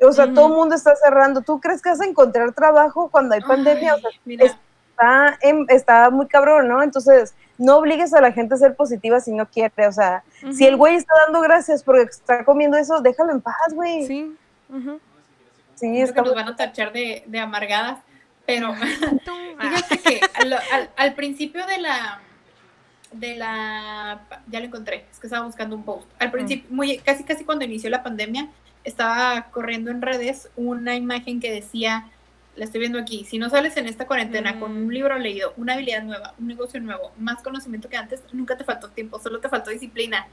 O 0.00 0.12
sea, 0.12 0.32
todo 0.34 0.48
el 0.48 0.54
mundo 0.54 0.74
está 0.74 0.94
cerrando. 0.96 1.40
¿Tú 1.40 1.60
crees 1.60 1.80
que 1.80 1.88
vas 1.90 2.00
a 2.00 2.04
encontrar 2.04 2.52
trabajo 2.52 3.08
cuando 3.10 3.34
hay 3.34 3.40
pandemia? 3.40 3.94
O 3.94 3.98
sea, 3.98 4.10
mira, 4.24 4.44
está, 4.46 5.38
en- 5.40 5.66
está 5.68 6.10
muy 6.10 6.26
cabrón, 6.26 6.68
¿no? 6.68 6.82
Entonces, 6.82 7.34
no 7.58 7.76
obligues 7.78 8.12
a 8.14 8.20
la 8.20 8.32
gente 8.32 8.54
a 8.54 8.58
ser 8.58 8.74
positiva 8.74 9.20
si 9.20 9.32
no 9.32 9.46
quiere, 9.48 9.86
o 9.86 9.92
sea, 9.92 10.22
si 10.52 10.64
el 10.66 10.76
güey 10.76 10.96
está 10.96 11.12
dando 11.24 11.40
gracias 11.40 11.82
porque 11.82 12.02
está 12.02 12.44
comiendo 12.44 12.76
eso, 12.76 13.00
déjalo 13.00 13.32
en 13.32 13.40
paz, 13.40 13.54
güey. 13.72 14.06
Sí. 14.06 14.36
ujú. 14.68 15.00
Sí, 15.74 15.86
Siento 15.88 16.04
está 16.04 16.14
que 16.14 16.20
nos 16.28 16.34
muy- 16.34 16.42
van 16.44 16.52
a 16.52 16.56
tachar 16.56 16.92
de, 16.92 17.24
de 17.26 17.38
amargadas, 17.40 17.98
pero 18.46 18.72
Ah. 19.58 19.70
fíjate 19.88 19.98
que 19.98 20.20
al, 20.34 20.52
al- 20.52 20.90
al 20.96 21.14
principio 21.14 21.66
de 21.66 21.78
la 21.78 22.20
de 23.12 23.36
la 23.36 24.20
ya 24.48 24.58
lo 24.60 24.66
encontré, 24.66 25.06
es 25.12 25.20
que 25.20 25.28
estaba 25.28 25.46
buscando 25.46 25.76
un 25.76 25.84
post. 25.84 26.08
Al 26.18 26.30
principio, 26.32 26.66
muy 26.70 26.98
casi 26.98 27.22
casi 27.22 27.44
cuando 27.44 27.64
inició 27.64 27.88
la 27.90 28.02
pandemia, 28.02 28.48
estaba 28.82 29.46
corriendo 29.52 29.90
en 29.92 30.02
redes 30.02 30.48
una 30.56 30.96
imagen 30.96 31.38
que 31.40 31.52
decía, 31.52 32.08
la 32.56 32.64
estoy 32.64 32.80
viendo 32.80 32.98
aquí, 32.98 33.24
si 33.24 33.38
no 33.38 33.50
sales 33.50 33.76
en 33.76 33.86
esta 33.86 34.06
cuarentena 34.06 34.58
con 34.60 34.72
Mm. 34.82 34.86
un 34.86 34.94
libro 34.94 35.18
leído, 35.18 35.52
una 35.56 35.74
habilidad 35.74 36.02
nueva, 36.02 36.34
un 36.38 36.46
negocio 36.46 36.80
nuevo, 36.80 37.12
más 37.18 37.42
conocimiento 37.42 37.88
que 37.88 37.96
antes, 37.96 38.22
nunca 38.32 38.56
te 38.56 38.64
faltó 38.64 38.88
tiempo, 38.90 39.18
solo 39.18 39.40
te 39.40 39.48
faltó 39.48 39.70
disciplina. 39.70 40.26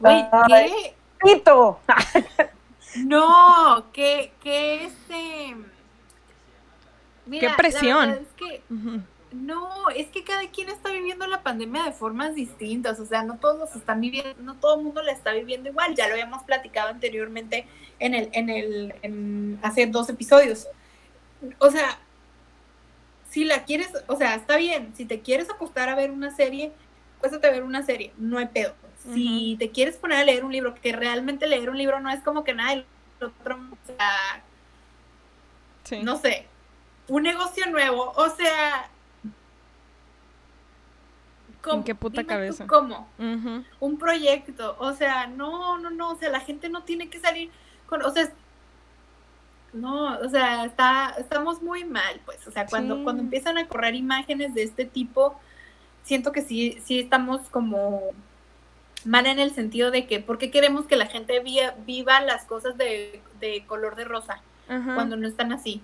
Güey, 0.00 0.24
Ay. 0.32 0.70
¿qué? 0.70 0.94
Pito. 1.34 1.80
No, 3.04 3.84
que, 3.92 4.32
que 4.42 4.86
este. 4.86 5.54
Mira, 7.26 7.50
la 7.50 7.56
presión. 7.56 8.10
es 8.10 8.18
que 8.36 8.62
no, 9.30 9.90
es 9.94 10.06
que 10.06 10.24
cada 10.24 10.48
quien 10.48 10.70
está 10.70 10.90
viviendo 10.90 11.26
la 11.26 11.42
pandemia 11.42 11.82
de 11.84 11.92
formas 11.92 12.34
distintas, 12.34 12.98
o 12.98 13.04
sea, 13.04 13.22
no 13.22 13.36
todos 13.36 13.58
los 13.58 13.76
están 13.76 14.00
viviendo, 14.00 14.34
no 14.42 14.54
todo 14.54 14.76
el 14.78 14.84
mundo 14.84 15.02
la 15.02 15.12
está 15.12 15.32
viviendo 15.32 15.68
igual, 15.68 15.94
ya 15.94 16.06
lo 16.06 16.14
habíamos 16.14 16.42
platicado 16.44 16.88
anteriormente 16.88 17.66
en 17.98 18.14
el, 18.14 18.30
en 18.32 18.48
el, 18.48 18.94
en- 19.02 19.58
hace 19.62 19.86
dos 19.86 20.08
episodios. 20.08 20.66
O 21.58 21.70
sea, 21.70 21.98
si 23.30 23.44
la 23.44 23.64
quieres, 23.64 23.90
o 24.06 24.16
sea, 24.16 24.34
está 24.34 24.56
bien, 24.56 24.92
si 24.96 25.04
te 25.04 25.20
quieres 25.20 25.50
acostar 25.50 25.88
a 25.88 25.94
ver 25.94 26.10
una 26.10 26.34
serie, 26.34 26.72
cuéstate 27.20 27.46
a 27.46 27.52
ver 27.52 27.62
una 27.62 27.82
serie, 27.82 28.12
no 28.16 28.38
hay 28.38 28.46
pedo. 28.46 28.74
Si 29.12 29.56
te 29.58 29.70
quieres 29.70 29.96
poner 29.96 30.18
a 30.18 30.24
leer 30.24 30.44
un 30.44 30.52
libro, 30.52 30.74
que 30.74 30.92
realmente 30.92 31.46
leer 31.46 31.70
un 31.70 31.78
libro 31.78 32.00
no 32.00 32.10
es 32.10 32.20
como 32.22 32.44
que 32.44 32.52
nada 32.54 32.70
del 32.70 32.86
otro, 33.20 33.56
o 33.56 33.86
sea, 33.86 34.42
Sí. 35.84 36.02
no 36.02 36.16
sé, 36.18 36.46
un 37.06 37.22
negocio 37.22 37.64
nuevo, 37.70 38.12
o 38.16 38.28
sea, 38.30 38.90
¿cómo? 41.62 41.84
qué 41.84 41.94
puta 41.94 42.20
Dime 42.20 42.24
tú 42.24 42.28
cabeza? 42.28 42.66
¿Cómo? 42.66 43.08
Un 43.80 43.98
proyecto, 43.98 44.76
o 44.78 44.92
sea, 44.92 45.26
no, 45.26 45.78
no, 45.78 45.90
no, 45.90 46.10
o 46.10 46.16
sea, 46.16 46.28
la 46.30 46.40
gente 46.40 46.68
no 46.68 46.82
tiene 46.82 47.08
que 47.08 47.20
salir 47.20 47.50
con, 47.86 48.02
o 48.02 48.10
sea, 48.10 48.30
no, 49.80 50.18
o 50.18 50.28
sea, 50.28 50.64
está, 50.64 51.14
estamos 51.18 51.62
muy 51.62 51.84
mal, 51.84 52.20
pues, 52.24 52.46
o 52.46 52.50
sea, 52.50 52.66
cuando, 52.66 52.96
Sí. 52.96 53.02
cuando 53.04 53.22
empiezan 53.22 53.58
a 53.58 53.66
correr 53.68 53.94
imágenes 53.94 54.54
de 54.54 54.62
este 54.64 54.84
tipo, 54.84 55.38
siento 56.02 56.32
que 56.32 56.42
sí, 56.42 56.78
sí 56.84 56.98
estamos 57.00 57.48
como 57.50 58.02
mal 59.04 59.26
en 59.26 59.38
el 59.38 59.52
sentido 59.54 59.90
de 59.90 60.06
que, 60.06 60.20
¿por 60.20 60.38
qué 60.38 60.50
queremos 60.50 60.86
que 60.86 60.96
la 60.96 61.06
gente 61.06 61.40
via- 61.40 61.74
viva 61.86 62.20
las 62.20 62.44
cosas 62.44 62.76
de, 62.76 63.22
de 63.40 63.64
color 63.66 63.94
de 63.96 64.04
rosa 64.04 64.42
Ajá. 64.68 64.94
cuando 64.94 65.16
no 65.16 65.26
están 65.28 65.52
así? 65.52 65.80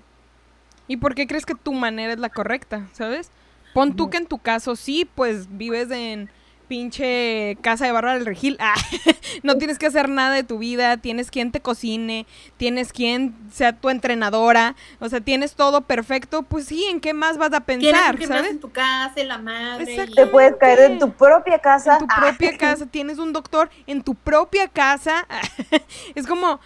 ¿Y 0.88 0.96
por 0.98 1.14
qué 1.14 1.26
crees 1.26 1.46
que 1.46 1.54
tu 1.54 1.72
manera 1.72 2.12
es 2.12 2.18
la 2.18 2.28
correcta, 2.28 2.88
sabes? 2.92 3.30
Pon 3.72 3.96
tú 3.96 4.10
que 4.10 4.18
en 4.18 4.26
tu 4.26 4.38
caso 4.38 4.76
sí, 4.76 5.08
pues 5.14 5.46
vives 5.56 5.90
en 5.90 6.28
pinche 6.68 7.56
casa 7.62 7.86
de 7.86 7.92
Bárbara 7.92 8.14
del 8.18 8.26
Regil. 8.26 8.56
Ah, 8.60 8.74
no 9.42 9.56
tienes 9.56 9.78
que 9.78 9.86
hacer 9.86 10.08
nada 10.08 10.34
de 10.34 10.42
tu 10.44 10.58
vida, 10.58 10.96
tienes 10.96 11.30
quien 11.30 11.52
te 11.52 11.60
cocine, 11.60 12.26
tienes 12.56 12.92
quien 12.92 13.34
sea 13.52 13.72
tu 13.72 13.90
entrenadora, 13.90 14.74
o 15.00 15.08
sea, 15.08 15.20
tienes 15.20 15.54
todo 15.54 15.82
perfecto, 15.82 16.42
pues 16.42 16.66
sí, 16.66 16.84
¿en 16.90 17.00
qué 17.00 17.14
más 17.14 17.36
vas 17.38 17.52
a 17.52 17.60
Tienes 17.60 17.92
pensar, 17.92 18.18
gimnasio 18.18 18.36
sabes? 18.36 18.50
en 18.52 18.60
tu 18.60 18.70
casa, 18.72 19.12
en 19.20 19.28
la 19.28 19.38
madre. 19.38 19.84
y-. 19.94 20.14
Te 20.14 20.26
puedes 20.26 20.56
caer 20.56 20.80
en 20.92 20.98
tu 20.98 21.12
propia 21.12 21.58
casa. 21.58 21.94
En 21.94 21.98
tu 22.00 22.06
Ah, 22.08 22.20
propia 22.20 22.50
casa, 22.58 22.86
tienes 22.86 23.18
un 23.18 23.32
doctor 23.32 23.70
en 23.86 24.02
tu 24.02 24.14
propia 24.14 24.68
casa. 24.68 25.26
es 26.14 26.26
como, 26.26 26.60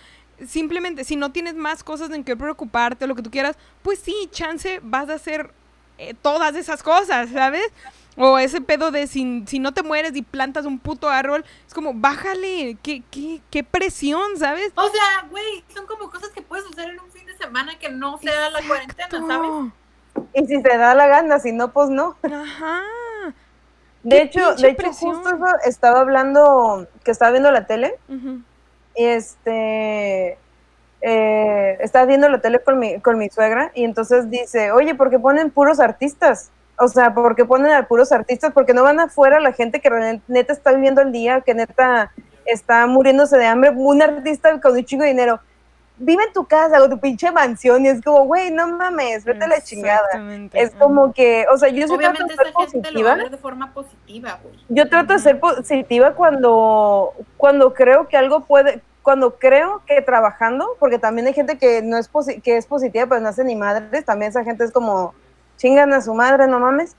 simplemente, 0.46 1.05
si 1.05 1.16
no 1.16 1.32
tienes 1.32 1.55
más 1.55 1.82
cosas 1.82 2.11
en 2.11 2.24
que 2.24 2.36
preocuparte 2.36 3.07
lo 3.07 3.14
que 3.14 3.22
tú 3.22 3.30
quieras, 3.30 3.57
pues 3.82 3.99
sí, 3.99 4.28
chance 4.30 4.80
vas 4.82 5.09
a 5.09 5.14
hacer 5.14 5.53
eh, 5.99 6.14
todas 6.22 6.55
esas 6.55 6.82
cosas, 6.82 7.30
¿sabes? 7.30 7.66
O 8.18 8.38
ese 8.38 8.60
pedo 8.60 8.90
de 8.90 9.06
si, 9.06 9.44
si 9.46 9.58
no 9.58 9.72
te 9.72 9.82
mueres 9.82 10.14
y 10.16 10.22
plantas 10.22 10.66
un 10.66 10.78
puto 10.78 11.08
árbol, 11.08 11.44
es 11.66 11.72
como, 11.72 11.94
bájale, 11.94 12.76
qué, 12.82 13.02
qué, 13.10 13.40
qué 13.50 13.62
presión, 13.62 14.36
¿sabes? 14.36 14.72
O 14.74 14.88
sea, 14.88 15.28
güey, 15.30 15.64
son 15.74 15.86
como 15.86 16.10
cosas 16.10 16.30
que 16.30 16.42
puedes 16.42 16.66
hacer 16.66 16.90
en 16.90 17.00
un 17.00 17.10
fin 17.10 17.26
de 17.26 17.36
semana 17.36 17.78
que 17.78 17.88
no 17.90 18.18
sea 18.18 18.50
la 18.50 18.60
cuarentena, 18.66 19.08
¿sabes? 19.26 19.72
Y 20.34 20.46
si 20.46 20.62
te 20.62 20.76
da 20.76 20.94
la 20.94 21.06
gana, 21.06 21.38
si 21.38 21.52
no, 21.52 21.72
pues 21.72 21.90
no. 21.90 22.16
Ajá. 22.22 22.82
De 24.02 24.22
hecho, 24.22 24.54
de 24.54 24.68
hecho 24.68 24.76
presión. 24.76 25.14
justo 25.14 25.28
eso 25.30 25.56
estaba 25.64 26.00
hablando, 26.00 26.86
que 27.04 27.10
estaba 27.10 27.30
viendo 27.30 27.50
la 27.50 27.66
tele, 27.66 27.94
Ujú. 28.08 28.42
y 28.96 29.04
este, 29.04 30.38
eh, 31.00 31.78
estaba 31.80 32.06
viendo 32.06 32.28
la 32.28 32.40
tele 32.40 32.60
con 32.60 32.78
mi, 32.78 33.00
con 33.00 33.18
mi 33.18 33.28
suegra, 33.28 33.70
y 33.74 33.84
entonces 33.84 34.30
dice, 34.30 34.72
oye, 34.72 34.94
¿por 34.94 35.10
qué 35.10 35.18
ponen 35.18 35.50
puros 35.50 35.78
artistas? 35.78 36.50
O 36.80 36.88
sea, 36.88 37.12
¿por 37.14 37.34
qué 37.34 37.44
ponen 37.44 37.72
a 37.72 37.86
puros 37.88 38.12
artistas? 38.12 38.52
Porque 38.52 38.72
no 38.74 38.82
van 38.82 39.00
afuera 39.00 39.40
la 39.40 39.52
gente 39.52 39.80
que 39.80 39.90
neta 40.28 40.52
está 40.52 40.72
viviendo 40.72 41.00
el 41.00 41.10
día, 41.12 41.40
que 41.40 41.54
neta 41.54 42.12
está 42.44 42.86
muriéndose 42.86 43.36
de 43.36 43.46
hambre, 43.46 43.70
un 43.74 44.00
artista 44.00 44.60
con 44.60 44.72
un 44.72 44.84
chingo 44.84 45.02
de 45.02 45.08
dinero. 45.10 45.40
Vive 46.00 46.22
en 46.22 46.32
tu 46.32 46.44
casa 46.46 46.80
o 46.80 46.88
tu 46.88 47.00
pinche 47.00 47.32
mansión 47.32 47.84
y 47.84 47.88
es 47.88 48.00
como, 48.02 48.24
güey, 48.26 48.52
no 48.52 48.68
mames, 48.68 49.24
vete 49.24 49.44
a 49.44 49.48
la 49.48 49.60
chingada. 49.60 49.98
Exactamente. 50.06 50.62
Es 50.62 50.70
como 50.76 51.12
que, 51.12 51.44
o 51.52 51.58
sea, 51.58 51.68
yo 51.70 51.88
sí 51.88 51.96
trato 51.98 52.22
Obviamente 52.22 52.24
de 52.32 52.36
ser 52.36 52.46
esa 52.46 52.70
gente 52.70 52.90
lo 52.92 53.02
va 53.04 53.10
a 53.10 53.14
positiva. 53.14 53.14
ver 53.16 53.30
de 53.32 53.36
forma 53.38 53.74
positiva, 53.74 54.38
güey. 54.40 54.54
Yo 54.68 54.88
trato 54.88 55.14
de 55.14 55.18
ser 55.18 55.40
positiva 55.40 56.12
cuando, 56.14 57.12
cuando 57.36 57.74
creo 57.74 58.06
que 58.06 58.16
algo 58.16 58.44
puede, 58.44 58.80
cuando 59.02 59.34
creo 59.38 59.82
que 59.86 60.00
trabajando, 60.00 60.76
porque 60.78 61.00
también 61.00 61.26
hay 61.26 61.32
gente 61.34 61.58
que 61.58 61.82
no 61.82 61.96
es 61.98 62.08
posi- 62.12 62.40
que 62.40 62.56
es 62.56 62.66
positiva, 62.66 63.06
pero 63.08 63.20
no 63.20 63.28
hace 63.30 63.42
ni 63.42 63.56
madres, 63.56 64.04
también 64.04 64.28
esa 64.30 64.44
gente 64.44 64.62
es 64.62 64.70
como 64.70 65.14
chingan 65.59 65.92
a 65.92 66.00
su 66.00 66.14
madre, 66.14 66.46
no 66.46 66.59
mames. 66.59 66.96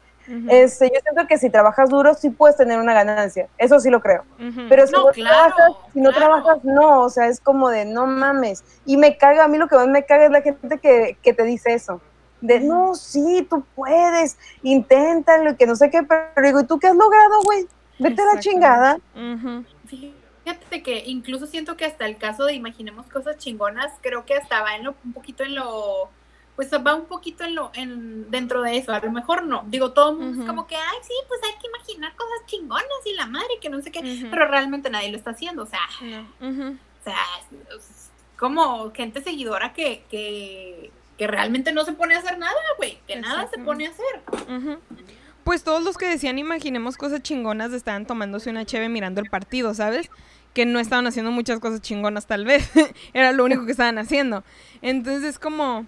Este, 0.48 0.92
yo 0.94 1.00
siento 1.02 1.26
que 1.28 1.40
si 1.40 1.50
trabajas 1.50 1.90
duro 1.90 2.14
sí 2.14 2.30
puedes 2.30 2.56
tener 2.56 2.80
una 2.80 2.94
ganancia, 2.94 3.48
eso 3.58 3.80
sí 3.80 3.90
lo 3.90 4.00
creo. 4.00 4.26
Pero 4.70 4.86
si 4.86 4.94
No, 4.94 5.06
no, 5.06 5.12
claro, 5.12 5.56
trabajas, 5.56 5.72
si 5.92 6.02
no 6.02 6.12
claro. 6.12 6.18
trabajas, 6.18 6.64
no, 6.64 7.02
o 7.02 7.10
sea, 7.10 7.26
es 7.26 7.40
como 7.40 7.70
de 7.70 7.86
no 7.86 8.06
mames. 8.06 8.64
Y 8.86 8.98
me 8.98 9.18
caga, 9.18 9.46
a 9.46 9.48
mí 9.48 9.58
lo 9.58 9.68
que 9.68 9.76
más 9.76 9.88
me 9.88 10.06
caga 10.06 10.26
es 10.26 10.32
la 10.32 10.44
gente 10.44 10.78
que, 10.78 11.18
que 11.24 11.34
te 11.34 11.44
dice 11.44 11.74
eso. 11.74 12.00
De 12.42 12.60
no, 12.60 12.94
sí, 12.94 13.48
tú 13.50 13.66
puedes, 13.76 14.38
inténtalo, 14.62 15.58
que 15.58 15.66
no 15.66 15.76
sé 15.76 15.90
qué, 15.90 16.04
pero 16.04 16.46
digo, 16.46 16.60
¿y 16.60 16.68
tú 16.68 16.78
qué 16.78 16.88
has 16.88 16.96
logrado, 16.96 17.42
güey? 17.44 17.68
Vete 17.98 18.22
a 18.22 18.36
la 18.36 18.40
chingada. 18.40 19.00
Fíjate 19.88 20.84
que 20.84 21.04
incluso 21.06 21.48
siento 21.48 21.76
que 21.76 21.86
hasta 21.86 22.06
el 22.06 22.18
caso 22.18 22.46
de 22.46 22.54
imaginemos 22.54 23.08
cosas 23.08 23.38
chingonas, 23.38 23.92
creo 24.02 24.26
que 24.26 24.36
hasta 24.36 24.62
va 24.62 24.76
en 24.76 24.84
lo, 24.84 24.96
un 25.04 25.14
poquito 25.14 25.44
en 25.44 25.56
lo, 25.56 26.10
pues 26.60 26.74
va 26.86 26.94
un 26.94 27.06
poquito 27.06 27.46
en 27.46 27.56
lo, 27.56 27.72
en 27.74 28.30
dentro 28.30 28.62
de 28.62 28.76
eso, 28.76 28.92
a 28.92 29.00
lo 29.00 29.14
mejor 29.14 29.46
no, 29.46 29.64
digo, 29.68 29.94
todo 29.94 30.10
el 30.12 30.18
mundo 30.18 30.42
es 30.42 30.46
como 30.46 30.68
que, 30.68 30.76
ay, 30.76 30.98
sí, 31.04 31.14
pues 31.30 31.40
hay 31.42 31.58
que 31.58 31.68
imaginar 31.68 32.14
cosas 32.18 32.46
chingonas 32.48 32.84
y 33.06 33.14
la 33.14 33.28
madre, 33.28 33.48
que 33.62 33.70
no 33.70 33.82
sé 33.82 33.94
qué, 33.94 34.28
pero 34.30 34.46
realmente 34.46 34.90
nadie 34.90 35.10
lo 35.10 35.16
está 35.16 35.30
haciendo, 35.30 35.64
o 35.64 35.66
sea. 35.66 35.80
Ujú. 36.42 36.76
o 36.76 37.04
sea, 37.06 37.16
como 38.38 38.92
gente 38.92 39.24
seguidora 39.24 39.72
que, 39.72 40.04
que, 40.10 40.92
que 41.18 41.28
realmente 41.28 41.72
no 41.72 41.86
se 41.86 41.94
pone 41.94 42.16
a 42.16 42.20
hacer 42.20 42.38
nada, 42.38 42.60
güey, 42.76 43.00
que 43.08 43.16
nada 43.16 43.48
se 43.48 43.60
pone 43.60 43.88
a 43.88 43.92
hacer. 43.92 44.80
Pues 45.46 45.64
todos 45.64 45.82
los 45.82 45.98
que 45.98 46.10
decían 46.10 46.40
imaginemos 46.40 46.98
cosas 46.98 47.24
chingonas 47.24 47.72
estaban 47.72 48.06
tomándose 48.06 48.50
una 48.50 48.66
cheve 48.66 48.90
mirando 48.90 49.22
el 49.22 49.30
partido, 49.30 49.74
¿sabes? 49.74 50.12
Que 50.54 50.66
no 50.66 50.82
estaban 50.82 51.08
haciendo 51.08 51.32
muchas 51.32 51.62
cosas 51.62 51.80
chingonas 51.80 52.28
tal 52.28 52.44
vez. 52.44 52.70
Era 53.14 53.32
lo 53.32 53.46
único 53.46 53.66
que 53.66 53.72
estaban 53.72 53.98
haciendo. 53.98 54.44
Entonces 54.82 55.24
es 55.24 55.40
como 55.40 55.88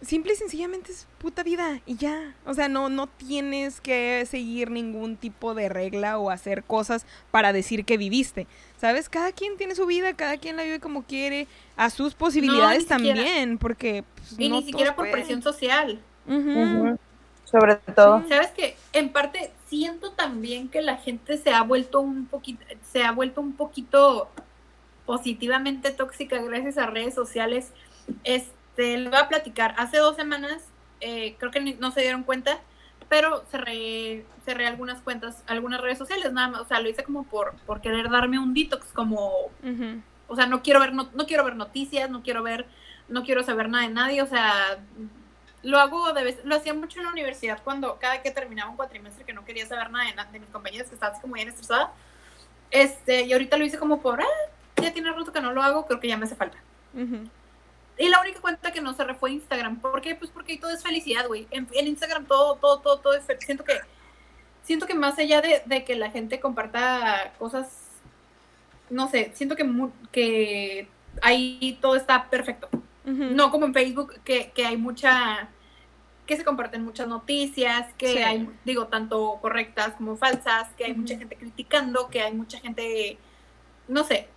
simple 0.00 0.32
y 0.32 0.36
sencillamente 0.36 0.92
es 0.92 1.06
puta 1.18 1.42
vida 1.42 1.80
y 1.86 1.96
ya. 1.96 2.34
O 2.46 2.54
sea, 2.54 2.68
no 2.68 2.88
no 2.88 3.06
tienes 3.06 3.80
que 3.80 4.24
seguir 4.26 4.70
ningún 4.70 5.16
tipo 5.16 5.54
de 5.54 5.68
regla 5.68 6.18
o 6.18 6.30
hacer 6.30 6.62
cosas 6.64 7.06
para 7.30 7.52
decir 7.52 7.84
que 7.84 7.96
viviste. 7.96 8.46
¿Sabes? 8.76 9.08
Cada 9.08 9.32
quien 9.32 9.56
tiene 9.56 9.74
su 9.74 9.86
vida, 9.86 10.14
cada 10.14 10.36
quien 10.36 10.56
la 10.56 10.62
vive 10.62 10.78
como 10.78 11.02
quiere, 11.02 11.48
a 11.76 11.90
sus 11.90 12.14
posibilidades 12.14 12.86
también, 12.86 13.58
porque 13.58 14.04
pues, 14.14 14.38
Y 14.38 14.48
no 14.48 14.60
ni 14.60 14.66
siquiera 14.66 14.94
por 14.94 15.06
pueden. 15.06 15.12
presión 15.12 15.42
social. 15.42 16.00
Sobre 17.44 17.76
todo. 17.76 18.22
Sabes 18.28 18.50
que 18.50 18.76
en 18.92 19.10
parte 19.10 19.50
siento 19.66 20.12
también 20.12 20.68
que 20.68 20.82
la 20.82 20.96
gente 20.96 21.38
se 21.38 21.52
ha 21.52 21.62
vuelto 21.62 22.00
un 22.00 22.26
poquito, 22.26 22.64
se 22.92 23.02
ha 23.02 23.12
vuelto 23.12 23.40
un 23.40 23.54
poquito 23.54 24.28
positivamente 25.06 25.90
tóxica 25.90 26.40
gracias 26.42 26.78
a 26.78 26.86
redes 26.86 27.14
sociales. 27.14 27.72
Este, 28.78 28.96
le 28.96 29.08
voy 29.08 29.18
a 29.18 29.26
platicar. 29.26 29.74
Hace 29.76 29.98
dos 29.98 30.14
semanas, 30.14 30.62
eh, 31.00 31.34
creo 31.38 31.50
que 31.50 31.60
no 31.60 31.90
se 31.90 32.00
dieron 32.00 32.22
cuenta, 32.22 32.60
pero 33.08 33.44
cerré, 33.50 34.24
cerré 34.44 34.68
algunas 34.68 35.02
cuentas, 35.02 35.42
algunas 35.48 35.80
redes 35.80 35.98
sociales, 35.98 36.32
nada 36.32 36.48
más, 36.48 36.60
o 36.60 36.64
sea, 36.64 36.78
lo 36.78 36.88
hice 36.88 37.02
como 37.02 37.24
por, 37.24 37.56
por 37.66 37.80
querer 37.80 38.08
darme 38.08 38.38
un 38.38 38.54
detox, 38.54 38.92
como, 38.92 39.50
o 40.28 40.36
sea, 40.36 40.46
no 40.46 40.62
quiero 40.62 40.78
ver, 40.78 40.92
no, 40.92 41.10
no 41.12 41.26
quiero 41.26 41.44
ver 41.44 41.56
noticias, 41.56 42.08
no 42.08 42.22
quiero 42.22 42.44
ver, 42.44 42.66
no 43.08 43.24
quiero 43.24 43.42
saber 43.42 43.68
nada 43.68 43.88
de 43.88 43.92
nadie, 43.92 44.22
o 44.22 44.26
sea, 44.26 44.78
lo 45.64 45.80
hago 45.80 46.12
de 46.12 46.22
vez, 46.22 46.38
lo 46.44 46.54
hacía 46.54 46.72
mucho 46.72 47.00
en 47.00 47.06
la 47.06 47.12
universidad 47.12 47.60
cuando 47.64 47.98
cada 47.98 48.22
que 48.22 48.30
terminaba 48.30 48.70
un 48.70 48.76
cuatrimestre 48.76 49.24
que 49.24 49.32
no 49.32 49.44
quería 49.44 49.66
saber 49.66 49.90
nada 49.90 50.04
de, 50.04 50.32
de 50.32 50.38
mis 50.38 50.50
compañeros 50.50 50.88
que 50.88 50.94
estaba 50.94 51.12
así 51.12 51.20
como 51.20 51.34
bien 51.34 51.48
estresada. 51.48 51.92
Este, 52.70 53.22
y 53.22 53.32
ahorita 53.32 53.56
lo 53.56 53.64
hice 53.64 53.78
como 53.78 54.00
por, 54.00 54.20
ah, 54.20 54.80
ya 54.80 54.92
tiene 54.92 55.10
rato 55.10 55.32
que 55.32 55.40
no 55.40 55.52
lo 55.52 55.62
hago, 55.62 55.84
creo 55.86 55.98
que 55.98 56.06
ya 56.06 56.16
me 56.16 56.26
hace 56.26 56.36
falta. 56.36 56.58
Y 57.98 58.08
la 58.08 58.20
única 58.20 58.40
cuenta 58.40 58.70
que 58.72 58.80
no 58.80 58.94
cerré 58.94 59.14
fue 59.14 59.32
Instagram. 59.32 59.80
¿Por 59.80 60.00
qué? 60.00 60.14
Pues 60.14 60.30
porque 60.30 60.52
ahí 60.52 60.58
todo 60.58 60.70
es 60.70 60.82
felicidad, 60.82 61.26
güey. 61.26 61.46
En, 61.50 61.68
en 61.72 61.86
Instagram 61.88 62.26
todo, 62.26 62.56
todo, 62.56 62.78
todo, 62.80 62.98
todo 63.00 63.14
es 63.14 63.24
Siento 63.40 63.64
que, 63.64 63.80
siento 64.62 64.86
que 64.86 64.94
más 64.94 65.18
allá 65.18 65.40
de, 65.40 65.62
de 65.66 65.84
que 65.84 65.96
la 65.96 66.10
gente 66.10 66.38
comparta 66.38 67.32
cosas, 67.38 67.68
no 68.88 69.08
sé, 69.10 69.32
siento 69.34 69.56
que, 69.56 69.68
que 70.12 70.88
ahí 71.22 71.78
todo 71.80 71.96
está 71.96 72.28
perfecto. 72.30 72.68
No 73.04 73.50
como 73.50 73.64
en 73.64 73.72
Facebook, 73.72 74.20
que, 74.22 74.50
que 74.50 74.66
hay 74.66 74.76
mucha, 74.76 75.48
que 76.26 76.36
se 76.36 76.44
comparten 76.44 76.84
muchas 76.84 77.08
noticias, 77.08 77.92
que 77.94 78.12
Sí. 78.12 78.18
hay, 78.18 78.48
digo, 78.66 78.86
tanto 78.88 79.38
correctas 79.40 79.94
como 79.94 80.14
falsas, 80.18 80.68
que 80.76 80.84
hay 80.84 80.92
mucha 80.94 81.16
gente 81.16 81.34
criticando, 81.34 82.08
que 82.10 82.20
hay 82.20 82.34
mucha 82.34 82.60
gente, 82.60 83.16
no 83.88 84.04
sé, 84.04 84.28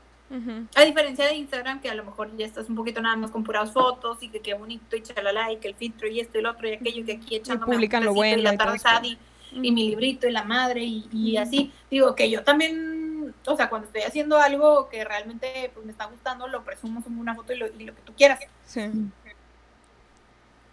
A 0.75 0.83
diferencia 0.83 1.25
de 1.25 1.35
Instagram, 1.35 1.81
que 1.81 1.89
a 1.89 1.95
lo 1.95 2.05
mejor 2.05 2.35
ya 2.37 2.45
estás 2.45 2.69
un 2.69 2.75
poquito 2.75 3.01
nada 3.01 3.17
más 3.17 3.31
con 3.31 3.43
puras 3.43 3.71
fotos 3.71 4.23
y 4.23 4.29
que 4.29 4.39
qué 4.39 4.53
bonito 4.53 4.95
y 4.95 5.01
chalala 5.01 5.51
y 5.51 5.57
que 5.57 5.67
el 5.67 5.75
filtro 5.75 6.07
y 6.07 6.21
esto 6.21 6.39
y 6.39 6.41
lo 6.41 6.51
otro 6.51 6.69
y 6.69 6.73
aquello 6.73 7.01
y 7.01 7.03
que 7.03 7.11
aquí 7.13 7.35
echándome 7.35 7.75
publican 7.75 8.05
lo 8.05 8.11
y 8.11 8.15
bueno 8.15 8.43
la 8.43 8.53
y 8.53 8.57
todo 8.57 8.67
tarzada 8.67 9.05
y, 9.05 9.17
y 9.51 9.71
mi 9.71 9.89
librito 9.89 10.27
y 10.27 10.31
la 10.31 10.43
madre 10.43 10.83
y, 10.83 11.09
y 11.11 11.35
así. 11.35 11.73
Digo 11.89 12.15
que 12.15 12.29
yo 12.29 12.43
también, 12.43 13.35
o 13.45 13.55
sea, 13.57 13.69
cuando 13.69 13.87
estoy 13.87 14.03
haciendo 14.03 14.37
algo 14.37 14.87
que 14.87 15.03
realmente 15.03 15.69
pues, 15.73 15.85
me 15.85 15.91
está 15.91 16.05
gustando, 16.05 16.47
lo 16.47 16.63
presumo, 16.63 17.01
subo 17.03 17.19
una 17.19 17.35
foto 17.35 17.51
y 17.51 17.57
lo, 17.57 17.67
y 17.67 17.83
lo 17.83 17.93
que 17.93 18.01
tú 18.01 18.13
quieras. 18.13 18.39
Sí. 18.65 18.89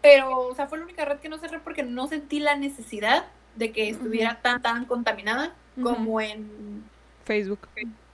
Pero, 0.00 0.30
o 0.30 0.54
sea, 0.54 0.68
fue 0.68 0.78
la 0.78 0.84
única 0.84 1.04
red 1.04 1.18
que 1.18 1.28
no 1.28 1.38
cerré 1.38 1.58
porque 1.58 1.82
no 1.82 2.06
sentí 2.06 2.38
la 2.38 2.54
necesidad 2.54 3.26
de 3.56 3.72
que 3.72 3.88
estuviera 3.88 4.40
tan, 4.40 4.62
tan 4.62 4.84
contaminada 4.84 5.52
como 5.82 6.20
en 6.20 6.84
Facebook. 7.24 7.68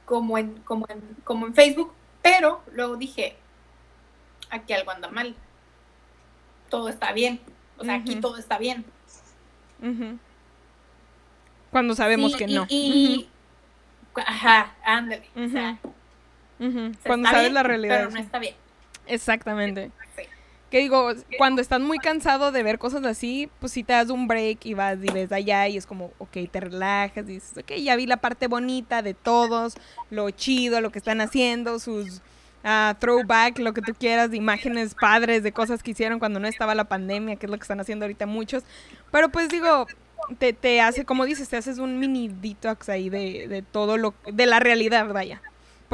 Como 0.05 0.37
en, 0.39 0.55
como 0.63 0.87
en, 0.89 1.01
como 1.25 1.47
en 1.47 1.55
Facebook, 1.55 1.93
pero 2.23 2.63
luego 2.73 2.97
dije, 2.97 3.37
aquí 4.51 4.73
algo 4.73 4.91
anda 4.91 5.09
mal. 5.09 5.35
Todo 6.69 6.89
está 6.89 7.13
bien. 7.13 7.41
O 7.79 7.85
sea, 7.85 7.95
aquí 7.97 8.17
todo 8.17 8.37
está 8.39 8.59
bien. 8.59 8.85
Cuando 11.71 11.95
sabemos 11.95 12.33
Sí, 12.33 12.39
que 12.39 12.45
y- 12.45 12.55
no. 12.55 12.67
y- 12.69 13.29
Ajá, 14.27 14.75
ándale. 14.85 15.29
O 15.35 15.49
sea, 15.49 15.77
Cuando 17.05 17.29
sabes 17.29 17.43
bien, 17.45 17.55
la 17.55 17.63
realidad. 17.65 17.97
Pero 17.99 18.11
no 18.11 18.19
está 18.21 18.39
bien. 18.39 18.55
Exactamente. 19.07 19.91
Que 20.71 20.79
digo, 20.79 21.13
cuando 21.39 21.63
estás 21.63 21.81
muy 21.81 21.99
cansado 21.99 22.51
de 22.51 22.63
ver 22.63 22.79
cosas 22.79 23.05
así, 23.05 23.49
pues 23.61 23.73
si 23.73 23.85
te 23.85 23.93
das 23.93 24.11
un 24.11 24.27
break 24.27 24.67
y 24.67 24.75
vas 24.75 24.99
y 25.03 25.13
ves 25.13 25.31
allá 25.31 25.69
y 25.69 25.77
es 25.77 25.87
como, 25.87 26.11
ok, 26.19 26.37
te 26.51 26.61
relajas, 26.61 27.25
y 27.29 27.35
dices, 27.35 27.59
ok, 27.59 27.73
ya 27.77 27.95
vi 27.95 28.07
la 28.07 28.17
parte 28.17 28.49
bonita 28.49 29.03
de 29.03 29.15
todos, 29.15 29.75
lo 30.11 30.31
chido, 30.31 30.81
lo 30.81 30.91
que 30.91 30.99
están 30.99 31.21
haciendo, 31.21 31.79
sus 31.79 32.23
ah, 32.65 32.97
throwback, 32.99 33.59
lo 33.59 33.73
que 33.73 33.83
tú 33.83 33.95
quieras, 33.95 34.31
de 34.31 34.37
imágenes 34.37 34.95
padres, 34.95 35.43
de 35.45 35.53
cosas 35.53 35.83
que 35.83 35.93
hicieron 35.93 36.19
cuando 36.19 36.41
no 36.41 36.49
estaba 36.49 36.75
la 36.75 36.85
pandemia, 36.85 37.37
que 37.37 37.47
es 37.47 37.51
lo 37.51 37.59
que 37.59 37.63
están 37.63 37.81
haciendo 37.81 38.07
ahorita 38.07 38.27
muchos. 38.27 38.65
Pero 39.13 39.29
pues 39.29 39.49
digo, 39.49 39.87
te, 40.39 40.53
te 40.53 40.81
hace, 40.81 41.05
como 41.05 41.25
dices, 41.25 41.49
te 41.49 41.57
haces 41.57 41.79
un 41.79 41.99
mini 41.99 42.29
detox 42.29 42.89
ahí 42.89 43.11
de, 43.11 43.47
de 43.49 43.63
todo 43.63 43.97
lo, 43.97 44.15
de 44.33 44.47
la 44.47 44.59
realidad, 44.59 45.07
vaya. 45.13 45.41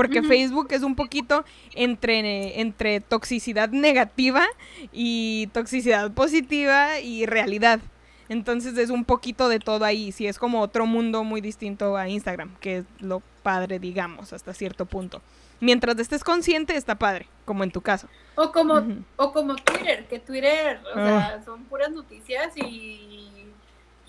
Porque. 0.01 0.23
Facebook 0.23 0.69
es 0.71 0.83
un 0.83 0.95
poquito 0.95 1.45
entre, 1.75 2.61
entre 2.61 3.01
toxicidad 3.01 3.69
negativa 3.71 4.47
y 4.93 5.49
toxicidad 5.53 6.11
positiva 6.13 7.01
y 7.01 7.27
realidad. 7.27 7.81
Entonces 8.29 8.79
es 8.79 8.91
un 8.91 9.05
poquito 9.05 9.49
de 9.49 9.59
todo 9.59 9.85
ahí. 9.85 10.13
Sí, 10.13 10.27
es 10.27 10.39
como 10.39 10.61
otro 10.61 10.87
mundo 10.87 11.25
muy 11.25 11.41
distinto 11.41 11.97
a 11.97 12.09
Instagram, 12.09 12.55
que 12.61 12.79
es 12.79 12.85
lo 13.01 13.23
padre, 13.43 13.79
digamos, 13.79 14.33
hasta 14.33 14.55
cierto 14.55 14.87
punto. 14.87 15.21
Mientras 15.59 15.99
estés 15.99 16.23
consciente, 16.25 16.77
está 16.77 16.95
padre, 16.95 17.27
como 17.45 17.65
en 17.65 17.71
tu 17.71 17.81
caso. 17.83 18.09
O 18.37 18.51
como, 18.53 18.83
o 19.17 19.33
como 19.33 19.57
Twitter, 19.57 20.07
que 20.09 20.19
Twitter, 20.19 20.81
o 20.95 20.99
Ah. 20.99 21.27
sea, 21.35 21.43
son 21.45 21.65
puras 21.65 21.91
noticias 21.91 22.57
y, 22.57 23.29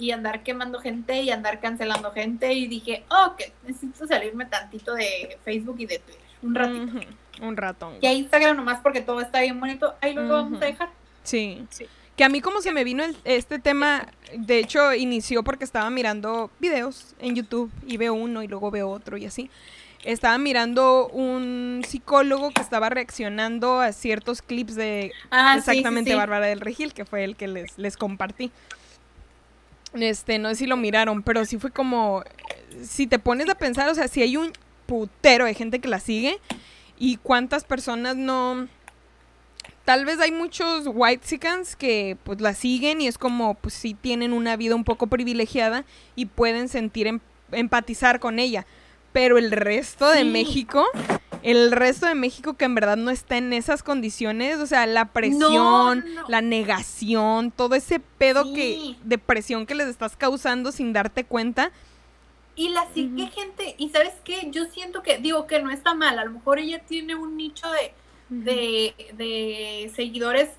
y 0.02 0.12
andar 0.12 0.44
quemando 0.44 0.80
gente 0.80 1.22
y 1.22 1.30
andar 1.30 1.60
cancelando 1.62 2.12
gente. 2.12 2.54
Y 2.54 2.68
dije, 2.68 3.04
oh, 3.10 3.36
que 3.38 3.54
necesito 3.66 4.08
salirme 4.08 4.46
tantito 4.48 4.94
de 4.96 5.38
Facebook 5.46 5.76
y 5.80 5.86
de 5.86 6.00
Twitter. 6.00 6.22
Un 6.42 6.56
ratito. 6.56 7.08
Un 7.42 7.56
ratón. 7.58 7.94
Y 8.02 8.08
a 8.08 8.14
Instagram 8.14 8.58
nomás 8.58 8.80
porque 8.82 9.02
todo 9.02 9.22
está 9.22 9.42
bien 9.42 9.60
bonito, 9.60 9.96
ahí 10.02 10.14
lo 10.14 10.28
vamos 10.28 10.62
a 10.62 10.66
dejar. 10.66 10.90
Sí. 11.24 11.66
Sí. 11.70 11.86
Que 12.18 12.24
a 12.26 12.30
mí 12.30 12.42
como 12.42 12.62
se 12.62 12.72
me 12.72 12.84
vino 12.84 13.04
el- 13.04 13.16
este 13.24 13.58
tema, 13.58 14.08
de 14.36 14.60
hecho 14.60 14.94
inició 14.94 15.44
porque 15.44 15.64
estaba 15.64 15.90
mirando 15.90 16.52
videos 16.60 17.16
en 17.20 17.36
YouTube 17.36 17.72
y 17.88 17.98
veo 17.98 18.14
uno 18.14 18.44
y 18.44 18.48
luego 18.48 18.70
veo 18.70 18.90
otro 18.90 19.18
y 19.18 19.26
así. 19.26 19.50
Estaba 20.04 20.38
mirando 20.40 21.08
un 21.10 21.84
psicólogo 21.88 22.50
que 22.52 22.62
estaba 22.62 22.90
reaccionando 22.90 23.80
a 23.82 23.92
ciertos 23.92 24.42
clips 24.42 24.76
de 24.76 25.12
Ah, 25.30 25.54
sí, 25.56 25.62
sí, 25.64 25.70
exactamente 25.72 26.10
sí. 26.12 26.16
Bárbara 26.18 26.48
del 26.48 26.60
Regil, 26.60 26.94
que 26.94 27.06
fue 27.06 27.24
el 27.24 27.36
que 27.36 27.48
les, 27.48 27.78
les 27.78 27.98
compartí. 27.98 28.52
Este, 29.94 30.40
no 30.40 30.50
sé 30.50 30.56
si 30.56 30.66
lo 30.68 30.78
miraron, 30.78 31.22
pero 31.24 31.44
sí 31.46 31.58
fue 31.58 31.72
como, 31.72 32.24
si 32.82 33.08
te 33.08 33.20
pones 33.20 33.50
a 33.50 33.56
pensar, 33.56 33.90
o 33.90 33.96
sea, 33.96 34.08
si 34.08 34.22
hay 34.22 34.38
un 34.38 34.54
putero 34.86 35.46
de 35.46 35.54
gente 35.54 35.80
que 35.80 35.88
la 35.90 36.00
sigue 36.00 36.40
y 36.98 37.18
cuántas 37.18 37.64
personas 37.64 38.16
no... 38.16 38.68
Tal 39.86 40.06
vez 40.06 40.20
hay 40.20 40.32
muchos 40.32 40.86
white 40.88 41.26
que 41.78 42.16
pues 42.24 42.40
la 42.40 42.54
siguen 42.54 43.02
y 43.02 43.08
es 43.08 43.18
como, 43.18 43.56
pues 43.56 43.74
sí 43.74 43.96
tienen 44.00 44.32
una 44.32 44.56
vida 44.56 44.76
un 44.76 44.84
poco 44.84 45.08
privilegiada 45.08 45.86
y 46.16 46.28
pueden 46.28 46.70
sentir 46.70 47.08
em- 47.08 47.20
empatizar 47.52 48.20
con 48.20 48.38
ella. 48.40 48.66
Pero 49.12 49.38
el 49.38 49.52
resto 49.52 50.08
de 50.08 50.20
Sí. 50.20 50.26
México, 50.30 50.86
el 51.44 51.72
resto 51.72 52.06
de 52.06 52.16
México 52.16 52.56
que 52.56 52.66
en 52.66 52.76
verdad 52.76 52.98
no 52.98 53.12
está 53.12 53.38
en 53.38 53.54
esas 53.54 53.84
condiciones, 53.84 54.60
o 54.60 54.68
sea, 54.68 54.86
la 54.86 55.06
presión, 55.06 56.06
no. 56.14 56.28
la 56.28 56.42
negación, 56.42 57.52
todo 57.52 57.76
ese 57.76 58.00
pedo 58.00 58.54
que, 58.54 58.96
de 59.04 59.18
presión 59.18 59.66
que 59.66 59.76
les 59.76 59.88
estás 59.88 60.16
causando 60.16 60.72
sin 60.72 60.94
darte 60.94 61.24
cuenta. 61.24 61.72
Y 62.56 62.70
la 62.70 62.86
sigue 62.94 63.28
gente, 63.28 63.76
y 63.78 63.90
sabes 63.90 64.14
qué, 64.24 64.50
yo 64.52 64.66
siento 64.66 65.02
que, 65.02 65.18
digo 65.18 65.48
que 65.48 65.62
no 65.62 65.72
está 65.72 65.94
mal, 65.94 66.20
a 66.20 66.26
lo 66.26 66.32
mejor 66.32 66.60
ella 66.60 66.80
tiene 66.80 67.16
un 67.16 67.38
nicho 67.38 67.68
de, 67.72 67.94
de, 68.30 69.14
de 69.14 69.92
seguidores 69.96 70.50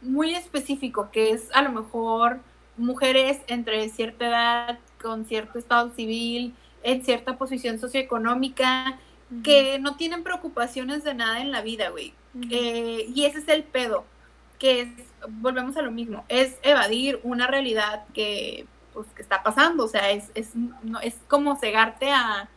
muy 0.00 0.34
específico, 0.34 1.10
que 1.12 1.30
es 1.30 1.48
a 1.52 1.62
lo 1.62 1.70
mejor 1.70 2.40
mujeres 2.76 3.38
entre 3.46 3.88
cierta 3.90 4.26
edad, 4.26 4.78
con 5.00 5.24
cierto 5.26 5.58
estado 5.58 5.92
civil, 5.94 6.54
en 6.82 7.04
cierta 7.04 7.36
posición 7.36 7.78
socioeconómica, 7.78 8.98
que 9.42 9.78
no 9.78 9.96
tienen 9.96 10.22
preocupaciones 10.22 11.04
de 11.04 11.14
nada 11.14 11.40
en 11.40 11.50
la 11.50 11.62
vida, 11.62 11.90
güey. 11.90 12.14
Eh, 12.50 13.10
y 13.14 13.24
ese 13.24 13.38
es 13.38 13.48
el 13.48 13.62
pedo, 13.62 14.04
que 14.58 14.80
es, 14.82 14.88
volvemos 15.28 15.76
a 15.76 15.82
lo 15.82 15.90
mismo, 15.90 16.24
es 16.28 16.56
evadir 16.62 17.20
una 17.22 17.46
realidad 17.46 18.04
que, 18.14 18.66
pues, 18.94 19.06
que 19.14 19.22
está 19.22 19.42
pasando, 19.42 19.84
o 19.84 19.88
sea, 19.88 20.10
es, 20.10 20.30
es, 20.34 20.54
no, 20.54 21.00
es 21.00 21.16
como 21.28 21.56
cegarte 21.56 22.10
a, 22.10 22.48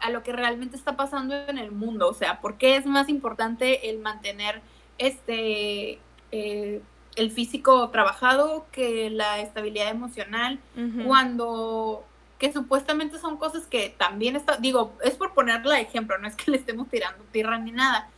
a 0.00 0.10
lo 0.10 0.22
que 0.22 0.32
realmente 0.32 0.76
está 0.76 0.96
pasando 0.96 1.34
en 1.34 1.58
el 1.58 1.72
mundo, 1.72 2.08
o 2.08 2.14
sea, 2.14 2.40
¿por 2.40 2.56
qué 2.56 2.76
es 2.76 2.86
más 2.86 3.08
importante 3.08 3.90
el 3.90 3.98
mantener 3.98 4.60
este, 4.98 5.98
eh, 6.30 6.82
el 7.16 7.30
físico 7.30 7.88
trabajado 7.90 8.66
que 8.70 9.10
la 9.10 9.40
estabilidad 9.40 9.88
emocional? 9.88 10.60
Cuando 11.06 12.04
que 12.38 12.52
supuestamente 12.52 13.18
son 13.18 13.36
cosas 13.36 13.66
que 13.66 13.94
también 13.96 14.36
está, 14.36 14.56
digo, 14.58 14.92
es 15.02 15.14
por 15.14 15.32
ponerla 15.32 15.76
de 15.76 15.82
ejemplo, 15.82 16.18
no 16.18 16.28
es 16.28 16.36
que 16.36 16.50
le 16.50 16.58
estemos 16.58 16.88
tirando 16.88 17.24
tierra 17.32 17.58
ni 17.58 17.72
nada, 17.72 18.08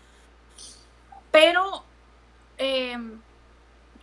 pero 1.30 1.84
em, 2.56 3.18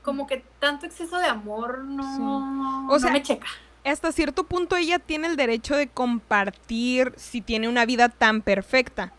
como 0.02 0.28
que 0.28 0.44
tanto 0.60 0.86
exceso 0.86 1.18
de 1.18 1.26
amor 1.26 1.80
no, 1.80 2.88
O 2.90 3.00
sea, 3.00 3.10
no 3.10 3.14
me 3.14 3.24
checa. 3.24 3.48
hasta 3.84 4.12
cierto 4.12 4.46
punto 4.46 4.78
ella 4.78 5.00
tiene 5.00 5.28
el 5.28 5.36
derecho 5.36 5.76
de 5.76 5.88
compartir 5.88 7.14
si 7.18 7.42
tiene 7.42 7.68
una 7.68 7.86
vida 7.86 8.10
tan 8.10 8.42
perfecta. 8.42 9.12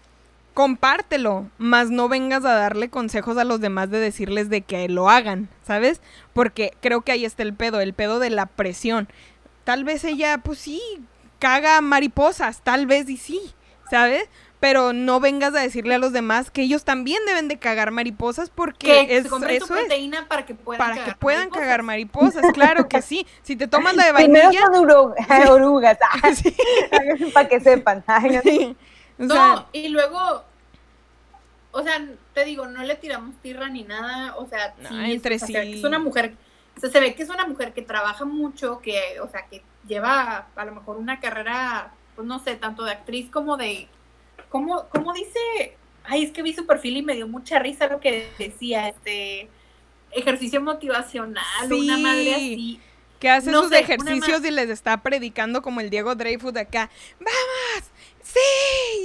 Compártelo, 0.55 1.51
más 1.59 1.91
no 1.91 2.09
vengas 2.09 2.47
a 2.47 2.55
darle 2.55 2.89
consejos 2.89 3.37
a 3.37 3.45
los 3.45 3.61
demás 3.61 3.91
de 3.91 3.99
decirles 3.99 4.49
de 4.49 4.63
que 4.63 4.89
lo 4.89 5.11
hagan, 5.11 5.51
¿sabes? 5.67 6.01
Porque 6.33 6.73
creo 6.81 7.03
que 7.03 7.13
ahí 7.13 7.27
está 7.27 7.43
el 7.43 7.53
pedo, 7.53 7.81
el 7.81 7.93
pedo 7.93 8.19
de 8.19 8.31
la 8.31 8.47
presión. 8.47 9.07
Tal 9.67 9.83
vez 9.83 10.05
ella, 10.05 10.39
pues 10.39 10.61
sí, 10.61 10.81
caga 11.41 11.81
mariposas, 11.81 12.61
tal 12.63 12.87
vez 12.87 13.09
y 13.11 13.17
sí, 13.17 13.41
¿sabes? 13.91 14.29
Pero 14.61 14.93
no 14.93 15.19
vengas 15.21 15.55
a 15.55 15.61
decirle 15.61 15.97
a 15.97 15.99
los 15.99 16.13
demás 16.13 16.53
que 16.53 16.63
ellos 16.63 16.85
también 16.85 17.21
deben 17.27 17.49
de 17.49 17.59
cagar 17.59 17.91
mariposas 17.91 18.49
porque 18.49 18.87
Que 18.87 19.17
es, 19.17 19.27
eso 19.27 19.45
es. 19.47 19.65
proteína 19.67 20.29
para 20.29 20.47
que 20.47 20.55
puedan 20.55 20.79
Para 20.79 20.95
que 20.95 21.01
cagar 21.01 21.19
puedan 21.19 21.41
mariposas. 21.41 21.63
cagar 21.65 21.83
mariposas, 21.83 22.45
claro 22.55 22.89
que 22.89 23.03
sí. 23.03 23.27
Si 23.43 23.57
te 23.57 23.67
tomas 23.67 23.97
la 23.97 24.07
de 24.07 24.13
Primero 24.15 24.45
vainilla, 24.51 24.67
son 24.73 24.89
oru- 24.89 25.15
orugas, 25.51 25.99
ah, 26.01 26.33
sí. 26.35 26.55
para 27.35 27.49
que 27.49 27.59
sepan. 27.61 28.05
Ay, 28.07 28.77
O 29.19 29.25
No, 29.25 29.67
y 29.73 29.89
luego, 29.89 30.45
o 31.73 31.83
sea, 31.83 32.03
te 32.33 32.45
digo, 32.45 32.67
no 32.67 32.83
le 32.83 32.95
tiramos 32.95 33.35
tierra 33.43 33.69
ni 33.69 33.83
nada, 33.83 34.37
o 34.37 34.47
sea, 34.49 34.75
No, 34.79 34.89
sí, 34.89 34.95
es- 35.05 35.11
entre 35.17 35.37
o 35.37 35.39
sea, 35.41 35.63
sí. 35.63 35.75
es 35.75 35.85
una 35.85 35.99
mujer 35.99 36.35
O 36.77 36.81
sea, 36.81 36.91
se 36.91 37.01
ve 37.01 37.15
que 37.15 37.23
es 37.23 37.31
una 37.31 37.47
mujer 37.47 37.73
que 37.73 37.83
trabaja 37.83 38.25
mucho, 38.25 38.81
que, 38.81 39.19
o 39.21 39.29
sea, 39.29 39.47
que 39.47 39.63
lleva 39.87 40.49
a 40.55 40.65
lo 40.65 40.75
mejor 40.75 40.97
una 40.99 41.21
carrera, 41.21 41.93
pues 42.15 42.27
no 42.27 42.39
sé, 42.39 42.57
tanto 42.57 42.85
de 42.85 42.93
actriz 42.93 43.31
como 43.31 43.57
de, 43.57 43.89
¿cómo, 44.51 44.87
cómo 44.91 45.13
dice? 45.13 45.77
Ay, 46.05 46.25
es 46.25 46.33
que 46.33 46.43
vi 46.43 46.53
su 46.53 46.67
perfil 46.67 46.99
y 46.99 47.03
me 47.03 47.15
dio 47.15 47.27
mucha 47.27 47.59
risa 47.59 47.89
lo 47.89 47.99
que 47.99 48.31
decía, 48.39 48.89
este, 48.89 49.49
ejercicio 50.13 50.61
motivacional, 50.61 51.73
una 51.73 51.99
madre 51.99 52.35
así. 52.35 52.81
Que 53.19 53.31
hace 53.31 53.51
No 53.51 53.63
sus 53.63 53.71
sé, 53.71 53.79
ejercicios 53.79 54.45
y 54.45 54.51
les 54.51 54.69
está 54.69 55.03
predicando 55.03 55.63
como 55.63 55.81
el 55.81 55.89
Diego 55.89 56.15
Dreyfus 56.15 56.53
de 56.53 56.61
acá. 56.61 56.91
¡Vamos! 57.19 57.91
¡Sí! 58.23 58.39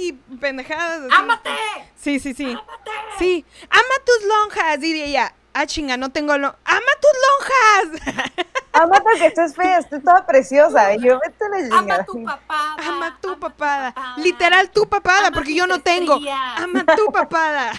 Y 0.00 0.12
pendejadas. 0.36 1.00
así. 1.00 1.14
¡Ámate! 1.16 1.50
Sí, 1.96 2.20
sí, 2.20 2.34
sí. 2.34 2.44
¡Ámate! 2.44 2.90
Sí. 3.18 3.44
¡Ama 3.70 4.04
tus 4.04 4.28
lonjas! 4.28 4.80
Diría 4.80 5.06
ella. 5.06 5.34
Ah, 5.54 5.66
chinga, 5.66 5.96
no 5.96 6.10
tengo 6.10 6.36
lo... 6.38 6.48
¡Ama 6.64 6.92
tus 7.00 7.90
lonjas! 8.00 8.32
Amata 8.72 9.10
que 9.18 9.26
estés 9.26 9.54
fea, 9.54 9.78
estoy 9.78 10.00
toda 10.00 10.24
preciosa. 10.26 10.94
Y 10.94 11.02
yo, 11.02 11.20
vete 11.20 11.44
la 11.50 11.78
Ama 11.78 12.04
tu 12.04 12.24
papada. 12.24 12.88
Ama 12.88 13.18
tu 13.20 13.28
ama 13.28 13.40
papada. 13.40 13.92
papada. 13.92 14.16
Literal 14.22 14.70
tu 14.70 14.88
papada, 14.88 15.26
Ama 15.26 15.34
porque 15.34 15.54
yo 15.54 15.66
no 15.66 15.80
tengo. 15.80 16.18
Ama 16.56 16.84
tu 16.96 17.12
papada. 17.12 17.72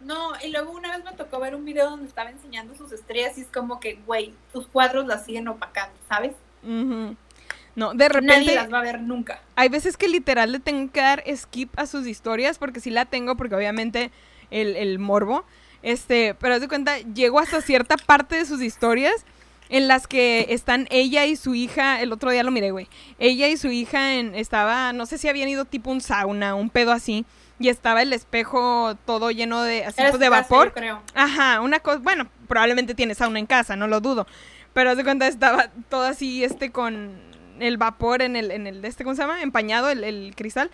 No, 0.00 0.32
y 0.44 0.50
luego 0.50 0.70
una 0.72 0.94
vez 0.94 1.04
me 1.04 1.12
tocó 1.12 1.40
ver 1.40 1.54
un 1.54 1.64
video 1.64 1.90
donde 1.90 2.06
estaba 2.06 2.30
enseñando 2.30 2.76
sus 2.76 2.92
estrellas 2.92 3.36
y 3.38 3.40
es 3.40 3.48
como 3.48 3.80
que, 3.80 3.94
güey, 4.06 4.34
tus 4.52 4.66
cuadros 4.66 5.06
las 5.06 5.24
siguen 5.24 5.48
opacando, 5.48 5.96
¿sabes? 6.08 6.32
No, 6.62 7.92
de 7.92 8.08
Nadie 8.08 8.08
repente 8.08 8.54
las 8.54 8.72
va 8.72 8.78
a 8.78 8.82
ver 8.82 9.00
nunca. 9.00 9.40
hay 9.56 9.68
veces 9.68 9.96
que 9.96 10.08
literal 10.08 10.52
le 10.52 10.60
tengo 10.60 10.92
que 10.92 11.00
dar 11.00 11.24
skip 11.36 11.78
a 11.78 11.86
sus 11.86 12.06
historias 12.06 12.58
porque 12.58 12.80
sí 12.80 12.90
la 12.90 13.04
tengo 13.04 13.36
porque 13.36 13.54
obviamente 13.54 14.10
el, 14.50 14.76
el 14.76 14.98
morbo. 14.98 15.44
Este, 15.86 16.34
pero 16.34 16.54
haz 16.54 16.60
de 16.60 16.66
cuenta, 16.66 16.98
llego 16.98 17.38
hasta 17.38 17.60
cierta 17.60 17.96
parte 17.96 18.34
de 18.34 18.44
sus 18.44 18.60
historias 18.60 19.24
en 19.68 19.86
las 19.86 20.08
que 20.08 20.46
están 20.48 20.88
ella 20.90 21.26
y 21.26 21.36
su 21.36 21.54
hija, 21.54 22.02
el 22.02 22.12
otro 22.12 22.32
día 22.32 22.42
lo 22.42 22.50
miré, 22.50 22.72
güey. 22.72 22.88
Ella 23.20 23.46
y 23.46 23.56
su 23.56 23.68
hija 23.68 24.14
en, 24.14 24.34
estaba, 24.34 24.92
no 24.92 25.06
sé 25.06 25.16
si 25.16 25.28
habían 25.28 25.48
ido 25.48 25.64
tipo 25.64 25.92
un 25.92 26.00
sauna, 26.00 26.56
un 26.56 26.70
pedo 26.70 26.90
así, 26.90 27.24
y 27.60 27.68
estaba 27.68 28.02
el 28.02 28.12
espejo 28.12 28.96
todo 29.04 29.30
lleno 29.30 29.62
de, 29.62 29.84
así 29.84 30.02
pues 30.02 30.18
de 30.18 30.28
vapor. 30.28 30.72
creo. 30.72 31.02
Ajá, 31.14 31.60
una 31.60 31.78
cosa, 31.78 31.98
bueno, 31.98 32.28
probablemente 32.48 32.96
tiene 32.96 33.14
sauna 33.14 33.38
en 33.38 33.46
casa, 33.46 33.76
no 33.76 33.86
lo 33.86 34.00
dudo. 34.00 34.26
Pero 34.72 34.90
haz 34.90 34.96
de 34.96 35.04
cuenta, 35.04 35.28
estaba 35.28 35.70
todo 35.88 36.02
así, 36.02 36.42
este, 36.42 36.72
con 36.72 37.16
el 37.60 37.76
vapor 37.76 38.22
en 38.22 38.34
el, 38.34 38.50
en 38.50 38.66
el, 38.66 38.84
este, 38.84 39.04
¿cómo 39.04 39.14
se 39.14 39.22
llama? 39.22 39.40
Empañado, 39.40 39.88
el, 39.88 40.02
el 40.02 40.34
cristal. 40.34 40.68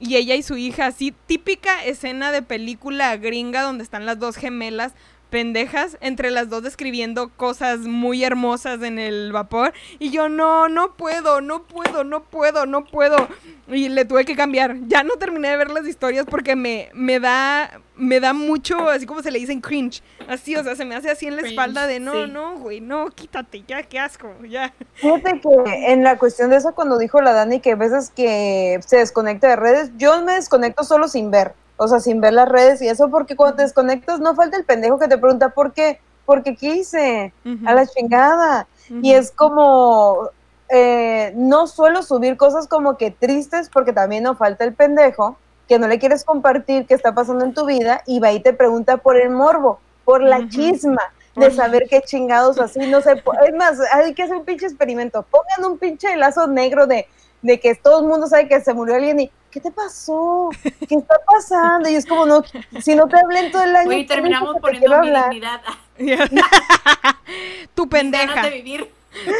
Y 0.00 0.16
ella 0.16 0.34
y 0.34 0.42
su 0.42 0.56
hija, 0.56 0.86
así, 0.86 1.14
típica 1.26 1.84
escena 1.84 2.32
de 2.32 2.40
película 2.40 3.16
gringa 3.18 3.62
donde 3.62 3.84
están 3.84 4.06
las 4.06 4.18
dos 4.18 4.36
gemelas 4.36 4.94
pendejas, 5.30 5.96
entre 6.00 6.30
las 6.30 6.48
dos 6.48 6.62
describiendo 6.62 7.30
cosas 7.36 7.80
muy 7.80 8.24
hermosas 8.24 8.82
en 8.82 8.98
el 8.98 9.32
vapor. 9.32 9.72
Y 9.98 10.10
yo, 10.10 10.28
no, 10.28 10.68
no 10.68 10.94
puedo, 10.94 11.40
no 11.40 11.62
puedo, 11.62 12.04
no 12.04 12.24
puedo, 12.24 12.66
no 12.66 12.84
puedo. 12.84 13.28
Y 13.68 13.88
le 13.88 14.04
tuve 14.04 14.24
que 14.24 14.36
cambiar. 14.36 14.76
Ya 14.88 15.02
no 15.02 15.14
terminé 15.14 15.48
de 15.48 15.56
ver 15.56 15.70
las 15.70 15.86
historias 15.86 16.26
porque 16.28 16.56
me, 16.56 16.90
me 16.92 17.20
da, 17.20 17.80
me 17.96 18.18
da 18.18 18.32
mucho, 18.32 18.88
así 18.88 19.06
como 19.06 19.22
se 19.22 19.30
le 19.30 19.38
dicen 19.38 19.60
cringe. 19.60 20.02
Así, 20.28 20.56
o 20.56 20.64
sea, 20.64 20.74
se 20.74 20.84
me 20.84 20.96
hace 20.96 21.10
así 21.10 21.26
en 21.26 21.36
la 21.36 21.42
Cringe, 21.42 21.52
espalda 21.52 21.86
de, 21.86 22.00
no, 22.00 22.12
sí. 22.12 22.30
no, 22.30 22.58
güey, 22.58 22.80
no, 22.80 23.10
quítate, 23.10 23.64
ya, 23.66 23.82
qué 23.82 23.98
asco, 23.98 24.28
ya. 24.48 24.72
Fíjate 24.94 25.40
que 25.40 25.92
en 25.92 26.02
la 26.02 26.18
cuestión 26.18 26.50
de 26.50 26.56
eso, 26.56 26.74
cuando 26.74 26.98
dijo 26.98 27.20
la 27.20 27.32
Dani 27.32 27.60
que 27.60 27.72
a 27.72 27.76
veces 27.76 28.10
que 28.10 28.80
se 28.86 28.98
desconecta 28.98 29.48
de 29.48 29.56
redes, 29.56 29.90
yo 29.96 30.22
me 30.22 30.34
desconecto 30.34 30.84
solo 30.84 31.08
sin 31.08 31.30
ver, 31.30 31.54
o 31.82 31.88
sea, 31.88 31.98
sin 31.98 32.20
ver 32.20 32.34
las 32.34 32.48
redes 32.48 32.82
y 32.82 32.88
eso, 32.88 33.10
porque 33.10 33.36
cuando 33.36 33.56
te 33.56 33.62
desconectas 33.62 34.20
no 34.20 34.34
falta 34.34 34.58
el 34.58 34.66
pendejo 34.66 34.98
que 34.98 35.08
te 35.08 35.16
pregunta 35.16 35.48
por 35.50 35.72
qué, 35.72 35.98
porque 36.26 36.54
qué 36.54 36.74
hice, 36.76 37.32
Ujú, 37.44 37.64
a 37.66 37.72
la 37.74 37.86
chingada. 37.86 38.68
Y 39.00 39.14
es 39.14 39.32
como, 39.32 40.28
eh, 40.68 41.32
no 41.36 41.66
suelo 41.66 42.02
subir 42.02 42.36
cosas 42.36 42.68
como 42.68 42.98
que 42.98 43.10
tristes, 43.10 43.70
porque 43.72 43.94
también 43.94 44.24
no 44.24 44.36
falta 44.36 44.64
el 44.64 44.74
pendejo 44.74 45.38
que 45.66 45.78
no 45.78 45.88
le 45.88 45.98
quieres 45.98 46.24
compartir 46.24 46.86
qué 46.86 46.92
está 46.94 47.14
pasando 47.14 47.44
en 47.46 47.54
tu 47.54 47.64
vida 47.64 48.02
y 48.06 48.20
va 48.20 48.30
y 48.32 48.42
te 48.42 48.52
pregunta 48.52 48.98
por 48.98 49.16
el 49.16 49.30
morbo, 49.30 49.80
por 50.04 50.22
la 50.22 50.40
Ujú. 50.40 50.48
chisma 50.48 51.00
de 51.34 51.50
saber 51.50 51.84
qué 51.88 52.02
chingados 52.02 52.58
así, 52.60 52.80
no 52.86 53.00
sé, 53.00 53.12
es 53.46 53.54
más, 53.56 53.78
hay 53.92 54.12
que 54.12 54.24
hacer 54.24 54.36
un 54.36 54.44
pinche 54.44 54.66
experimento, 54.66 55.26
pongan 55.30 55.72
un 55.72 55.78
pinche 55.78 56.14
lazo 56.16 56.46
negro 56.46 56.86
de, 56.86 57.06
de 57.40 57.58
que 57.58 57.74
todo 57.76 58.00
el 58.00 58.06
mundo 58.08 58.26
sabe 58.26 58.48
que 58.48 58.60
se 58.60 58.74
murió 58.74 58.96
alguien 58.96 59.20
y, 59.20 59.32
¿qué 59.50 59.60
te 59.60 59.70
pasó? 59.70 60.50
¿Qué 60.88 60.94
está 60.94 61.16
pasando? 61.26 61.88
Y 61.88 61.94
es 61.94 62.06
como, 62.06 62.26
no, 62.26 62.42
si 62.80 62.94
no 62.94 63.06
te 63.08 63.18
hablé 63.18 63.46
en 63.46 63.52
todo 63.52 63.62
el 63.64 63.74
año, 63.76 63.86
Güey, 63.86 64.06
¿qué 64.06 64.14
terminamos 64.14 64.54
te 64.56 64.60
poniendo 64.60 64.86
quiero 64.86 65.02
mi 65.02 65.08
hablar? 65.08 65.30
dignidad. 65.30 65.60
tu 67.74 67.88
pendeja, 67.88 68.42
de 68.42 68.50
vivir. 68.50 68.90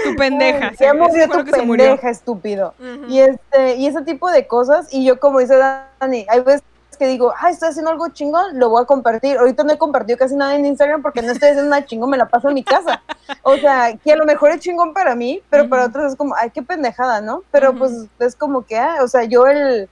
tu 0.05 0.17
pendeja. 0.17 0.69
Ay, 0.69 0.77
sí, 0.77 0.85
Ya 0.85 0.91
eso 0.91 0.99
murió 0.99 1.29
tu 1.29 1.45
que 1.45 1.51
se 1.53 1.63
murió. 1.63 1.85
pendeja, 1.87 2.11
estúpido. 2.11 2.75
Y 3.09 3.21
este, 3.21 3.77
y 3.77 3.87
ese 3.87 4.03
tipo 4.03 4.31
de 4.31 4.47
cosas, 4.47 4.93
y 4.93 5.05
yo 5.05 5.19
como 5.21 5.39
dice 5.41 5.57
Dani, 5.57 6.27
hay 6.29 6.41
veces 6.41 6.63
que 6.99 7.07
digo, 7.07 7.33
ay, 7.39 7.55
estoy 7.55 7.71
haciendo 7.71 7.91
algo 7.91 8.09
chingón, 8.11 8.59
lo 8.59 8.69
voy 8.69 8.83
a 8.83 8.85
compartir. 8.85 9.39
Ahorita 9.39 9.65
no 9.65 9.73
he 9.73 9.79
compartido 9.79 10.19
casi 10.19 10.37
nada 10.37 10.55
en 10.55 10.67
Instagram 10.67 11.01
porque 11.01 11.23
no 11.23 11.33
estoy 11.33 11.49
haciendo 11.49 11.71
nada 11.71 11.87
chingón, 11.87 12.11
me 12.11 12.19
la 12.19 12.29
paso 12.29 12.49
en 12.49 12.55
mi 12.55 12.63
casa. 12.63 13.03
O 13.43 13.57
sea, 13.57 13.97
que 13.97 14.13
a 14.13 14.17
lo 14.17 14.27
mejor 14.27 14.51
es 14.51 14.61
chingón 14.61 14.93
para 14.93 15.15
mí, 15.15 15.41
pero 15.49 15.67
para 15.67 15.87
otros 15.87 16.13
es 16.13 16.17
como, 16.17 16.35
ay, 16.37 16.51
qué 16.51 16.61
pendejada, 16.61 17.23
¿no? 17.23 17.43
Pero 17.51 17.75
pues 17.75 17.93
es 18.19 18.37
como 18.37 18.67
que, 18.67 18.77
ah, 18.77 18.97
o 19.03 19.09
sea, 19.09 19.25
yo 19.25 19.47
el, 19.47 19.89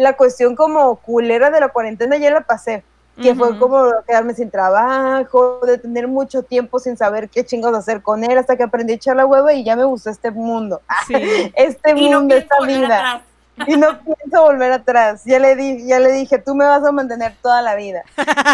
la 0.00 0.16
cuestión 0.16 0.56
como 0.56 0.96
culera 0.96 1.50
de 1.50 1.60
la 1.60 1.68
cuarentena 1.68 2.16
ya 2.16 2.30
la 2.30 2.40
pasé. 2.40 2.82
Que 3.20 3.34
fue 3.34 3.58
como 3.58 3.84
quedarme 4.06 4.32
sin 4.32 4.50
trabajo, 4.50 5.60
de 5.66 5.76
tener 5.76 6.08
mucho 6.08 6.42
tiempo 6.42 6.78
sin 6.78 6.96
saber 6.96 7.28
qué 7.28 7.44
chingos 7.44 7.74
hacer 7.74 8.00
con 8.00 8.24
él, 8.24 8.38
hasta 8.38 8.56
que 8.56 8.62
aprendí 8.62 8.94
a 8.94 8.96
echar 8.96 9.14
la 9.14 9.26
hueva 9.26 9.52
y 9.52 9.62
ya 9.62 9.76
me 9.76 9.84
gustó 9.84 10.08
este 10.08 10.30
mundo. 10.30 10.80
Sí. 11.06 11.14
Este 11.54 11.90
Y 11.90 12.08
no 12.08 12.20
mundo, 12.20 12.34
pienso 12.34 12.54
esta 12.54 12.66
vida 12.66 12.98
atrás. 12.98 13.22
y 13.66 13.76
no 13.76 13.98
pienso 14.00 14.42
volver 14.42 14.72
atrás. 14.72 15.22
Ya 15.26 15.38
le 15.38 15.54
di, 15.54 15.86
ya 15.86 15.98
le 15.98 16.12
dije, 16.12 16.38
tú 16.38 16.54
me 16.54 16.64
vas 16.64 16.82
a 16.82 16.92
mantener 16.92 17.34
toda 17.42 17.60
la 17.60 17.74
vida. 17.74 18.04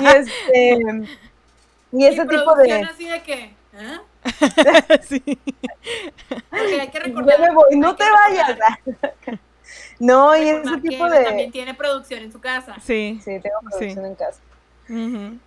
Y 0.02 0.06
este 0.16 0.80
y 1.92 2.04
ese 2.04 2.24
Mi 2.24 2.36
tipo 2.36 2.54
de 2.56 2.72
así 2.72 3.08
de 3.08 3.22
que, 3.22 3.54
¿eh? 3.74 4.00
sí. 5.08 5.22
Porque 6.50 6.80
hay 6.80 6.88
que 6.88 6.98
recordar. 6.98 7.38
ya 7.38 7.46
me 7.46 7.54
voy, 7.54 7.76
no 7.76 7.94
te 7.94 8.04
vayas. 8.10 8.58
No, 9.98 10.36
y 10.36 10.48
ese 10.48 10.76
tipo 10.82 11.06
Eve 11.06 11.24
También 11.24 11.48
de 11.48 11.52
tiene 11.52 11.74
producción 11.74 12.22
en 12.22 12.32
su 12.32 12.40
casa. 12.40 12.76
Sí. 12.84 13.20
Sí, 13.24 13.40
tengo 13.40 13.56
producción 13.62 14.04
en 14.06 14.14
casa. 14.14 14.40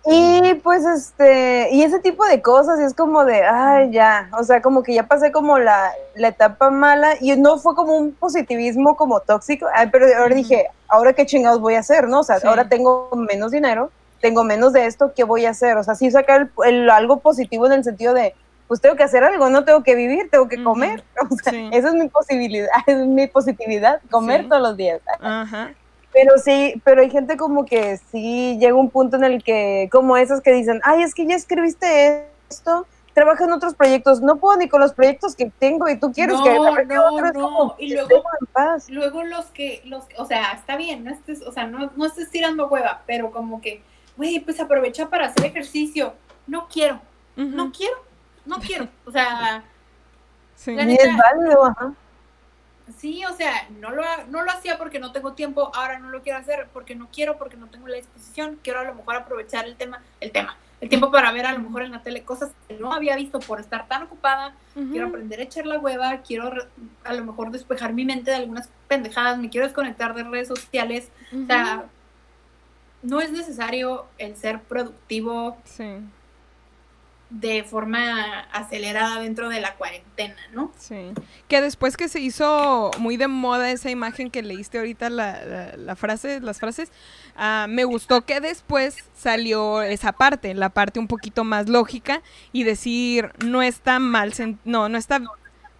Y 0.04 0.54
pues 0.62 0.84
este, 0.84 1.68
y 1.72 1.82
ese 1.82 1.98
tipo 2.00 2.26
de 2.26 2.42
cosas, 2.42 2.78
y 2.80 2.84
es 2.84 2.94
como 2.94 3.24
de, 3.24 3.42
ay, 3.42 3.90
ya, 3.90 4.28
o 4.38 4.44
sea, 4.44 4.60
como 4.60 4.82
que 4.82 4.92
ya 4.94 5.06
pasé 5.06 5.32
como 5.32 5.58
la, 5.58 5.92
la 6.14 6.28
etapa 6.28 6.70
mala, 6.70 7.14
y 7.20 7.34
no 7.36 7.58
fue 7.58 7.74
como 7.74 7.96
un 7.96 8.12
positivismo 8.12 8.96
como 8.96 9.20
tóxico, 9.20 9.66
ay, 9.74 9.88
pero 9.90 10.06
ahora 10.18 10.34
dije, 10.34 10.66
ahora 10.88 11.12
qué 11.14 11.24
chingados 11.26 11.60
voy 11.60 11.74
a 11.76 11.80
hacer, 11.80 12.06
¿no? 12.08 12.20
O 12.20 12.24
sea, 12.24 12.38
Sí. 12.38 12.46
ahora 12.46 12.68
tengo 12.68 13.08
menos 13.16 13.50
dinero, 13.52 13.90
tengo 14.20 14.44
menos 14.44 14.72
de 14.74 14.84
esto, 14.86 15.12
¿qué 15.16 15.24
voy 15.24 15.46
a 15.46 15.50
hacer? 15.50 15.76
O 15.78 15.84
sea, 15.84 15.94
sí 15.94 16.10
sacar 16.10 16.42
el, 16.42 16.50
el- 16.66 16.90
algo 16.90 17.20
positivo 17.20 17.64
en 17.66 17.72
el 17.72 17.84
sentido 17.84 18.12
de, 18.12 18.34
pues 18.70 18.80
tengo 18.80 18.94
que 18.94 19.02
hacer 19.02 19.24
algo, 19.24 19.50
no 19.50 19.64
tengo 19.64 19.82
que 19.82 19.96
vivir, 19.96 20.30
tengo 20.30 20.46
que 20.46 20.62
comer. 20.62 21.02
O 21.28 21.34
sea, 21.34 21.52
Sí. 21.52 21.70
esa 21.72 21.88
es 21.88 21.94
mi 21.94 22.08
posibilidad, 22.08 22.68
es 22.86 22.98
mi 23.04 23.26
positividad, 23.26 24.00
comer 24.12 24.42
Sí. 24.42 24.48
todos 24.48 24.62
los 24.62 24.76
días. 24.76 25.00
Ajá. 25.20 25.72
Pero 26.12 26.38
sí, 26.38 26.80
pero 26.84 27.00
hay 27.02 27.10
gente 27.10 27.36
como 27.36 27.66
que 27.66 27.96
sí 28.12 28.56
llega 28.60 28.76
un 28.76 28.88
punto 28.88 29.16
en 29.16 29.24
el 29.24 29.42
que, 29.42 29.88
como 29.90 30.16
esas 30.16 30.40
que 30.40 30.52
dicen, 30.52 30.80
ay, 30.84 31.02
es 31.02 31.14
que 31.16 31.26
ya 31.26 31.34
escribiste 31.34 32.26
esto, 32.48 32.86
trabaja 33.12 33.42
en 33.42 33.50
otros 33.52 33.74
proyectos, 33.74 34.20
no 34.20 34.36
puedo 34.36 34.56
ni 34.56 34.68
con 34.68 34.80
los 34.80 34.92
proyectos 34.94 35.34
que 35.34 35.50
tengo 35.58 35.88
y 35.88 35.96
tú 35.98 36.12
quieres 36.12 36.36
No, 36.36 36.44
que 36.44 36.54
no, 36.54 36.62
otro, 36.62 37.26
es 37.26 37.34
no, 37.34 37.42
como, 37.42 37.74
y 37.76 37.92
luego- 37.92 38.06
déjame 38.08 38.36
en 38.40 38.46
paz. 38.52 38.88
Luego 38.88 39.24
los 39.24 39.46
que, 39.46 39.82
los, 39.84 40.04
o 40.16 40.26
sea, 40.26 40.52
está 40.52 40.76
bien, 40.76 41.02
no 41.02 41.10
estés, 41.10 41.42
o 41.42 41.50
sea, 41.50 41.66
no, 41.66 41.90
no 41.96 42.06
estés 42.06 42.30
tirando 42.30 42.68
hueva, 42.68 43.02
pero 43.04 43.32
como 43.32 43.60
que, 43.60 43.82
güey, 44.16 44.38
pues 44.38 44.60
aprovecha 44.60 45.08
para 45.08 45.26
hacer 45.26 45.44
ejercicio. 45.44 46.12
No 46.46 46.68
quiero, 46.72 47.00
no 47.34 47.72
quiero, 47.72 47.94
no 48.50 48.58
quiero. 48.58 48.88
O 49.06 49.10
sea, 49.10 49.64
Sí. 50.56 50.74
La 50.74 50.82
Y 50.82 50.86
neta- 50.88 51.04
es 51.04 51.16
válido, 51.16 51.64
ajá. 51.64 51.92
sí, 52.98 53.24
o 53.24 53.32
sea, 53.34 53.66
no 53.78 53.88
lo, 53.90 54.02
ha- 54.02 54.24
no 54.28 54.42
lo 54.42 54.50
hacía 54.50 54.76
porque 54.76 54.98
no 54.98 55.10
tengo 55.10 55.32
tiempo, 55.32 55.70
ahora 55.74 55.98
no 55.98 56.10
lo 56.10 56.22
quiero 56.22 56.38
hacer 56.38 56.68
porque 56.72 56.94
no 56.94 57.08
quiero, 57.10 57.38
porque 57.38 57.56
no 57.56 57.66
tengo 57.68 57.88
la 57.88 57.96
disposición. 57.96 58.58
Quiero 58.62 58.80
a 58.80 58.84
lo 58.84 58.94
mejor 58.94 59.16
aprovechar 59.16 59.64
el 59.64 59.76
tema, 59.76 60.02
el 60.20 60.32
tema, 60.32 60.56
el 60.82 60.90
tiempo 60.90 61.10
para 61.10 61.32
ver 61.32 61.46
a 61.46 61.52
lo 61.52 61.60
mejor 61.60 61.82
en 61.84 61.92
la 61.92 62.02
tele 62.02 62.24
cosas 62.24 62.50
que 62.68 62.74
no 62.74 62.92
había 62.92 63.16
visto 63.16 63.38
por 63.40 63.58
estar 63.58 63.88
tan 63.88 64.02
ocupada. 64.02 64.54
Quiero 64.74 65.06
aprender 65.08 65.40
a 65.40 65.44
echar 65.44 65.64
la 65.64 65.78
hueva, 65.78 66.18
quiero 66.18 66.52
a 67.04 67.14
lo 67.14 67.24
mejor 67.24 67.50
despejar 67.52 67.94
mi 67.94 68.04
mente 68.04 68.30
de 68.30 68.36
algunas 68.36 68.68
pendejadas, 68.86 69.38
me 69.38 69.48
quiero 69.48 69.66
desconectar 69.66 70.12
de 70.14 70.24
redes 70.24 70.48
sociales. 70.48 71.10
O 71.32 71.46
sea, 71.46 71.84
no 73.02 73.20
es 73.22 73.32
necesario 73.32 74.04
el 74.18 74.36
ser 74.36 74.60
productivo 74.60 75.56
Sí. 75.64 76.00
De 77.30 77.62
forma 77.62 78.40
acelerada 78.52 79.20
dentro 79.20 79.48
de 79.48 79.60
la 79.60 79.76
cuarentena, 79.76 80.36
¿no? 80.52 80.72
Sí. 80.76 81.12
Que 81.46 81.60
después 81.60 81.96
que 81.96 82.08
se 82.08 82.18
hizo 82.20 82.90
muy 82.98 83.16
de 83.16 83.28
moda 83.28 83.70
esa 83.70 83.88
imagen 83.90 84.30
que 84.30 84.42
leíste 84.42 84.78
ahorita, 84.78 85.10
la, 85.10 85.44
la- 85.44 85.76
la 85.76 85.96
frase, 85.96 86.40
las 86.40 86.58
frases, 86.58 86.90
ah, 87.36 87.66
me 87.68 87.84
gustó 87.84 88.22
que 88.22 88.40
después 88.40 88.96
salió 89.14 89.82
esa 89.82 90.12
parte, 90.12 90.54
la 90.54 90.70
parte 90.70 90.98
un 90.98 91.06
poquito 91.06 91.44
más 91.44 91.68
lógica 91.68 92.20
y 92.52 92.64
decir, 92.64 93.30
no 93.44 93.62
está 93.62 93.98
mal, 94.00 94.32
no, 94.64 94.88
no 94.88 94.98
está, 94.98 95.20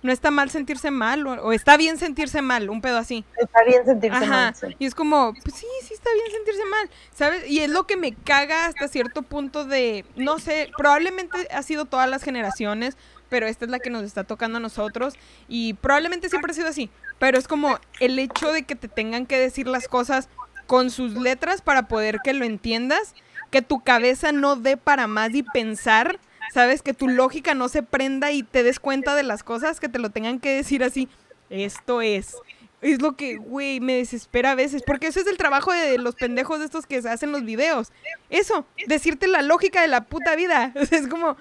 no 0.02 0.12
está 0.12 0.30
mal 0.30 0.50
sentirse 0.50 0.90
mal 0.90 1.26
o, 1.26 1.32
o 1.42 1.52
está 1.52 1.76
bien 1.76 1.98
sentirse 1.98 2.42
mal, 2.42 2.70
un 2.70 2.80
pedo 2.80 2.98
así. 2.98 3.24
Está 3.36 3.64
bien 3.64 3.84
sentirse 3.84 4.24
Ajá. 4.24 4.26
mal. 4.28 4.54
sí. 4.54 4.66
Y 4.78 4.86
es 4.86 4.94
como, 4.94 5.34
pues 5.42 5.54
sí, 5.56 5.66
sí 5.82 5.94
está 5.94 6.10
bien 6.14 6.30
sentirse 6.32 6.64
mal, 6.66 6.90
¿sabes? 7.14 7.48
Y 7.48 7.60
es 7.60 7.70
lo 7.70 7.86
que 7.86 7.96
me 7.96 8.14
caga 8.14 8.66
hasta 8.66 8.88
cierto 8.88 9.22
punto 9.22 9.64
de, 9.64 10.04
no 10.16 10.38
sé, 10.38 10.70
probablemente 10.76 11.48
ha 11.50 11.62
sido 11.62 11.84
todas 11.84 12.08
las 12.08 12.22
generaciones, 12.22 12.96
pero 13.28 13.46
esta 13.46 13.64
es 13.64 13.70
la 13.70 13.78
que 13.78 13.90
nos 13.90 14.02
está 14.02 14.24
tocando 14.24 14.58
a 14.58 14.60
nosotros 14.60 15.14
y 15.48 15.74
probablemente 15.74 16.28
siempre 16.28 16.52
ha 16.52 16.54
sido 16.54 16.68
así, 16.68 16.90
pero 17.18 17.38
es 17.38 17.46
como 17.46 17.78
el 18.00 18.18
hecho 18.18 18.52
de 18.52 18.64
que 18.64 18.74
te 18.74 18.88
tengan 18.88 19.26
que 19.26 19.38
decir 19.38 19.66
las 19.66 19.86
cosas 19.88 20.28
con 20.66 20.90
sus 20.90 21.14
letras 21.14 21.62
para 21.62 21.88
poder 21.88 22.18
que 22.22 22.32
lo 22.32 22.44
entiendas, 22.44 23.14
que 23.50 23.62
tu 23.62 23.80
cabeza 23.80 24.32
no 24.32 24.56
dé 24.56 24.76
para 24.76 25.06
más 25.06 25.34
y 25.34 25.42
pensar, 25.42 26.18
¿sabes? 26.52 26.82
Que 26.82 26.94
tu 26.94 27.08
lógica 27.08 27.54
no 27.54 27.68
se 27.68 27.82
prenda 27.82 28.32
y 28.32 28.42
te 28.42 28.62
des 28.62 28.80
cuenta 28.80 29.14
de 29.14 29.22
las 29.22 29.42
cosas, 29.42 29.80
que 29.80 29.88
te 29.88 29.98
lo 29.98 30.10
tengan 30.10 30.40
que 30.40 30.56
decir 30.56 30.84
así, 30.84 31.08
esto 31.48 32.02
es. 32.02 32.36
Es 32.80 33.02
lo 33.02 33.14
que, 33.14 33.36
güey, 33.36 33.78
me 33.78 33.96
desespera 33.96 34.52
a 34.52 34.54
veces, 34.54 34.82
porque 34.86 35.08
eso 35.08 35.20
es 35.20 35.26
el 35.26 35.36
trabajo 35.36 35.72
de 35.72 35.98
los 35.98 36.14
pendejos 36.14 36.60
de 36.60 36.64
estos 36.64 36.86
que 36.86 37.02
se 37.02 37.10
hacen 37.10 37.30
los 37.30 37.44
videos. 37.44 37.92
Eso, 38.30 38.64
decirte 38.86 39.28
la 39.28 39.42
lógica 39.42 39.82
de 39.82 39.88
la 39.88 40.04
puta 40.04 40.34
vida. 40.34 40.72
Es 40.90 41.06
como... 41.06 41.36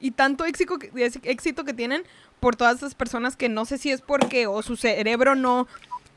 y 0.00 0.10
tanto 0.10 0.44
éxito 0.44 0.78
que, 0.78 0.90
éxito 1.22 1.64
que 1.64 1.72
tienen 1.72 2.02
por 2.40 2.56
todas 2.56 2.76
esas 2.76 2.94
personas 2.94 3.36
que 3.36 3.48
no 3.48 3.64
sé 3.64 3.78
si 3.78 3.90
es 3.90 4.02
porque 4.02 4.46
o 4.46 4.62
su 4.62 4.76
cerebro 4.76 5.34
no... 5.34 5.66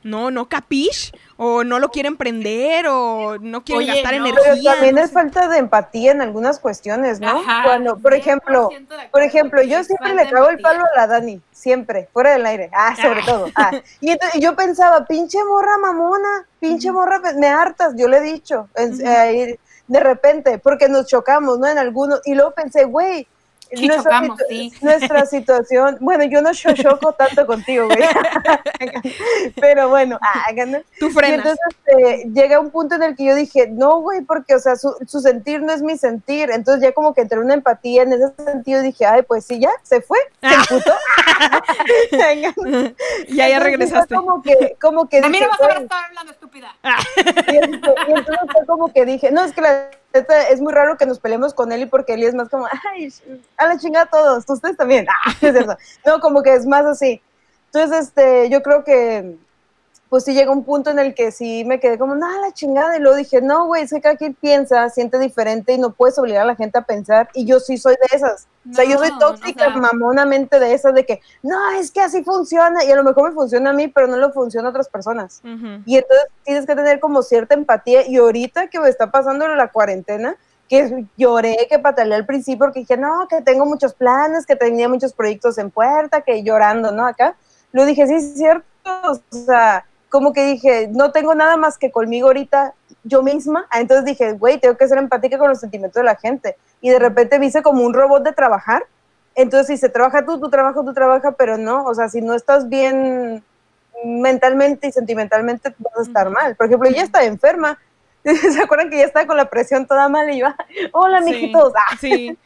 No, 0.07 0.31
no 0.31 0.47
capish, 0.47 1.11
o 1.35 1.63
no 1.63 1.79
lo 1.79 1.89
quieren 1.89 2.15
prender, 2.17 2.87
o 2.87 3.37
no 3.39 3.63
quieren 3.63 3.89
Oye, 3.89 4.01
gastar 4.01 4.19
no. 4.19 4.25
energía. 4.27 4.53
Pero 4.53 4.71
también 4.73 4.95
no 4.95 5.01
es 5.01 5.07
sé. 5.09 5.13
falta 5.13 5.47
de 5.49 5.57
empatía 5.57 6.11
en 6.13 6.21
algunas 6.21 6.59
cuestiones, 6.59 7.19
¿no? 7.19 7.39
Ajá, 7.41 7.63
Cuando, 7.65 7.97
por 7.97 8.13
ejemplo, 8.13 8.69
100% 8.69 8.69
de 8.87 8.95
acuerdo 8.95 9.11
por 9.11 9.21
ejemplo, 9.23 9.61
yo 9.63 9.83
siempre 9.83 10.13
le 10.15 10.29
cago 10.29 10.49
el 10.49 10.59
palo 10.59 10.83
a 10.85 10.99
la 10.99 11.07
Dani, 11.07 11.41
siempre, 11.51 12.07
fuera 12.13 12.31
del 12.31 12.45
aire. 12.45 12.69
Ah, 12.73 12.95
sobre 13.01 13.21
todo. 13.23 13.47
Ah. 13.55 13.71
Y, 14.01 14.09
ento- 14.11 14.29
y 14.33 14.39
yo 14.39 14.55
pensaba, 14.55 15.05
pinche 15.05 15.37
morra 15.43 15.77
mamona, 15.77 16.47
pinche 16.59 16.91
morra, 16.91 17.19
me 17.35 17.47
hartas, 17.47 17.93
yo 17.97 18.07
le 18.07 18.17
he 18.17 18.21
dicho, 18.21 18.69
en- 18.75 19.05
eh, 19.05 19.59
de 19.87 19.99
repente, 19.99 20.57
porque 20.59 20.87
nos 20.89 21.05
chocamos, 21.07 21.59
¿no? 21.59 21.67
En 21.67 21.77
algunos, 21.77 22.21
y 22.25 22.33
luego 22.35 22.51
pensé, 22.51 22.85
güey, 22.85 23.27
Sí, 23.73 23.87
nuestra, 23.87 24.03
chocamos, 24.11 24.39
sí. 24.49 24.73
nuestra 24.81 25.25
situación, 25.25 25.97
bueno, 25.99 26.23
yo 26.25 26.41
no 26.41 26.53
cho- 26.53 26.73
choco 26.73 27.13
tanto 27.13 27.45
contigo, 27.45 27.85
güey. 27.87 27.99
Pero 29.59 29.89
bueno, 29.89 30.17
ah, 30.21 30.51
¿no? 30.65 30.79
Tú 30.99 31.07
Y 31.07 31.11
frenas. 31.11 31.37
entonces 31.39 31.59
este, 31.85 32.29
llega 32.33 32.59
un 32.59 32.71
punto 32.71 32.95
en 32.95 33.03
el 33.03 33.15
que 33.15 33.25
yo 33.25 33.35
dije, 33.35 33.67
no, 33.69 33.99
güey, 34.01 34.21
porque, 34.21 34.55
o 34.55 34.59
sea, 34.59 34.75
su, 34.75 34.95
su 35.07 35.19
sentir 35.19 35.61
no 35.61 35.73
es 35.73 35.81
mi 35.81 35.97
sentir. 35.97 36.49
Entonces 36.51 36.81
ya 36.83 36.91
como 36.93 37.13
que 37.13 37.21
entré 37.21 37.37
en 37.37 37.45
una 37.45 37.53
empatía 37.55 38.03
en 38.03 38.13
ese 38.13 38.33
sentido, 38.43 38.81
dije, 38.81 39.05
ay, 39.05 39.21
pues 39.23 39.45
sí, 39.45 39.59
ya, 39.59 39.71
se 39.83 40.01
fue, 40.01 40.17
se 40.41 40.53
emputó. 40.53 40.93
Venga. 42.11 42.53
ya, 42.57 43.47
ya 43.47 43.47
Entonces, 43.47 43.63
regresaste. 43.63 44.15
Como 44.15 44.41
que, 44.41 44.75
como 44.81 45.09
que 45.09 45.19
A 45.19 45.29
mí 45.29 45.39
no 45.39 45.47
vas 45.49 45.61
a 45.61 45.67
ver 45.67 45.81
estar 45.83 46.05
hablando, 46.05 46.31
estúpida. 46.31 46.75
y 47.51 47.55
entonces, 47.57 48.03
y 48.07 48.11
entonces 48.11 48.47
como 48.67 48.91
que 48.93 49.05
dije, 49.05 49.31
no, 49.31 49.43
es 49.43 49.53
que 49.53 49.61
la 49.61 49.89
neta 50.17 50.49
es 50.49 50.61
muy 50.61 50.73
raro 50.73 50.97
que 50.97 51.05
nos 51.05 51.19
peleemos 51.19 51.53
con 51.53 51.71
Eli 51.71 51.85
porque 51.85 52.13
Eli 52.13 52.25
es 52.25 52.35
más 52.35 52.49
como, 52.49 52.67
ay, 52.91 53.13
a 53.57 53.67
la 53.67 53.77
chingada 53.77 54.05
todos, 54.07 54.45
ustedes 54.47 54.77
también. 54.77 55.07
Ah, 55.25 55.31
es 55.31 55.51
cierto. 55.53 55.77
No, 56.05 56.19
como 56.19 56.43
que 56.43 56.53
es 56.53 56.65
más 56.65 56.85
así. 56.85 57.21
Entonces, 57.67 58.07
este, 58.07 58.49
yo 58.49 58.61
creo 58.61 58.83
que, 58.83 59.37
pues 60.09 60.23
sí 60.23 60.33
llega 60.33 60.51
un 60.51 60.63
punto 60.63 60.89
en 60.89 60.99
el 60.99 61.13
que 61.13 61.31
sí 61.31 61.65
me 61.65 61.79
quedé 61.79 61.97
como, 61.97 62.15
no, 62.15 62.25
a 62.25 62.39
la 62.39 62.53
chingada. 62.53 62.95
Y 62.95 63.01
luego 63.01 63.17
dije, 63.17 63.41
no, 63.41 63.65
güey, 63.67 63.83
es 63.83 63.91
que 63.91 63.99
cada 63.99 64.15
quien 64.15 64.33
piensa, 64.33 64.89
siente 64.89 65.19
diferente 65.19 65.73
y 65.73 65.77
no 65.77 65.91
puedes 65.93 66.17
obligar 66.17 66.43
a 66.43 66.45
la 66.45 66.55
gente 66.55 66.77
a 66.79 66.83
pensar. 66.83 67.29
Y 67.33 67.45
yo 67.45 67.59
sí 67.59 67.77
soy 67.77 67.95
de 67.95 68.15
esas. 68.15 68.47
o 68.69 68.73
sea, 68.73 68.85
yo 68.85 68.97
soy 68.97 69.09
No, 69.09 69.19
tóxica, 69.19 69.67
o 69.67 69.71
sea- 69.71 69.77
mamonamente 69.81 70.59
de 70.59 70.73
esas, 70.73 70.93
de 70.93 71.05
que, 71.05 71.19
no, 71.43 71.71
es 71.71 71.91
que 71.91 71.99
así 72.01 72.23
funciona. 72.23 72.83
Y 72.85 72.91
a 72.91 72.95
lo 72.95 73.03
mejor 73.03 73.29
me 73.29 73.35
funciona 73.35 73.71
a 73.71 73.73
mí, 73.73 73.87
pero 73.89 74.07
no 74.07 74.15
lo 74.17 74.31
funciona 74.31 74.67
a 74.67 74.71
otras 74.71 74.87
personas. 74.87 75.41
Y 75.85 75.97
entonces 75.97 76.27
tienes 76.43 76.65
que 76.65 76.75
tener 76.75 76.99
como 77.01 77.21
cierta 77.21 77.53
empatía. 77.55 78.07
Y 78.07 78.15
ahorita 78.17 78.67
que 78.67 78.79
me 78.79 78.87
está 78.89 79.11
pasando 79.11 79.45
la 79.47 79.67
cuarentena, 79.71 80.37
que 80.69 81.05
lloré, 81.17 81.67
que 81.69 81.79
pataleé 81.79 82.15
al 82.15 82.25
principio, 82.25 82.59
porque 82.65 82.79
dije, 82.79 82.97
no, 82.97 83.27
que 83.29 83.41
tengo 83.41 83.65
muchos 83.65 83.93
planes, 83.93 84.45
que 84.45 84.55
tenía 84.55 84.87
muchos 84.89 85.13
proyectos 85.13 85.57
en 85.57 85.69
puerta, 85.71 86.21
que 86.21 86.43
llorando, 86.43 86.91
¿no? 86.91 87.05
Acá. 87.07 87.35
Lo 87.73 87.85
dije, 87.85 88.07
sí, 88.07 88.15
es 88.15 88.33
cierto. 88.35 88.65
O 89.03 89.19
sea, 89.35 89.85
como 90.09 90.33
que 90.33 90.45
dije, 90.45 90.89
no 90.91 91.11
tengo 91.11 91.35
nada 91.35 91.57
más 91.57 91.77
que 91.77 91.91
conmigo 91.91 92.27
ahorita 92.27 92.73
yo 93.03 93.23
misma. 93.23 93.67
Ah, 93.69 93.79
Entonces 93.79 94.05
dije, 94.05 94.33
güey, 94.33 94.59
tengo 94.59 94.77
que 94.77 94.87
ser 94.87 94.97
empática 94.97 95.37
con 95.37 95.49
los 95.49 95.59
sentimientos 95.59 95.99
de 95.99 96.05
la 96.05 96.15
gente. 96.15 96.57
Y 96.81 96.89
de 96.89 96.99
repente 96.99 97.39
me 97.39 97.47
hice 97.47 97.61
como 97.61 97.83
un 97.83 97.93
robot 97.93 98.23
de 98.23 98.33
trabajar. 98.33 98.85
Entonces, 99.35 99.67
si 99.67 99.77
se 99.77 99.89
trabaja 99.89 100.25
tú, 100.25 100.39
tú 100.39 100.49
trabajas, 100.49 100.83
tú 100.83 100.93
trabajas, 100.93 101.35
pero 101.37 101.57
no, 101.57 101.85
o 101.85 101.93
sea, 101.93 102.09
si 102.09 102.21
no 102.21 102.33
estás 102.33 102.69
bien 102.69 103.43
mentalmente 104.03 104.87
y 104.87 104.91
sentimentalmente 104.91 105.75
vas 105.77 105.97
a 105.99 106.01
estar 106.01 106.29
mal. 106.29 106.55
Por 106.55 106.67
ejemplo, 106.67 106.89
ella 106.89 107.03
estaba 107.03 107.25
enferma. 107.25 107.77
¿Se 108.23 108.61
acuerdan 108.61 108.89
que 108.89 108.97
ya 108.97 109.05
estaba 109.05 109.27
con 109.27 109.37
la 109.37 109.49
presión 109.49 109.85
toda 109.85 110.09
mal 110.09 110.29
y 110.29 110.39
yo, 110.39 110.47
hola, 110.91 111.21
Sí, 111.21 111.29
mijitos? 111.29 111.73
Ah, 111.75 111.95
Sí, 111.99 112.37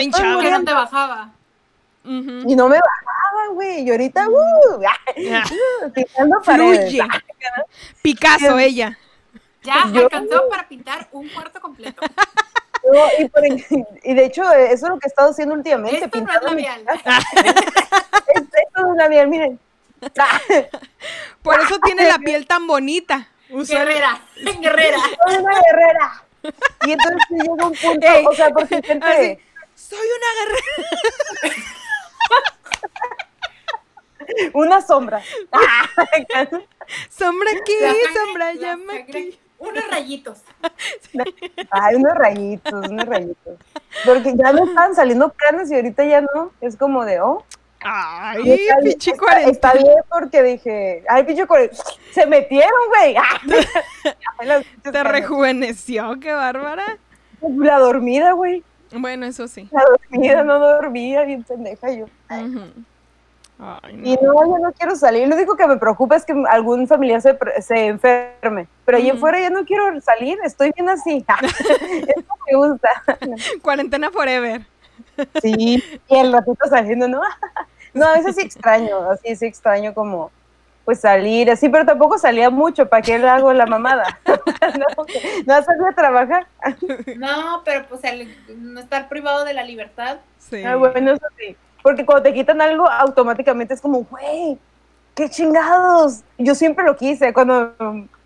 hinchada. 0.00 0.40
Que 0.40 0.50
no 0.50 0.64
te 0.64 0.72
bajaba. 0.72 1.32
Ujú. 2.04 2.48
Y 2.50 2.54
no 2.56 2.68
me 2.68 2.76
bajaba, 2.78 3.52
güey. 3.54 3.82
Y 3.82 3.90
ahorita, 3.90 4.28
uh, 4.28 4.80
Ya. 5.16 5.44
pintando 5.94 6.40
paredes. 6.44 6.90
Fluye. 6.90 7.08
Picasso, 8.02 8.58
ella. 8.58 8.98
Ya 9.62 9.86
Yo- 9.92 10.02
alcanzó 10.04 10.48
para 10.48 10.68
pintar 10.68 11.08
un 11.12 11.28
cuarto 11.30 11.60
completo. 11.60 12.02
No, 12.92 13.00
y, 13.18 13.28
por- 13.30 13.46
y 13.46 14.14
de 14.14 14.24
hecho, 14.26 14.42
eh, 14.52 14.72
eso 14.72 14.86
es 14.86 14.90
lo 14.90 14.98
que 14.98 15.06
he 15.06 15.08
estado 15.08 15.30
haciendo 15.30 15.54
últimamente. 15.54 16.04
Esto 16.04 16.20
no 16.20 16.30
es 16.32 16.42
labial. 16.42 16.84
Es- 18.34 18.42
Esto 18.42 18.82
no 18.82 18.92
es 18.92 18.98
labial, 18.98 19.28
miren. 19.28 19.58
Por 21.42 21.58
eso 21.60 21.78
tiene 21.78 22.06
la 22.06 22.18
piel 22.18 22.46
tan 22.46 22.66
bonita. 22.66 23.28
Guerrera, 23.48 24.20
guerrera. 24.60 24.98
Soy 25.26 25.36
una 25.36 25.52
guerrera. 25.60 26.24
Y 26.86 26.92
entonces 26.92 27.20
llega 27.30 27.66
un 27.66 27.72
punto, 27.74 28.06
Ey, 28.06 28.26
o 28.26 28.34
sea, 28.34 28.50
porque 28.50 28.82
gente... 28.82 29.06
así, 29.06 29.38
Soy 29.74 30.06
una 30.18 30.30
guerrera. 30.44 31.64
Una 34.54 34.80
sombra. 34.80 35.20
Sombra 37.10 37.50
aquí, 37.50 37.72
La 37.80 37.88
sangre- 37.88 38.14
sombra 38.26 38.54
la 38.54 38.60
llama 38.60 38.92
sangre- 38.94 39.18
aquí. 39.20 39.38
Unos 39.58 39.88
rayitos. 39.90 40.38
Ay, 41.70 41.94
unos 41.94 42.14
rayitos, 42.14 42.88
unos 42.88 43.06
rayitos. 43.06 43.58
Porque 44.04 44.34
ya 44.36 44.52
no 44.52 44.64
están 44.64 44.94
saliendo 44.94 45.32
canas 45.36 45.70
y 45.70 45.74
ahorita 45.74 46.04
ya 46.04 46.20
no. 46.20 46.52
Es 46.60 46.76
como 46.76 47.04
de, 47.04 47.20
oh. 47.20 47.44
Ay, 47.80 48.42
y 48.44 48.52
está, 48.52 48.76
bien- 48.80 48.92
pinche 48.92 49.10
está- 49.12 49.22
cuarenta. 49.24 49.50
está 49.50 49.72
bien 49.74 49.94
porque 50.10 50.42
dije, 50.42 51.04
ay, 51.08 51.22
pinche 51.24 51.46
cuarenta. 51.46 51.76
Se 52.12 52.26
metieron, 52.26 52.70
güey. 52.88 53.16
Te 54.92 55.04
rejuveneció, 55.04 56.18
qué 56.20 56.32
bárbara. 56.32 56.98
La 57.40 57.78
dormida, 57.78 58.32
güey. 58.32 58.64
Bueno, 58.98 59.26
eso 59.26 59.48
sí. 59.48 59.68
La 59.72 59.84
dormida, 59.84 60.44
no 60.44 60.58
dormía, 60.58 61.22
bien 61.24 61.42
pendeja 61.42 61.90
yo. 61.90 62.06
Ay, 62.28 62.48
no. 62.48 62.62
Y 64.02 64.16
no, 64.16 64.32
yo 64.34 64.58
no 64.58 64.72
quiero 64.72 64.96
salir. 64.96 65.28
Lo 65.28 65.36
único 65.36 65.56
que 65.56 65.66
me 65.66 65.76
preocupa 65.76 66.16
es 66.16 66.24
que 66.24 66.34
algún 66.50 66.86
familiar 66.86 67.22
se, 67.22 67.36
se 67.62 67.86
enferme. 67.86 68.66
Pero 68.84 68.98
allí 68.98 69.08
Ujú. 69.10 69.18
afuera 69.18 69.40
ya 69.40 69.50
no 69.50 69.64
quiero 69.64 70.00
salir. 70.00 70.38
Estoy 70.44 70.72
bien 70.74 70.88
así. 70.88 71.24
Eso 71.42 72.34
me 72.50 72.56
gusta. 72.56 72.88
Cuarentena 73.62 74.10
forever. 74.10 74.66
Sí, 75.40 75.82
y 76.08 76.16
el 76.16 76.32
ratito 76.32 76.66
saliendo, 76.68 77.08
¿no? 77.08 77.20
No, 77.94 78.06
a 78.06 78.14
veces 78.14 78.34
sí 78.34 78.42
extraño, 78.42 79.08
así 79.08 79.36
sí 79.36 79.46
extraño 79.46 79.94
como 79.94 80.32
pues 80.84 81.00
salir, 81.00 81.50
así, 81.50 81.68
pero 81.68 81.86
tampoco 81.86 82.18
salía 82.18 82.50
mucho, 82.50 82.88
¿para 82.88 83.02
qué 83.02 83.18
le 83.18 83.28
hago 83.28 83.52
la 83.52 83.66
mamada? 83.66 84.18
no, 84.26 85.04
no 85.46 85.62
salía 85.62 85.88
a 85.90 85.94
trabajar. 85.94 86.46
No, 87.16 87.62
pero 87.64 87.86
pues 87.88 88.04
el 88.04 88.28
no 88.56 88.80
estar 88.80 89.08
privado 89.08 89.44
de 89.44 89.54
la 89.54 89.64
libertad. 89.64 90.18
Sí. 90.38 90.62
Ah, 90.62 90.76
bueno, 90.76 91.12
eso 91.12 91.26
sí. 91.38 91.56
Porque 91.82 92.04
cuando 92.04 92.24
te 92.24 92.34
quitan 92.34 92.60
algo, 92.60 92.88
automáticamente 92.88 93.74
es 93.74 93.80
como, 93.80 94.04
güey, 94.04 94.58
qué 95.14 95.28
chingados. 95.30 96.22
Yo 96.38 96.54
siempre 96.54 96.84
lo 96.84 96.96
quise, 96.96 97.32
cuando 97.32 97.74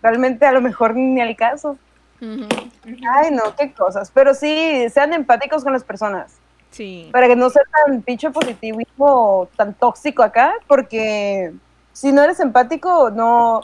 realmente 0.01 0.45
a 0.45 0.51
lo 0.51 0.61
mejor 0.61 0.95
ni 0.95 1.21
al 1.21 1.35
caso. 1.35 1.77
Ay, 2.21 3.31
no, 3.31 3.55
qué 3.57 3.71
cosas. 3.73 4.11
Pero 4.13 4.33
sí, 4.33 4.87
sean 4.89 5.13
empáticos 5.13 5.63
con 5.63 5.73
las 5.73 5.83
personas. 5.83 6.37
Sí. 6.71 7.09
para 7.11 7.27
que 7.27 7.35
no 7.35 7.49
sea 7.49 7.63
tan 7.85 8.03
pinche 8.03 8.29
positivismo 8.29 9.49
tan 9.57 9.73
tóxico 9.73 10.21
acá, 10.21 10.53
porque 10.67 11.51
si 11.99 12.13
no 12.13 12.23
eres 12.23 12.39
empático, 12.39 13.09
no 13.09 13.59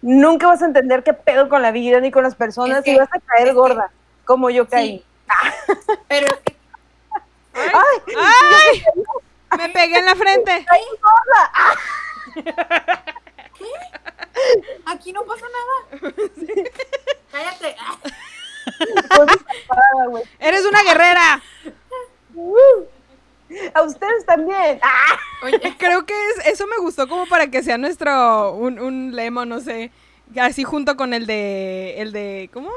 nunca 0.00 0.46
vas 0.46 0.62
a 0.62 0.66
entender 0.66 1.02
qué 1.02 1.12
pedo 1.12 1.48
con 1.48 1.60
la 1.60 1.72
vida 1.72 1.98
ni 1.98 2.12
con 2.12 2.22
las 2.22 2.36
personas 2.36 2.78
Es 2.78 2.84
que- 2.84 2.92
y 2.92 2.96
vas 2.98 3.08
a 3.12 3.18
caer 3.18 3.48
que- 3.48 3.54
gorda, 3.54 3.90
como 4.24 4.48
yo 4.48 4.68
caí. 4.68 4.98
Sí, 4.98 5.04
Pero 6.06 6.26
es 6.28 6.36
que 6.44 6.56
¡Ay! 7.54 8.14
¡Ay! 8.16 8.84
Me 9.58 9.68
pegué 9.70 9.98
en 9.98 10.04
la 10.06 10.14
frente. 10.14 10.64
aquí 14.86 15.12
no 15.12 15.22
pasa 15.24 15.44
nada. 15.58 15.74
Cállate. 17.32 17.74
Ah. 17.80 17.96
Eres 20.38 20.64
una 20.64 20.82
guerrera. 20.84 21.42
Uh. 22.34 22.84
A 23.74 23.82
ustedes 23.82 24.24
también. 24.26 24.78
¡Ah! 24.82 25.18
Oye, 25.44 25.60
Creo 25.78 26.06
que 26.06 26.14
es, 26.30 26.46
eso 26.46 26.66
me 26.66 26.78
gustó 26.78 27.08
como 27.08 27.26
para 27.26 27.48
que 27.48 27.62
sea 27.62 27.78
nuestro 27.78 28.52
un, 28.52 28.78
un 28.78 29.14
lema, 29.14 29.44
no 29.44 29.60
sé, 29.60 29.90
así 30.40 30.64
junto 30.64 30.96
con 30.96 31.14
el 31.14 31.26
de 31.26 32.00
el 32.00 32.12
de 32.12 32.50
¿cómo? 32.52 32.70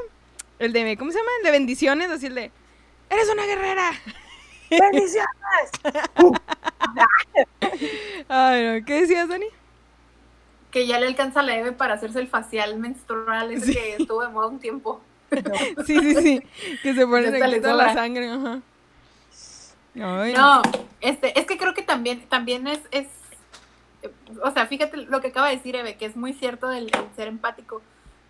El 0.59 0.73
de 0.73 0.97
¿cómo 0.97 1.11
se 1.11 1.17
llama? 1.19 1.29
El 1.39 1.45
de 1.45 1.51
bendiciones, 1.51 2.09
así 2.09 2.27
el 2.27 2.35
de 2.35 2.51
Eres 3.09 3.29
una 3.29 3.45
guerrera. 3.45 3.91
¡Bendiciones! 4.69 5.27
Ay, 8.27 8.79
no. 8.79 8.85
¿qué 8.85 9.01
decías, 9.01 9.27
Dani? 9.27 9.45
que 10.71 10.85
ya 10.87 10.99
le 10.99 11.07
alcanza 11.07 11.41
la 11.41 11.55
Eve 11.55 11.71
para 11.71 11.93
hacerse 11.93 12.19
el 12.19 12.27
facial 12.27 12.77
menstrual 12.77 13.49
ese 13.49 13.67
Sí. 13.67 13.73
que 13.73 13.95
estuvo 13.95 14.21
de 14.21 14.27
moda 14.27 14.47
un 14.47 14.59
tiempo. 14.59 14.99
Sí, 15.85 15.99
sí, 16.01 16.15
sí, 16.15 16.41
que 16.83 16.93
se 16.93 17.03
aquí 17.03 17.51
le 17.51 17.61
toda 17.61 17.75
la 17.75 17.93
sangre, 17.93 18.29
ajá. 18.29 18.59
Ay, 20.01 20.33
No, 20.33 20.61
este, 21.01 21.37
es 21.39 21.45
que 21.45 21.57
creo 21.57 21.73
que 21.73 21.81
también, 21.83 22.27
también 22.27 22.67
es, 22.67 22.79
es, 22.91 23.07
o 24.43 24.51
sea, 24.51 24.67
fíjate 24.67 24.97
lo 24.97 25.21
que 25.21 25.27
acaba 25.29 25.47
de 25.49 25.57
decir 25.57 25.75
Eve, 25.75 25.97
que 25.97 26.05
es 26.05 26.15
muy 26.15 26.33
cierto 26.33 26.67
del, 26.67 26.87
del 26.87 27.05
ser 27.15 27.27
empático, 27.27 27.81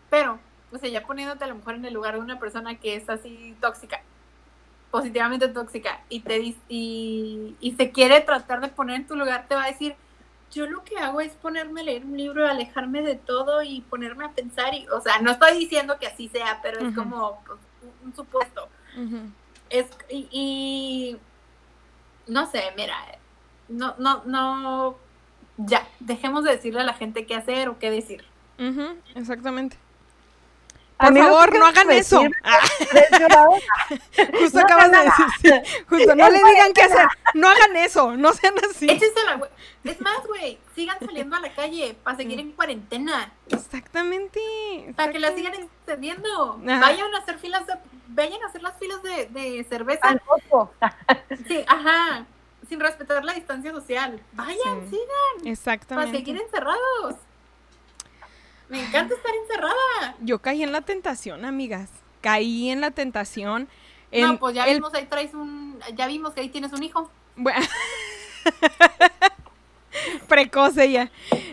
pero, 0.09 0.39
o 0.71 0.77
sea, 0.77 0.89
ya 0.89 1.05
poniéndote 1.05 1.43
a 1.43 1.47
lo 1.47 1.55
mejor 1.55 1.75
en 1.75 1.85
el 1.85 1.93
lugar 1.93 2.15
de 2.15 2.21
una 2.21 2.39
persona 2.39 2.75
que 2.79 2.95
es 2.95 3.09
así 3.09 3.55
tóxica, 3.61 4.01
positivamente 4.91 5.47
tóxica, 5.49 6.01
y 6.09 6.21
te 6.21 6.55
y, 6.69 7.55
y 7.59 7.71
se 7.75 7.91
quiere 7.91 8.21
tratar 8.21 8.61
de 8.61 8.67
poner 8.69 8.97
en 8.97 9.07
tu 9.07 9.15
lugar, 9.15 9.45
te 9.47 9.55
va 9.55 9.63
a 9.65 9.67
decir, 9.71 9.95
yo 10.53 10.67
lo 10.67 10.83
que 10.83 10.97
hago 10.99 11.19
es 11.19 11.33
ponerme 11.33 11.81
a 11.81 11.83
leer 11.83 12.05
un 12.05 12.15
libro, 12.15 12.47
alejarme 12.47 13.01
de 13.01 13.15
todo 13.15 13.61
y 13.63 13.81
ponerme 13.81 14.23
a 14.25 14.29
pensar, 14.31 14.73
y, 14.73 14.87
o 14.89 15.01
sea, 15.01 15.19
no 15.19 15.31
estoy 15.31 15.57
diciendo 15.57 15.97
que 15.99 16.07
así 16.07 16.29
sea, 16.29 16.59
pero 16.61 16.79
es 16.79 16.95
como 16.95 17.41
pues, 17.45 17.59
un- 17.81 18.09
un 18.09 18.15
supuesto. 18.15 18.69
Es, 19.69 19.87
y, 20.09 20.29
y 20.31 21.17
no 22.27 22.49
sé, 22.49 22.63
mira, 22.75 22.95
no, 23.67 23.95
no, 23.97 24.23
no, 24.25 24.97
ya, 25.57 25.87
dejemos 25.99 26.43
de 26.43 26.51
decirle 26.51 26.81
a 26.81 26.85
la 26.85 26.93
gente 26.93 27.25
qué 27.25 27.35
hacer 27.35 27.69
o 27.69 27.79
qué 27.79 27.89
decir. 27.91 28.25
Exactamente. 29.15 29.77
Por 30.97 31.17
favor, 31.17 31.57
no 31.59 31.65
hagan 31.65 31.91
eso. 31.91 32.21
Ah, 32.43 32.59
justo 34.39 34.59
No 34.59 34.63
acabas 34.63 34.91
de 34.91 34.97
decir, 34.97 35.25
sí, 35.41 35.83
justo, 35.89 36.15
no 36.15 36.29
le 36.29 36.37
digan 36.37 36.73
qué 36.73 36.83
hacer. 36.83 37.07
No 37.33 37.49
hagan 37.49 37.75
eso, 37.75 38.15
no 38.15 38.33
sean 38.33 38.53
así. 38.69 38.89
Échensela, 38.89 39.35
güey. 39.35 39.51
Es 39.83 39.99
más, 40.01 40.25
güey, 40.25 40.57
sigan 40.73 40.97
saliendo 40.99 41.35
a 41.35 41.41
la 41.41 41.53
calle 41.53 41.95
para 42.03 42.17
seguir 42.17 42.39
en 42.39 42.51
cuarentena, 42.53 43.31
Exactamente. 43.49 44.39
para 44.95 45.11
que 45.11 45.19
la 45.19 45.33
sigan 45.35 45.53
extendiendo. 45.53 46.59
Ajá. 46.67 46.79
Vayan 46.79 47.13
a 47.13 47.17
hacer 47.19 47.37
filas 47.39 47.67
de, 47.67 47.73
vayan 48.07 48.41
a 48.41 48.47
hacer 48.47 48.61
las 48.63 48.77
filas 48.79 49.03
de, 49.03 49.27
de 49.27 49.63
cerveza. 49.69 50.07
al 50.07 50.21
ojo. 50.27 50.71
Sí, 51.47 51.63
ajá, 51.67 52.25
sin 52.69 52.79
respetar 52.79 53.23
la 53.23 53.33
distancia 53.33 53.71
social. 53.73 54.19
Vayan, 54.31 54.81
Sí. 54.89 54.91
sigan, 54.91 55.37
para 55.39 55.49
Exactamente. 55.51 56.17
seguir 56.17 56.41
encerrados. 56.41 57.15
Me 58.69 58.81
encanta 58.83 59.13
estar 59.15 59.31
encerrada. 59.43 60.15
Yo 60.21 60.39
caí 60.39 60.63
en 60.63 60.71
la 60.71 60.81
tentación, 60.81 61.45
amigas. 61.45 61.89
Caí 62.21 62.69
en 62.69 62.81
la 62.81 62.91
tentación. 62.91 63.67
En 64.11 64.27
no, 64.27 64.39
pues 64.39 64.55
ya 64.55 64.65
el- 64.67 64.75
vimos 64.75 64.93
ahí 64.93 65.05
traes 65.05 65.33
un, 65.33 65.79
ya 65.95 66.07
vimos 66.07 66.33
que 66.33 66.41
ahí 66.41 66.49
tienes 66.49 66.73
un 66.73 66.83
hijo. 66.83 67.09
Bueno. 67.35 67.65
Precoce 70.27 70.91
ya. 70.91 71.09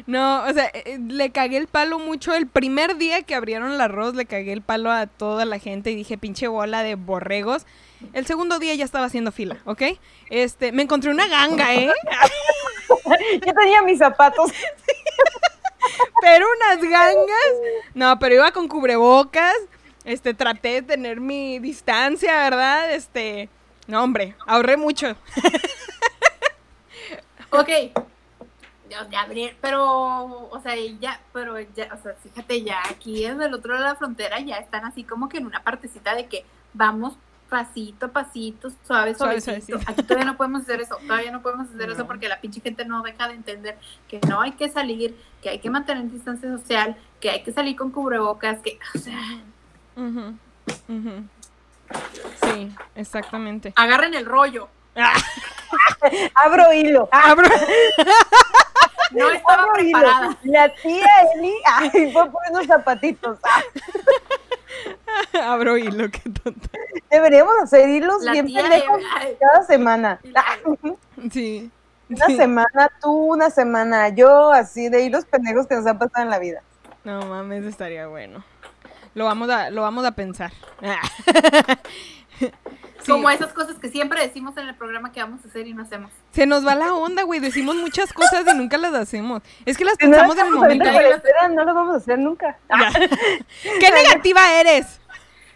No, 0.07 0.43
o 0.45 0.53
sea, 0.53 0.67
eh, 0.75 0.99
le 0.99 1.31
cagué 1.31 1.59
el 1.59 1.69
palo 1.69 1.99
mucho. 1.99 2.35
El 2.35 2.47
primer 2.49 2.97
día 2.97 3.23
que 3.23 3.35
abrieron 3.35 3.71
el 3.73 3.81
arroz, 3.81 4.15
le 4.15 4.25
cagué 4.27 4.53
el 4.53 4.63
palo 4.63 4.91
a 4.91 5.07
toda 5.07 5.45
la 5.45 5.59
gente 5.59 5.91
y 5.91 5.95
dije, 5.95 6.19
pinche 6.19 6.49
bola 6.49 6.83
de 6.83 6.97
borregos. 6.97 7.67
El 8.15 8.27
segundo 8.27 8.59
día 8.59 8.75
ya 8.75 8.85
estaba 8.85 9.07
haciendo 9.07 9.31
fila, 9.31 9.59
¿ok? 9.65 9.83
Este, 10.29 10.73
me 10.73 10.83
encontré 10.83 11.11
una 11.11 11.29
ganga, 11.29 11.75
¿eh? 11.75 11.93
Yo 13.47 13.55
tenía 13.55 13.83
mis 13.83 13.99
zapatos. 13.99 14.51
Pero 16.21 16.47
unas 16.57 16.83
gangas. 16.83 17.53
No, 17.95 18.19
pero 18.19 18.37
iba 18.37 18.53
con 18.53 18.69
cubrebocas. 18.69 19.57
Este, 20.05 20.35
traté 20.35 20.69
de 20.69 20.83
tener 20.83 21.21
mi 21.21 21.59
distancia, 21.59 22.37
¿verdad? 22.43 22.93
Este, 22.93 23.49
no, 23.87 24.03
hombre, 24.03 24.35
ahorré 24.47 24.77
mucho. 24.77 25.17
Ok. 27.53 27.69
Pero, 29.61 30.49
o 30.49 30.61
sea, 30.63 30.75
ya, 31.01 31.21
pero 31.33 31.61
ya, 31.61 31.91
o 31.93 32.03
sea, 32.03 32.15
fíjate, 32.15 32.63
ya 32.63 32.81
aquí 32.91 33.25
en 33.25 33.43
el 33.43 33.55
otro 33.55 33.73
lado 33.73 33.85
de 33.85 33.91
la 33.91 33.97
frontera 33.97 34.41
ya 34.41 34.57
están 34.57 34.85
así 34.85 35.05
como 35.05 35.29
que 35.29 35.39
en 35.39 35.47
una 35.47 35.63
partecita 35.63 36.15
de 36.15 36.27
que 36.27 36.45
vamos 36.73 37.15
pasito 37.53 38.07
a 38.07 38.09
pasito, 38.09 38.71
suave, 38.87 39.15
Suave, 39.15 39.41
suavecito. 39.43 39.79
Aquí 39.87 40.03
todavía 40.03 40.25
no 40.25 40.39
podemos 40.39 40.63
hacer 40.63 40.81
eso, 40.81 40.97
todavía 41.07 41.31
no 41.31 41.43
podemos 41.43 41.69
hacer 41.69 41.87
No. 41.89 41.93
eso 41.95 42.07
porque 42.07 42.27
la 42.29 42.41
pinche 42.41 42.63
gente 42.63 42.87
no 42.87 43.03
deja 43.03 43.29
de 43.29 43.35
entender 43.35 43.79
que 44.09 44.21
no 44.27 44.41
hay 44.41 44.53
que 44.53 44.71
salir, 44.71 45.15
que 45.43 45.51
hay 45.51 45.59
que 45.59 45.69
mantener 45.69 46.11
distancia 46.11 46.49
social, 46.51 46.97
que 47.21 47.29
hay 47.29 47.43
que 47.43 47.53
salir 47.53 47.77
con 47.77 47.91
cubrebocas, 47.91 48.59
que, 48.61 48.79
o 48.95 48.99
sea. 48.99 49.21
Sí, 52.43 52.75
exactamente. 52.95 53.73
agarren 53.77 54.15
el 54.15 54.25
rollo. 54.25 54.69
Abro 56.35 56.73
hilo. 56.73 57.09
Abro- 57.13 57.49
No 59.13 59.29
estaba 59.31 59.65
Abro 59.65 59.83
hilo. 59.83 59.99
preparada. 59.99 60.39
La 60.45 60.75
tía 60.75 61.07
Eli, 61.35 61.53
ay, 61.67 62.11
fue 62.15 62.31
por 62.31 62.41
unos 62.51 62.67
zapatitos. 62.67 63.39
Ah, 63.43 63.61
Abro 65.43 65.77
hilo, 65.77 66.11
qué 66.11 66.21
tonta. 66.31 66.69
deberíamos 67.11 67.55
hacer 67.63 67.89
hilos 67.89 68.23
La 68.23 68.33
bien 68.33 68.47
pendejos 68.47 69.01
cada 69.41 69.65
semana. 69.67 70.21
Sí. 71.31 71.71
Una 72.09 72.27
sí. 72.27 72.37
semana, 72.37 72.91
tú 73.01 73.11
una 73.11 73.49
semana, 73.49 74.09
yo 74.11 74.51
así 74.53 74.89
de 74.89 75.03
hilos 75.05 75.25
pendejos 75.25 75.67
que 75.67 75.77
nos 75.77 75.87
han 75.87 75.99
pasado 75.99 76.25
en 76.25 76.31
la 76.31 76.39
vida. 76.39 76.63
No 77.05 77.25
mames, 77.27 77.65
estaría 77.65 78.07
bueno. 78.07 78.45
Lo 79.15 79.25
vamos 79.25 79.49
a, 79.51 79.71
lo 79.71 79.83
vamos 79.83 80.05
a 80.05 80.13
pensar. 80.13 80.53
Sí, 82.39 83.11
Como 83.11 83.29
esas 83.31 83.53
cosas 83.53 83.77
que 83.79 83.89
siempre 83.89 84.21
decimos 84.21 84.57
en 84.57 84.69
el 84.69 84.75
programa 84.77 85.11
que 85.11 85.21
vamos 85.21 85.45
a 85.45 85.49
hacer 85.49 85.67
y 85.67 85.75
no 85.75 85.83
hacemos. 85.83 86.13
Se 86.31 86.47
nos 86.47 86.67
va 86.67 86.75
la 86.77 86.95
onda, 86.95 87.25
güey. 87.25 87.41
Decimos 87.41 87.75
muchas 87.77 88.13
cosas 88.13 88.45
y 88.47 88.57
nunca 88.57 88.79
las 88.79 88.95
hacemos. 88.95 89.43
Es 89.67 89.77
que 89.77 89.85
las 89.85 89.97
Si 89.99 90.07
no 90.07 90.13
pensamos 90.13 90.39
en 90.39 90.47
el 90.47 90.53
momento. 90.53 90.89
ahorita 90.89 91.49
no 91.49 91.65
lo 91.65 91.75
vamos 91.75 91.95
a 91.95 91.97
hacer 91.99 92.19
nunca. 92.19 92.59
Ya. 92.71 92.93
¡Qué 93.81 93.91
negativa 93.91 94.55
eres! 94.61 95.01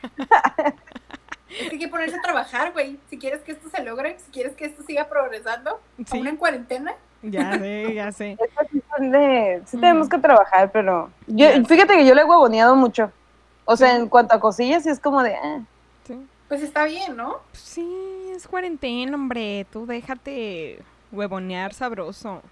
Es 1.48 1.68
que 1.68 1.76
hay 1.76 1.78
que 1.78 1.88
ponerse 1.88 2.16
a 2.16 2.20
trabajar, 2.20 2.72
güey. 2.72 2.98
Si 3.08 3.18
quieres 3.18 3.40
que 3.42 3.52
esto 3.52 3.68
se 3.70 3.82
logre, 3.84 4.18
si 4.18 4.30
quieres 4.32 4.54
que 4.56 4.64
esto 4.66 4.82
siga 4.82 5.08
progresando, 5.08 5.80
Sí. 6.04 6.18
aún 6.18 6.26
en 6.26 6.36
cuarentena. 6.36 6.92
Ya 7.22 7.56
sé, 7.58 7.94
ya 7.94 8.12
sé. 8.12 8.36
Sí 8.98 9.08
de- 9.10 9.62
sí 9.66 9.76
tenemos 9.78 10.06
Ujú. 10.08 10.16
que 10.16 10.22
trabajar, 10.22 10.72
pero 10.72 11.10
yo, 11.26 11.46
fíjate 11.66 11.96
que 11.96 12.04
yo 12.06 12.14
le 12.14 12.22
he 12.22 12.24
huevoneado 12.24 12.74
mucho. 12.74 13.12
O 13.64 13.76
sea, 13.76 13.94
en 13.96 14.08
cuanto 14.08 14.34
a 14.34 14.40
cosillas, 14.40 14.82
sí 14.82 14.88
es 14.90 14.98
como 15.00 15.22
de, 15.22 15.34
ah, 15.36 15.60
Sí. 16.04 16.18
Pues 16.48 16.62
está 16.62 16.84
bien, 16.84 17.16
¿no? 17.16 17.36
Sí, 17.52 17.86
es 18.34 18.46
cuarentena, 18.48 19.14
hombre. 19.16 19.66
Tú 19.72 19.86
déjate 19.86 20.80
huevonear 21.12 21.74
sabroso. 21.74 22.42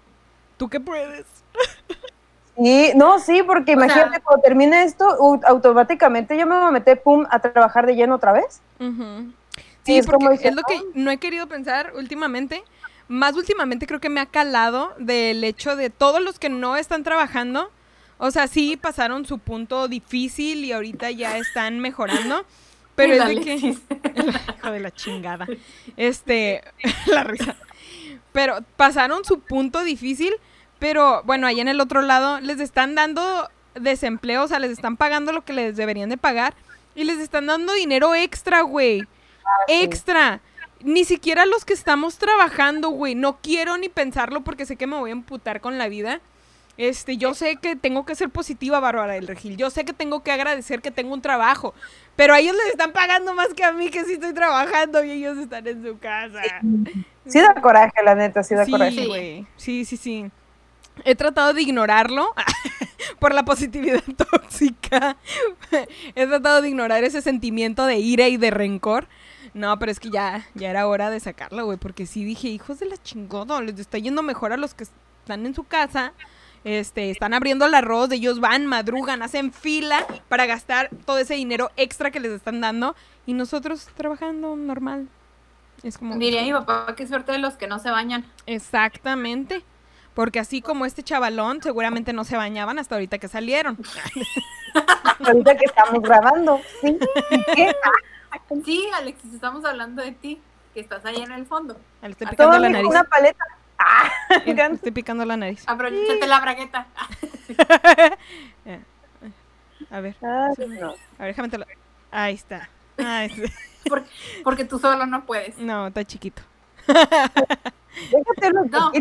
¿Tú 0.57 0.69
qué 0.69 0.79
puedes? 0.79 1.25
Sí, 2.57 2.91
no, 2.95 3.19
sí, 3.19 3.43
porque 3.43 3.73
O 3.73 3.75
sea- 3.79 3.85
imagínate, 3.85 4.21
cuando 4.21 4.41
termine 4.43 4.83
esto, 4.83 5.05
u- 5.19 5.41
automáticamente 5.45 6.37
yo 6.37 6.45
me 6.47 6.55
voy 6.55 6.63
a 6.67 6.71
meter, 6.71 7.01
pum, 7.01 7.25
a 7.29 7.39
trabajar 7.39 7.85
de 7.85 7.95
lleno 7.95 8.15
otra 8.15 8.31
vez. 8.31 8.61
Sí, 8.79 9.33
Sí, 9.83 9.97
es 9.97 10.05
porque 10.07 10.25
lo 10.51 10.63
que 10.63 10.81
no 10.95 11.11
he 11.11 11.17
querido 11.17 11.47
pensar 11.47 11.93
últimamente. 11.95 12.63
Más 13.07 13.35
últimamente 13.35 13.85
creo 13.85 13.99
que 13.99 14.09
me 14.09 14.19
ha 14.19 14.25
calado 14.25 14.93
del 14.97 15.43
hecho 15.43 15.75
de 15.75 15.91
todos 15.91 16.21
los 16.21 16.39
que 16.39 16.49
no 16.49 16.75
están 16.75 17.03
trabajando. 17.03 17.69
O 18.17 18.31
sea, 18.31 18.47
sí 18.47 18.77
pasaron 18.77 19.25
su 19.25 19.37
punto 19.37 19.87
difícil 19.87 20.65
y 20.65 20.71
ahorita 20.71 21.11
ya 21.11 21.37
están 21.37 21.79
mejorando. 21.81 22.45
Pero 22.95 23.13
es 23.13 23.27
de 23.27 23.41
que... 23.41 23.55
Hijo 24.57 24.71
de 24.71 24.79
la 24.79 24.89
chingada. 24.91 25.45
Este, 25.97 26.63
la 27.07 27.23
risa. 27.25 27.55
Pero 28.31 28.59
pasaron 28.77 29.23
su 29.23 29.39
punto 29.41 29.83
difícil, 29.83 30.33
pero 30.85 31.23
bueno, 31.23 31.47
ahí 31.47 31.59
en 31.59 31.67
el 31.67 31.81
otro 31.81 32.03
lado 32.03 32.39
les 32.41 32.59
están 32.59 32.93
dando 32.93 33.49
desempleo, 33.73 34.43
o 34.43 34.47
sea, 34.47 34.59
les 34.59 34.69
están 34.69 34.97
pagando 34.97 35.31
lo 35.31 35.43
que 35.43 35.51
les 35.51 35.75
deberían 35.75 36.09
de 36.09 36.17
pagar 36.17 36.53
y 36.93 37.05
les 37.05 37.17
están 37.17 37.47
dando 37.47 37.73
dinero 37.73 38.13
extra, 38.13 38.61
güey. 38.61 39.01
Extra. 39.67 40.41
Ni 40.81 41.03
siquiera 41.03 41.47
los 41.47 41.65
que 41.65 41.73
estamos 41.73 42.19
trabajando, 42.19 42.89
güey. 42.89 43.15
No 43.15 43.39
quiero 43.41 43.79
ni 43.79 43.89
pensarlo 43.89 44.41
porque 44.41 44.67
sé 44.67 44.75
que 44.75 44.85
me 44.85 44.95
voy 44.95 45.09
a 45.09 45.13
emputar 45.13 45.59
con 45.59 45.79
la 45.79 45.87
vida. 45.87 46.21
Este, 46.77 47.17
yo 47.17 47.33
sé 47.33 47.55
que 47.55 47.75
tengo 47.75 48.05
que 48.05 48.13
ser 48.13 48.29
positiva, 48.29 48.79
Bárbara 48.79 49.13
del 49.13 49.25
Regil. 49.25 49.57
Yo 49.57 49.71
sé 49.71 49.85
que 49.85 49.93
tengo 49.93 50.21
que 50.21 50.31
agradecer 50.31 50.83
que 50.83 50.91
tengo 50.91 51.15
un 51.15 51.21
trabajo. 51.23 51.73
Pero 52.15 52.35
a 52.35 52.39
ellos 52.39 52.55
les 52.55 52.67
están 52.67 52.91
pagando 52.91 53.33
más 53.33 53.47
que 53.55 53.63
a 53.63 53.71
mí, 53.71 53.89
que 53.89 54.03
sí 54.03 54.13
estoy 54.13 54.33
trabajando 54.35 55.03
y 55.03 55.13
ellos 55.13 55.39
están 55.39 55.65
en 55.65 55.83
su 55.83 55.97
casa. 55.97 56.43
Sí 57.25 57.39
da 57.39 57.55
coraje, 57.55 58.03
la 58.03 58.13
neta, 58.13 58.43
sí 58.43 58.53
da 58.53 58.65
Sí, 58.65 58.71
coraje. 58.71 59.07
güey. 59.07 59.47
Sí, 59.57 59.83
sí, 59.83 59.97
sí. 59.97 60.29
He 61.03 61.15
tratado 61.15 61.53
de 61.53 61.61
ignorarlo 61.61 62.33
por 63.19 63.33
la 63.33 63.43
positividad 63.43 64.03
tóxica. 64.31 65.17
He 66.15 66.27
tratado 66.27 66.61
de 66.61 66.69
ignorar 66.69 67.03
ese 67.03 67.21
sentimiento 67.21 67.85
de 67.85 67.97
ira 67.97 68.27
y 68.27 68.37
de 68.37 68.51
rencor. 68.51 69.07
No, 69.53 69.77
pero 69.79 69.91
es 69.91 69.99
que 69.99 70.09
ya, 70.09 70.45
ya 70.53 70.69
era 70.69 70.87
hora 70.87 71.09
de 71.09 71.19
sacarlo, 71.19 71.65
güey, 71.65 71.77
porque 71.77 72.05
sí 72.05 72.25
dije, 72.25 72.49
hijos 72.49 72.79
de 72.79 72.87
la 72.87 72.97
chingada, 72.97 73.61
les 73.61 73.79
está 73.79 73.97
yendo 73.97 74.21
mejor 74.21 74.51
a 74.51 74.57
los 74.57 74.73
que 74.73 74.83
están 74.83 75.45
en 75.45 75.55
su 75.55 75.63
casa. 75.63 76.13
Este, 76.65 77.11
están 77.11 77.33
abriendo 77.33 77.65
el 77.67 77.75
arroz, 77.75 78.11
ellos 78.11 78.39
van, 78.39 78.65
madrugan, 78.65 79.21
hacen 79.21 79.53
fila 79.53 80.03
para 80.27 80.47
gastar 80.47 80.89
todo 81.05 81.19
ese 81.19 81.35
dinero 81.35 81.69
extra 81.77 82.09
que 82.09 82.19
les 82.19 82.31
están 82.31 82.59
dando 82.59 82.95
y 83.27 83.33
nosotros 83.33 83.87
trabajando 83.95 84.55
normal. 84.55 85.07
Es 85.83 85.99
como 85.99 86.15
Diría 86.17 86.41
mi 86.41 86.51
papá, 86.51 86.95
qué 86.97 87.05
suerte 87.05 87.31
de 87.31 87.37
los 87.37 87.53
que 87.53 87.67
no 87.67 87.77
se 87.77 87.91
bañan. 87.91 88.25
Exactamente. 88.47 89.63
Porque 90.15 90.39
así 90.39 90.61
como 90.61 90.85
este 90.85 91.03
chavalón, 91.03 91.61
seguramente 91.61 92.13
no 92.13 92.23
se 92.23 92.37
bañaban 92.37 92.79
hasta 92.79 92.95
ahorita 92.95 93.17
que 93.19 93.27
salieron. 93.27 93.77
Ahorita 95.25 95.55
que 95.55 95.65
estamos 95.65 96.01
grabando, 96.01 96.59
¿sí? 96.81 96.97
Sí, 98.65 98.87
Alexis, 98.93 99.33
estamos 99.33 99.63
hablando 99.65 100.03
de 100.03 100.11
ti, 100.11 100.41
que 100.73 100.79
estás 100.81 101.05
ahí 101.05 101.21
en 101.21 101.31
el 101.31 101.45
fondo. 101.45 101.79
Le 102.01 102.09
estoy 102.09 102.27
picando 102.27 102.59
la 102.59 102.69
nariz. 102.69 102.89
una 102.89 103.03
paleta. 103.05 103.45
Ah, 103.79 104.09
le 104.45 104.51
estoy 104.51 104.91
picando 104.91 105.25
la 105.25 105.37
nariz. 105.37 105.63
Aprovechate 105.67 106.27
la 106.27 106.39
bragueta. 106.41 106.87
A 109.89 109.99
ver, 109.99 110.15
Ay, 110.21 110.67
no. 110.79 110.89
a 110.89 111.23
ver, 111.23 111.27
déjame 111.27 111.49
te 111.49 111.57
lo... 111.57 111.65
Ahí 112.11 112.35
está. 112.35 112.69
Ahí 112.97 113.27
está. 113.27 113.53
Porque, 113.87 114.09
porque 114.43 114.65
tú 114.65 114.79
solo 114.79 115.05
no 115.05 115.25
puedes. 115.25 115.57
No, 115.57 115.87
está 115.87 116.03
chiquito. 116.03 116.41
Déjate 118.11 118.49
los 118.51 118.69
No. 118.71 118.91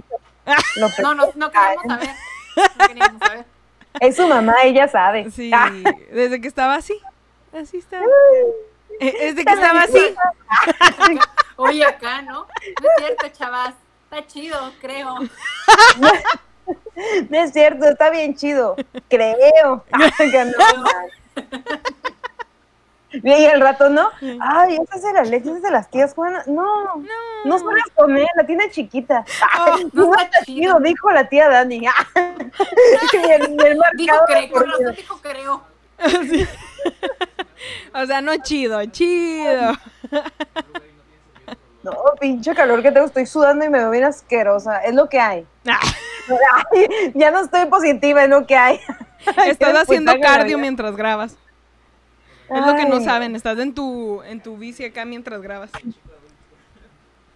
No, 1.02 1.14
no, 1.14 1.32
no 1.34 1.50
queríamos 1.50 1.84
saber. 1.86 2.10
No 2.56 2.86
queríamos 2.86 3.18
saber. 3.20 3.44
Es 4.00 4.16
su 4.16 4.26
mamá, 4.26 4.54
ella 4.64 4.88
sabe. 4.88 5.30
Sí, 5.30 5.50
Ah, 5.54 5.70
desde 6.12 6.40
que 6.40 6.48
estaba 6.48 6.74
así. 6.74 6.98
Así 7.52 7.78
estaba. 7.78 8.04
Eh, 9.00 9.14
Desde 9.20 9.44
que 9.44 9.52
estaba 9.52 9.82
así. 9.82 10.14
Oye, 11.56 11.84
acá, 11.84 12.22
¿no? 12.22 12.40
No 12.42 12.88
es 12.88 12.96
cierto, 12.98 13.28
chavas. 13.28 13.74
Está 14.04 14.26
chido, 14.26 14.72
creo. 14.80 15.18
No 17.28 17.38
es 17.38 17.52
cierto, 17.52 17.88
está 17.88 18.10
bien 18.10 18.34
chido. 18.36 18.76
Creo. 19.08 19.84
Que 20.18 20.44
no. 20.44 20.84
Y 23.22 23.30
el 23.30 23.60
rato, 23.60 23.88
¿no? 23.90 24.10
Ay, 24.40 24.76
esa 24.76 24.96
es 24.96 25.02
de 25.02 25.12
las 25.12 25.28
leches 25.28 25.62
de 25.62 25.70
las 25.70 25.90
tías 25.90 26.14
Juana. 26.14 26.42
No, 26.46 26.96
no, 26.96 27.04
no 27.44 27.58
se 27.58 27.64
las 27.64 27.90
comer, 27.94 28.26
la 28.36 28.44
tiene 28.44 28.70
chiquita. 28.70 29.24
Ay, 29.52 29.86
no 29.92 30.06
no, 30.06 30.14
está 30.14 30.44
chido. 30.44 30.80
dijo 30.80 31.10
la 31.10 31.28
tía 31.28 31.48
Dani. 31.48 31.86
El, 33.12 33.60
el 33.64 33.78
Dijo 33.96 34.16
creo, 34.26 34.50
con 34.50 34.70
razón 34.70 34.94
dijo 34.96 35.20
creo. 35.22 35.62
O 37.94 38.06
sea, 38.06 38.20
no 38.20 38.36
chido, 38.38 38.84
chido. 38.86 39.72
No, 41.82 41.92
pinche 42.18 42.54
calor 42.54 42.82
que 42.82 42.90
tengo, 42.90 43.06
estoy 43.06 43.26
sudando 43.26 43.64
y 43.64 43.68
me 43.68 43.78
veo 43.78 43.90
bien 43.90 44.04
asquerosa. 44.04 44.78
Es 44.78 44.94
lo 44.94 45.08
que 45.08 45.20
hay. 45.20 45.46
Ah, 45.68 45.80
Ay, 46.72 47.12
ya 47.14 47.30
no 47.30 47.40
estoy 47.40 47.66
positiva, 47.66 48.24
es 48.24 48.30
lo 48.30 48.46
que 48.46 48.56
hay. 48.56 48.80
Estás 49.46 49.74
haciendo 49.82 50.18
cardio 50.20 50.58
mientras 50.58 50.96
grabas. 50.96 51.36
Es 52.50 52.66
lo 52.66 52.76
que 52.76 52.86
no 52.86 53.00
saben, 53.00 53.34
estás 53.36 53.58
en 53.58 53.74
tu, 53.74 54.22
en 54.22 54.42
tu 54.42 54.56
bici 54.56 54.84
acá 54.84 55.04
mientras 55.04 55.40
grabas. 55.40 55.70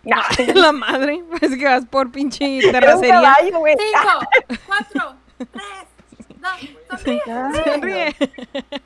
La 0.54 0.72
madre, 0.72 1.22
parece 1.30 1.58
que 1.58 1.64
vas 1.64 1.84
por 1.86 2.10
pinche 2.10 2.60
terracería. 2.72 3.14
caballo. 3.20 3.62
Cinco, 3.66 4.58
cuatro, 4.66 5.14
tres, 5.36 5.62
sonríe. 6.88 7.22
Ay, 7.28 7.62
Sonríe. 7.64 8.16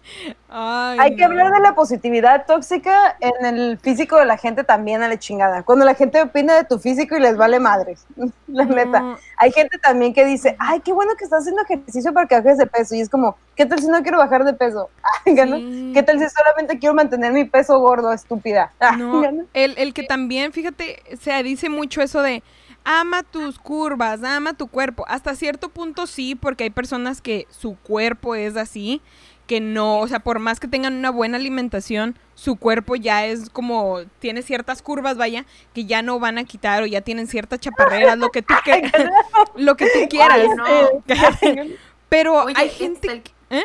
Ay, 0.48 0.98
Hay 1.00 1.16
que 1.16 1.24
hablar 1.24 1.52
de 1.52 1.60
la 1.60 1.74
positividad 1.74 2.44
tóxica 2.46 3.16
en 3.20 3.46
el 3.46 3.78
físico 3.78 4.18
de 4.18 4.26
la 4.26 4.36
gente 4.36 4.64
también 4.64 5.02
a 5.02 5.08
la 5.08 5.18
chingada. 5.18 5.62
Cuando 5.62 5.84
la 5.84 5.94
gente 5.94 6.20
opina 6.20 6.54
de 6.56 6.64
tu 6.64 6.78
físico 6.78 7.16
y 7.16 7.20
les 7.20 7.36
vale 7.36 7.58
madres. 7.58 8.04
La 8.48 8.64
neta. 8.66 9.00
No. 9.00 9.16
Hay 9.38 9.50
gente 9.50 9.78
también 9.78 10.12
que 10.12 10.26
dice, 10.26 10.56
ay, 10.58 10.80
qué 10.80 10.92
bueno 10.92 11.12
que 11.16 11.24
estás 11.24 11.40
haciendo 11.40 11.62
ejercicio 11.62 12.12
para 12.12 12.26
que 12.26 12.34
bajes 12.34 12.58
de 12.58 12.66
peso. 12.66 12.94
Y 12.94 13.00
es 13.00 13.08
como, 13.08 13.36
¿qué 13.56 13.64
tal 13.64 13.78
si 13.78 13.88
no 13.88 14.02
quiero 14.02 14.18
bajar 14.18 14.44
de 14.44 14.52
peso? 14.52 14.90
Ay, 15.24 15.34
¿no? 15.34 15.56
Sí. 15.56 15.92
¿Qué 15.94 16.02
tal 16.02 16.18
si 16.18 16.28
solamente 16.28 16.78
quiero 16.78 16.94
mantener 16.94 17.32
mi 17.32 17.44
peso 17.46 17.78
gordo, 17.78 18.12
estúpida? 18.12 18.72
Ay, 18.78 18.98
No, 18.98 19.22
¿no? 19.32 19.44
el, 19.54 19.74
el 19.78 19.94
que 19.94 20.02
también, 20.02 20.52
fíjate, 20.52 21.02
se 21.18 21.42
dice 21.42 21.70
mucho 21.70 22.02
eso 22.02 22.20
de 22.20 22.42
ama 22.84 23.22
tus 23.22 23.58
curvas, 23.58 24.22
ama 24.24 24.54
tu 24.54 24.66
cuerpo. 24.68 25.04
Hasta 25.08 25.34
cierto 25.34 25.68
punto 25.68 26.06
sí, 26.06 26.34
porque 26.34 26.64
hay 26.64 26.70
personas 26.70 27.20
que 27.20 27.46
su 27.50 27.76
cuerpo 27.76 28.34
es 28.34 28.56
así, 28.56 29.00
que 29.46 29.60
no, 29.60 29.98
o 29.98 30.08
sea, 30.08 30.20
por 30.20 30.38
más 30.38 30.60
que 30.60 30.68
tengan 30.68 30.94
una 30.94 31.10
buena 31.10 31.36
alimentación, 31.36 32.16
su 32.34 32.56
cuerpo 32.56 32.96
ya 32.96 33.26
es 33.26 33.50
como, 33.50 34.00
tiene 34.20 34.42
ciertas 34.42 34.82
curvas, 34.82 35.16
vaya, 35.16 35.44
que 35.74 35.84
ya 35.84 36.00
no 36.02 36.18
van 36.18 36.38
a 36.38 36.44
quitar 36.44 36.82
o 36.82 36.86
ya 36.86 37.00
tienen 37.02 37.26
ciertas 37.26 37.60
chaparreras, 37.60 38.16
lo 38.18 38.30
que 38.30 38.42
tú, 38.42 38.54
que- 38.64 38.90
lo 39.56 39.76
que 39.76 39.86
tú 39.86 40.08
quieras. 40.08 40.38
No. 40.56 40.64
Pero 42.08 42.44
Oye, 42.44 42.54
hay 42.56 42.66
está 42.68 42.78
gente... 42.78 43.12
el- 43.12 43.22
que- 43.22 43.32
¿Eh? 43.50 43.64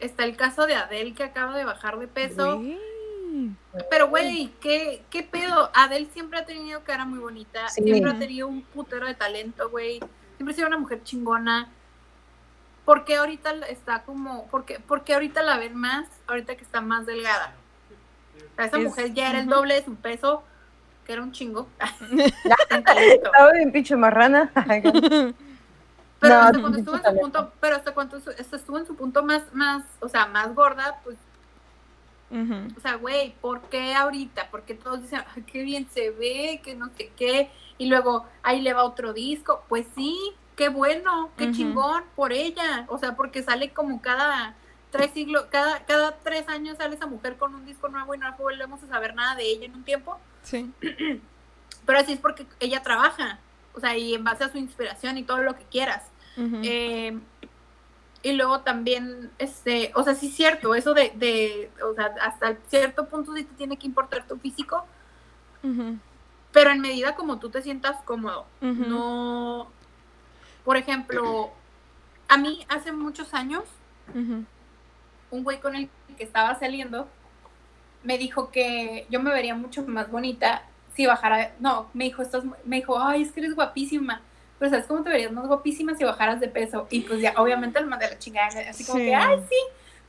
Está 0.00 0.24
el 0.24 0.36
caso 0.36 0.66
de 0.66 0.74
Adele 0.74 1.14
que 1.14 1.24
acaba 1.24 1.56
de 1.56 1.64
bajar 1.64 1.98
de 1.98 2.08
peso. 2.08 2.60
Pero, 3.90 4.08
güey, 4.08 4.52
¿qué, 4.60 5.02
¿qué 5.10 5.22
pedo? 5.22 5.70
Adele 5.74 6.06
siempre 6.12 6.38
ha 6.38 6.44
tenido 6.46 6.82
cara 6.84 7.04
muy 7.04 7.18
bonita. 7.18 7.68
Sí. 7.68 7.82
Siempre 7.82 8.10
ha 8.10 8.18
tenido 8.18 8.46
un 8.48 8.62
putero 8.62 9.06
de 9.06 9.14
talento, 9.14 9.68
güey. 9.70 10.00
Siempre 10.36 10.52
ha 10.52 10.56
sido 10.56 10.68
una 10.68 10.78
mujer 10.78 11.02
chingona. 11.02 11.68
¿Por 12.84 13.04
qué 13.04 13.16
ahorita 13.16 13.50
está 13.68 14.02
como.? 14.02 14.46
¿Por 14.48 14.64
qué, 14.64 14.78
por 14.78 15.04
qué 15.04 15.14
ahorita 15.14 15.42
la 15.42 15.56
ven 15.58 15.74
más? 15.74 16.06
Ahorita 16.26 16.54
que 16.56 16.62
está 16.64 16.80
más 16.80 17.06
delgada. 17.06 17.54
O 18.52 18.56
sea, 18.56 18.66
esa 18.66 18.76
Es- 18.78 18.84
mujer 18.84 19.12
ya 19.14 19.30
era 19.30 19.40
el 19.40 19.46
doble 19.46 19.74
de 19.74 19.84
su 19.84 19.94
peso, 19.96 20.44
que 21.06 21.12
era 21.14 21.22
un 21.22 21.32
chingo. 21.32 21.66
Estaba 22.70 23.52
bien 23.52 23.72
pinche 23.72 23.96
marrana. 23.96 24.50
Pero 26.20 26.34
No, 26.36 26.40
hasta 26.40 26.60
cuando 26.60 26.78
estuvo 26.78 26.96
en 26.96 27.02
su 27.04 27.20
punto, 27.20 27.52
pero 27.60 27.76
hasta 27.76 27.92
cuando 27.92 28.16
estuvo 28.16 28.78
en 28.78 28.86
su 28.86 28.96
punto 28.96 29.22
más, 29.22 29.42
más, 29.52 29.82
o 30.00 30.08
sea, 30.08 30.24
más 30.24 30.54
gorda, 30.54 30.98
pues, 31.04 31.18
O 32.30 32.80
sea, 32.80 32.96
güey, 32.96 33.34
¿por 33.40 33.62
qué 33.62 33.94
ahorita? 33.94 34.48
Porque 34.50 34.74
todos 34.74 35.02
dicen, 35.02 35.22
qué 35.46 35.62
bien 35.62 35.86
se 35.88 36.10
ve, 36.10 36.60
que 36.64 36.74
no 36.74 36.90
sé 36.96 37.12
qué, 37.16 37.50
y 37.78 37.86
luego 37.86 38.26
ahí 38.42 38.60
le 38.60 38.72
va 38.72 38.84
otro 38.84 39.12
disco, 39.12 39.64
pues 39.68 39.86
sí, 39.94 40.16
qué 40.56 40.68
bueno, 40.68 41.30
qué 41.36 41.52
chingón 41.52 42.04
por 42.16 42.32
ella, 42.32 42.86
o 42.88 42.98
sea, 42.98 43.14
porque 43.14 43.42
sale 43.42 43.70
como 43.70 44.00
cada 44.02 44.54
tres 44.90 45.10
siglos, 45.12 45.46
cada, 45.50 45.84
cada 45.84 46.16
tres 46.18 46.48
años 46.48 46.76
sale 46.76 46.96
esa 46.96 47.06
mujer 47.06 47.36
con 47.36 47.54
un 47.54 47.66
disco 47.66 47.88
nuevo 47.88 48.14
y 48.14 48.18
no 48.18 48.32
volvemos 48.36 48.82
a 48.82 48.86
saber 48.86 49.14
nada 49.14 49.34
de 49.36 49.44
ella 49.44 49.66
en 49.66 49.74
un 49.74 49.84
tiempo, 49.84 50.18
Sí. 50.42 50.70
pero 51.86 51.98
así 51.98 52.12
es 52.12 52.18
porque 52.18 52.46
ella 52.60 52.82
trabaja, 52.82 53.38
o 53.74 53.80
sea, 53.80 53.96
y 53.96 54.14
en 54.14 54.24
base 54.24 54.44
a 54.44 54.52
su 54.52 54.58
inspiración 54.58 55.18
y 55.18 55.22
todo 55.22 55.42
lo 55.42 55.56
que 55.56 55.64
quieras. 55.64 56.02
Eh, 56.36 57.16
y 58.24 58.32
luego 58.32 58.60
también, 58.60 59.30
este, 59.38 59.92
o 59.94 60.02
sea, 60.02 60.14
sí 60.14 60.28
es 60.28 60.34
cierto, 60.34 60.74
eso 60.74 60.94
de, 60.94 61.12
de, 61.14 61.70
o 61.84 61.94
sea, 61.94 62.06
hasta 62.22 62.56
cierto 62.68 63.06
punto 63.06 63.36
sí 63.36 63.44
te 63.44 63.54
tiene 63.54 63.76
que 63.76 63.86
importar 63.86 64.26
tu 64.26 64.38
físico, 64.38 64.86
pero 66.50 66.70
en 66.70 66.80
medida 66.80 67.14
como 67.14 67.38
tú 67.38 67.50
te 67.50 67.60
sientas 67.60 68.02
cómodo. 68.04 68.46
No, 68.62 69.68
por 70.64 70.78
ejemplo, 70.78 71.52
a 72.28 72.38
mí 72.38 72.64
hace 72.68 72.92
muchos 72.92 73.34
años, 73.34 73.64
un 75.30 75.44
güey 75.44 75.60
con 75.60 75.76
el 75.76 75.90
que 76.16 76.24
estaba 76.24 76.58
saliendo 76.58 77.06
me 78.04 78.16
dijo 78.16 78.50
que 78.50 79.06
yo 79.10 79.20
me 79.20 79.32
vería 79.32 79.54
mucho 79.54 79.82
más 79.86 80.10
bonita 80.10 80.62
si 80.94 81.06
bajara, 81.06 81.54
no, 81.60 81.90
me 81.92 82.04
dijo, 82.04 82.22
estás, 82.22 82.44
me 82.64 82.76
dijo, 82.76 82.98
ay, 82.98 83.22
es 83.22 83.32
que 83.32 83.40
eres 83.40 83.54
guapísima. 83.54 84.22
Pero 84.58 84.70
¿sabes 84.70 84.86
cómo 84.86 85.02
te 85.02 85.10
verías 85.10 85.32
más 85.32 85.46
guapísima 85.46 85.94
si 85.94 86.04
bajaras 86.04 86.40
de 86.40 86.48
peso? 86.48 86.86
Y 86.90 87.00
pues 87.00 87.20
ya, 87.20 87.34
obviamente 87.36 87.80
le 87.80 87.86
mandé 87.86 88.08
la 88.08 88.18
chingada, 88.18 88.48
así 88.68 88.84
como 88.84 88.98
Sí. 88.98 89.06
que, 89.06 89.14
ay, 89.14 89.38
sí. 89.48 89.56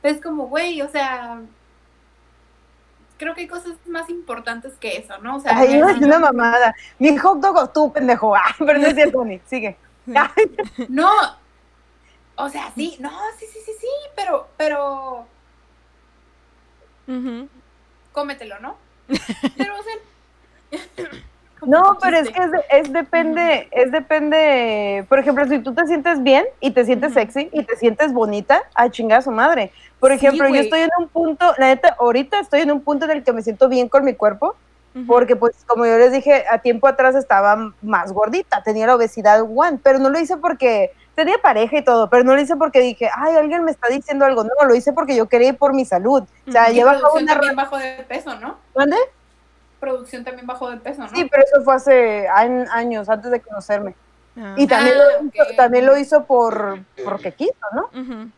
Es 0.02 0.20
como, 0.22 0.46
güey, 0.46 0.82
o 0.82 0.88
sea, 0.88 1.40
creo 3.18 3.34
que 3.34 3.42
hay 3.42 3.48
cosas 3.48 3.74
más 3.86 4.08
importantes 4.08 4.74
que 4.74 4.98
eso, 4.98 5.18
¿no? 5.18 5.36
O 5.36 5.40
sea, 5.40 5.58
Ay, 5.58 5.76
iba 5.76 5.86
a 5.86 5.88
decir 5.88 6.06
una 6.06 6.18
mamada. 6.18 6.74
Mi 6.98 7.16
hot 7.16 7.40
dog 7.40 7.56
o 7.56 7.68
tú, 7.70 7.92
pendejo. 7.92 8.34
Ay, 8.36 8.52
pero 8.58 8.78
no 8.78 8.86
es 8.86 8.94
cierto, 8.94 9.24
ni. 9.24 9.40
Sigue. 9.46 9.76
No, 10.88 11.10
o 12.36 12.48
sea, 12.48 12.70
sí, 12.76 12.96
no, 13.00 13.10
sí, 13.38 13.46
sí, 13.52 13.58
sí, 13.64 13.72
sí, 13.80 13.88
pero, 14.14 14.48
pero, 14.56 15.26
cómetelo, 18.12 18.60
¿no? 18.60 18.76
Pero, 19.56 19.74
o 19.78 19.82
sea, 19.82 21.10
No, 21.64 21.96
pero 22.00 22.18
es 22.18 22.28
que 22.30 22.42
es, 22.42 22.50
de- 22.52 22.64
es 22.70 22.92
depende, 22.92 23.68
es 23.70 23.90
depende, 23.90 25.04
por 25.08 25.18
ejemplo, 25.18 25.46
si 25.46 25.58
tú 25.60 25.74
te 25.74 25.86
sientes 25.86 26.22
bien 26.22 26.44
y 26.60 26.70
te 26.72 26.84
sientes 26.84 27.14
sexy 27.14 27.48
y 27.52 27.64
te 27.64 27.76
sientes 27.76 28.12
bonita, 28.12 28.62
a 28.74 28.90
chingar 28.90 29.20
a 29.20 29.22
su 29.22 29.30
madre. 29.30 29.72
Por 29.98 30.10
Sí, 30.10 30.16
ejemplo, 30.16 30.48
yo 30.48 30.60
estoy 30.60 30.80
en 30.80 30.90
un 30.98 31.08
punto, 31.08 31.54
la 31.56 31.68
neta, 31.68 31.96
ahorita 31.98 32.40
estoy 32.40 32.60
en 32.60 32.70
un 32.70 32.82
punto 32.82 33.06
en 33.06 33.12
el 33.12 33.24
que 33.24 33.32
me 33.32 33.42
siento 33.42 33.68
bien 33.68 33.88
con 33.88 34.04
mi 34.04 34.14
cuerpo, 34.14 34.54
porque 35.06 35.36
pues 35.36 35.54
como 35.66 35.84
yo 35.84 35.98
les 35.98 36.10
dije, 36.10 36.44
a 36.50 36.58
tiempo 36.58 36.88
atrás 36.88 37.14
estaba 37.14 37.70
más 37.82 38.12
gordita, 38.12 38.62
tenía 38.62 38.86
la 38.86 38.94
obesidad 38.94 39.42
one, 39.42 39.78
pero 39.82 39.98
no 39.98 40.08
lo 40.08 40.18
hice 40.18 40.38
porque 40.38 40.90
tenía 41.14 41.36
pareja 41.36 41.78
y 41.78 41.84
todo, 41.84 42.08
pero 42.08 42.24
no 42.24 42.34
lo 42.34 42.40
hice 42.40 42.56
porque 42.56 42.80
dije, 42.80 43.10
ay, 43.14 43.36
alguien 43.36 43.64
me 43.64 43.70
está 43.72 43.88
diciendo 43.88 44.24
algo, 44.24 44.44
no, 44.44 44.66
lo 44.66 44.74
hice 44.74 44.94
porque 44.94 45.14
yo 45.14 45.26
quería 45.28 45.48
ir 45.48 45.58
por 45.58 45.74
mi 45.74 45.84
salud. 45.84 46.22
O 46.48 46.52
sea, 46.52 46.68
bajaba 46.72 46.98
producción 46.98 47.24
una... 47.24 47.52
bajó 47.52 47.76
de 47.76 48.04
peso, 48.08 48.38
¿no? 48.40 48.56
¿Mande? 48.74 48.96
Producción 49.86 50.24
también 50.24 50.48
bajó 50.48 50.68
de 50.68 50.78
peso, 50.78 51.02
¿no? 51.02 51.08
Sí, 51.08 51.28
pero 51.30 51.44
eso 51.44 51.62
fue 51.62 51.74
hace 51.76 52.26
años, 52.28 53.08
antes 53.08 53.30
de 53.30 53.40
conocerme. 53.40 53.94
Ah. 54.36 54.56
Y 54.58 54.66
también, 54.66 54.96
Ah, 54.98 55.04
lo, 55.20 55.26
hizo, 55.28 55.42
ok. 55.44 55.56
también 55.56 55.86
lo 55.86 55.96
hizo 55.96 56.24
por 56.24 56.80
porque 57.04 57.30
quiso, 57.32 57.52
¿no? 57.72 57.82
Ujú. 58.00 58.28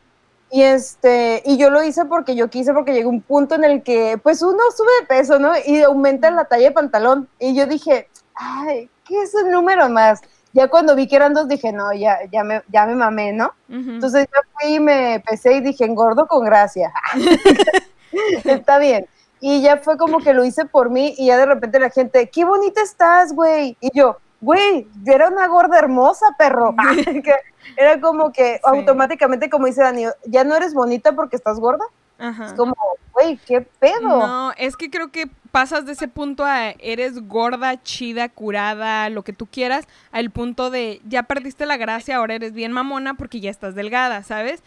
Y 0.50 0.62
este, 0.62 1.42
y 1.46 1.56
yo 1.56 1.70
lo 1.70 1.82
hice 1.82 2.04
porque 2.04 2.36
yo 2.36 2.48
quise, 2.48 2.74
porque 2.74 2.92
llegó 2.92 3.08
un 3.08 3.22
punto 3.22 3.54
en 3.54 3.64
el 3.64 3.82
que, 3.82 4.18
pues 4.22 4.42
uno 4.42 4.58
sube 4.76 4.90
de 5.00 5.06
peso, 5.06 5.38
¿no? 5.38 5.52
Y 5.64 5.80
aumenta 5.80 6.30
la 6.30 6.44
talla 6.44 6.68
de 6.68 6.72
pantalón. 6.72 7.30
Y 7.38 7.54
yo 7.54 7.64
dije, 7.64 8.10
ay, 8.34 8.90
¿qué 9.06 9.22
es 9.22 9.32
un 9.34 9.50
número 9.50 9.88
más? 9.88 10.20
Ya 10.52 10.68
cuando 10.68 10.94
vi 10.94 11.08
que 11.08 11.16
eran 11.16 11.32
dos, 11.32 11.48
dije, 11.48 11.72
no, 11.72 11.94
ya, 11.94 12.18
ya 12.30 12.44
me, 12.44 12.62
ya 12.68 12.84
me 12.84 12.94
mamé, 12.94 13.32
¿no? 13.32 13.54
Ujú. 13.70 13.90
Entonces 13.92 14.26
ya 14.30 14.40
fui 14.52 14.74
y 14.74 14.80
me 14.80 15.22
pesé 15.26 15.54
y 15.54 15.60
dije, 15.62 15.86
engordo 15.86 16.26
con 16.26 16.44
gracia. 16.44 16.92
Está 18.44 18.78
bien. 18.78 19.06
Y 19.40 19.62
ya 19.62 19.78
fue 19.78 19.96
como 19.96 20.18
que 20.18 20.34
lo 20.34 20.44
hice 20.44 20.64
por 20.64 20.90
mí 20.90 21.14
y 21.16 21.26
ya 21.26 21.36
de 21.36 21.46
repente 21.46 21.78
la 21.78 21.90
gente, 21.90 22.28
qué 22.28 22.44
bonita 22.44 22.82
estás, 22.82 23.32
güey. 23.32 23.76
Y 23.80 23.90
yo, 23.96 24.18
güey, 24.40 24.86
yo 25.04 25.12
era 25.12 25.28
una 25.28 25.46
gorda 25.46 25.78
hermosa, 25.78 26.26
perro. 26.38 26.74
Que 27.22 27.34
era 27.76 28.00
como 28.00 28.32
que 28.32 28.60
automáticamente, 28.64 29.50
como 29.50 29.66
dice 29.66 29.82
Dani, 29.82 30.04
ya 30.24 30.44
no 30.44 30.56
eres 30.56 30.74
bonita 30.74 31.12
porque 31.12 31.36
estás 31.36 31.60
gorda. 31.60 31.84
Ajá. 32.18 32.46
Es 32.46 32.52
como, 32.54 32.74
güey, 33.12 33.38
qué 33.46 33.60
pedo. 33.60 34.00
No, 34.00 34.52
es 34.56 34.76
que 34.76 34.90
creo 34.90 35.12
que 35.12 35.28
pasas 35.50 35.86
de 35.86 35.92
ese 35.92 36.08
punto 36.08 36.44
a 36.44 36.70
eres 36.78 37.26
gorda, 37.28 37.82
chida, 37.82 38.28
curada, 38.28 39.08
lo 39.10 39.22
que 39.22 39.32
tú 39.32 39.46
quieras, 39.46 39.86
al 40.10 40.30
punto 40.30 40.70
de 40.70 41.00
ya 41.06 41.24
perdiste 41.24 41.66
la 41.66 41.76
gracia, 41.76 42.16
ahora 42.16 42.34
eres 42.34 42.52
bien 42.52 42.72
mamona 42.72 43.14
porque 43.14 43.40
ya 43.40 43.50
estás 43.50 43.74
delgada, 43.74 44.22
¿sabes? 44.22 44.62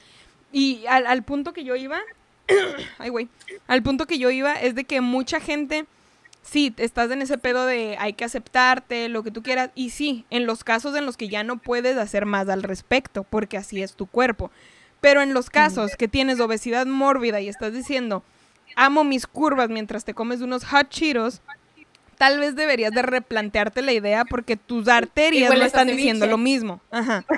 Y 0.51 0.85
al, 0.87 1.05
al 1.07 1.23
punto 1.23 1.53
que 1.53 1.63
yo 1.63 1.75
iba, 1.75 1.99
ay 2.97 3.09
güey, 3.09 3.29
al 3.67 3.83
punto 3.83 4.05
que 4.05 4.17
yo 4.17 4.29
iba 4.29 4.53
es 4.53 4.75
de 4.75 4.83
que 4.83 5.01
mucha 5.01 5.39
gente, 5.39 5.85
sí, 6.41 6.73
estás 6.77 7.11
en 7.11 7.21
ese 7.21 7.37
pedo 7.37 7.65
de 7.65 7.95
hay 7.99 8.13
que 8.13 8.25
aceptarte, 8.25 9.09
lo 9.09 9.23
que 9.23 9.31
tú 9.31 9.43
quieras, 9.43 9.71
y 9.75 9.91
sí, 9.91 10.25
en 10.29 10.45
los 10.45 10.63
casos 10.63 10.95
en 10.95 11.05
los 11.05 11.17
que 11.17 11.29
ya 11.29 11.43
no 11.43 11.57
puedes 11.57 11.97
hacer 11.97 12.25
más 12.25 12.49
al 12.49 12.63
respecto, 12.63 13.23
porque 13.23 13.57
así 13.57 13.81
es 13.81 13.93
tu 13.93 14.07
cuerpo. 14.07 14.51
Pero 14.99 15.21
en 15.21 15.33
los 15.33 15.49
casos 15.49 15.95
que 15.95 16.07
tienes 16.07 16.39
obesidad 16.39 16.85
mórbida 16.85 17.41
y 17.41 17.49
estás 17.49 17.73
diciendo, 17.73 18.23
amo 18.75 19.03
mis 19.03 19.25
curvas 19.25 19.69
mientras 19.69 20.05
te 20.05 20.13
comes 20.13 20.41
unos 20.41 20.63
hot 20.65 20.89
Cheetos, 20.89 21.41
tal 22.19 22.39
vez 22.39 22.55
deberías 22.55 22.91
de 22.91 23.01
replantearte 23.01 23.81
la 23.81 23.93
idea 23.93 24.25
porque 24.25 24.57
tus 24.57 24.87
arterias 24.87 25.51
no 25.51 25.65
están 25.65 25.87
diciendo 25.87 26.27
lo 26.27 26.37
mismo. 26.37 26.81
Ajá. 26.91 27.25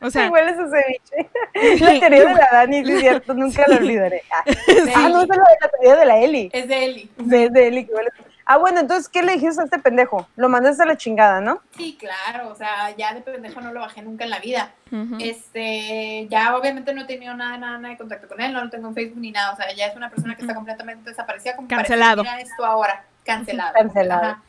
O 0.00 0.06
Sí, 0.06 0.12
sea, 0.12 0.30
hueles 0.30 0.56
a 0.58 0.68
ceviche. 0.68 1.30
La 1.84 2.00
teoría 2.00 2.24
de 2.26 2.34
la 2.34 2.48
Dani, 2.52 2.84
sí, 2.84 2.92
es 2.92 3.00
cierto, 3.00 3.34
nunca 3.34 3.64
la 3.66 3.76
olvidaré. 3.76 4.22
Ah, 4.30 4.44
Ah, 4.96 5.08
no, 5.08 5.22
es 5.22 5.28
la, 5.28 5.36
la 5.36 5.68
teoría 5.68 5.96
de 5.96 6.04
la 6.06 6.18
Eli. 6.18 6.50
Es 6.52 6.68
de 6.68 6.84
Eli. 6.84 7.10
De, 7.16 7.50
de 7.50 7.66
Eli 7.68 7.86
que 7.86 7.92
huele- 7.92 8.10
Ah, 8.46 8.58
bueno, 8.58 8.78
entonces, 8.80 9.08
¿qué 9.08 9.22
le 9.22 9.32
dijiste 9.32 9.58
a 9.62 9.64
este 9.64 9.78
pendejo? 9.78 10.28
Lo 10.36 10.50
mandaste 10.50 10.82
a 10.82 10.86
la 10.86 10.98
chingada, 10.98 11.40
¿no? 11.40 11.62
Sí, 11.78 11.96
claro, 11.98 12.50
o 12.50 12.54
sea, 12.54 12.90
ya 12.94 13.14
de 13.14 13.22
pendejo 13.22 13.62
no 13.62 13.72
lo 13.72 13.80
bajé 13.80 14.02
nunca 14.02 14.24
en 14.24 14.30
la 14.30 14.38
vida. 14.38 14.72
Este, 15.18 16.26
ya 16.30 16.54
obviamente 16.56 16.92
no 16.92 17.02
he 17.02 17.06
tenido 17.06 17.34
nada, 17.34 17.56
nada, 17.56 17.78
nada 17.78 17.92
de 17.92 17.96
contacto 17.98 18.28
con 18.28 18.40
él, 18.42 18.52
no 18.52 18.62
lo 18.62 18.70
tengo 18.70 18.88
en 18.88 18.94
Facebook 18.94 19.20
ni 19.20 19.30
nada, 19.30 19.52
o 19.52 19.56
sea, 19.56 19.72
ya 19.74 19.86
es 19.86 19.96
una 19.96 20.10
persona 20.10 20.34
que 20.36 20.42
está 20.42 20.54
completamente 20.54 21.08
desaparecida, 21.10 21.56
como 21.56 21.68
Cancelado. 21.68 22.22
mira 22.22 22.38
esto 22.40 22.64
ahora, 22.64 23.04
cancelado. 23.24 23.72
Cancelado. 23.74 24.22
Ajá. 24.22 24.42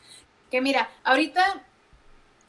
Que 0.51 0.59
mira, 0.61 0.89
ahorita, 1.05 1.43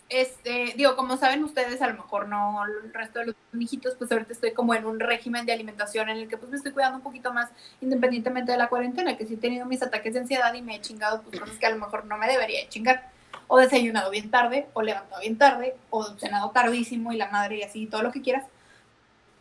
este, 0.08 0.74
digo, 0.76 0.94
como 0.94 1.16
saben 1.16 1.42
ustedes, 1.42 1.82
a 1.82 1.88
lo 1.88 1.94
mejor 1.94 2.28
no 2.28 2.64
el 2.64 2.92
resto 2.92 3.18
de 3.18 3.26
los 3.26 3.36
mijitos, 3.52 3.94
pues 3.96 4.10
ahorita 4.12 4.32
estoy 4.32 4.52
como 4.52 4.74
en 4.74 4.86
un 4.86 5.00
régimen 5.00 5.46
de 5.46 5.52
alimentación 5.52 6.08
en 6.08 6.18
el 6.18 6.28
que 6.28 6.36
pues 6.36 6.50
me 6.50 6.56
estoy 6.56 6.72
cuidando 6.72 6.98
un 6.98 7.02
poquito 7.02 7.32
más 7.32 7.50
independientemente 7.80 8.52
de 8.52 8.58
la 8.58 8.68
cuarentena, 8.68 9.16
que 9.16 9.26
sí 9.26 9.34
he 9.34 9.38
tenido 9.38 9.66
mis 9.66 9.82
ataques 9.82 10.14
de 10.14 10.20
ansiedad 10.20 10.54
y 10.54 10.62
me 10.62 10.76
he 10.76 10.80
chingado 10.80 11.22
pues 11.22 11.40
cosas 11.40 11.58
que 11.58 11.66
a 11.66 11.70
lo 11.70 11.78
mejor 11.78 12.04
no 12.04 12.18
me 12.18 12.28
debería 12.28 12.60
de 12.60 12.68
chingar. 12.68 13.10
O 13.48 13.58
desayunado 13.58 14.10
bien 14.10 14.30
tarde, 14.30 14.66
o 14.72 14.82
levantado 14.82 15.20
bien 15.20 15.38
tarde, 15.38 15.76
o 15.90 16.04
cenado 16.18 16.50
tardísimo 16.50 17.12
y 17.12 17.16
la 17.16 17.28
madre 17.28 17.58
y 17.58 17.62
así, 17.62 17.86
todo 17.86 18.02
lo 18.02 18.10
que 18.10 18.22
quieras. 18.22 18.44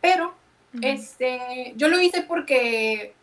Pero 0.00 0.34
este, 0.80 1.72
yo 1.76 1.88
lo 1.88 2.00
hice 2.00 2.22
porque, 2.22 3.14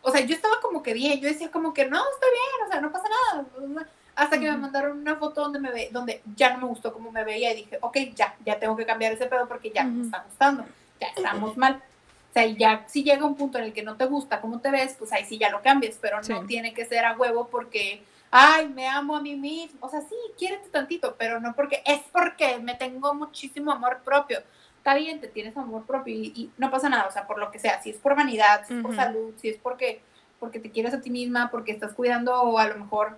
o 0.00 0.10
sea, 0.10 0.22
yo 0.22 0.34
estaba 0.34 0.60
como 0.60 0.82
que 0.82 0.94
bien, 0.94 1.20
yo 1.20 1.28
decía 1.28 1.50
como 1.50 1.72
que 1.72 1.86
no, 1.86 1.98
está 1.98 2.26
bien, 2.26 2.66
o 2.66 2.70
sea, 2.70 2.80
no 2.80 2.90
pasa 2.90 3.08
nada. 3.32 3.46
Hasta 4.14 4.38
que 4.38 4.50
me 4.50 4.56
mandaron 4.56 4.98
una 4.98 5.16
foto 5.16 5.40
donde 5.42 5.58
me 5.58 5.70
ve, 5.70 5.88
donde 5.90 6.20
ya 6.36 6.52
no 6.52 6.58
me 6.58 6.66
gustó 6.66 6.92
cómo 6.92 7.10
me 7.10 7.24
veía 7.24 7.52
y 7.52 7.56
dije, 7.56 7.78
ok, 7.80 7.96
ya, 8.14 8.34
ya 8.44 8.58
tengo 8.58 8.76
que 8.76 8.84
cambiar 8.84 9.12
ese 9.12 9.26
pedo 9.26 9.48
porque 9.48 9.70
ya 9.70 9.84
no 9.84 9.92
me 9.92 10.04
está 10.04 10.22
gustando, 10.28 10.64
ya 11.00 11.08
estamos 11.08 11.56
mal. 11.56 11.82
O 12.30 12.32
sea, 12.32 12.46
ya 12.46 12.84
si 12.88 13.02
llega 13.04 13.24
un 13.26 13.36
punto 13.36 13.58
en 13.58 13.64
el 13.64 13.72
que 13.72 13.82
no 13.82 13.96
te 13.96 14.06
gusta 14.06 14.40
cómo 14.40 14.60
te 14.60 14.70
ves, 14.70 14.94
pues 14.98 15.12
ahí 15.12 15.24
sí 15.24 15.38
ya 15.38 15.50
lo 15.50 15.62
cambies, 15.62 15.98
pero 16.00 16.22
Sí. 16.22 16.32
no 16.32 16.44
tiene 16.46 16.72
que 16.74 16.84
ser 16.86 17.04
a 17.04 17.16
huevo 17.16 17.48
porque, 17.48 18.02
ay, 18.30 18.68
me 18.68 18.86
amo 18.88 19.16
a 19.16 19.20
mí 19.22 19.34
mismo. 19.34 19.78
O 19.80 19.88
sea, 19.88 20.00
sí, 20.00 20.14
quiérete 20.38 20.68
tantito, 20.68 21.14
pero 21.18 21.40
no 21.40 21.54
porque, 21.54 21.82
es 21.84 22.00
porque 22.12 22.58
me 22.58 22.74
tengo 22.74 23.14
muchísimo 23.14 23.72
amor 23.72 24.00
propio 24.04 24.40
está 24.78 24.96
bien, 24.96 25.20
te 25.20 25.28
tienes 25.28 25.56
amor 25.56 25.84
propio 25.86 26.12
y, 26.12 26.32
y 26.34 26.50
no 26.58 26.68
pasa 26.68 26.88
nada, 26.88 27.06
o 27.06 27.12
sea, 27.12 27.24
por 27.28 27.38
lo 27.38 27.52
que 27.52 27.60
sea, 27.60 27.80
si 27.80 27.90
es 27.90 27.98
por 27.98 28.16
vanidad, 28.16 28.66
si 28.66 28.74
es 28.74 28.82
por 28.82 28.96
salud, 28.96 29.32
si 29.40 29.48
es 29.48 29.56
porque, 29.58 30.00
porque 30.40 30.58
te 30.58 30.72
quieres 30.72 30.92
a 30.92 31.00
ti 31.00 31.08
misma, 31.08 31.52
porque 31.52 31.70
estás 31.70 31.92
cuidando 31.92 32.34
o 32.42 32.58
a 32.58 32.66
lo 32.66 32.74
mejor 32.78 33.16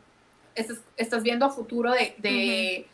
estás, 0.54 0.78
estás 0.96 1.22
viendo 1.22 1.44
a 1.46 1.50
futuro 1.50 1.92
de, 1.92 2.14
de 2.18 2.86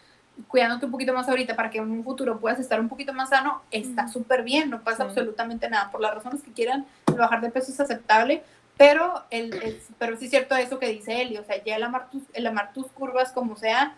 cuidándote 0.49 0.87
un 0.87 0.93
poquito 0.93 1.13
más 1.13 1.29
ahorita 1.29 1.55
para 1.57 1.71
que 1.71 1.79
en 1.79 1.91
un 1.91 2.03
futuro 2.05 2.39
puedas 2.41 2.59
estar 2.59 2.81
un 2.81 2.89
poquito 2.89 3.13
más 3.13 3.29
sano, 3.31 3.63
está 3.71 4.05
Ujú. 4.05 4.13
súper 4.13 4.43
bien, 4.43 4.71
no 4.71 4.83
pasa 4.83 4.99
Sí. 4.99 5.03
absolutamente 5.11 5.69
nada. 5.69 5.91
Por 5.91 6.01
las 6.01 6.15
razones 6.15 6.43
que 6.43 6.53
quieran, 6.53 6.87
el 7.09 7.15
bajar 7.15 7.41
de 7.43 7.51
peso 7.51 7.71
es 7.73 7.81
aceptable, 7.81 8.43
pero, 8.79 9.25
el, 9.31 9.53
el- 9.63 9.83
pero 9.99 10.17
sí 10.17 10.25
es 10.25 10.31
cierto 10.31 10.57
eso 10.57 10.79
que 10.79 10.89
dice 10.89 11.21
Eli, 11.21 11.37
o 11.37 11.45
sea, 11.45 11.63
ya 11.63 11.77
el 11.77 11.83
amar 11.83 12.11
tus, 12.11 12.23
el 12.33 12.47
amar 12.47 12.73
tus 12.73 12.87
curvas 12.89 13.33
como 13.33 13.57
sea, 13.57 13.95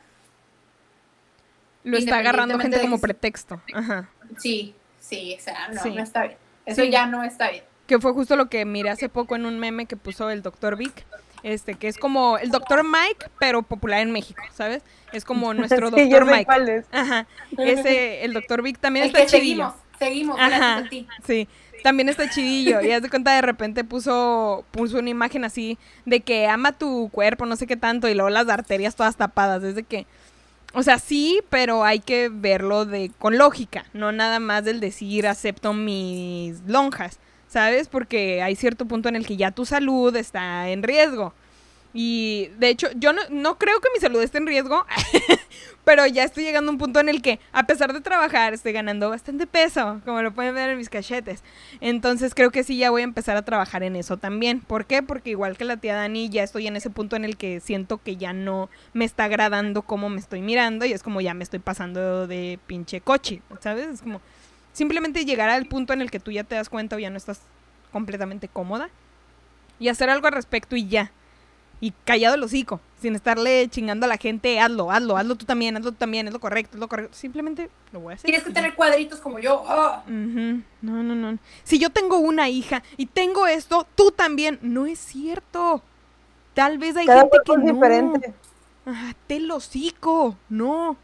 Lo 1.84 1.96
está 1.98 2.18
agarrando 2.18 2.58
gente 2.58 2.80
como 2.80 3.00
pretexto. 3.00 3.60
Ajá. 3.74 4.08
sí, 4.38 4.74
sí, 5.00 5.36
o 5.38 5.42
sea, 5.42 5.68
no, 5.68 5.82
Sí. 5.82 5.90
no 5.90 6.02
está 6.02 6.22
bien. 6.24 6.36
Eso 6.64 6.82
Sí. 6.82 6.90
ya 6.90 7.06
no 7.06 7.24
está 7.24 7.50
bien. 7.50 7.64
Que 7.88 7.98
fue 7.98 8.12
justo 8.12 8.36
lo 8.36 8.48
que 8.48 8.64
miré 8.64 8.90
hace 8.90 9.08
poco 9.08 9.34
en 9.34 9.46
un 9.46 9.58
meme 9.58 9.86
que 9.86 9.96
puso 9.96 10.30
el 10.30 10.42
doctor 10.42 10.76
Vic. 10.76 11.04
Este, 11.42 11.74
que 11.74 11.88
es 11.88 11.98
como 11.98 12.38
el 12.38 12.50
doctor 12.50 12.84
Mike, 12.84 13.26
pero 13.40 13.62
popular 13.62 14.00
en 14.00 14.12
México, 14.12 14.42
¿sabes? 14.54 14.82
Es 15.12 15.24
como 15.24 15.52
nuestro 15.54 15.90
Sí, 15.90 16.08
doctor 16.08 16.24
Mike. 16.26 16.44
cuál 16.44 16.68
es. 16.68 16.84
Ajá. 16.92 17.26
Ese, 17.58 18.24
el 18.24 18.32
doctor 18.32 18.62
Vic 18.62 18.78
también 18.78 19.04
El 19.06 19.08
está 19.10 19.22
que 19.22 19.26
chidillo. 19.26 19.74
seguimos, 19.98 20.36
seguimos, 20.36 20.36
Ajá. 20.38 20.48
gracias 20.48 20.86
a 20.86 20.88
ti. 20.88 21.08
Sí, 21.26 21.48
también 21.82 22.08
está 22.08 22.30
chidillo. 22.30 22.80
Y 22.80 22.92
haz 22.92 23.02
de 23.02 23.10
cuenta, 23.10 23.34
de 23.34 23.42
repente 23.42 23.82
puso, 23.82 24.64
puso 24.70 24.98
una 25.00 25.10
imagen 25.10 25.44
así 25.44 25.78
de 26.06 26.20
que 26.20 26.46
ama 26.46 26.72
tu 26.72 27.08
cuerpo, 27.10 27.44
no 27.44 27.56
sé 27.56 27.66
qué 27.66 27.76
tanto, 27.76 28.08
y 28.08 28.14
luego 28.14 28.30
las 28.30 28.48
arterias 28.48 28.94
todas 28.94 29.16
tapadas. 29.16 29.64
Es 29.64 29.74
de 29.74 29.82
que, 29.82 30.06
o 30.74 30.84
sea, 30.84 31.00
sí, 31.00 31.40
pero 31.50 31.84
hay 31.84 31.98
que 31.98 32.30
verlo 32.32 32.84
de 32.86 33.10
con 33.18 33.36
lógica, 33.36 33.84
no 33.94 34.12
nada 34.12 34.38
más 34.38 34.64
del 34.64 34.78
decir 34.78 35.26
acepto 35.26 35.72
mis 35.74 36.60
lonjas, 36.68 37.18
¿sabes? 37.52 37.88
Porque 37.88 38.42
hay 38.42 38.56
cierto 38.56 38.86
punto 38.86 39.10
en 39.10 39.16
el 39.16 39.26
que 39.26 39.36
ya 39.36 39.50
tu 39.50 39.66
salud 39.66 40.16
está 40.16 40.70
en 40.70 40.82
riesgo. 40.82 41.34
Y 41.94 42.48
de 42.58 42.70
hecho, 42.70 42.88
yo 42.96 43.12
no, 43.12 43.58
creo 43.58 43.78
que 43.80 43.90
mi 43.94 44.00
salud 44.00 44.22
esté 44.22 44.38
en 44.38 44.46
riesgo, 44.46 44.86
pero 45.84 46.06
ya 46.06 46.24
estoy 46.24 46.44
llegando 46.44 46.70
a 46.70 46.72
un 46.72 46.78
punto 46.78 47.00
en 47.00 47.10
el 47.10 47.20
que, 47.20 47.38
a 47.52 47.66
pesar 47.66 47.92
de 47.92 48.00
trabajar, 48.00 48.54
estoy 48.54 48.72
ganando 48.72 49.10
bastante 49.10 49.46
peso, 49.46 50.00
como 50.06 50.22
lo 50.22 50.32
pueden 50.32 50.54
ver 50.54 50.70
en 50.70 50.78
mis 50.78 50.88
cachetes. 50.88 51.44
Entonces 51.82 52.34
creo 52.34 52.50
que 52.50 52.64
sí, 52.64 52.78
ya 52.78 52.88
voy 52.88 53.02
a 53.02 53.04
empezar 53.04 53.36
a 53.36 53.42
trabajar 53.42 53.82
en 53.82 53.96
eso 53.96 54.16
también. 54.16 54.60
¿Por 54.60 54.86
qué? 54.86 55.02
Porque 55.02 55.28
igual 55.28 55.58
que 55.58 55.66
la 55.66 55.76
tía 55.76 55.94
Dani, 55.94 56.30
ya 56.30 56.42
estoy 56.42 56.66
en 56.66 56.76
ese 56.76 56.88
punto 56.88 57.16
en 57.16 57.26
el 57.26 57.36
que 57.36 57.60
siento 57.60 57.98
que 57.98 58.16
ya 58.16 58.32
no 58.32 58.70
me 58.94 59.04
está 59.04 59.24
agradando 59.24 59.82
cómo 59.82 60.08
me 60.08 60.20
estoy 60.20 60.40
mirando 60.40 60.86
y 60.86 60.94
es 60.94 61.02
como 61.02 61.20
ya 61.20 61.34
me 61.34 61.44
estoy 61.44 61.58
pasando 61.58 62.26
de 62.26 62.58
pinche 62.66 63.02
coche, 63.02 63.42
¿sabes? 63.60 63.88
Es 63.88 64.00
como 64.00 64.22
simplemente 64.72 65.24
llegar 65.24 65.50
al 65.50 65.66
punto 65.66 65.92
en 65.92 66.02
el 66.02 66.10
que 66.10 66.20
tú 66.20 66.30
ya 66.30 66.44
te 66.44 66.54
das 66.54 66.68
cuenta 66.68 66.96
o 66.96 66.98
ya 66.98 67.10
no 67.10 67.16
estás 67.16 67.40
completamente 67.92 68.48
cómoda 68.48 68.88
y 69.78 69.88
hacer 69.88 70.10
algo 70.10 70.26
al 70.26 70.32
respecto 70.32 70.76
y 70.76 70.86
ya. 70.88 71.10
Y 71.80 71.92
callado 72.04 72.36
el 72.36 72.42
hocico, 72.44 72.80
sin 73.00 73.16
estarle 73.16 73.68
chingando 73.68 74.06
a 74.06 74.08
la 74.08 74.16
gente, 74.16 74.60
hazlo, 74.60 74.92
hazlo, 74.92 75.16
hazlo 75.16 75.34
tú 75.34 75.44
también, 75.44 75.76
hazlo 75.76 75.90
tú 75.90 75.98
también, 75.98 76.28
es 76.28 76.32
lo 76.32 76.38
correcto, 76.38 76.76
es 76.76 76.80
lo 76.80 76.86
correcto. 76.86 77.16
Simplemente 77.16 77.70
lo 77.92 77.98
voy 77.98 78.12
a 78.12 78.14
hacer. 78.14 78.26
Tienes 78.26 78.44
que 78.44 78.52
tener 78.52 78.76
cuadritos 78.76 79.18
como 79.18 79.40
yo. 79.40 79.64
¡ah! 79.66 80.04
No, 80.06 80.62
no, 81.02 81.14
no. 81.16 81.38
Si 81.64 81.80
yo 81.80 81.90
tengo 81.90 82.18
una 82.18 82.48
hija 82.48 82.84
y 82.96 83.06
tengo 83.06 83.48
esto, 83.48 83.84
tú 83.96 84.12
también. 84.12 84.60
No 84.62 84.86
es 84.86 85.00
cierto. 85.00 85.82
Tal 86.54 86.78
vez 86.78 86.96
hay 86.96 87.06
Cada 87.06 87.22
gente 87.22 87.38
que 87.44 87.52
es 87.52 87.58
no. 87.58 87.72
diferente. 87.72 88.34
Ah, 88.86 89.12
te 89.26 89.40
lo 89.40 89.56
hocico. 89.56 90.36
No. 90.48 90.96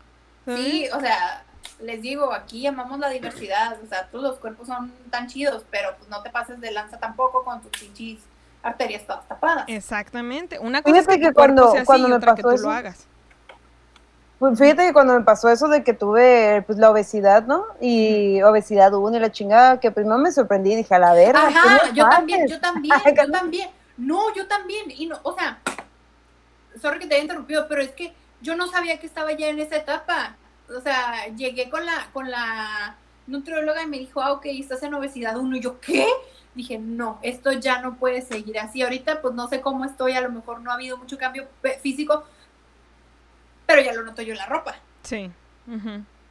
Sí, 0.47 0.87
o 0.95 1.01
sea, 1.01 1.45
les 1.81 2.03
digo, 2.03 2.33
aquí 2.33 2.67
amamos 2.67 2.99
la 2.99 3.09
diversidad, 3.09 3.77
o 3.83 3.87
sea, 3.87 4.07
todos 4.09 4.25
los 4.25 4.39
cuerpos 4.39 4.67
son 4.67 4.93
tan 5.11 5.27
chidos, 5.29 5.65
pero 5.71 5.91
pues 5.97 6.09
no 6.11 6.23
te 6.23 6.31
pases 6.31 6.61
de 6.61 6.71
lanza 6.73 6.99
tampoco 6.99 7.45
con 7.45 7.61
tus 7.63 7.71
pinches 7.71 8.19
arterias 8.63 9.07
todas 9.07 9.27
tapadas. 9.29 9.65
Exactamente. 9.69 10.59
Una 10.59 10.83
cosa 10.83 10.95
Fíjate 10.97 11.13
es 11.15 11.21
que, 11.21 11.27
que 11.29 11.33
cuando- 11.35 11.71
sea 11.73 11.85
cuando 11.85 12.09
me 12.09 12.15
otra 12.17 12.35
que 12.35 12.43
pasó 12.43 12.49
tú 12.51 12.55
eso- 12.57 12.65
lo 12.65 12.71
hagas. 12.73 13.07
Pues 14.39 14.57
fíjate 14.57 14.87
que 14.87 14.93
cuando 14.93 15.15
me 15.19 15.25
pasó 15.25 15.49
eso 15.49 15.67
de 15.67 15.83
que 15.83 15.93
tuve 15.95 16.63
pues 16.67 16.79
la 16.79 16.91
obesidad, 16.93 17.43
¿no? 17.47 17.65
Y 17.81 18.41
obesidad 18.43 18.95
1 18.95 19.17
y 19.17 19.21
la 19.21 19.33
chingada, 19.33 19.81
que 19.81 19.91
primero 19.91 20.17
me 20.19 20.31
sorprendí 20.31 20.75
y 20.75 20.77
dije, 20.77 20.95
a 20.95 21.01
la 21.01 21.13
verga. 21.13 21.49
¿qué 21.49 21.57
Ajá, 21.59 21.93
yo 21.93 22.09
también, 22.09 22.47
yo 22.47 22.61
también, 22.61 22.95
yo 23.17 23.27
también. 23.33 23.71
No, 23.97 24.33
yo 24.35 24.47
también. 24.47 24.93
Y 24.93 25.07
no, 25.07 25.19
o 25.25 25.35
sea, 25.37 25.59
sorry 26.81 27.01
que 27.01 27.07
te 27.09 27.15
haya 27.15 27.23
interrumpido, 27.23 27.67
pero 27.69 27.83
es 27.83 27.91
que 27.91 28.15
yo 28.41 28.55
no 28.55 28.69
sabía 28.69 29.01
que 29.01 29.07
estaba 29.09 29.33
ya 29.33 29.49
en 29.49 29.59
esa 29.59 29.75
etapa. 29.77 30.37
O 30.77 30.81
sea, 30.81 31.27
llegué 31.35 31.71
con 31.71 31.85
la, 31.85 32.09
con 32.13 32.31
la 32.31 32.97
nutrióloga 33.27 33.83
y 33.83 33.87
me 33.87 33.99
dijo, 33.99 34.21
ah, 34.21 34.33
ok, 34.33 34.47
estás 34.47 34.83
en 34.83 34.95
obesidad 34.95 35.37
1. 35.37 35.57
Y 35.57 35.61
yo, 35.61 35.81
¿qué? 35.81 36.07
Dije, 36.55 36.79
no, 36.79 37.19
esto 37.23 37.53
ya 37.53 37.81
no 37.81 37.97
puede 37.97 38.23
seguir 38.23 38.59
así. 38.59 38.83
Ahorita, 38.83 39.23
pues 39.23 39.35
no 39.35 39.49
sé 39.49 39.61
cómo 39.61 39.85
estoy, 39.85 40.15
a 40.15 40.21
lo 40.21 40.31
mejor 40.31 40.61
no 40.61 40.71
ha 40.71 40.75
habido 40.75 40.97
mucho 40.97 41.17
cambio 41.17 41.47
físico, 41.83 42.25
pero 43.67 43.83
ya 43.83 43.93
lo 43.93 44.03
noto 44.03 44.23
yo 44.23 44.33
en 44.33 44.39
la 44.39 44.47
ropa. 44.47 44.77
Sí. 45.03 45.31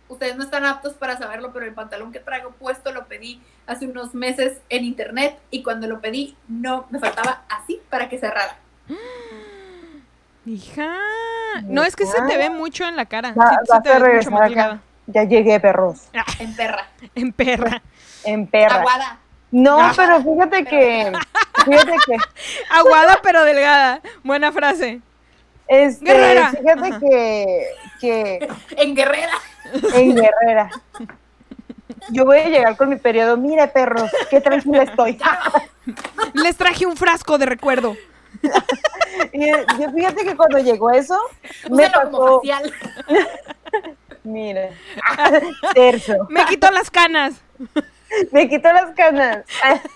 Ustedes 0.09 0.35
no 0.35 0.43
están 0.43 0.65
aptos 0.65 0.93
para 0.93 1.18
saberlo, 1.18 1.51
pero 1.53 1.65
el 1.65 1.73
pantalón 1.73 2.11
que 2.11 2.19
traigo 2.19 2.51
puesto 2.51 2.91
lo 2.91 3.07
pedí 3.07 3.41
hace 3.68 3.85
unos 3.85 4.14
meses 4.14 4.59
en 4.69 4.85
internet 4.85 5.39
y 5.51 5.64
cuando 5.64 5.88
lo 5.88 6.01
pedí 6.01 6.35
no 6.47 6.88
me 6.89 6.99
faltaba 6.99 7.43
así 7.49 7.80
para 7.89 8.09
que 8.09 8.18
cerrara. 8.18 8.57
Hija. 10.45 10.97
No, 11.65 11.84
es 11.84 11.95
que 11.95 12.05
se 12.05 12.21
te 12.23 12.38
ve 12.38 12.49
mucho 12.49 12.85
en 12.85 12.95
la 12.95 13.05
cara. 13.05 13.34
Va- 13.34 13.59
Sí, 13.65 13.73
te 13.84 13.91
a 13.91 13.99
ves 13.99 14.29
mucho 14.29 14.43
acá. 14.43 14.79
Ya 15.07 15.23
llegué, 15.23 15.59
perros. 15.59 16.09
En 16.39 16.55
perra. 16.55 16.88
En 17.15 17.31
perra. 17.31 17.81
En 18.23 18.47
perra. 18.47 18.75
Aguada. 18.79 19.17
No, 19.51 19.79
Ah. 19.79 19.93
pero 19.95 20.21
fíjate 20.21 20.65
que, 20.65 21.13
fíjate 21.65 21.93
que, 22.05 22.17
Aguada 22.69 23.19
pero 23.23 23.43
delgada. 23.45 24.01
Buena 24.23 24.51
frase. 24.51 24.99
este, 25.67 26.03
Guerrera. 26.05 26.51
fíjate 26.51 26.99
que, 26.99 27.67
que 28.01 28.47
En 28.77 28.95
guerrera. 28.95 29.31
en 29.93 30.15
Guerrera. 30.15 30.69
Yo 32.09 32.25
voy 32.25 32.39
a 32.39 32.47
llegar 32.49 32.75
con 32.77 32.89
mi 32.89 32.95
periodo. 32.97 33.38
Mire, 33.38 33.67
perros, 33.69 34.09
qué 34.29 34.39
tranquila 34.41 34.84
estoy. 34.84 35.17
Les 36.34 36.55
traje 36.57 36.85
un 36.85 36.95
frasco 36.97 37.38
de 37.38 37.45
recuerdo. 37.45 37.95
Y 39.34 39.47
yo 39.49 39.91
fíjate 39.93 40.23
que 40.26 40.35
cuando 40.35 40.57
llegó 40.59 40.91
eso, 40.91 41.19
me 41.69 41.91
como 41.91 42.11
pasó. 42.11 42.35
facial. 42.39 42.73
Mira, 44.23 44.69
terzo. 45.73 46.14
Me 46.30 46.45
quitó 46.45 46.69
las 46.72 46.89
canas. 46.91 47.35
Me 48.31 48.49
quitó 48.49 48.72
las 48.73 48.93
canas. 48.95 49.45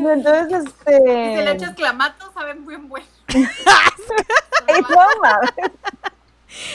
No, 0.00 0.10
Entonces, 0.10 0.64
Si 0.64 0.84
se 0.84 1.00
le 1.00 1.38
este. 1.38 1.50
echas 1.52 1.74
clamato, 1.76 2.32
saben 2.32 2.66
bien 2.66 2.88
bueno. 2.88 3.06
¡Ey, 3.32 4.80
no! 4.80 6.07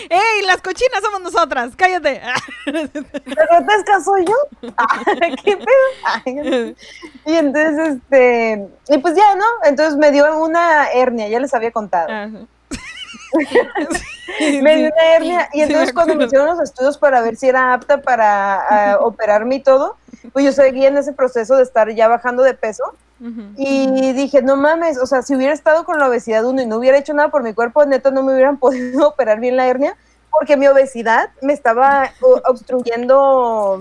¡Ey! 0.10 0.46
Las 0.46 0.62
cochinas 0.62 1.02
somos 1.02 1.22
nosotras. 1.22 1.74
Cállate. 1.76 2.22
¿Pero 2.66 3.04
te 3.24 4.04
soy 4.04 4.26
yo? 4.26 4.72
Ah, 4.78 4.88
¿Qué 5.44 5.58
pedo? 5.58 6.76
Y 7.26 7.34
entonces, 7.34 7.98
este. 7.98 8.68
Y 8.90 8.98
pues 9.00 9.16
ya, 9.16 9.36
¿no? 9.36 9.46
Entonces 9.66 9.98
me 9.98 10.12
dio 10.12 10.38
una 10.38 10.90
hernia, 10.92 11.28
ya 11.28 11.40
les 11.40 11.54
había 11.54 11.72
contado. 11.72 12.08
Me 14.40 14.76
dio 14.78 14.90
una 14.92 15.16
hernia. 15.16 15.50
y 15.54 15.62
entonces, 15.62 15.88
me 15.88 15.94
cuando 15.94 16.16
me 16.16 16.26
hicieron 16.26 16.48
los 16.48 16.60
estudios 16.60 16.98
para 16.98 17.22
ver 17.22 17.36
si 17.36 17.48
era 17.48 17.74
apta 17.74 18.02
para 18.02 18.94
ah, 18.94 18.98
operarme 19.02 19.56
y 19.56 19.60
todo, 19.60 19.98
pues 20.32 20.46
yo 20.46 20.52
seguía 20.52 20.88
en 20.88 20.98
ese 20.98 21.14
proceso 21.14 21.56
de 21.56 21.64
estar 21.64 21.90
ya 21.94 22.08
bajando 22.08 22.42
de 22.44 22.54
peso. 22.54 22.84
Y 23.56 24.14
dije, 24.14 24.41
no 24.41 24.58
mames, 24.58 24.98
o 24.98 25.06
sea, 25.06 25.22
si 25.22 25.36
hubiera 25.36 25.54
estado 25.54 25.86
con 25.86 25.98
la 25.98 26.10
obesidad 26.10 26.44
uno 26.45 26.62
y 26.62 26.66
no 26.66 26.78
hubiera 26.78 26.98
hecho 26.98 27.14
nada 27.14 27.30
por 27.30 27.41
mi 27.41 27.54
cuerpo, 27.54 27.86
neta 27.86 28.12
no 28.12 28.22
me 28.22 28.34
hubieran 28.34 28.58
podido 28.60 29.08
operar 29.08 29.40
bien 29.40 29.56
la 29.56 29.68
hernia, 29.68 29.95
porque 30.30 30.58
mi 30.58 30.68
obesidad 30.68 31.30
me 31.41 31.54
estaba 31.54 32.12
obstruyendo, 32.45 33.80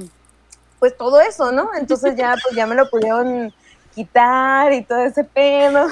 pues 0.78 0.97
todo 0.97 1.20
eso, 1.20 1.51
¿no? 1.51 1.70
Entonces 1.74 2.14
ya, 2.14 2.36
pues 2.43 2.55
ya 2.55 2.66
me 2.66 2.77
lo 2.77 2.89
pudieron 2.89 3.52
quitar 3.94 4.73
y 4.73 4.82
todo 4.82 4.98
ese 5.05 5.24
pedo. 5.24 5.86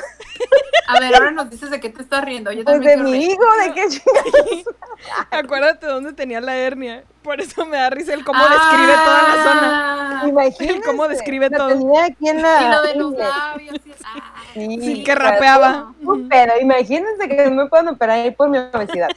A 0.89 0.99
ver, 1.01 1.15
ahora 1.15 1.31
nos 1.31 1.49
dices 1.51 1.71
de 1.71 1.79
qué 1.81 1.91
te 1.91 2.03
estás 2.03 2.25
riendo. 2.25 2.51
Yo 2.51 2.65
Pues 2.65 2.81
de 2.81 2.97
mi 2.97 3.13
reír. 3.13 3.31
hijo, 3.33 3.45
de 3.65 3.73
qué 3.75 3.89
chingados. 3.89 4.65
Acuérdate 5.31 5.87
dónde 5.87 6.13
tenía 6.13 6.41
la 6.41 6.57
hernia. 6.57 7.05
Por 7.23 7.41
eso 7.41 7.65
me 7.67 7.77
da 7.77 7.91
risa 7.91 8.15
el 8.15 8.25
cómo 8.25 8.43
describe 8.43 8.93
toda 8.93 9.23
la 9.23 9.43
zona. 9.45 10.21
Ah, 10.23 10.29
Imagínate. 10.29 10.81
cómo 10.87 11.07
describe 11.09 11.49
la 11.51 11.57
todo. 11.59 11.69
tenía 11.69 12.05
aquí 12.07 12.29
en 12.29 12.43
la. 12.43 12.63
Y 12.63 12.71
lo 12.71 12.83
de 12.83 12.95
los 12.97 13.13
labios. 13.13 13.75
y- 13.85 13.93
ah, 14.05 14.35
Sí, 14.55 14.79
Sí, 14.81 15.05
que 15.05 15.15
rapeaba. 15.15 15.93
Un 16.03 16.29
pedo, 16.29 16.53
imagínense 16.61 17.29
que 17.29 17.45
no 17.51 17.63
me 17.63 17.67
puedan 17.69 17.89
operar 17.89 18.17
ahí 18.19 18.31
por 18.33 18.49
mi 18.49 18.59
obesidad. 18.59 19.09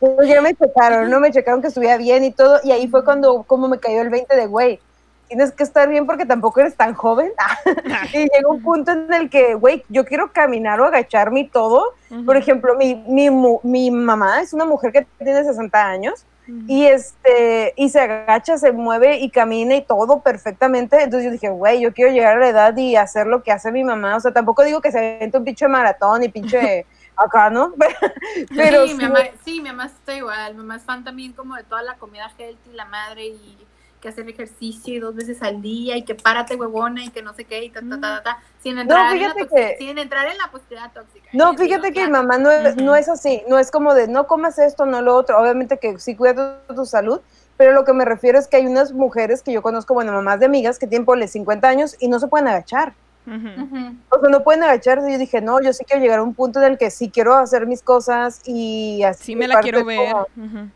Pues 0.00 0.28
ya 0.28 0.40
me 0.40 0.54
checaron, 0.54 1.10
no 1.10 1.20
me 1.20 1.30
checaron 1.30 1.60
que 1.60 1.68
estuviera 1.68 1.96
bien 1.98 2.24
y 2.24 2.32
todo, 2.32 2.58
y 2.64 2.72
ahí 2.72 2.88
fue 2.88 3.04
cuando 3.04 3.42
como 3.44 3.68
me 3.68 3.78
cayó 3.78 4.00
el 4.00 4.08
20 4.08 4.34
de 4.34 4.46
güey. 4.46 4.80
Tienes 5.30 5.52
que 5.52 5.62
estar 5.62 5.88
bien 5.88 6.06
porque 6.06 6.26
tampoco 6.26 6.58
eres 6.58 6.74
tan 6.74 6.92
joven. 6.92 7.30
y 8.12 8.28
llegó 8.34 8.50
un 8.50 8.62
punto 8.62 8.90
en 8.90 9.12
el 9.14 9.30
que, 9.30 9.54
güey, 9.54 9.84
yo 9.88 10.04
quiero 10.04 10.32
caminar 10.32 10.80
o 10.80 10.86
agacharme 10.86 11.40
y 11.40 11.48
todo. 11.48 11.94
Por 12.26 12.36
ejemplo, 12.36 12.74
mi, 12.76 12.96
mi, 13.06 13.30
mi 13.62 13.90
mamá 13.92 14.40
es 14.40 14.52
una 14.52 14.64
mujer 14.64 14.90
que 14.90 15.06
tiene 15.18 15.44
60 15.44 15.86
años 15.86 16.26
y 16.66 16.86
este 16.86 17.74
y 17.76 17.88
se 17.90 18.00
agacha, 18.00 18.58
se 18.58 18.72
mueve 18.72 19.18
y 19.18 19.30
camina 19.30 19.76
y 19.76 19.82
todo 19.82 20.20
perfectamente. 20.20 21.02
Entonces 21.02 21.26
yo 21.26 21.30
dije, 21.30 21.48
güey, 21.50 21.80
yo 21.80 21.92
quiero 21.92 22.10
llegar 22.10 22.36
a 22.36 22.40
la 22.40 22.48
edad 22.48 22.76
y 22.76 22.96
hacer 22.96 23.26
lo 23.26 23.42
que 23.42 23.52
hace 23.52 23.70
mi 23.72 23.84
mamá. 23.84 24.16
O 24.16 24.20
sea, 24.20 24.32
tampoco 24.32 24.64
digo 24.64 24.80
que 24.80 24.90
se 24.90 24.98
avente 24.98 25.38
un 25.38 25.44
pinche 25.44 25.68
maratón 25.68 26.22
y 26.22 26.28
pinche 26.28 26.86
acá, 27.16 27.50
¿no? 27.50 27.74
Pero 28.54 28.86
sí, 28.86 28.90
sí, 28.90 28.94
mi 28.96 29.04
mamá, 29.04 29.20
sí, 29.44 29.60
mi 29.60 29.68
mamá 29.68 29.86
está 29.86 30.14
igual. 30.14 30.54
Mi 30.54 30.58
mamá 30.58 30.76
es 30.76 30.82
fan 30.82 31.04
también 31.04 31.32
como 31.32 31.56
de 31.56 31.64
toda 31.64 31.82
la 31.82 31.96
comida 31.96 32.30
healthy, 32.36 32.72
la 32.72 32.86
madre 32.86 33.26
y 33.26 33.58
que 34.00 34.08
hacer 34.08 34.28
ejercicio 34.28 34.94
y 34.94 34.98
dos 34.98 35.14
veces 35.14 35.42
al 35.42 35.60
día 35.62 35.96
y 35.96 36.02
que 36.02 36.14
párate 36.14 36.56
huevona 36.56 37.04
y 37.04 37.10
que 37.10 37.22
no 37.22 37.34
sé 37.34 37.44
qué 37.44 37.62
y 37.64 37.70
ta, 37.70 37.80
ta, 37.80 37.88
ta, 37.88 38.00
ta, 38.00 38.22
ta, 38.22 38.38
sin 38.62 38.78
entrar, 38.78 39.14
en, 39.14 39.22
la 39.22 39.34
que- 39.34 39.76
sin 39.78 39.98
entrar 39.98 40.26
en 40.26 40.38
la 40.38 40.50
postura 40.50 40.90
tóxica. 40.92 41.28
No, 41.32 41.52
yo 41.52 41.58
fíjate 41.58 41.88
digo, 41.88 41.94
que 41.94 42.06
mi 42.06 42.10
claro. 42.10 42.26
mamá 42.26 42.38
no 42.38 42.50
es, 42.50 42.76
no 42.76 42.96
es 42.96 43.08
así, 43.08 43.42
no 43.48 43.58
es 43.58 43.70
como 43.70 43.94
de 43.94 44.08
no 44.08 44.26
comas 44.26 44.58
esto, 44.58 44.86
no 44.86 45.02
lo 45.02 45.14
otro. 45.14 45.38
Obviamente 45.38 45.78
que 45.78 45.98
sí 45.98 46.16
cuida 46.16 46.56
tu, 46.66 46.74
tu 46.74 46.86
salud, 46.86 47.20
pero 47.56 47.72
lo 47.72 47.84
que 47.84 47.92
me 47.92 48.04
refiero 48.04 48.38
es 48.38 48.48
que 48.48 48.56
hay 48.56 48.66
unas 48.66 48.92
mujeres 48.92 49.42
que 49.42 49.52
yo 49.52 49.60
conozco, 49.62 49.92
bueno, 49.94 50.12
mamás 50.12 50.40
de 50.40 50.46
amigas 50.46 50.78
que 50.78 50.86
tienen 50.86 51.04
por 51.04 51.22
50 51.26 51.68
años 51.68 51.94
y 52.00 52.08
no 52.08 52.18
se 52.18 52.26
pueden 52.26 52.48
agachar. 52.48 52.94
O 53.26 54.18
sea, 54.18 54.30
no 54.30 54.42
pueden 54.42 54.62
agacharse. 54.62 55.12
Yo 55.12 55.18
dije, 55.18 55.40
no, 55.40 55.60
yo 55.60 55.72
sí 55.72 55.84
quiero 55.84 56.02
llegar 56.02 56.18
a 56.20 56.22
un 56.22 56.34
punto 56.34 56.58
en 56.60 56.72
el 56.72 56.78
que 56.78 56.90
sí 56.90 57.10
quiero 57.10 57.34
hacer 57.34 57.66
mis 57.66 57.82
cosas 57.82 58.40
y 58.44 59.02
así. 59.04 59.24
Sí 59.24 59.36
me 59.36 59.46
la 59.46 59.60
quiero 59.60 59.84
ver. 59.84 59.98
como. 60.34 60.70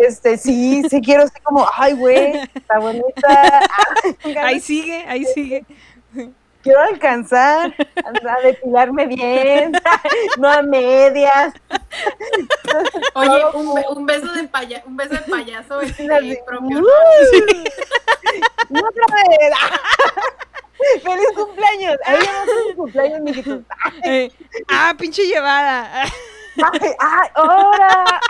Este, 0.00 0.36
sí, 0.38 0.82
sí 0.88 1.00
quiero 1.00 1.24
así 1.24 1.40
como, 1.42 1.66
ay, 1.76 1.94
güey, 1.94 2.40
está 2.54 2.78
bonita. 2.78 3.60
Ahí 4.42 4.60
sigue, 4.60 5.04
ahí 5.08 5.24
sigue. 5.24 5.64
Quiero 6.62 6.80
alcanzar 6.80 7.72
a, 8.04 8.32
a 8.32 8.40
depilarme 8.42 9.06
bien, 9.06 9.72
no 10.38 10.48
a 10.50 10.62
medias. 10.62 11.54
Oye, 13.14 13.44
un, 13.54 13.74
be- 13.74 13.84
un 13.90 14.06
beso 14.06 14.32
de 14.32 14.44
paya, 14.48 14.82
un 14.84 14.96
beso 14.96 15.14
de 15.14 15.20
payaso 15.20 15.80
este, 15.80 16.12
Así, 16.12 16.36
propio. 16.44 16.78
¡uh! 16.80 16.82
¿no? 18.70 18.80
¡Otra 18.80 19.04
vez! 19.14 19.54
¡Feliz 21.02 21.26
cumpleaños! 21.36 21.96
Ahí 22.04 22.18
ya 22.24 22.44
no 22.44 22.70
es 22.70 22.76
cumpleaños, 22.76 23.20
mijito. 23.20 23.62
Eh, 24.04 24.30
ah, 24.68 24.92
pinche 24.98 25.22
llevada. 25.26 26.04
¡Ay, 26.58 26.90
ay, 26.98 27.28
ahora! 27.34 28.20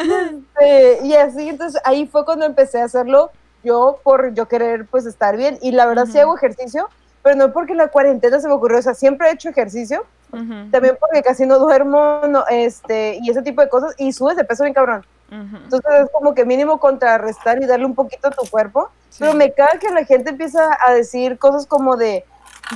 Este, 0.00 1.06
y 1.06 1.14
así, 1.14 1.48
entonces 1.48 1.80
ahí 1.84 2.06
fue 2.06 2.24
cuando 2.24 2.44
empecé 2.46 2.80
a 2.80 2.84
hacerlo 2.84 3.30
yo 3.62 3.98
por 4.02 4.32
yo 4.34 4.46
querer 4.48 4.86
pues 4.86 5.06
estar 5.06 5.36
bien. 5.36 5.58
Y 5.62 5.72
la 5.72 5.86
verdad 5.86 6.06
sí 6.06 6.12
Ujú. 6.12 6.20
hago 6.20 6.36
ejercicio, 6.36 6.88
pero 7.22 7.36
no 7.36 7.52
porque 7.52 7.74
la 7.74 7.88
cuarentena 7.88 8.38
se 8.40 8.48
me 8.48 8.54
ocurrió. 8.54 8.78
O 8.78 8.82
sea, 8.82 8.94
siempre 8.94 9.28
he 9.28 9.32
hecho 9.32 9.48
ejercicio, 9.48 10.04
Ujú, 10.32 10.70
también 10.70 10.96
porque 11.00 11.22
casi 11.22 11.46
no 11.46 11.58
duermo, 11.58 12.20
no, 12.28 12.44
este, 12.48 13.18
y 13.20 13.30
ese 13.30 13.42
tipo 13.42 13.60
de 13.62 13.68
cosas. 13.68 13.94
Y 13.98 14.12
subes 14.12 14.36
de 14.36 14.44
peso 14.44 14.62
bien 14.62 14.74
cabrón. 14.74 15.04
Entonces 15.28 15.92
es 16.04 16.10
como 16.12 16.34
que 16.34 16.44
mínimo 16.44 16.78
contrarrestar 16.78 17.60
y 17.60 17.66
darle 17.66 17.86
un 17.86 17.96
poquito 17.96 18.28
a 18.28 18.30
tu 18.30 18.48
cuerpo. 18.48 18.90
Sí. 19.10 19.18
Pero 19.20 19.34
me 19.34 19.52
caga 19.52 19.78
que 19.80 19.90
la 19.90 20.04
gente 20.04 20.30
empieza 20.30 20.78
a 20.86 20.92
decir 20.92 21.38
cosas 21.38 21.66
como 21.66 21.96
de, 21.96 22.24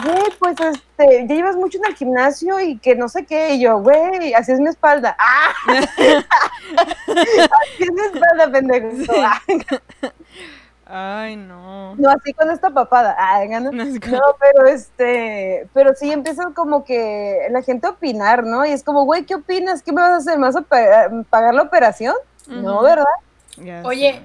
güey, 0.05 0.23
pues 0.39 0.57
este, 0.61 1.27
ya 1.27 1.35
llevas 1.35 1.57
mucho 1.57 1.79
en 1.79 1.87
el 1.87 1.97
gimnasio 1.97 2.61
y 2.61 2.79
que 2.79 2.95
no 2.95 3.09
sé 3.09 3.25
qué. 3.27 3.55
Y 3.55 3.61
yo, 3.61 3.79
güey, 3.81 4.33
así 4.35 4.53
es 4.53 4.61
mi 4.61 4.69
espalda. 4.69 5.17
¡Ah! 5.19 5.51
así 7.07 7.83
es 7.83 7.93
mi 7.93 8.01
espalda, 8.13 8.51
pendejo. 8.53 9.13
Ah, 9.23 9.41
Ay, 11.23 11.37
no. 11.37 11.95
No, 11.97 12.11
así 12.11 12.33
con 12.33 12.51
esta 12.51 12.71
papada. 12.71 13.15
Ah, 13.19 13.45
¿no? 13.61 13.71
No, 13.73 14.21
pero 14.41 14.67
este, 14.67 15.69
pero 15.73 15.95
sí 15.95 16.11
empieza 16.11 16.51
como 16.55 16.85
que 16.85 17.47
la 17.51 17.63
gente 17.63 17.87
a 17.87 17.91
opinar, 17.91 18.43
¿no? 18.45 18.65
Y 18.67 18.71
es 18.73 18.83
como, 18.83 19.05
güey, 19.05 19.25
¿qué 19.25 19.37
opinas? 19.37 19.83
¿Qué 19.83 19.93
me 19.93 20.01
vas 20.03 20.11
a 20.13 20.17
hacer? 20.17 20.39
¿Me 20.39 20.47
vas 20.47 20.57
a 20.57 20.63
pa- 20.63 21.09
pagar 21.31 21.55
la 21.55 21.63
operación? 21.63 22.15
No. 22.49 22.83
¿verdad? 22.83 23.05
Oye. 23.85 24.21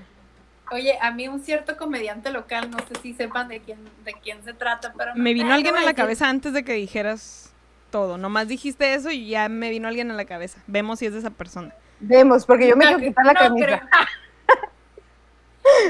Oye, 0.72 0.98
a 1.02 1.12
mí 1.12 1.28
un 1.28 1.40
cierto 1.40 1.78
comediante 1.78 2.32
local, 2.32 2.70
no 2.72 2.80
sé 2.80 2.94
si 3.02 3.14
sepan 3.14 3.48
de 3.48 3.60
quién, 3.62 3.80
de 4.04 4.14
quién 4.14 4.44
se 4.44 4.54
trata, 4.54 4.94
pero 4.98 5.12
Me 5.16 5.34
vino 5.34 5.54
alguien 5.54 5.74
a 5.76 5.80
la 5.80 5.88
decir. 5.88 5.96
cabeza 5.96 6.30
antes 6.30 6.54
de 6.54 6.64
que 6.64 6.74
dijeras 6.74 7.52
todo. 7.92 8.18
Nomás 8.18 8.48
dijiste 8.48 8.94
eso 8.94 9.10
y 9.12 9.28
ya 9.30 9.48
me 9.50 9.70
vino 9.70 9.88
alguien 9.88 10.12
a 10.12 10.16
la 10.16 10.26
cabeza. 10.26 10.60
Vemos 10.68 11.00
si 11.00 11.06
es 11.06 11.14
de 11.14 11.20
esa 11.20 11.30
persona. 11.30 11.74
Vemos, 12.00 12.46
porque 12.46 12.68
yo 12.68 12.76
me 12.76 12.86
No, 12.86 12.98
quiero 12.98 13.10
quitar 13.10 13.26
la 13.26 13.34
no 13.34 13.40
camisa. 13.40 13.66
creo. 13.66 13.80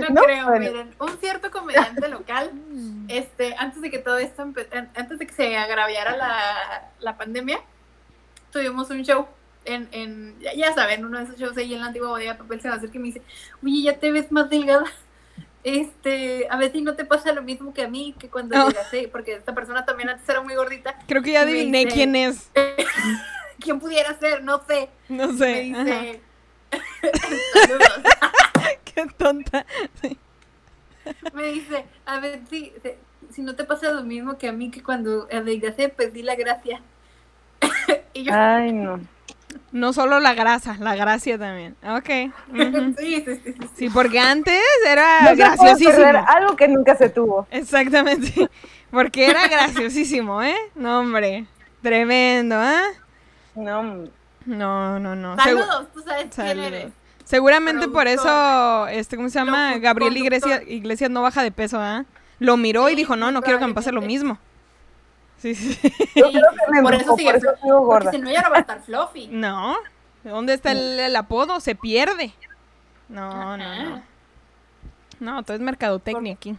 No, 0.02 0.10
No, 0.10 0.22
creo, 0.24 0.46
bueno. 0.48 0.60
miren, 0.72 0.96
un 1.00 1.18
cierto 1.20 1.52
comediante 1.52 2.08
local, 2.08 2.52
este, 3.10 3.56
antes 3.58 3.82
de 3.82 3.92
que 3.92 4.00
todo 4.00 4.18
esto, 4.20 4.42
antes 4.96 5.20
de 5.20 5.28
que 5.28 5.34
se 5.34 5.58
agraviara 5.58 6.16
la, 6.16 6.90
la 7.00 7.18
pandemia, 7.18 7.60
tuvimos 8.54 8.90
un 8.90 9.04
show 9.04 9.28
en, 9.66 9.88
en 9.92 10.40
ya, 10.40 10.54
ya 10.54 10.74
saben, 10.74 11.04
uno 11.06 11.18
de 11.18 11.26
esos 11.26 11.38
shows 11.38 11.58
ahí 11.58 11.74
en 11.74 11.82
la 11.82 11.88
antigua 11.88 12.10
bodega 12.10 12.34
de 12.34 12.40
papel 12.40 12.62
se 12.62 12.68
va 12.70 12.76
a 12.76 12.78
hacer 12.78 12.90
que 12.92 13.00
me 13.00 13.06
dice, 13.08 13.22
oye, 13.64 13.82
ya 13.84 13.98
te 13.98 14.12
ves 14.12 14.32
más 14.32 14.50
delgada. 14.50 14.86
Este, 15.68 16.46
a 16.52 16.58
ver 16.58 16.72
si 16.72 16.82
no 16.84 16.94
te 16.96 17.06
pasa 17.06 17.34
lo 17.34 17.42
mismo 17.42 17.74
que 17.74 17.82
a 17.82 17.88
mí, 17.88 18.14
que 18.20 18.30
cuando 18.30 18.56
Oh. 18.56 18.62
adelgacé, 18.66 19.08
porque 19.12 19.34
esta 19.34 19.56
persona 19.56 19.84
también 19.84 20.10
antes 20.10 20.30
era 20.30 20.42
muy 20.42 20.54
gordita. 20.54 20.96
Creo 21.08 21.24
que 21.24 21.32
ya 21.32 21.44
Me 21.44 21.50
adiviné 21.54 21.86
dice- 21.86 21.92
quién 21.96 22.16
es. 22.16 22.52
¿Quién 23.60 23.80
pudiera 23.80 24.14
ser? 24.20 24.44
No 24.44 24.62
sé. 24.68 24.90
No 25.10 25.30
Me 25.32 25.38
sé. 25.40 25.72
Ajá. 25.74 25.84
dice. 25.84 26.22
Saludos. 27.54 27.90
Qué 28.94 29.06
tonta. 29.18 29.66
Sí. 30.04 30.18
Me 31.34 31.48
dice, 31.48 31.86
a 32.06 32.20
ver 32.20 32.42
si, 32.48 32.72
si 33.32 33.42
no 33.42 33.56
te 33.56 33.64
pasa 33.64 33.92
lo 33.92 34.04
mismo 34.04 34.38
que 34.38 34.48
a 34.48 34.52
mí, 34.52 34.70
que 34.70 34.84
cuando 34.84 35.28
adelgacé 35.32 35.90
perdí 35.90 36.22
la 36.22 36.36
gracia. 36.36 36.82
y 38.14 38.24
yo, 38.24 38.32
Ay, 38.36 38.72
no. 38.72 39.00
No 39.72 39.94
solo 39.94 40.20
la 40.20 40.34
grasa, 40.34 40.78
la 40.80 40.96
gracia 40.96 41.38
también. 41.38 41.76
Ok. 41.84 42.10
sí, 42.98 43.24
sí, 43.26 43.26
sí, 43.26 43.42
sí. 43.44 43.56
Sí, 43.76 43.90
porque 43.90 44.20
antes 44.20 44.62
era 44.88 45.22
No 45.24 45.36
graciosísimo. 45.36 45.92
perder 45.92 46.16
algo 46.28 46.56
que 46.56 46.68
nunca 46.68 46.96
se 46.96 47.10
tuvo. 47.10 47.48
Exactamente. 47.52 48.50
Porque 48.92 49.26
era 49.30 49.48
graciosísimo, 49.50 50.42
¿eh? 50.42 50.56
No, 50.76 51.00
hombre. 51.00 51.46
Tremendo, 51.82 52.56
¿eh? 52.64 52.82
No, 53.56 53.84
No, 54.46 55.00
no, 55.00 55.16
no. 55.16 55.36
Segu- 55.38 55.44
Saludos, 55.44 55.88
tú 55.94 56.02
sabes 56.02 56.28
quién 56.34 56.48
Saludos. 56.48 56.68
eres. 56.68 56.94
Seguramente 57.26 57.88
por 57.90 58.08
eso, 58.08 58.88
este, 58.88 59.18
¿cómo 59.18 59.30
se 59.30 59.40
llama? 59.40 59.78
Gabriel 59.80 60.16
Iglesias, 60.16 60.62
Iglesias 60.68 61.10
no 61.10 61.24
baja 61.24 61.42
de 61.44 61.52
peso, 61.52 61.80
¿ah? 61.82 62.06
Lo 62.40 62.56
miró 62.56 62.90
y 62.90 62.96
dijo, 62.96 63.16
no, 63.16 63.32
no 63.32 63.42
quiero 63.42 63.60
que 63.60 63.68
me 63.68 63.74
pase 63.74 63.92
lo 63.92 64.02
mismo. 64.02 64.38
Sí, 65.46 65.54
sí, 65.54 65.74
sí. 65.74 65.92
yo 66.16 66.32
creo 66.32 66.50
que 66.50 66.72
me 66.72 66.82
por 66.82 66.94
embrujo, 66.96 67.02
eso 67.04 67.16
sigue 67.18 67.30
por 67.32 67.36
eso 67.38 67.50
sigo 67.62 67.86
Porque 67.86 67.86
gorda. 68.06 68.12
si 68.12 68.18
no 68.18 68.32
ya 68.32 68.42
no 68.42 68.50
va 68.50 68.58
a 68.58 68.60
estar 68.62 68.82
fluffy. 68.82 69.28
No. 69.28 69.76
¿Dónde 70.24 70.56
está 70.56 70.72
el, 70.72 71.00
el 71.00 71.16
apodo? 71.16 71.60
Se 71.60 71.76
pierde. 71.76 72.34
No, 73.10 73.56
no, 73.56 73.58
no. 73.58 73.96
Ajá. 73.96 74.02
No, 75.20 75.44
todo 75.44 75.56
es 75.56 75.62
mercadotecnia 75.62 76.34
aquí. 76.34 76.58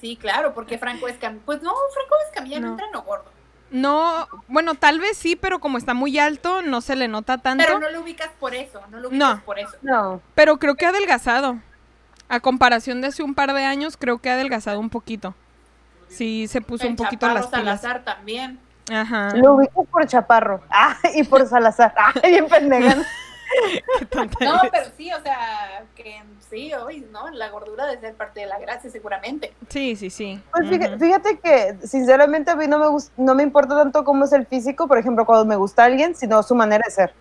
Sí, 0.00 0.16
claro, 0.16 0.54
porque 0.54 0.78
Franco 0.78 1.06
Escamilla. 1.06 1.42
Pues 1.44 1.62
no, 1.62 1.70
Franco 1.92 2.14
Escamilla 2.28 2.60
no, 2.60 2.66
No. 2.68 2.72
entra 2.72 2.86
no 2.92 3.02
gordo. 3.02 3.30
No, 3.70 4.26
bueno, 4.48 4.74
tal 4.74 4.98
vez 4.98 5.16
sí, 5.16 5.36
pero 5.36 5.58
como 5.60 5.76
está 5.78 5.94
muy 5.94 6.18
alto, 6.18 6.62
no 6.62 6.80
se 6.80 6.96
le 6.96 7.08
nota 7.08 7.38
tanto. 7.38 7.62
Pero 7.64 7.78
Pero, 7.78 7.90
no 7.90 7.96
lo 7.98 8.02
ubicas 8.02 8.30
por 8.40 8.54
eso, 8.54 8.80
no 8.90 9.00
lo 9.00 9.08
ubicas 9.08 9.36
No. 9.38 9.44
por 9.44 9.58
eso. 9.58 9.76
No, 9.82 10.20
creo 10.34 10.74
que 10.76 10.86
ha 10.86 10.90
adelgazado. 10.90 11.58
A 12.28 12.40
comparación 12.40 13.00
de 13.02 13.08
hace 13.08 13.22
un 13.22 13.34
par 13.34 13.52
de 13.52 13.64
años, 13.64 13.96
creo 13.98 14.18
que 14.18 14.30
ha 14.30 14.34
adelgazado 14.34 14.80
un 14.80 14.88
poquito. 14.90 15.34
Sí, 16.12 16.46
se 16.48 16.60
puso 16.60 16.84
El 16.84 16.90
un 16.90 16.96
poquito 16.96 17.26
Chaparro 17.26 17.40
las 17.40 17.60
pilas. 17.60 17.80
Salazar 17.80 18.04
también. 18.04 18.58
Ajá. 18.90 19.34
lo 19.36 19.54
ubico 19.54 19.84
por 19.84 20.06
Chaparro. 20.06 20.60
Ah, 20.70 20.96
y 21.14 21.22
por 21.24 21.46
Salazar. 21.46 21.94
Ah, 21.96 22.12
bien 22.26 22.46
pendeja. 22.48 22.96
¿no? 24.40 24.60
Pero 24.70 24.86
sí, 24.96 25.12
o 25.12 25.20
sea, 25.22 25.84
que 25.94 26.22
sí, 26.48 26.72
hoy, 26.74 27.06
¿no? 27.12 27.28
La 27.30 27.50
gordura 27.50 27.86
debe 27.86 28.00
ser 28.00 28.14
parte 28.14 28.40
de 28.40 28.46
la 28.46 28.58
gracia, 28.58 28.90
seguramente. 28.90 29.52
Sí, 29.68 29.94
sí, 29.96 30.08
sí. 30.10 30.40
Pues 30.50 30.68
fíjate, 30.68 30.98
fíjate 30.98 31.38
que 31.38 31.86
sinceramente 31.86 32.50
a 32.50 32.56
mí 32.56 32.66
no 32.66 32.78
me, 32.78 32.98
no 33.18 33.34
me 33.34 33.42
importa 33.42 33.76
tanto 33.76 34.04
cómo 34.04 34.24
es 34.24 34.32
el 34.32 34.46
físico, 34.46 34.88
por 34.88 34.98
ejemplo, 34.98 35.26
cuando 35.26 35.44
me 35.44 35.56
gusta 35.56 35.84
alguien, 35.84 36.14
sino 36.14 36.42
su 36.42 36.54
manera 36.54 36.82
de 36.86 36.90
ser. 36.92 37.14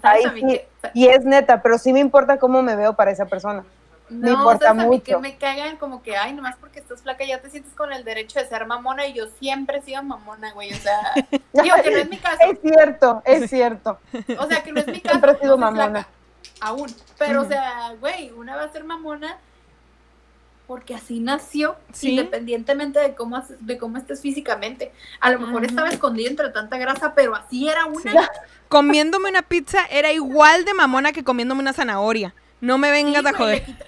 ¿Sabes 0.00 0.26
Ahí 0.26 0.40
que- 0.40 0.68
Y 0.94 1.08
es 1.08 1.24
neta, 1.24 1.60
pero 1.62 1.76
sí 1.78 1.92
me 1.92 1.98
importa 2.00 2.38
cómo 2.38 2.62
me 2.62 2.76
veo 2.76 2.94
para 2.94 3.10
esa 3.10 3.26
persona. 3.26 3.64
Me 4.12 4.28
No, 4.30 4.34
importa 4.38 4.66
¿sabes 4.68 4.84
a 4.84 4.88
mí 4.88 5.00
que 5.00 5.12
mucho. 5.12 5.20
me 5.20 5.36
cagan 5.36 5.76
como 5.76 6.02
que, 6.02 6.16
ay, 6.16 6.32
nomás 6.32 6.56
porque 6.56 6.78
estás 6.80 7.02
flaca 7.02 7.24
ya 7.24 7.40
te 7.40 7.50
sientes 7.50 7.72
con 7.74 7.92
el 7.92 8.04
derecho 8.04 8.38
de 8.38 8.46
ser 8.46 8.66
mamona 8.66 9.06
y 9.06 9.14
yo 9.14 9.26
siempre 9.40 9.78
he 9.78 9.82
sido 9.82 10.02
mamona, 10.02 10.52
güey, 10.52 10.72
o 10.72 10.76
sea, 10.76 10.98
digo 11.52 11.76
que 11.82 11.90
no 11.90 11.96
es 11.98 12.08
mi 12.10 12.16
caso, 12.18 12.38
Es 12.40 12.58
cierto, 12.60 13.22
es 13.24 13.50
cierto. 13.50 13.98
o 14.38 14.46
sea, 14.46 14.62
que 14.62 14.72
no 14.72 14.80
es 14.80 14.86
mi 14.86 15.00
caso, 15.00 15.14
Siempre 15.14 15.32
he 15.32 15.38
sido 15.38 15.52
no 15.52 15.58
mamona. 15.58 15.90
flaca, 15.90 16.08
aún, 16.60 16.94
pero, 17.18 17.42
o 17.42 17.44
sea, 17.46 17.94
güey, 18.00 18.30
una 18.30 18.56
va 18.56 18.64
a 18.64 18.72
ser 18.72 18.84
mamona 18.84 19.36
porque 20.66 20.94
así 20.94 21.20
nació, 21.20 21.76
Sí. 21.92 22.10
independientemente 22.10 22.98
de 22.98 23.14
cómo, 23.14 23.36
haces- 23.36 23.58
de 23.60 23.76
cómo 23.78 23.98
estés 23.98 24.20
físicamente. 24.22 24.92
A 25.20 25.30
lo 25.30 25.40
mejor 25.40 25.64
estaba 25.64 25.88
escondido 25.90 26.30
entre 26.30 26.48
tanta 26.50 26.78
grasa, 26.78 27.14
pero 27.14 27.34
así 27.34 27.68
era 27.68 27.84
una. 27.86 28.00
Sí. 28.12 28.18
Comiéndome 28.68 29.28
una 29.28 29.42
pizza 29.42 29.84
era 29.90 30.12
igual 30.12 30.64
de 30.64 30.72
mamona 30.72 31.12
que 31.12 31.24
comiéndome 31.24 31.60
una 31.60 31.74
zanahoria. 31.74 32.34
No 32.62 32.78
me 32.78 32.86
Sí, 32.88 32.92
vengas 32.92 33.26
a 33.26 33.32
joder. 33.36 33.58
le 33.58 33.64
quita- 33.64 33.84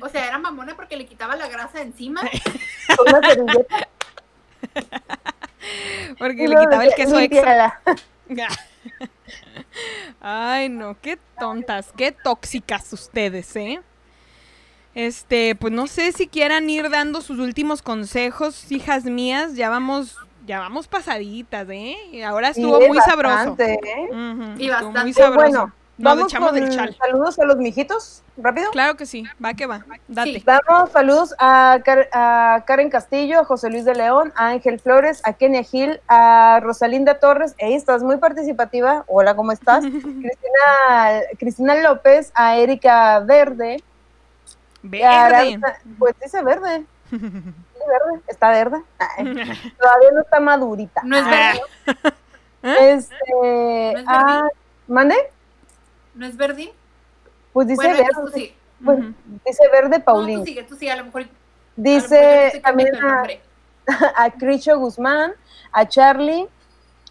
O 0.00 0.08
sea, 0.08 0.26
era 0.26 0.38
mamona 0.38 0.74
porque 0.76 0.96
le 0.96 1.06
quitaba 1.06 1.36
la 1.36 1.48
grasa 1.48 1.78
de 1.78 1.84
encima. 1.84 2.20
Con 2.96 3.08
una 3.14 3.28
servilleta. 3.28 3.88
Porque 6.18 6.48
le 6.48 6.56
quitaba 6.56 6.84
el 6.84 6.94
queso 6.94 7.18
extra. 7.18 7.80
Ay, 10.20 10.68
no, 10.68 10.96
qué 11.00 11.18
tontas, 11.38 11.92
qué 11.96 12.12
tóxicas 12.12 12.92
ustedes, 12.92 13.54
¿eh? 13.56 13.80
Este, 14.94 15.56
pues 15.56 15.72
no 15.72 15.86
sé 15.86 16.12
si 16.12 16.28
quieran 16.28 16.70
ir 16.70 16.88
dando 16.88 17.20
sus 17.20 17.38
últimos 17.40 17.82
consejos, 17.82 18.70
hijas 18.70 19.04
mías. 19.04 19.54
Ya 19.56 19.68
vamos, 19.68 20.16
ya 20.46 20.60
vamos 20.60 20.86
pasaditas, 20.86 21.68
¿eh? 21.68 21.96
Y 22.12 22.22
ahora 22.22 22.50
estuvo 22.50 22.80
muy 22.80 22.98
sabroso. 22.98 23.34
bastante, 23.34 23.74
¿eh? 23.74 24.08
Ujú, 24.10 24.42
Y 24.58 24.68
estuvo 24.70 24.70
bastante. 24.70 25.00
muy 25.02 25.12
sabroso. 25.12 25.34
bueno, 25.50 25.72
Nos 25.96 26.16
vamos 26.16 26.32
echamos 26.32 26.50
con 26.50 26.60
del 26.60 26.70
chal. 26.70 26.96
saludos 26.98 27.38
a 27.38 27.44
los 27.44 27.56
mijitos, 27.56 28.22
rápido. 28.36 28.70
Claro 28.72 28.96
que 28.96 29.06
sí, 29.06 29.24
va 29.42 29.54
que 29.54 29.66
va. 29.66 29.84
Date. 30.08 30.32
Sí. 30.40 30.44
Damos 30.44 30.90
saludos 30.90 31.34
a, 31.38 31.78
Car- 31.84 32.08
a 32.12 32.64
Karen 32.66 32.90
Castillo, 32.90 33.40
a 33.40 33.44
José 33.44 33.70
Luis 33.70 33.84
de 33.84 33.94
León, 33.94 34.32
a 34.34 34.48
Ángel 34.48 34.80
Flores, 34.80 35.20
a 35.24 35.34
Kenia 35.34 35.62
Gil, 35.62 36.00
a 36.08 36.58
Rosalinda 36.60 37.20
Torres. 37.20 37.54
Ey, 37.58 37.74
estás 37.74 38.02
muy 38.02 38.16
participativa. 38.16 39.04
Hola, 39.06 39.36
¿cómo 39.36 39.52
estás? 39.52 39.84
Cristina, 39.84 41.20
Cristina 41.38 41.74
López, 41.76 42.32
a 42.34 42.56
Erika 42.56 43.20
Verde. 43.20 43.82
Verde. 44.82 45.04
Aranza- 45.06 45.78
pues 45.98 46.14
dice 46.22 46.42
verde. 46.42 46.84
Dice 47.10 47.86
verde, 47.88 48.22
está 48.28 48.50
verde. 48.50 48.78
Ay, 48.98 49.24
todavía 49.78 50.10
no 50.12 50.20
está 50.22 50.40
madurita. 50.40 51.02
No 51.04 51.16
es 51.16 51.24
Ah. 51.24 51.30
verdad. 51.30 52.14
Este, 52.62 53.92
es 53.92 54.04
ah, 54.06 54.48
¿mande? 54.88 55.14
¿No 56.14 56.26
es 56.26 56.36
Verdín? 56.36 56.70
Pues 57.52 57.68
dice 57.68 57.82
Bueno, 57.86 57.98
verde. 57.98 58.54
pues, 58.84 58.98
dice 59.44 59.62
verde 59.72 59.98
No, 59.98 60.04
Paulín. 60.04 60.38
tú 60.40 60.44
sigue, 60.44 60.62
tú 60.64 60.76
sigue, 60.76 60.90
a 60.92 60.96
lo 60.96 61.04
mejor. 61.06 61.22
a 61.22 61.24
lo 61.24 61.30
mejor 61.30 61.44
dice 61.76 62.60
también 62.62 62.96
a, 62.96 63.00
nombre. 63.00 63.40
a 64.16 64.30
Cricho 64.30 64.78
Guzmán, 64.78 65.32
a 65.72 65.86
Charlie, 65.88 66.46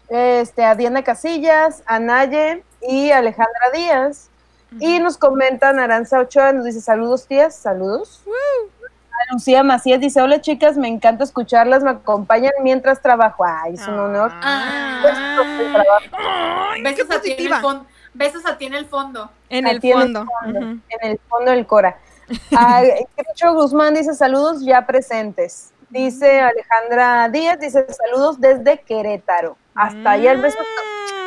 este, 0.08 0.64
a 0.64 0.74
Diana 0.74 1.02
Casillas, 1.02 1.82
a 1.86 1.98
Naye 1.98 2.62
y 2.86 3.10
a 3.10 3.18
Alejandra 3.18 3.70
Díaz. 3.72 4.30
Y 4.80 4.98
nos 4.98 5.16
comentan 5.16 5.78
Aranza 5.78 6.18
Ochoa, 6.18 6.52
nos 6.52 6.64
dice 6.64 6.80
saludos 6.80 7.26
tías, 7.28 7.54
saludos. 7.54 8.22
A 8.26 9.32
Lucía 9.32 9.62
Macías 9.62 10.00
dice, 10.00 10.20
hola 10.20 10.40
chicas, 10.40 10.76
me 10.76 10.88
encanta 10.88 11.22
escucharlas, 11.22 11.84
me 11.84 11.90
acompañan 11.90 12.52
mientras 12.60 13.00
trabajo. 13.00 13.44
Ay, 13.46 13.74
es 13.74 13.86
un 13.86 13.96
honor. 13.96 14.32
Ah. 14.34 15.38
Ay, 16.72 16.82
qué 16.82 16.90
Besos 17.04 17.10
a 17.10 17.20
ti 17.20 17.30
en 17.30 17.38
el 17.38 17.50
positiva. 17.50 17.60
fondo. 17.60 17.86
Besos 18.14 18.46
a 18.46 18.56
ti 18.56 18.66
en 18.66 18.74
el 18.74 18.86
fondo. 18.86 19.30
En 19.48 19.66
el 19.66 19.80
ti 19.80 19.90
en 19.90 20.00
el 20.00 20.12
fondo. 20.14 20.26
En 20.52 20.82
el 21.02 21.20
fondo 21.28 21.50
del 21.50 21.66
Cora. 21.66 21.98
A 22.56 22.82
Cricho 23.16 23.52
Guzmán 23.54 23.94
dice 23.94 24.14
saludos 24.14 24.64
ya 24.64 24.86
presentes. 24.86 25.72
Dice 25.90 26.40
Alejandra 26.40 27.28
Díaz, 27.28 27.60
dice 27.60 27.86
saludos 27.92 28.40
desde 28.40 28.80
Querétaro. 28.80 29.56
Hasta 29.74 30.12
allá 30.12 30.32
el 30.32 30.40
beso 30.40 30.58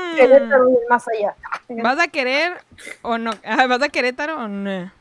Mm. 0.07 0.15
Querétaro 0.15 0.69
y 0.69 0.73
el 0.73 0.88
más 0.89 1.05
allá. 1.07 1.35
¿Vas 1.69 1.99
a 1.99 2.07
querer 2.07 2.57
o 3.01 3.18
no? 3.18 3.31
Ah, 3.43 3.68
¿Vas 3.68 3.81
a 3.81 3.89
Querétaro 3.89 4.38
o 4.38 4.47
no? 4.47 4.91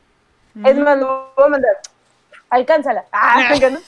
Es 0.65 0.77
más, 0.79 0.99
lo 0.99 1.33
voy 1.37 1.47
a 1.47 1.49
mandar. 1.49 1.77
Alcánzala. 2.51 3.05
Ah, 3.13 3.49
venga, 3.51 3.71
¿no? 3.71 3.79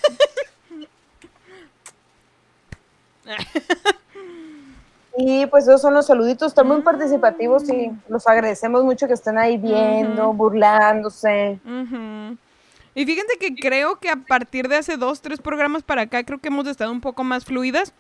Y 5.21 5.47
pues 5.47 5.65
esos 5.67 5.81
son 5.81 5.95
los 5.95 6.07
saluditos, 6.07 6.49
están 6.53 6.69
muy 6.69 6.81
participativos 6.83 7.69
y 7.69 7.91
los 8.09 8.25
agradecemos 8.29 8.85
mucho 8.85 9.09
que 9.09 9.15
estén 9.15 9.37
ahí 9.37 9.59
viendo, 9.59 10.29
Ujú. 10.29 10.37
burlándose. 10.37 11.59
Ujú. 11.65 12.37
Y 12.95 13.05
fíjense 13.05 13.37
que 13.41 13.57
creo 13.57 13.97
que 13.99 14.11
a 14.11 14.17
partir 14.17 14.69
de 14.69 14.77
hace 14.77 14.97
dos, 14.97 15.21
tres 15.21 15.41
programas 15.41 15.83
para 15.83 16.03
acá, 16.03 16.23
creo 16.23 16.39
que 16.39 16.49
hemos 16.49 16.69
estado 16.69 16.93
un 16.93 17.01
poco 17.01 17.25
más 17.25 17.45
fluidas. 17.45 17.93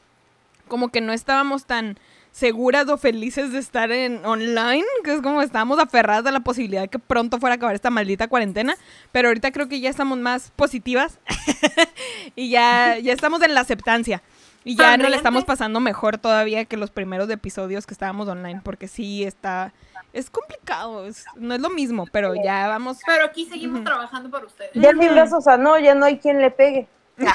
Como 0.68 0.90
que 0.90 1.00
no 1.00 1.12
estábamos 1.12 1.64
tan 1.64 1.98
seguras 2.30 2.88
o 2.88 2.96
felices 2.98 3.50
de 3.50 3.58
estar 3.58 3.90
en 3.90 4.24
online, 4.24 4.84
que 5.02 5.14
es 5.14 5.20
como 5.20 5.42
estábamos 5.42 5.80
aferradas 5.80 6.26
a 6.26 6.30
la 6.30 6.40
posibilidad 6.40 6.82
de 6.82 6.88
que 6.88 7.00
pronto 7.00 7.38
fuera 7.40 7.54
a 7.54 7.56
acabar 7.56 7.74
esta 7.74 7.90
maldita 7.90 8.28
cuarentena, 8.28 8.76
pero 9.10 9.26
ahorita 9.26 9.50
creo 9.50 9.68
que 9.68 9.80
ya 9.80 9.90
estamos 9.90 10.18
más 10.18 10.52
positivas 10.54 11.18
y 12.36 12.50
ya, 12.50 12.96
ya 12.98 13.12
estamos 13.12 13.42
en 13.42 13.54
la 13.54 13.62
aceptancia. 13.62 14.22
Y 14.64 14.76
ya 14.76 14.96
no 14.96 15.08
le 15.08 15.16
estamos 15.16 15.44
pasando 15.44 15.80
mejor 15.80 16.18
todavía 16.18 16.64
que 16.66 16.76
los 16.76 16.90
primeros 16.90 17.30
episodios 17.30 17.86
que 17.86 17.94
estábamos 17.94 18.28
online, 18.28 18.60
porque 18.62 18.88
sí 18.88 19.24
está... 19.24 19.72
Es 20.12 20.30
complicado, 20.30 21.06
es- 21.06 21.24
no 21.36 21.54
es 21.54 21.60
lo 21.60 21.70
mismo, 21.70 22.06
pero 22.10 22.34
ya 22.34 22.66
vamos... 22.68 22.98
Pero 23.06 23.24
aquí 23.26 23.46
seguimos 23.46 23.84
trabajando 23.84 24.30
para 24.30 24.46
ustedes. 24.46 24.70
Ya 24.74 24.90
el 24.90 24.96
brazo 24.96 25.40
sanó, 25.40 25.78
ya 25.78 25.94
no 25.94 26.04
hay 26.06 26.18
quien 26.18 26.40
le 26.40 26.50
pegue. 26.50 26.88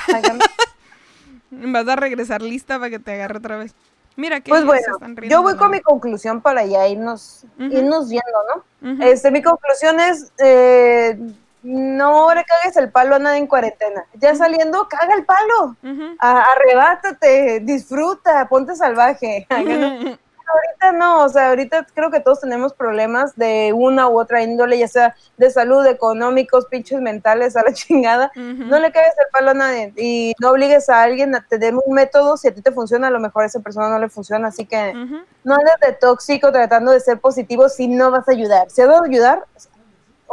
Vas 1.52 1.88
a 1.88 1.95
regresar 1.95 2.41
lista 2.41 2.78
para 2.80 2.90
que 2.90 3.00
te 3.00 3.14
agarre 3.14 3.38
otra 3.38 3.58
vez. 3.58 3.76
Mira 4.16 4.41
que 4.41 4.50
Pues 4.50 4.64
bueno, 4.66 4.82
están 4.94 5.16
riendo 5.16 5.36
yo 5.36 5.41
voy 5.41 5.56
con 5.56 5.72
mi 5.72 5.82
conclusión 5.82 6.41
para 6.41 6.66
ya 6.66 6.88
irnos, 6.88 7.45
irnos 7.58 8.10
yendo, 8.10 8.24
¿no? 8.56 9.04
Este, 9.04 9.32
mi 9.32 9.41
conclusión 9.41 10.00
es, 10.00 10.32
eh, 10.38 11.18
no 11.64 12.34
le 12.34 12.44
cagues 12.44 12.77
el 12.77 12.91
palo 12.91 13.15
a 13.15 13.19
nadie 13.19 13.40
en 13.40 13.48
cuarentena. 13.48 14.06
Ya 14.14 14.35
saliendo, 14.35 14.88
caga 14.88 15.15
el 15.15 15.26
palo. 15.26 15.76
Arrebátate, 16.19 17.61
disfruta, 17.61 18.48
ponte 18.49 18.76
salvaje. 18.76 19.48
ahorita 20.53 20.91
no, 20.91 21.23
o 21.23 21.30
sea, 21.30 21.49
ahorita 21.49 21.88
creo 21.94 22.11
que 22.11 22.19
todos 22.19 22.41
tenemos 22.41 22.73
problemas 22.73 23.35
de 23.35 23.73
una 23.73 24.07
u 24.10 24.19
otra 24.19 24.44
índole, 24.44 24.77
ya 24.77 24.88
sea 24.88 25.15
de 25.38 25.49
salud, 25.49 25.85
económicos, 25.85 26.65
pinches 26.68 27.02
mentales, 27.02 27.56
a 27.56 27.64
la 27.64 27.73
chingada. 27.73 28.31
No 28.35 28.80
le 28.80 28.91
cagues 28.91 29.14
el 29.19 29.31
palo 29.31 29.52
a 29.52 29.53
nadie 29.53 29.94
y 29.98 30.34
no 30.40 30.52
obligues 30.52 30.90
a 30.90 31.02
alguien 31.02 31.35
a 31.35 31.45
tener 31.48 31.73
un 31.76 31.94
método, 31.94 32.38
si 32.38 32.48
a 32.48 32.53
ti 32.53 32.61
te 32.61 32.72
funciona, 32.72 33.07
a 33.07 33.11
lo 33.11 33.19
mejor 33.19 33.44
a 33.44 33.48
esa 33.48 33.60
persona 33.60 33.90
no 33.90 33.99
le 33.99 34.10
funciona, 34.10 34.48
así 34.49 34.65
que 34.65 34.94
no 34.94 35.56
andes 35.56 35.73
de 35.81 35.94
tóxico 35.94 36.52
tratando 36.52 36.91
de 36.91 36.99
ser 36.99 37.19
positivo 37.19 37.69
si 37.69 37.88
no 37.88 38.11
vas 38.11 38.27
a 38.27 38.31
ayudar. 38.31 38.69
Si 38.69 38.84
vas 38.84 39.02
a 39.02 39.06
ayudar, 39.06 39.45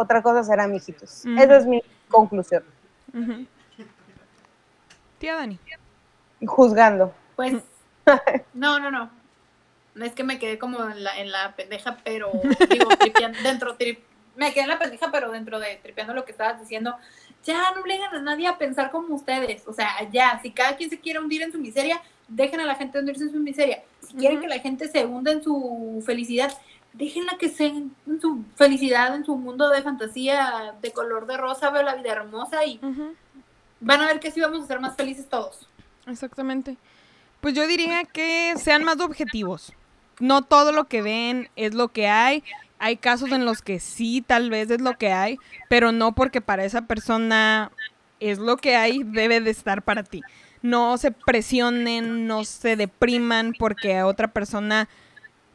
otra 0.01 0.23
cosa 0.23 0.43
será, 0.45 0.67
mijitos. 0.67 1.25
Ujú. 1.25 1.41
Esa 1.41 1.57
es 1.59 1.67
mi 1.67 1.83
conclusión, 2.09 2.65
Ujú. 3.15 3.47
Tía 5.19 5.35
Dani. 5.37 5.59
juzgando. 6.47 7.13
Pues, 7.37 7.63
no, 8.55 8.79
no, 8.81 8.91
no. 8.91 9.11
No 9.95 10.05
es 10.05 10.13
que 10.13 10.25
me 10.25 10.39
quedé 10.39 10.59
como 10.59 10.83
en 10.89 11.03
la, 11.05 11.19
en 11.19 11.31
la 11.31 11.55
pendeja, 11.57 11.99
pero 12.05 12.31
digo, 12.71 12.89
tripeando, 12.99 13.39
dentro, 13.43 13.77
trip- 13.77 14.01
me 14.37 14.53
quedé 14.53 14.63
en 14.63 14.69
la 14.71 14.79
pendeja, 14.79 15.11
pero 15.11 15.31
dentro 15.31 15.59
de 15.59 15.77
tripeando 15.83 16.15
lo 16.15 16.25
que 16.25 16.31
estabas 16.33 16.61
diciendo, 16.61 16.97
ya 17.45 17.73
no 17.73 17.81
obligan 17.83 18.15
a 18.15 18.21
nadie 18.21 18.47
a 18.47 18.57
pensar 18.57 18.91
como 18.91 19.15
ustedes. 19.15 19.67
O 19.67 19.73
sea, 19.73 19.91
ya, 20.11 20.39
si 20.43 20.53
cada 20.53 20.77
quien 20.77 20.89
se 20.89 21.01
quiere 21.01 21.19
hundir 21.19 21.43
en 21.43 21.53
su 21.53 21.59
miseria, 21.59 22.01
dejen 22.29 22.61
a 22.61 22.65
la 22.65 22.77
gente 22.77 22.99
hundirse 22.99 23.25
en 23.25 23.33
su 23.33 23.39
miseria. 23.41 23.83
Si 24.01 24.15
quieren 24.15 24.39
Ujú. 24.39 24.47
que 24.47 24.55
la 24.55 24.61
gente 24.61 24.89
se 24.89 25.05
hunda 25.05 25.33
en 25.33 25.43
su 25.43 26.03
felicidad, 26.07 26.53
déjenla 26.93 27.37
que 27.39 27.49
se 27.49 27.67
en 27.67 27.95
su 28.21 28.45
felicidad, 28.57 29.15
en 29.15 29.25
su 29.25 29.37
mundo 29.37 29.69
de 29.69 29.83
fantasía, 29.83 30.75
de 30.81 30.93
color 30.93 31.27
de 31.27 31.37
rosa, 31.37 31.71
veo 31.71 31.83
la 31.83 31.95
vida 31.95 32.13
hermosa 32.13 32.65
y 32.65 32.81
van 33.81 34.01
a 34.03 34.07
ver 34.07 34.21
que 34.21 34.31
sí 34.31 34.41
vamos 34.41 34.65
a 34.65 34.67
ser 34.67 34.81
más 34.81 34.97
felices 34.97 35.29
todos. 35.29 35.67
Exactamente. 36.07 36.77
Pues 37.41 37.55
yo 37.55 37.67
diría 37.67 38.05
que 38.05 38.55
sean 38.57 38.85
más 38.85 39.01
objetivos. 39.01 39.73
No 40.19 40.43
todo 40.43 40.73
lo 40.73 40.85
que 40.85 41.01
ven 41.01 41.49
es 41.57 41.75
lo 41.75 41.89
que 41.89 42.09
hay. 42.09 42.45
Hay 42.79 42.97
casos 42.97 43.31
en 43.33 43.45
los 43.45 43.63
que 43.63 43.79
sí, 43.79 44.23
tal 44.27 44.51
vez 44.51 44.71
es 44.71 44.81
lo 44.81 44.97
que 44.97 45.13
hay, 45.13 45.39
pero 45.69 45.93
no 45.93 46.15
porque 46.15 46.41
para 46.41 46.65
esa 46.65 46.83
persona 46.83 47.71
es 48.21 48.39
lo 48.39 48.57
que 48.57 48.77
hay, 48.77 49.03
debe 49.05 49.41
de 49.41 49.51
estar 49.51 49.83
para 49.83 50.03
ti. 50.03 50.23
No 50.63 50.99
se 50.99 51.11
presionen, 51.11 52.27
no 52.27 52.45
se 52.45 52.77
depriman 52.77 53.55
porque 53.59 53.97
a 53.97 54.07
otra 54.07 54.29
persona 54.29 54.89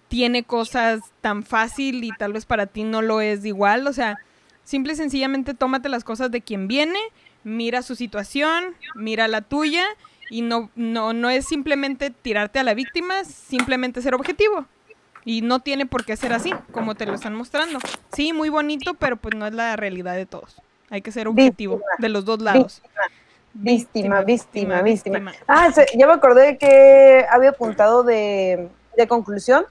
tiene 0.08 0.44
cosas 0.44 1.02
tan 1.22 1.44
fácil 1.44 2.04
y 2.04 2.12
tal 2.18 2.34
vez 2.34 2.46
para 2.46 2.68
ti 2.68 2.84
no 2.84 3.02
lo 3.02 3.22
es 3.22 3.46
igual. 3.46 3.88
O 3.88 3.94
sea, 3.94 4.18
simple 4.64 4.94
y 4.94 4.96
sencillamente 4.96 5.54
tómate 5.54 5.90
las 5.90 6.04
cosas 6.04 6.32
de 6.32 6.42
quien 6.42 6.68
viene, 6.68 7.00
mira 7.44 7.82
su 7.82 7.96
situación, 7.96 8.76
mira 8.96 9.28
la 9.28 9.42
tuya 9.42 9.86
y 10.30 10.42
no, 10.42 10.70
no, 10.76 11.14
no 11.14 11.30
es 11.30 11.46
simplemente 11.46 12.10
tirarte 12.10 12.60
a 12.60 12.64
la 12.64 12.74
víctima, 12.74 13.24
simplemente 13.24 14.02
ser 14.02 14.16
objetivo. 14.16 14.66
Y 15.24 15.42
no 15.42 15.60
tiene 15.60 15.88
por 15.88 16.06
qué 16.06 16.16
ser 16.16 16.34
así, 16.34 16.54
como 16.72 16.94
te 16.94 17.08
lo 17.08 17.16
están 17.16 17.34
mostrando. 17.34 17.80
Sí, 18.14 18.32
muy 18.32 18.50
bonito, 18.50 18.94
pero 18.94 19.18
pues 19.18 19.36
no 19.36 19.48
es 19.48 19.54
la 19.54 19.76
realidad 19.76 20.16
de 20.16 20.28
todos. 20.28 20.62
Hay 20.92 21.02
que 21.02 21.12
ser 21.12 21.28
objetivo 21.28 21.78
Víctima. 21.78 21.96
de 21.98 22.10
los 22.10 22.26
dos 22.26 22.42
lados. 22.42 22.84
Víctima, 23.54 24.22
víctima, 24.22 24.82
víctima. 24.84 25.34
Ah, 25.48 25.74
ya 25.98 26.06
me 26.06 26.14
acordé 26.14 26.58
que 26.60 27.26
había 27.32 27.52
apuntado 27.52 28.04
de, 28.04 28.70
de 28.96 29.08
conclusión. 29.08 29.66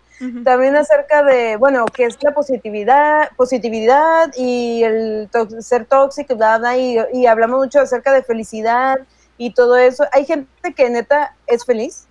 También 0.44 0.76
acerca 0.76 1.22
de, 1.22 1.56
bueno, 1.56 1.84
que 1.86 2.04
es 2.04 2.16
la 2.22 2.32
positividad, 2.32 3.30
positividad 3.36 4.32
y 4.36 4.82
el 4.84 5.28
ser 5.58 5.86
tóxico, 5.86 6.36
bla, 6.36 6.58
bla, 6.58 6.76
y, 6.76 6.98
y 7.12 7.26
hablamos 7.26 7.58
mucho 7.58 7.80
acerca 7.80 8.12
de 8.12 8.22
felicidad 8.22 8.96
y 9.36 9.54
todo 9.54 9.76
eso. 9.76 10.04
Hay 10.12 10.24
gente 10.24 10.74
que 10.74 10.88
neta 10.88 11.34
es 11.46 11.64
feliz, 11.64 12.06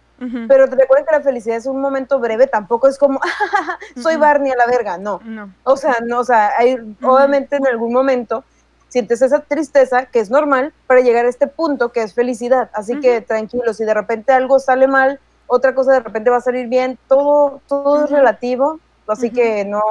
pero 0.47 0.69
te 0.69 0.75
recuerden 0.77 1.05
que 1.05 1.15
la 1.15 1.21
felicidad 1.21 1.57
es 1.57 1.65
un 1.65 1.81
momento 1.81 2.17
breve, 2.19 2.47
tampoco 2.47 2.87
es 2.87 2.97
como, 2.97 3.19
soy. 4.01 4.15
Barney 4.15 4.51
a 4.51 4.55
la 4.55 4.67
verga, 4.67 4.97
no. 4.97 5.19
No. 5.23 5.53
O 5.63 5.75
sea, 5.75 5.97
no, 6.05 6.19
o 6.19 6.23
sea, 6.23 6.51
hay, 6.57 6.77
obviamente 7.01 7.57
en 7.57 7.67
algún 7.67 7.91
momento 7.91 8.45
sientes 8.87 9.21
esa 9.21 9.39
tristeza 9.39 10.05
que 10.05 10.19
es 10.19 10.29
normal 10.29 10.71
para 10.87 11.01
llegar 11.01 11.25
a 11.25 11.29
este 11.29 11.47
punto 11.47 11.91
que 11.91 12.03
es 12.03 12.13
felicidad. 12.13 12.69
Así 12.73 12.99
que 12.99 13.21
tranquilo, 13.21 13.73
si 13.73 13.83
de 13.85 13.93
repente 13.93 14.31
algo 14.31 14.59
sale 14.59 14.87
mal, 14.87 15.19
otra 15.53 15.75
cosa 15.75 15.93
de 15.93 15.99
repente 15.99 16.29
va 16.29 16.37
a 16.37 16.41
salir 16.41 16.67
bien, 16.67 16.97
todo, 17.07 17.61
todo 17.67 18.03
es 18.03 18.09
Ujú. 18.09 18.15
relativo, 18.15 18.79
así 19.07 19.27
Ujú. 19.27 19.35
que 19.35 19.65
no, 19.65 19.81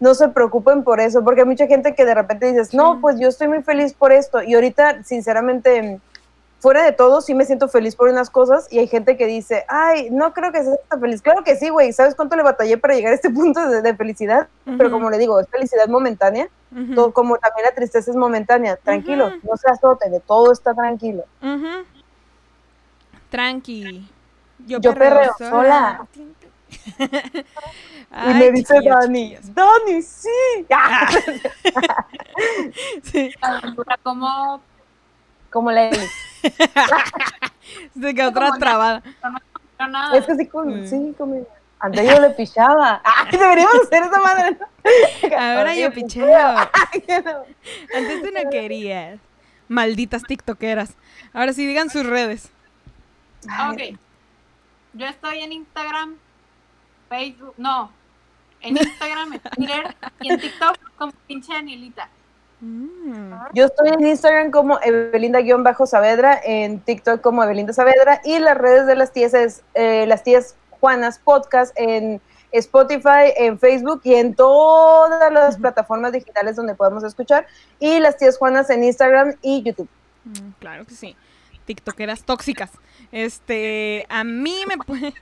no 0.00 0.14
se 0.14 0.28
preocupen 0.28 0.84
por 0.84 1.00
eso, 1.00 1.22
porque 1.22 1.42
hay 1.42 1.46
mucha 1.46 1.66
gente 1.66 1.94
que 1.94 2.04
de 2.04 2.14
repente 2.14 2.46
dices, 2.46 2.72
no, 2.72 3.00
pues 3.00 3.18
yo 3.20 3.28
estoy 3.28 3.48
muy 3.48 3.62
feliz 3.62 3.92
por 3.94 4.12
esto, 4.12 4.42
y 4.42 4.54
ahorita, 4.54 5.02
sinceramente, 5.04 6.00
fuera 6.60 6.82
de 6.82 6.92
todo, 6.92 7.20
sí 7.20 7.34
me 7.34 7.44
siento 7.44 7.68
feliz 7.68 7.94
por 7.94 8.08
unas 8.08 8.30
cosas, 8.30 8.66
y 8.70 8.78
hay 8.78 8.88
gente 8.88 9.16
que 9.18 9.26
dice, 9.26 9.64
ay, 9.68 10.08
no 10.10 10.32
creo 10.32 10.50
que 10.50 10.64
seas 10.64 10.78
tan 10.88 11.00
feliz. 11.00 11.20
Claro 11.20 11.44
que 11.44 11.56
sí, 11.56 11.68
güey, 11.68 11.92
¿sabes 11.92 12.14
cuánto 12.14 12.34
le 12.36 12.42
batallé 12.42 12.78
para 12.78 12.94
llegar 12.94 13.12
a 13.12 13.16
este 13.16 13.30
punto 13.38 13.68
de, 13.68 13.82
de 13.82 13.94
felicidad? 13.94 14.48
Pero 14.64 14.88
Ujú. 14.88 14.92
como 14.92 15.10
le 15.10 15.18
digo, 15.18 15.38
es 15.38 15.46
felicidad 15.50 15.88
momentánea, 15.88 16.48
Ujú. 16.72 16.94
todo, 16.94 17.12
como 17.12 17.36
también 17.36 17.66
la 17.66 17.74
tristeza 17.74 18.10
es 18.10 18.16
momentánea. 18.16 18.76
Tranquilo, 18.76 19.26
Ujú. 19.28 19.48
no 19.50 19.56
se 19.56 19.70
azoten, 19.70 20.22
todo 20.26 20.52
está 20.52 20.74
tranquilo. 20.74 21.24
Tranqui. 23.30 24.08
Yo 24.58 24.80
perreo 24.80 25.32
sola. 25.38 26.06
y 26.98 27.04
Ay, 28.10 28.34
me 28.34 28.50
dice 28.52 28.74
chiquillas, 28.74 28.98
Dani. 29.00 29.36
Dani, 29.54 30.02
sí. 30.02 30.28
Ah. 30.70 31.08
Sí, 33.02 33.30
Aventura 33.40 33.98
como 34.02 34.60
Como 35.50 35.70
la 35.70 35.88
Eli. 35.88 36.06
se 38.00 38.14
quedó 38.14 38.28
otra 38.28 38.50
trabada. 38.58 39.02
no 39.78 39.88
nada. 39.88 40.16
Es 40.18 40.26
que 40.26 40.34
sí, 40.36 40.46
con, 40.46 40.82
Mm. 40.82 40.86
sí, 40.88 41.14
como... 41.16 41.46
Antes 41.78 42.08
yo 42.10 42.20
le 42.20 42.30
pichaba. 42.30 43.02
Ay, 43.04 43.36
deberíamos 43.38 43.74
hacer 43.82 44.02
esa 44.04 44.20
madre. 44.20 44.56
¿no? 44.58 45.38
Ahora 45.38 45.74
yo 45.74 45.92
picheo. 45.92 46.26
No. 46.26 46.58
Antes 47.94 48.22
tú 48.22 48.28
no 48.34 48.50
querías. 48.50 49.18
Malditas 49.68 50.22
tiktokeras. 50.22 50.94
Ahora 51.34 51.52
sí 51.52 51.66
digan 51.66 51.90
sus 51.90 52.06
redes. 52.06 52.48
Ah, 53.48 53.72
Ok. 53.72 53.98
Yo 54.96 55.06
estoy 55.06 55.40
en 55.40 55.52
Instagram, 55.52 56.16
Facebook, 57.08 57.54
no. 57.56 57.90
En 58.62 58.76
Instagram, 58.76 59.34
en 59.34 59.40
Twitter 59.40 59.96
y 60.20 60.32
en 60.32 60.40
TikTok 60.40 60.78
como 60.96 61.12
pinche 61.26 61.52
Anilita. 61.52 62.08
Mm. 62.60 63.32
Yo 63.52 63.66
estoy 63.66 63.90
en 63.90 64.06
Instagram 64.06 64.50
como 64.50 64.78
Evelinda-Saavedra, 64.80 66.40
en 66.42 66.80
TikTok 66.80 67.20
como 67.20 67.44
Evelinda 67.44 67.74
Saavedra 67.74 68.22
y 68.24 68.38
las 68.38 68.56
redes 68.56 68.86
de 68.86 68.96
las 68.96 69.12
tías 69.12 69.34
es 69.34 69.62
eh, 69.74 70.06
las 70.06 70.22
tías 70.22 70.56
Juanas 70.80 71.18
Podcast 71.18 71.74
en 71.76 72.20
Spotify, 72.52 73.32
en 73.36 73.58
Facebook 73.58 74.00
y 74.04 74.14
en 74.14 74.34
todas 74.34 75.30
las 75.30 75.58
plataformas 75.58 76.12
digitales 76.12 76.56
donde 76.56 76.74
podemos 76.74 77.04
escuchar 77.04 77.46
y 77.78 78.00
las 78.00 78.16
tías 78.16 78.38
Juanas 78.38 78.70
en 78.70 78.84
Instagram 78.84 79.34
y 79.42 79.62
YouTube. 79.62 79.88
Mm, 80.24 80.50
Claro 80.58 80.86
que 80.86 80.94
sí. 80.94 81.16
TikTokeras 81.66 82.24
tóxicas. 82.24 82.70
Este, 83.12 84.06
a 84.08 84.24
mí 84.24 84.56
me, 84.66 84.76
pu- 84.78 85.14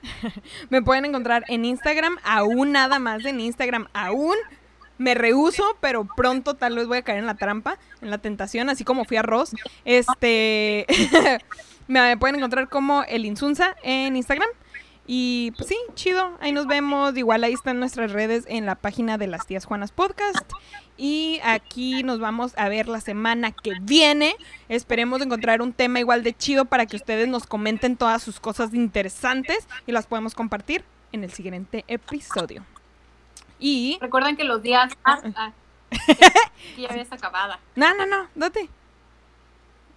me 0.69 0.81
pueden 0.81 1.05
encontrar 1.05 1.43
en 1.49 1.65
Instagram, 1.65 2.17
aún 2.23 2.71
nada 2.71 2.99
más 2.99 3.25
en 3.25 3.39
Instagram, 3.41 3.87
aún 3.93 4.35
me 4.97 5.13
rehuso, 5.13 5.63
pero 5.81 6.07
pronto 6.15 6.53
tal 6.53 6.75
vez 6.77 6.87
voy 6.87 6.99
a 6.99 7.01
caer 7.01 7.19
en 7.19 7.25
la 7.25 7.35
trampa, 7.35 7.77
en 8.01 8.09
la 8.09 8.17
tentación, 8.19 8.69
así 8.69 8.85
como 8.85 9.03
fui 9.03 9.17
a 9.17 9.21
Ross. 9.23 9.53
Este, 9.83 10.85
me 11.87 12.15
pueden 12.17 12.37
encontrar 12.37 12.69
como 12.69 13.03
el 13.03 13.25
Insunza 13.25 13.75
en 13.83 14.15
Instagram 14.15 14.47
Y 15.07 15.51
pues 15.51 15.69
sí, 15.69 15.77
chido. 15.93 16.35
Ahí 16.39 16.51
nos 16.51 16.67
vemos. 16.67 17.15
Igual 17.15 17.43
ahí 17.43 17.53
están 17.53 17.79
nuestras 17.79 18.11
redes 18.11 18.45
en 18.47 18.65
la 18.65 18.75
página 18.75 19.17
de 19.17 19.27
las 19.27 19.45
tías 19.45 19.65
Juanas 19.65 19.91
Podcast. 19.91 20.51
Y 20.97 21.39
aquí 21.43 22.03
nos 22.03 22.19
vamos 22.19 22.53
a 22.57 22.69
ver 22.69 22.87
la 22.87 23.01
semana 23.01 23.51
que 23.51 23.73
viene. 23.81 24.35
Esperemos 24.69 25.21
encontrar 25.21 25.61
un 25.61 25.73
tema 25.73 25.99
igual 25.99 26.23
de 26.23 26.33
chido 26.33 26.65
para 26.65 26.85
que 26.85 26.95
ustedes 26.95 27.27
nos 27.27 27.45
comenten 27.45 27.97
todas 27.97 28.23
sus 28.23 28.39
cosas 28.39 28.73
interesantes 28.73 29.67
y 29.85 29.91
las 29.91 30.07
podemos 30.07 30.33
compartir 30.33 30.83
en 31.11 31.23
el 31.23 31.31
siguiente 31.31 31.83
episodio. 31.87 32.65
Y... 33.59 33.97
Recuerden 34.01 34.37
que 34.37 34.43
los 34.43 34.61
días... 34.61 34.93
Ah, 35.03 35.21
ah, 35.35 35.51
que 36.75 36.81
ya 36.81 36.89
habías 36.89 37.11
acabada. 37.11 37.59
No, 37.75 37.93
no, 37.93 38.05
no, 38.05 38.27
date. 38.35 38.69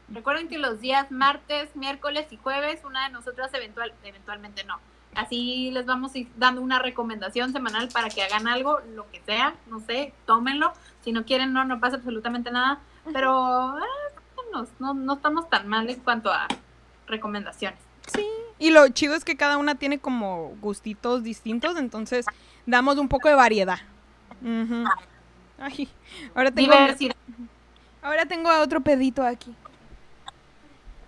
Recuerden 0.08 0.48
que 0.48 0.58
los 0.58 0.80
días 0.80 1.10
martes, 1.10 1.74
miércoles 1.76 2.26
y 2.30 2.36
jueves, 2.36 2.82
una 2.84 3.06
de 3.06 3.12
nosotras 3.12 3.52
eventual, 3.54 3.92
eventualmente 4.04 4.64
no. 4.64 4.80
Así 5.14 5.70
les 5.72 5.86
vamos 5.86 6.14
a 6.14 6.18
ir 6.18 6.28
dando 6.36 6.60
una 6.60 6.78
recomendación 6.78 7.52
semanal 7.52 7.88
para 7.92 8.08
que 8.08 8.22
hagan 8.22 8.46
algo, 8.46 8.80
lo 8.94 9.10
que 9.10 9.20
sea, 9.26 9.54
no 9.66 9.80
sé, 9.80 10.12
tómenlo. 10.26 10.72
Si 11.02 11.12
no 11.12 11.24
quieren, 11.24 11.52
no, 11.52 11.64
no 11.64 11.80
pasa 11.80 11.96
absolutamente 11.96 12.50
nada. 12.50 12.78
Pero 13.12 13.32
ah, 13.32 13.80
no, 14.78 14.94
no 14.94 15.14
estamos 15.14 15.48
tan 15.48 15.66
mal 15.66 15.88
en 15.88 16.00
cuanto 16.00 16.30
a 16.30 16.46
recomendaciones. 17.06 17.78
Sí, 18.06 18.26
y 18.58 18.70
lo 18.70 18.88
chido 18.88 19.14
es 19.14 19.24
que 19.24 19.36
cada 19.36 19.56
una 19.56 19.76
tiene 19.76 19.98
como 19.98 20.56
gustitos 20.60 21.22
distintos, 21.22 21.76
entonces 21.76 22.26
damos 22.66 22.98
un 22.98 23.08
poco 23.08 23.28
de 23.28 23.34
variedad. 23.34 23.78
Ay, 25.58 25.88
ahora 26.34 26.50
tengo, 26.50 26.74
ahora 28.02 28.26
tengo 28.26 28.48
a 28.48 28.60
otro 28.60 28.80
pedito 28.80 29.22
aquí. 29.22 29.54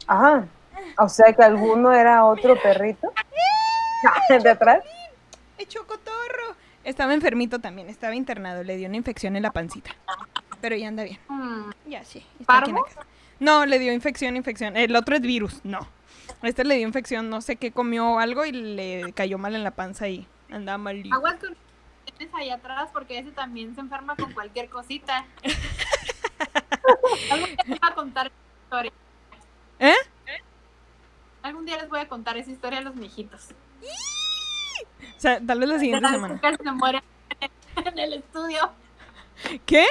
Ah, 0.06 0.44
o 0.98 1.08
sea 1.08 1.32
que 1.32 1.42
alguno 1.42 1.92
era 1.92 2.24
otro 2.24 2.60
perrito. 2.60 3.12
¿De 4.42 4.50
atrás? 4.50 4.84
Hecho 5.58 5.86
cotorro. 5.86 6.56
Estaba 6.84 7.12
enfermito 7.12 7.58
también, 7.58 7.88
estaba 7.88 8.14
internado, 8.14 8.62
le 8.62 8.76
dio 8.76 8.88
una 8.88 8.96
infección 8.96 9.36
en 9.36 9.42
la 9.42 9.50
pancita. 9.50 9.90
Pero 10.60 10.76
ya 10.76 10.88
anda 10.88 11.04
bien. 11.04 11.18
Mm. 11.28 11.70
Ya 11.86 12.04
sí. 12.04 12.24
Está 12.40 12.64
No, 13.38 13.66
le 13.66 13.78
dio 13.78 13.92
infección, 13.92 14.36
infección. 14.36 14.76
El 14.76 14.96
otro 14.96 15.16
es 15.16 15.22
virus, 15.22 15.60
no. 15.64 15.86
Este 16.42 16.64
le 16.64 16.76
dio 16.76 16.86
infección, 16.86 17.28
no 17.28 17.42
sé 17.42 17.56
qué 17.56 17.72
comió 17.72 18.18
algo 18.18 18.46
y 18.46 18.52
le 18.52 19.12
cayó 19.12 19.36
mal 19.36 19.54
en 19.54 19.64
la 19.64 19.72
panza 19.72 20.08
y 20.08 20.26
andaba 20.50 20.78
mal. 20.78 21.02
Aguas 21.12 21.34
con 21.34 21.54
tienes 22.16 22.34
ahí 22.34 22.50
atrás 22.50 22.90
porque 22.92 23.18
ese 23.18 23.30
también 23.30 23.74
se 23.74 23.80
enferma 23.80 24.16
con 24.16 24.32
cualquier 24.32 24.68
cosita. 24.68 25.26
Algo 27.30 27.46
que 27.46 27.56
te 27.56 27.78
a 27.80 27.94
contar 27.94 28.26
esa 28.26 28.62
historia. 28.62 28.92
¿Eh? 29.78 29.94
Algún 31.42 31.64
día 31.64 31.78
les 31.78 31.88
voy 31.88 32.00
a 32.00 32.08
contar 32.08 32.36
esa 32.36 32.50
historia 32.50 32.80
a 32.80 32.82
los 32.82 32.94
mijitos. 32.94 33.48
O 35.16 35.20
sea, 35.20 35.40
tal 35.46 35.60
vez 35.60 35.68
la 35.68 35.78
siguiente 35.78 36.06
de 36.06 36.10
la 36.10 36.14
semana. 36.14 36.40
Vez 36.42 36.58
que 36.58 36.64
se 36.64 36.72
muere 36.72 37.02
en 37.76 37.98
el 37.98 38.12
estudio. 38.14 38.70
¿Qué? 39.66 39.86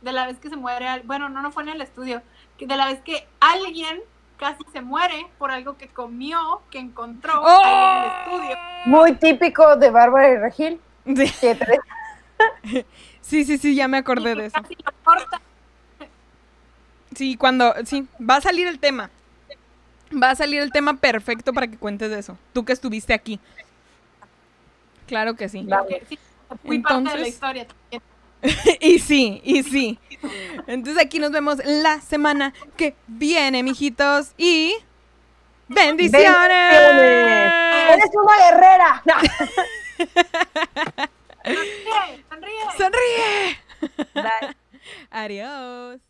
De 0.00 0.12
la 0.12 0.26
vez 0.26 0.38
que 0.38 0.48
se 0.48 0.56
muere, 0.56 1.02
bueno, 1.04 1.28
no, 1.28 1.42
no 1.42 1.50
fue 1.50 1.64
en 1.64 1.70
el 1.70 1.80
estudio, 1.80 2.22
de 2.58 2.76
la 2.76 2.86
vez 2.86 3.00
que 3.00 3.26
alguien 3.40 4.00
casi 4.38 4.62
se 4.72 4.80
muere 4.80 5.26
por 5.38 5.50
algo 5.50 5.76
que 5.76 5.88
comió, 5.88 6.62
que 6.70 6.78
encontró 6.78 7.40
¡Oh! 7.42 7.62
en 7.64 8.04
el 8.04 8.10
estudio. 8.10 8.56
Muy 8.86 9.14
típico 9.16 9.76
de 9.76 9.90
Bárbara 9.90 10.28
y 10.30 10.36
Regil. 10.36 10.80
Sí. 11.04 11.26
sí, 13.20 13.44
sí, 13.44 13.58
sí, 13.58 13.74
ya 13.74 13.88
me 13.88 13.98
acordé 13.98 14.34
de 14.34 14.46
eso. 14.46 14.60
Casi 14.60 14.76
lo 14.76 14.92
corta. 15.02 15.40
Sí, 17.14 17.36
cuando, 17.36 17.74
sí, 17.84 18.06
va 18.18 18.36
a 18.36 18.40
salir 18.40 18.66
el 18.68 18.78
tema. 18.78 19.10
Va 20.10 20.30
a 20.30 20.34
salir 20.34 20.60
el 20.62 20.72
tema 20.72 20.96
perfecto 20.96 21.52
para 21.52 21.66
que 21.68 21.76
cuentes 21.76 22.10
de 22.10 22.18
eso. 22.18 22.38
Tú 22.52 22.64
que 22.64 22.72
estuviste 22.72 23.12
aquí. 23.14 23.38
Claro 25.06 25.34
que 25.36 25.48
sí. 25.48 25.66
Fui 26.64 26.78
parte 26.80 26.94
de 26.98 27.04
la 27.04 27.10
Entonces- 27.12 27.28
historia 27.28 27.66
y 28.80 29.00
sí, 29.00 29.40
y 29.44 29.62
sí. 29.64 29.98
Entonces 30.68 31.02
aquí 31.04 31.18
nos 31.18 31.32
vemos 31.32 31.58
la 31.64 32.00
semana 32.00 32.54
que 32.76 32.94
viene, 33.06 33.62
mijitos. 33.62 34.32
Y. 34.38 34.74
¡Bendiciones! 35.66 36.30
¡Bendiciones! 36.32 37.52
¡Eres 37.90 38.10
una 38.14 38.36
guerrera! 38.38 39.02
Sonríe, 41.44 42.24
sonríe. 42.30 42.66
¡Sonríe! 42.78 43.58
Bye. 44.14 44.56
Adiós. 45.10 46.00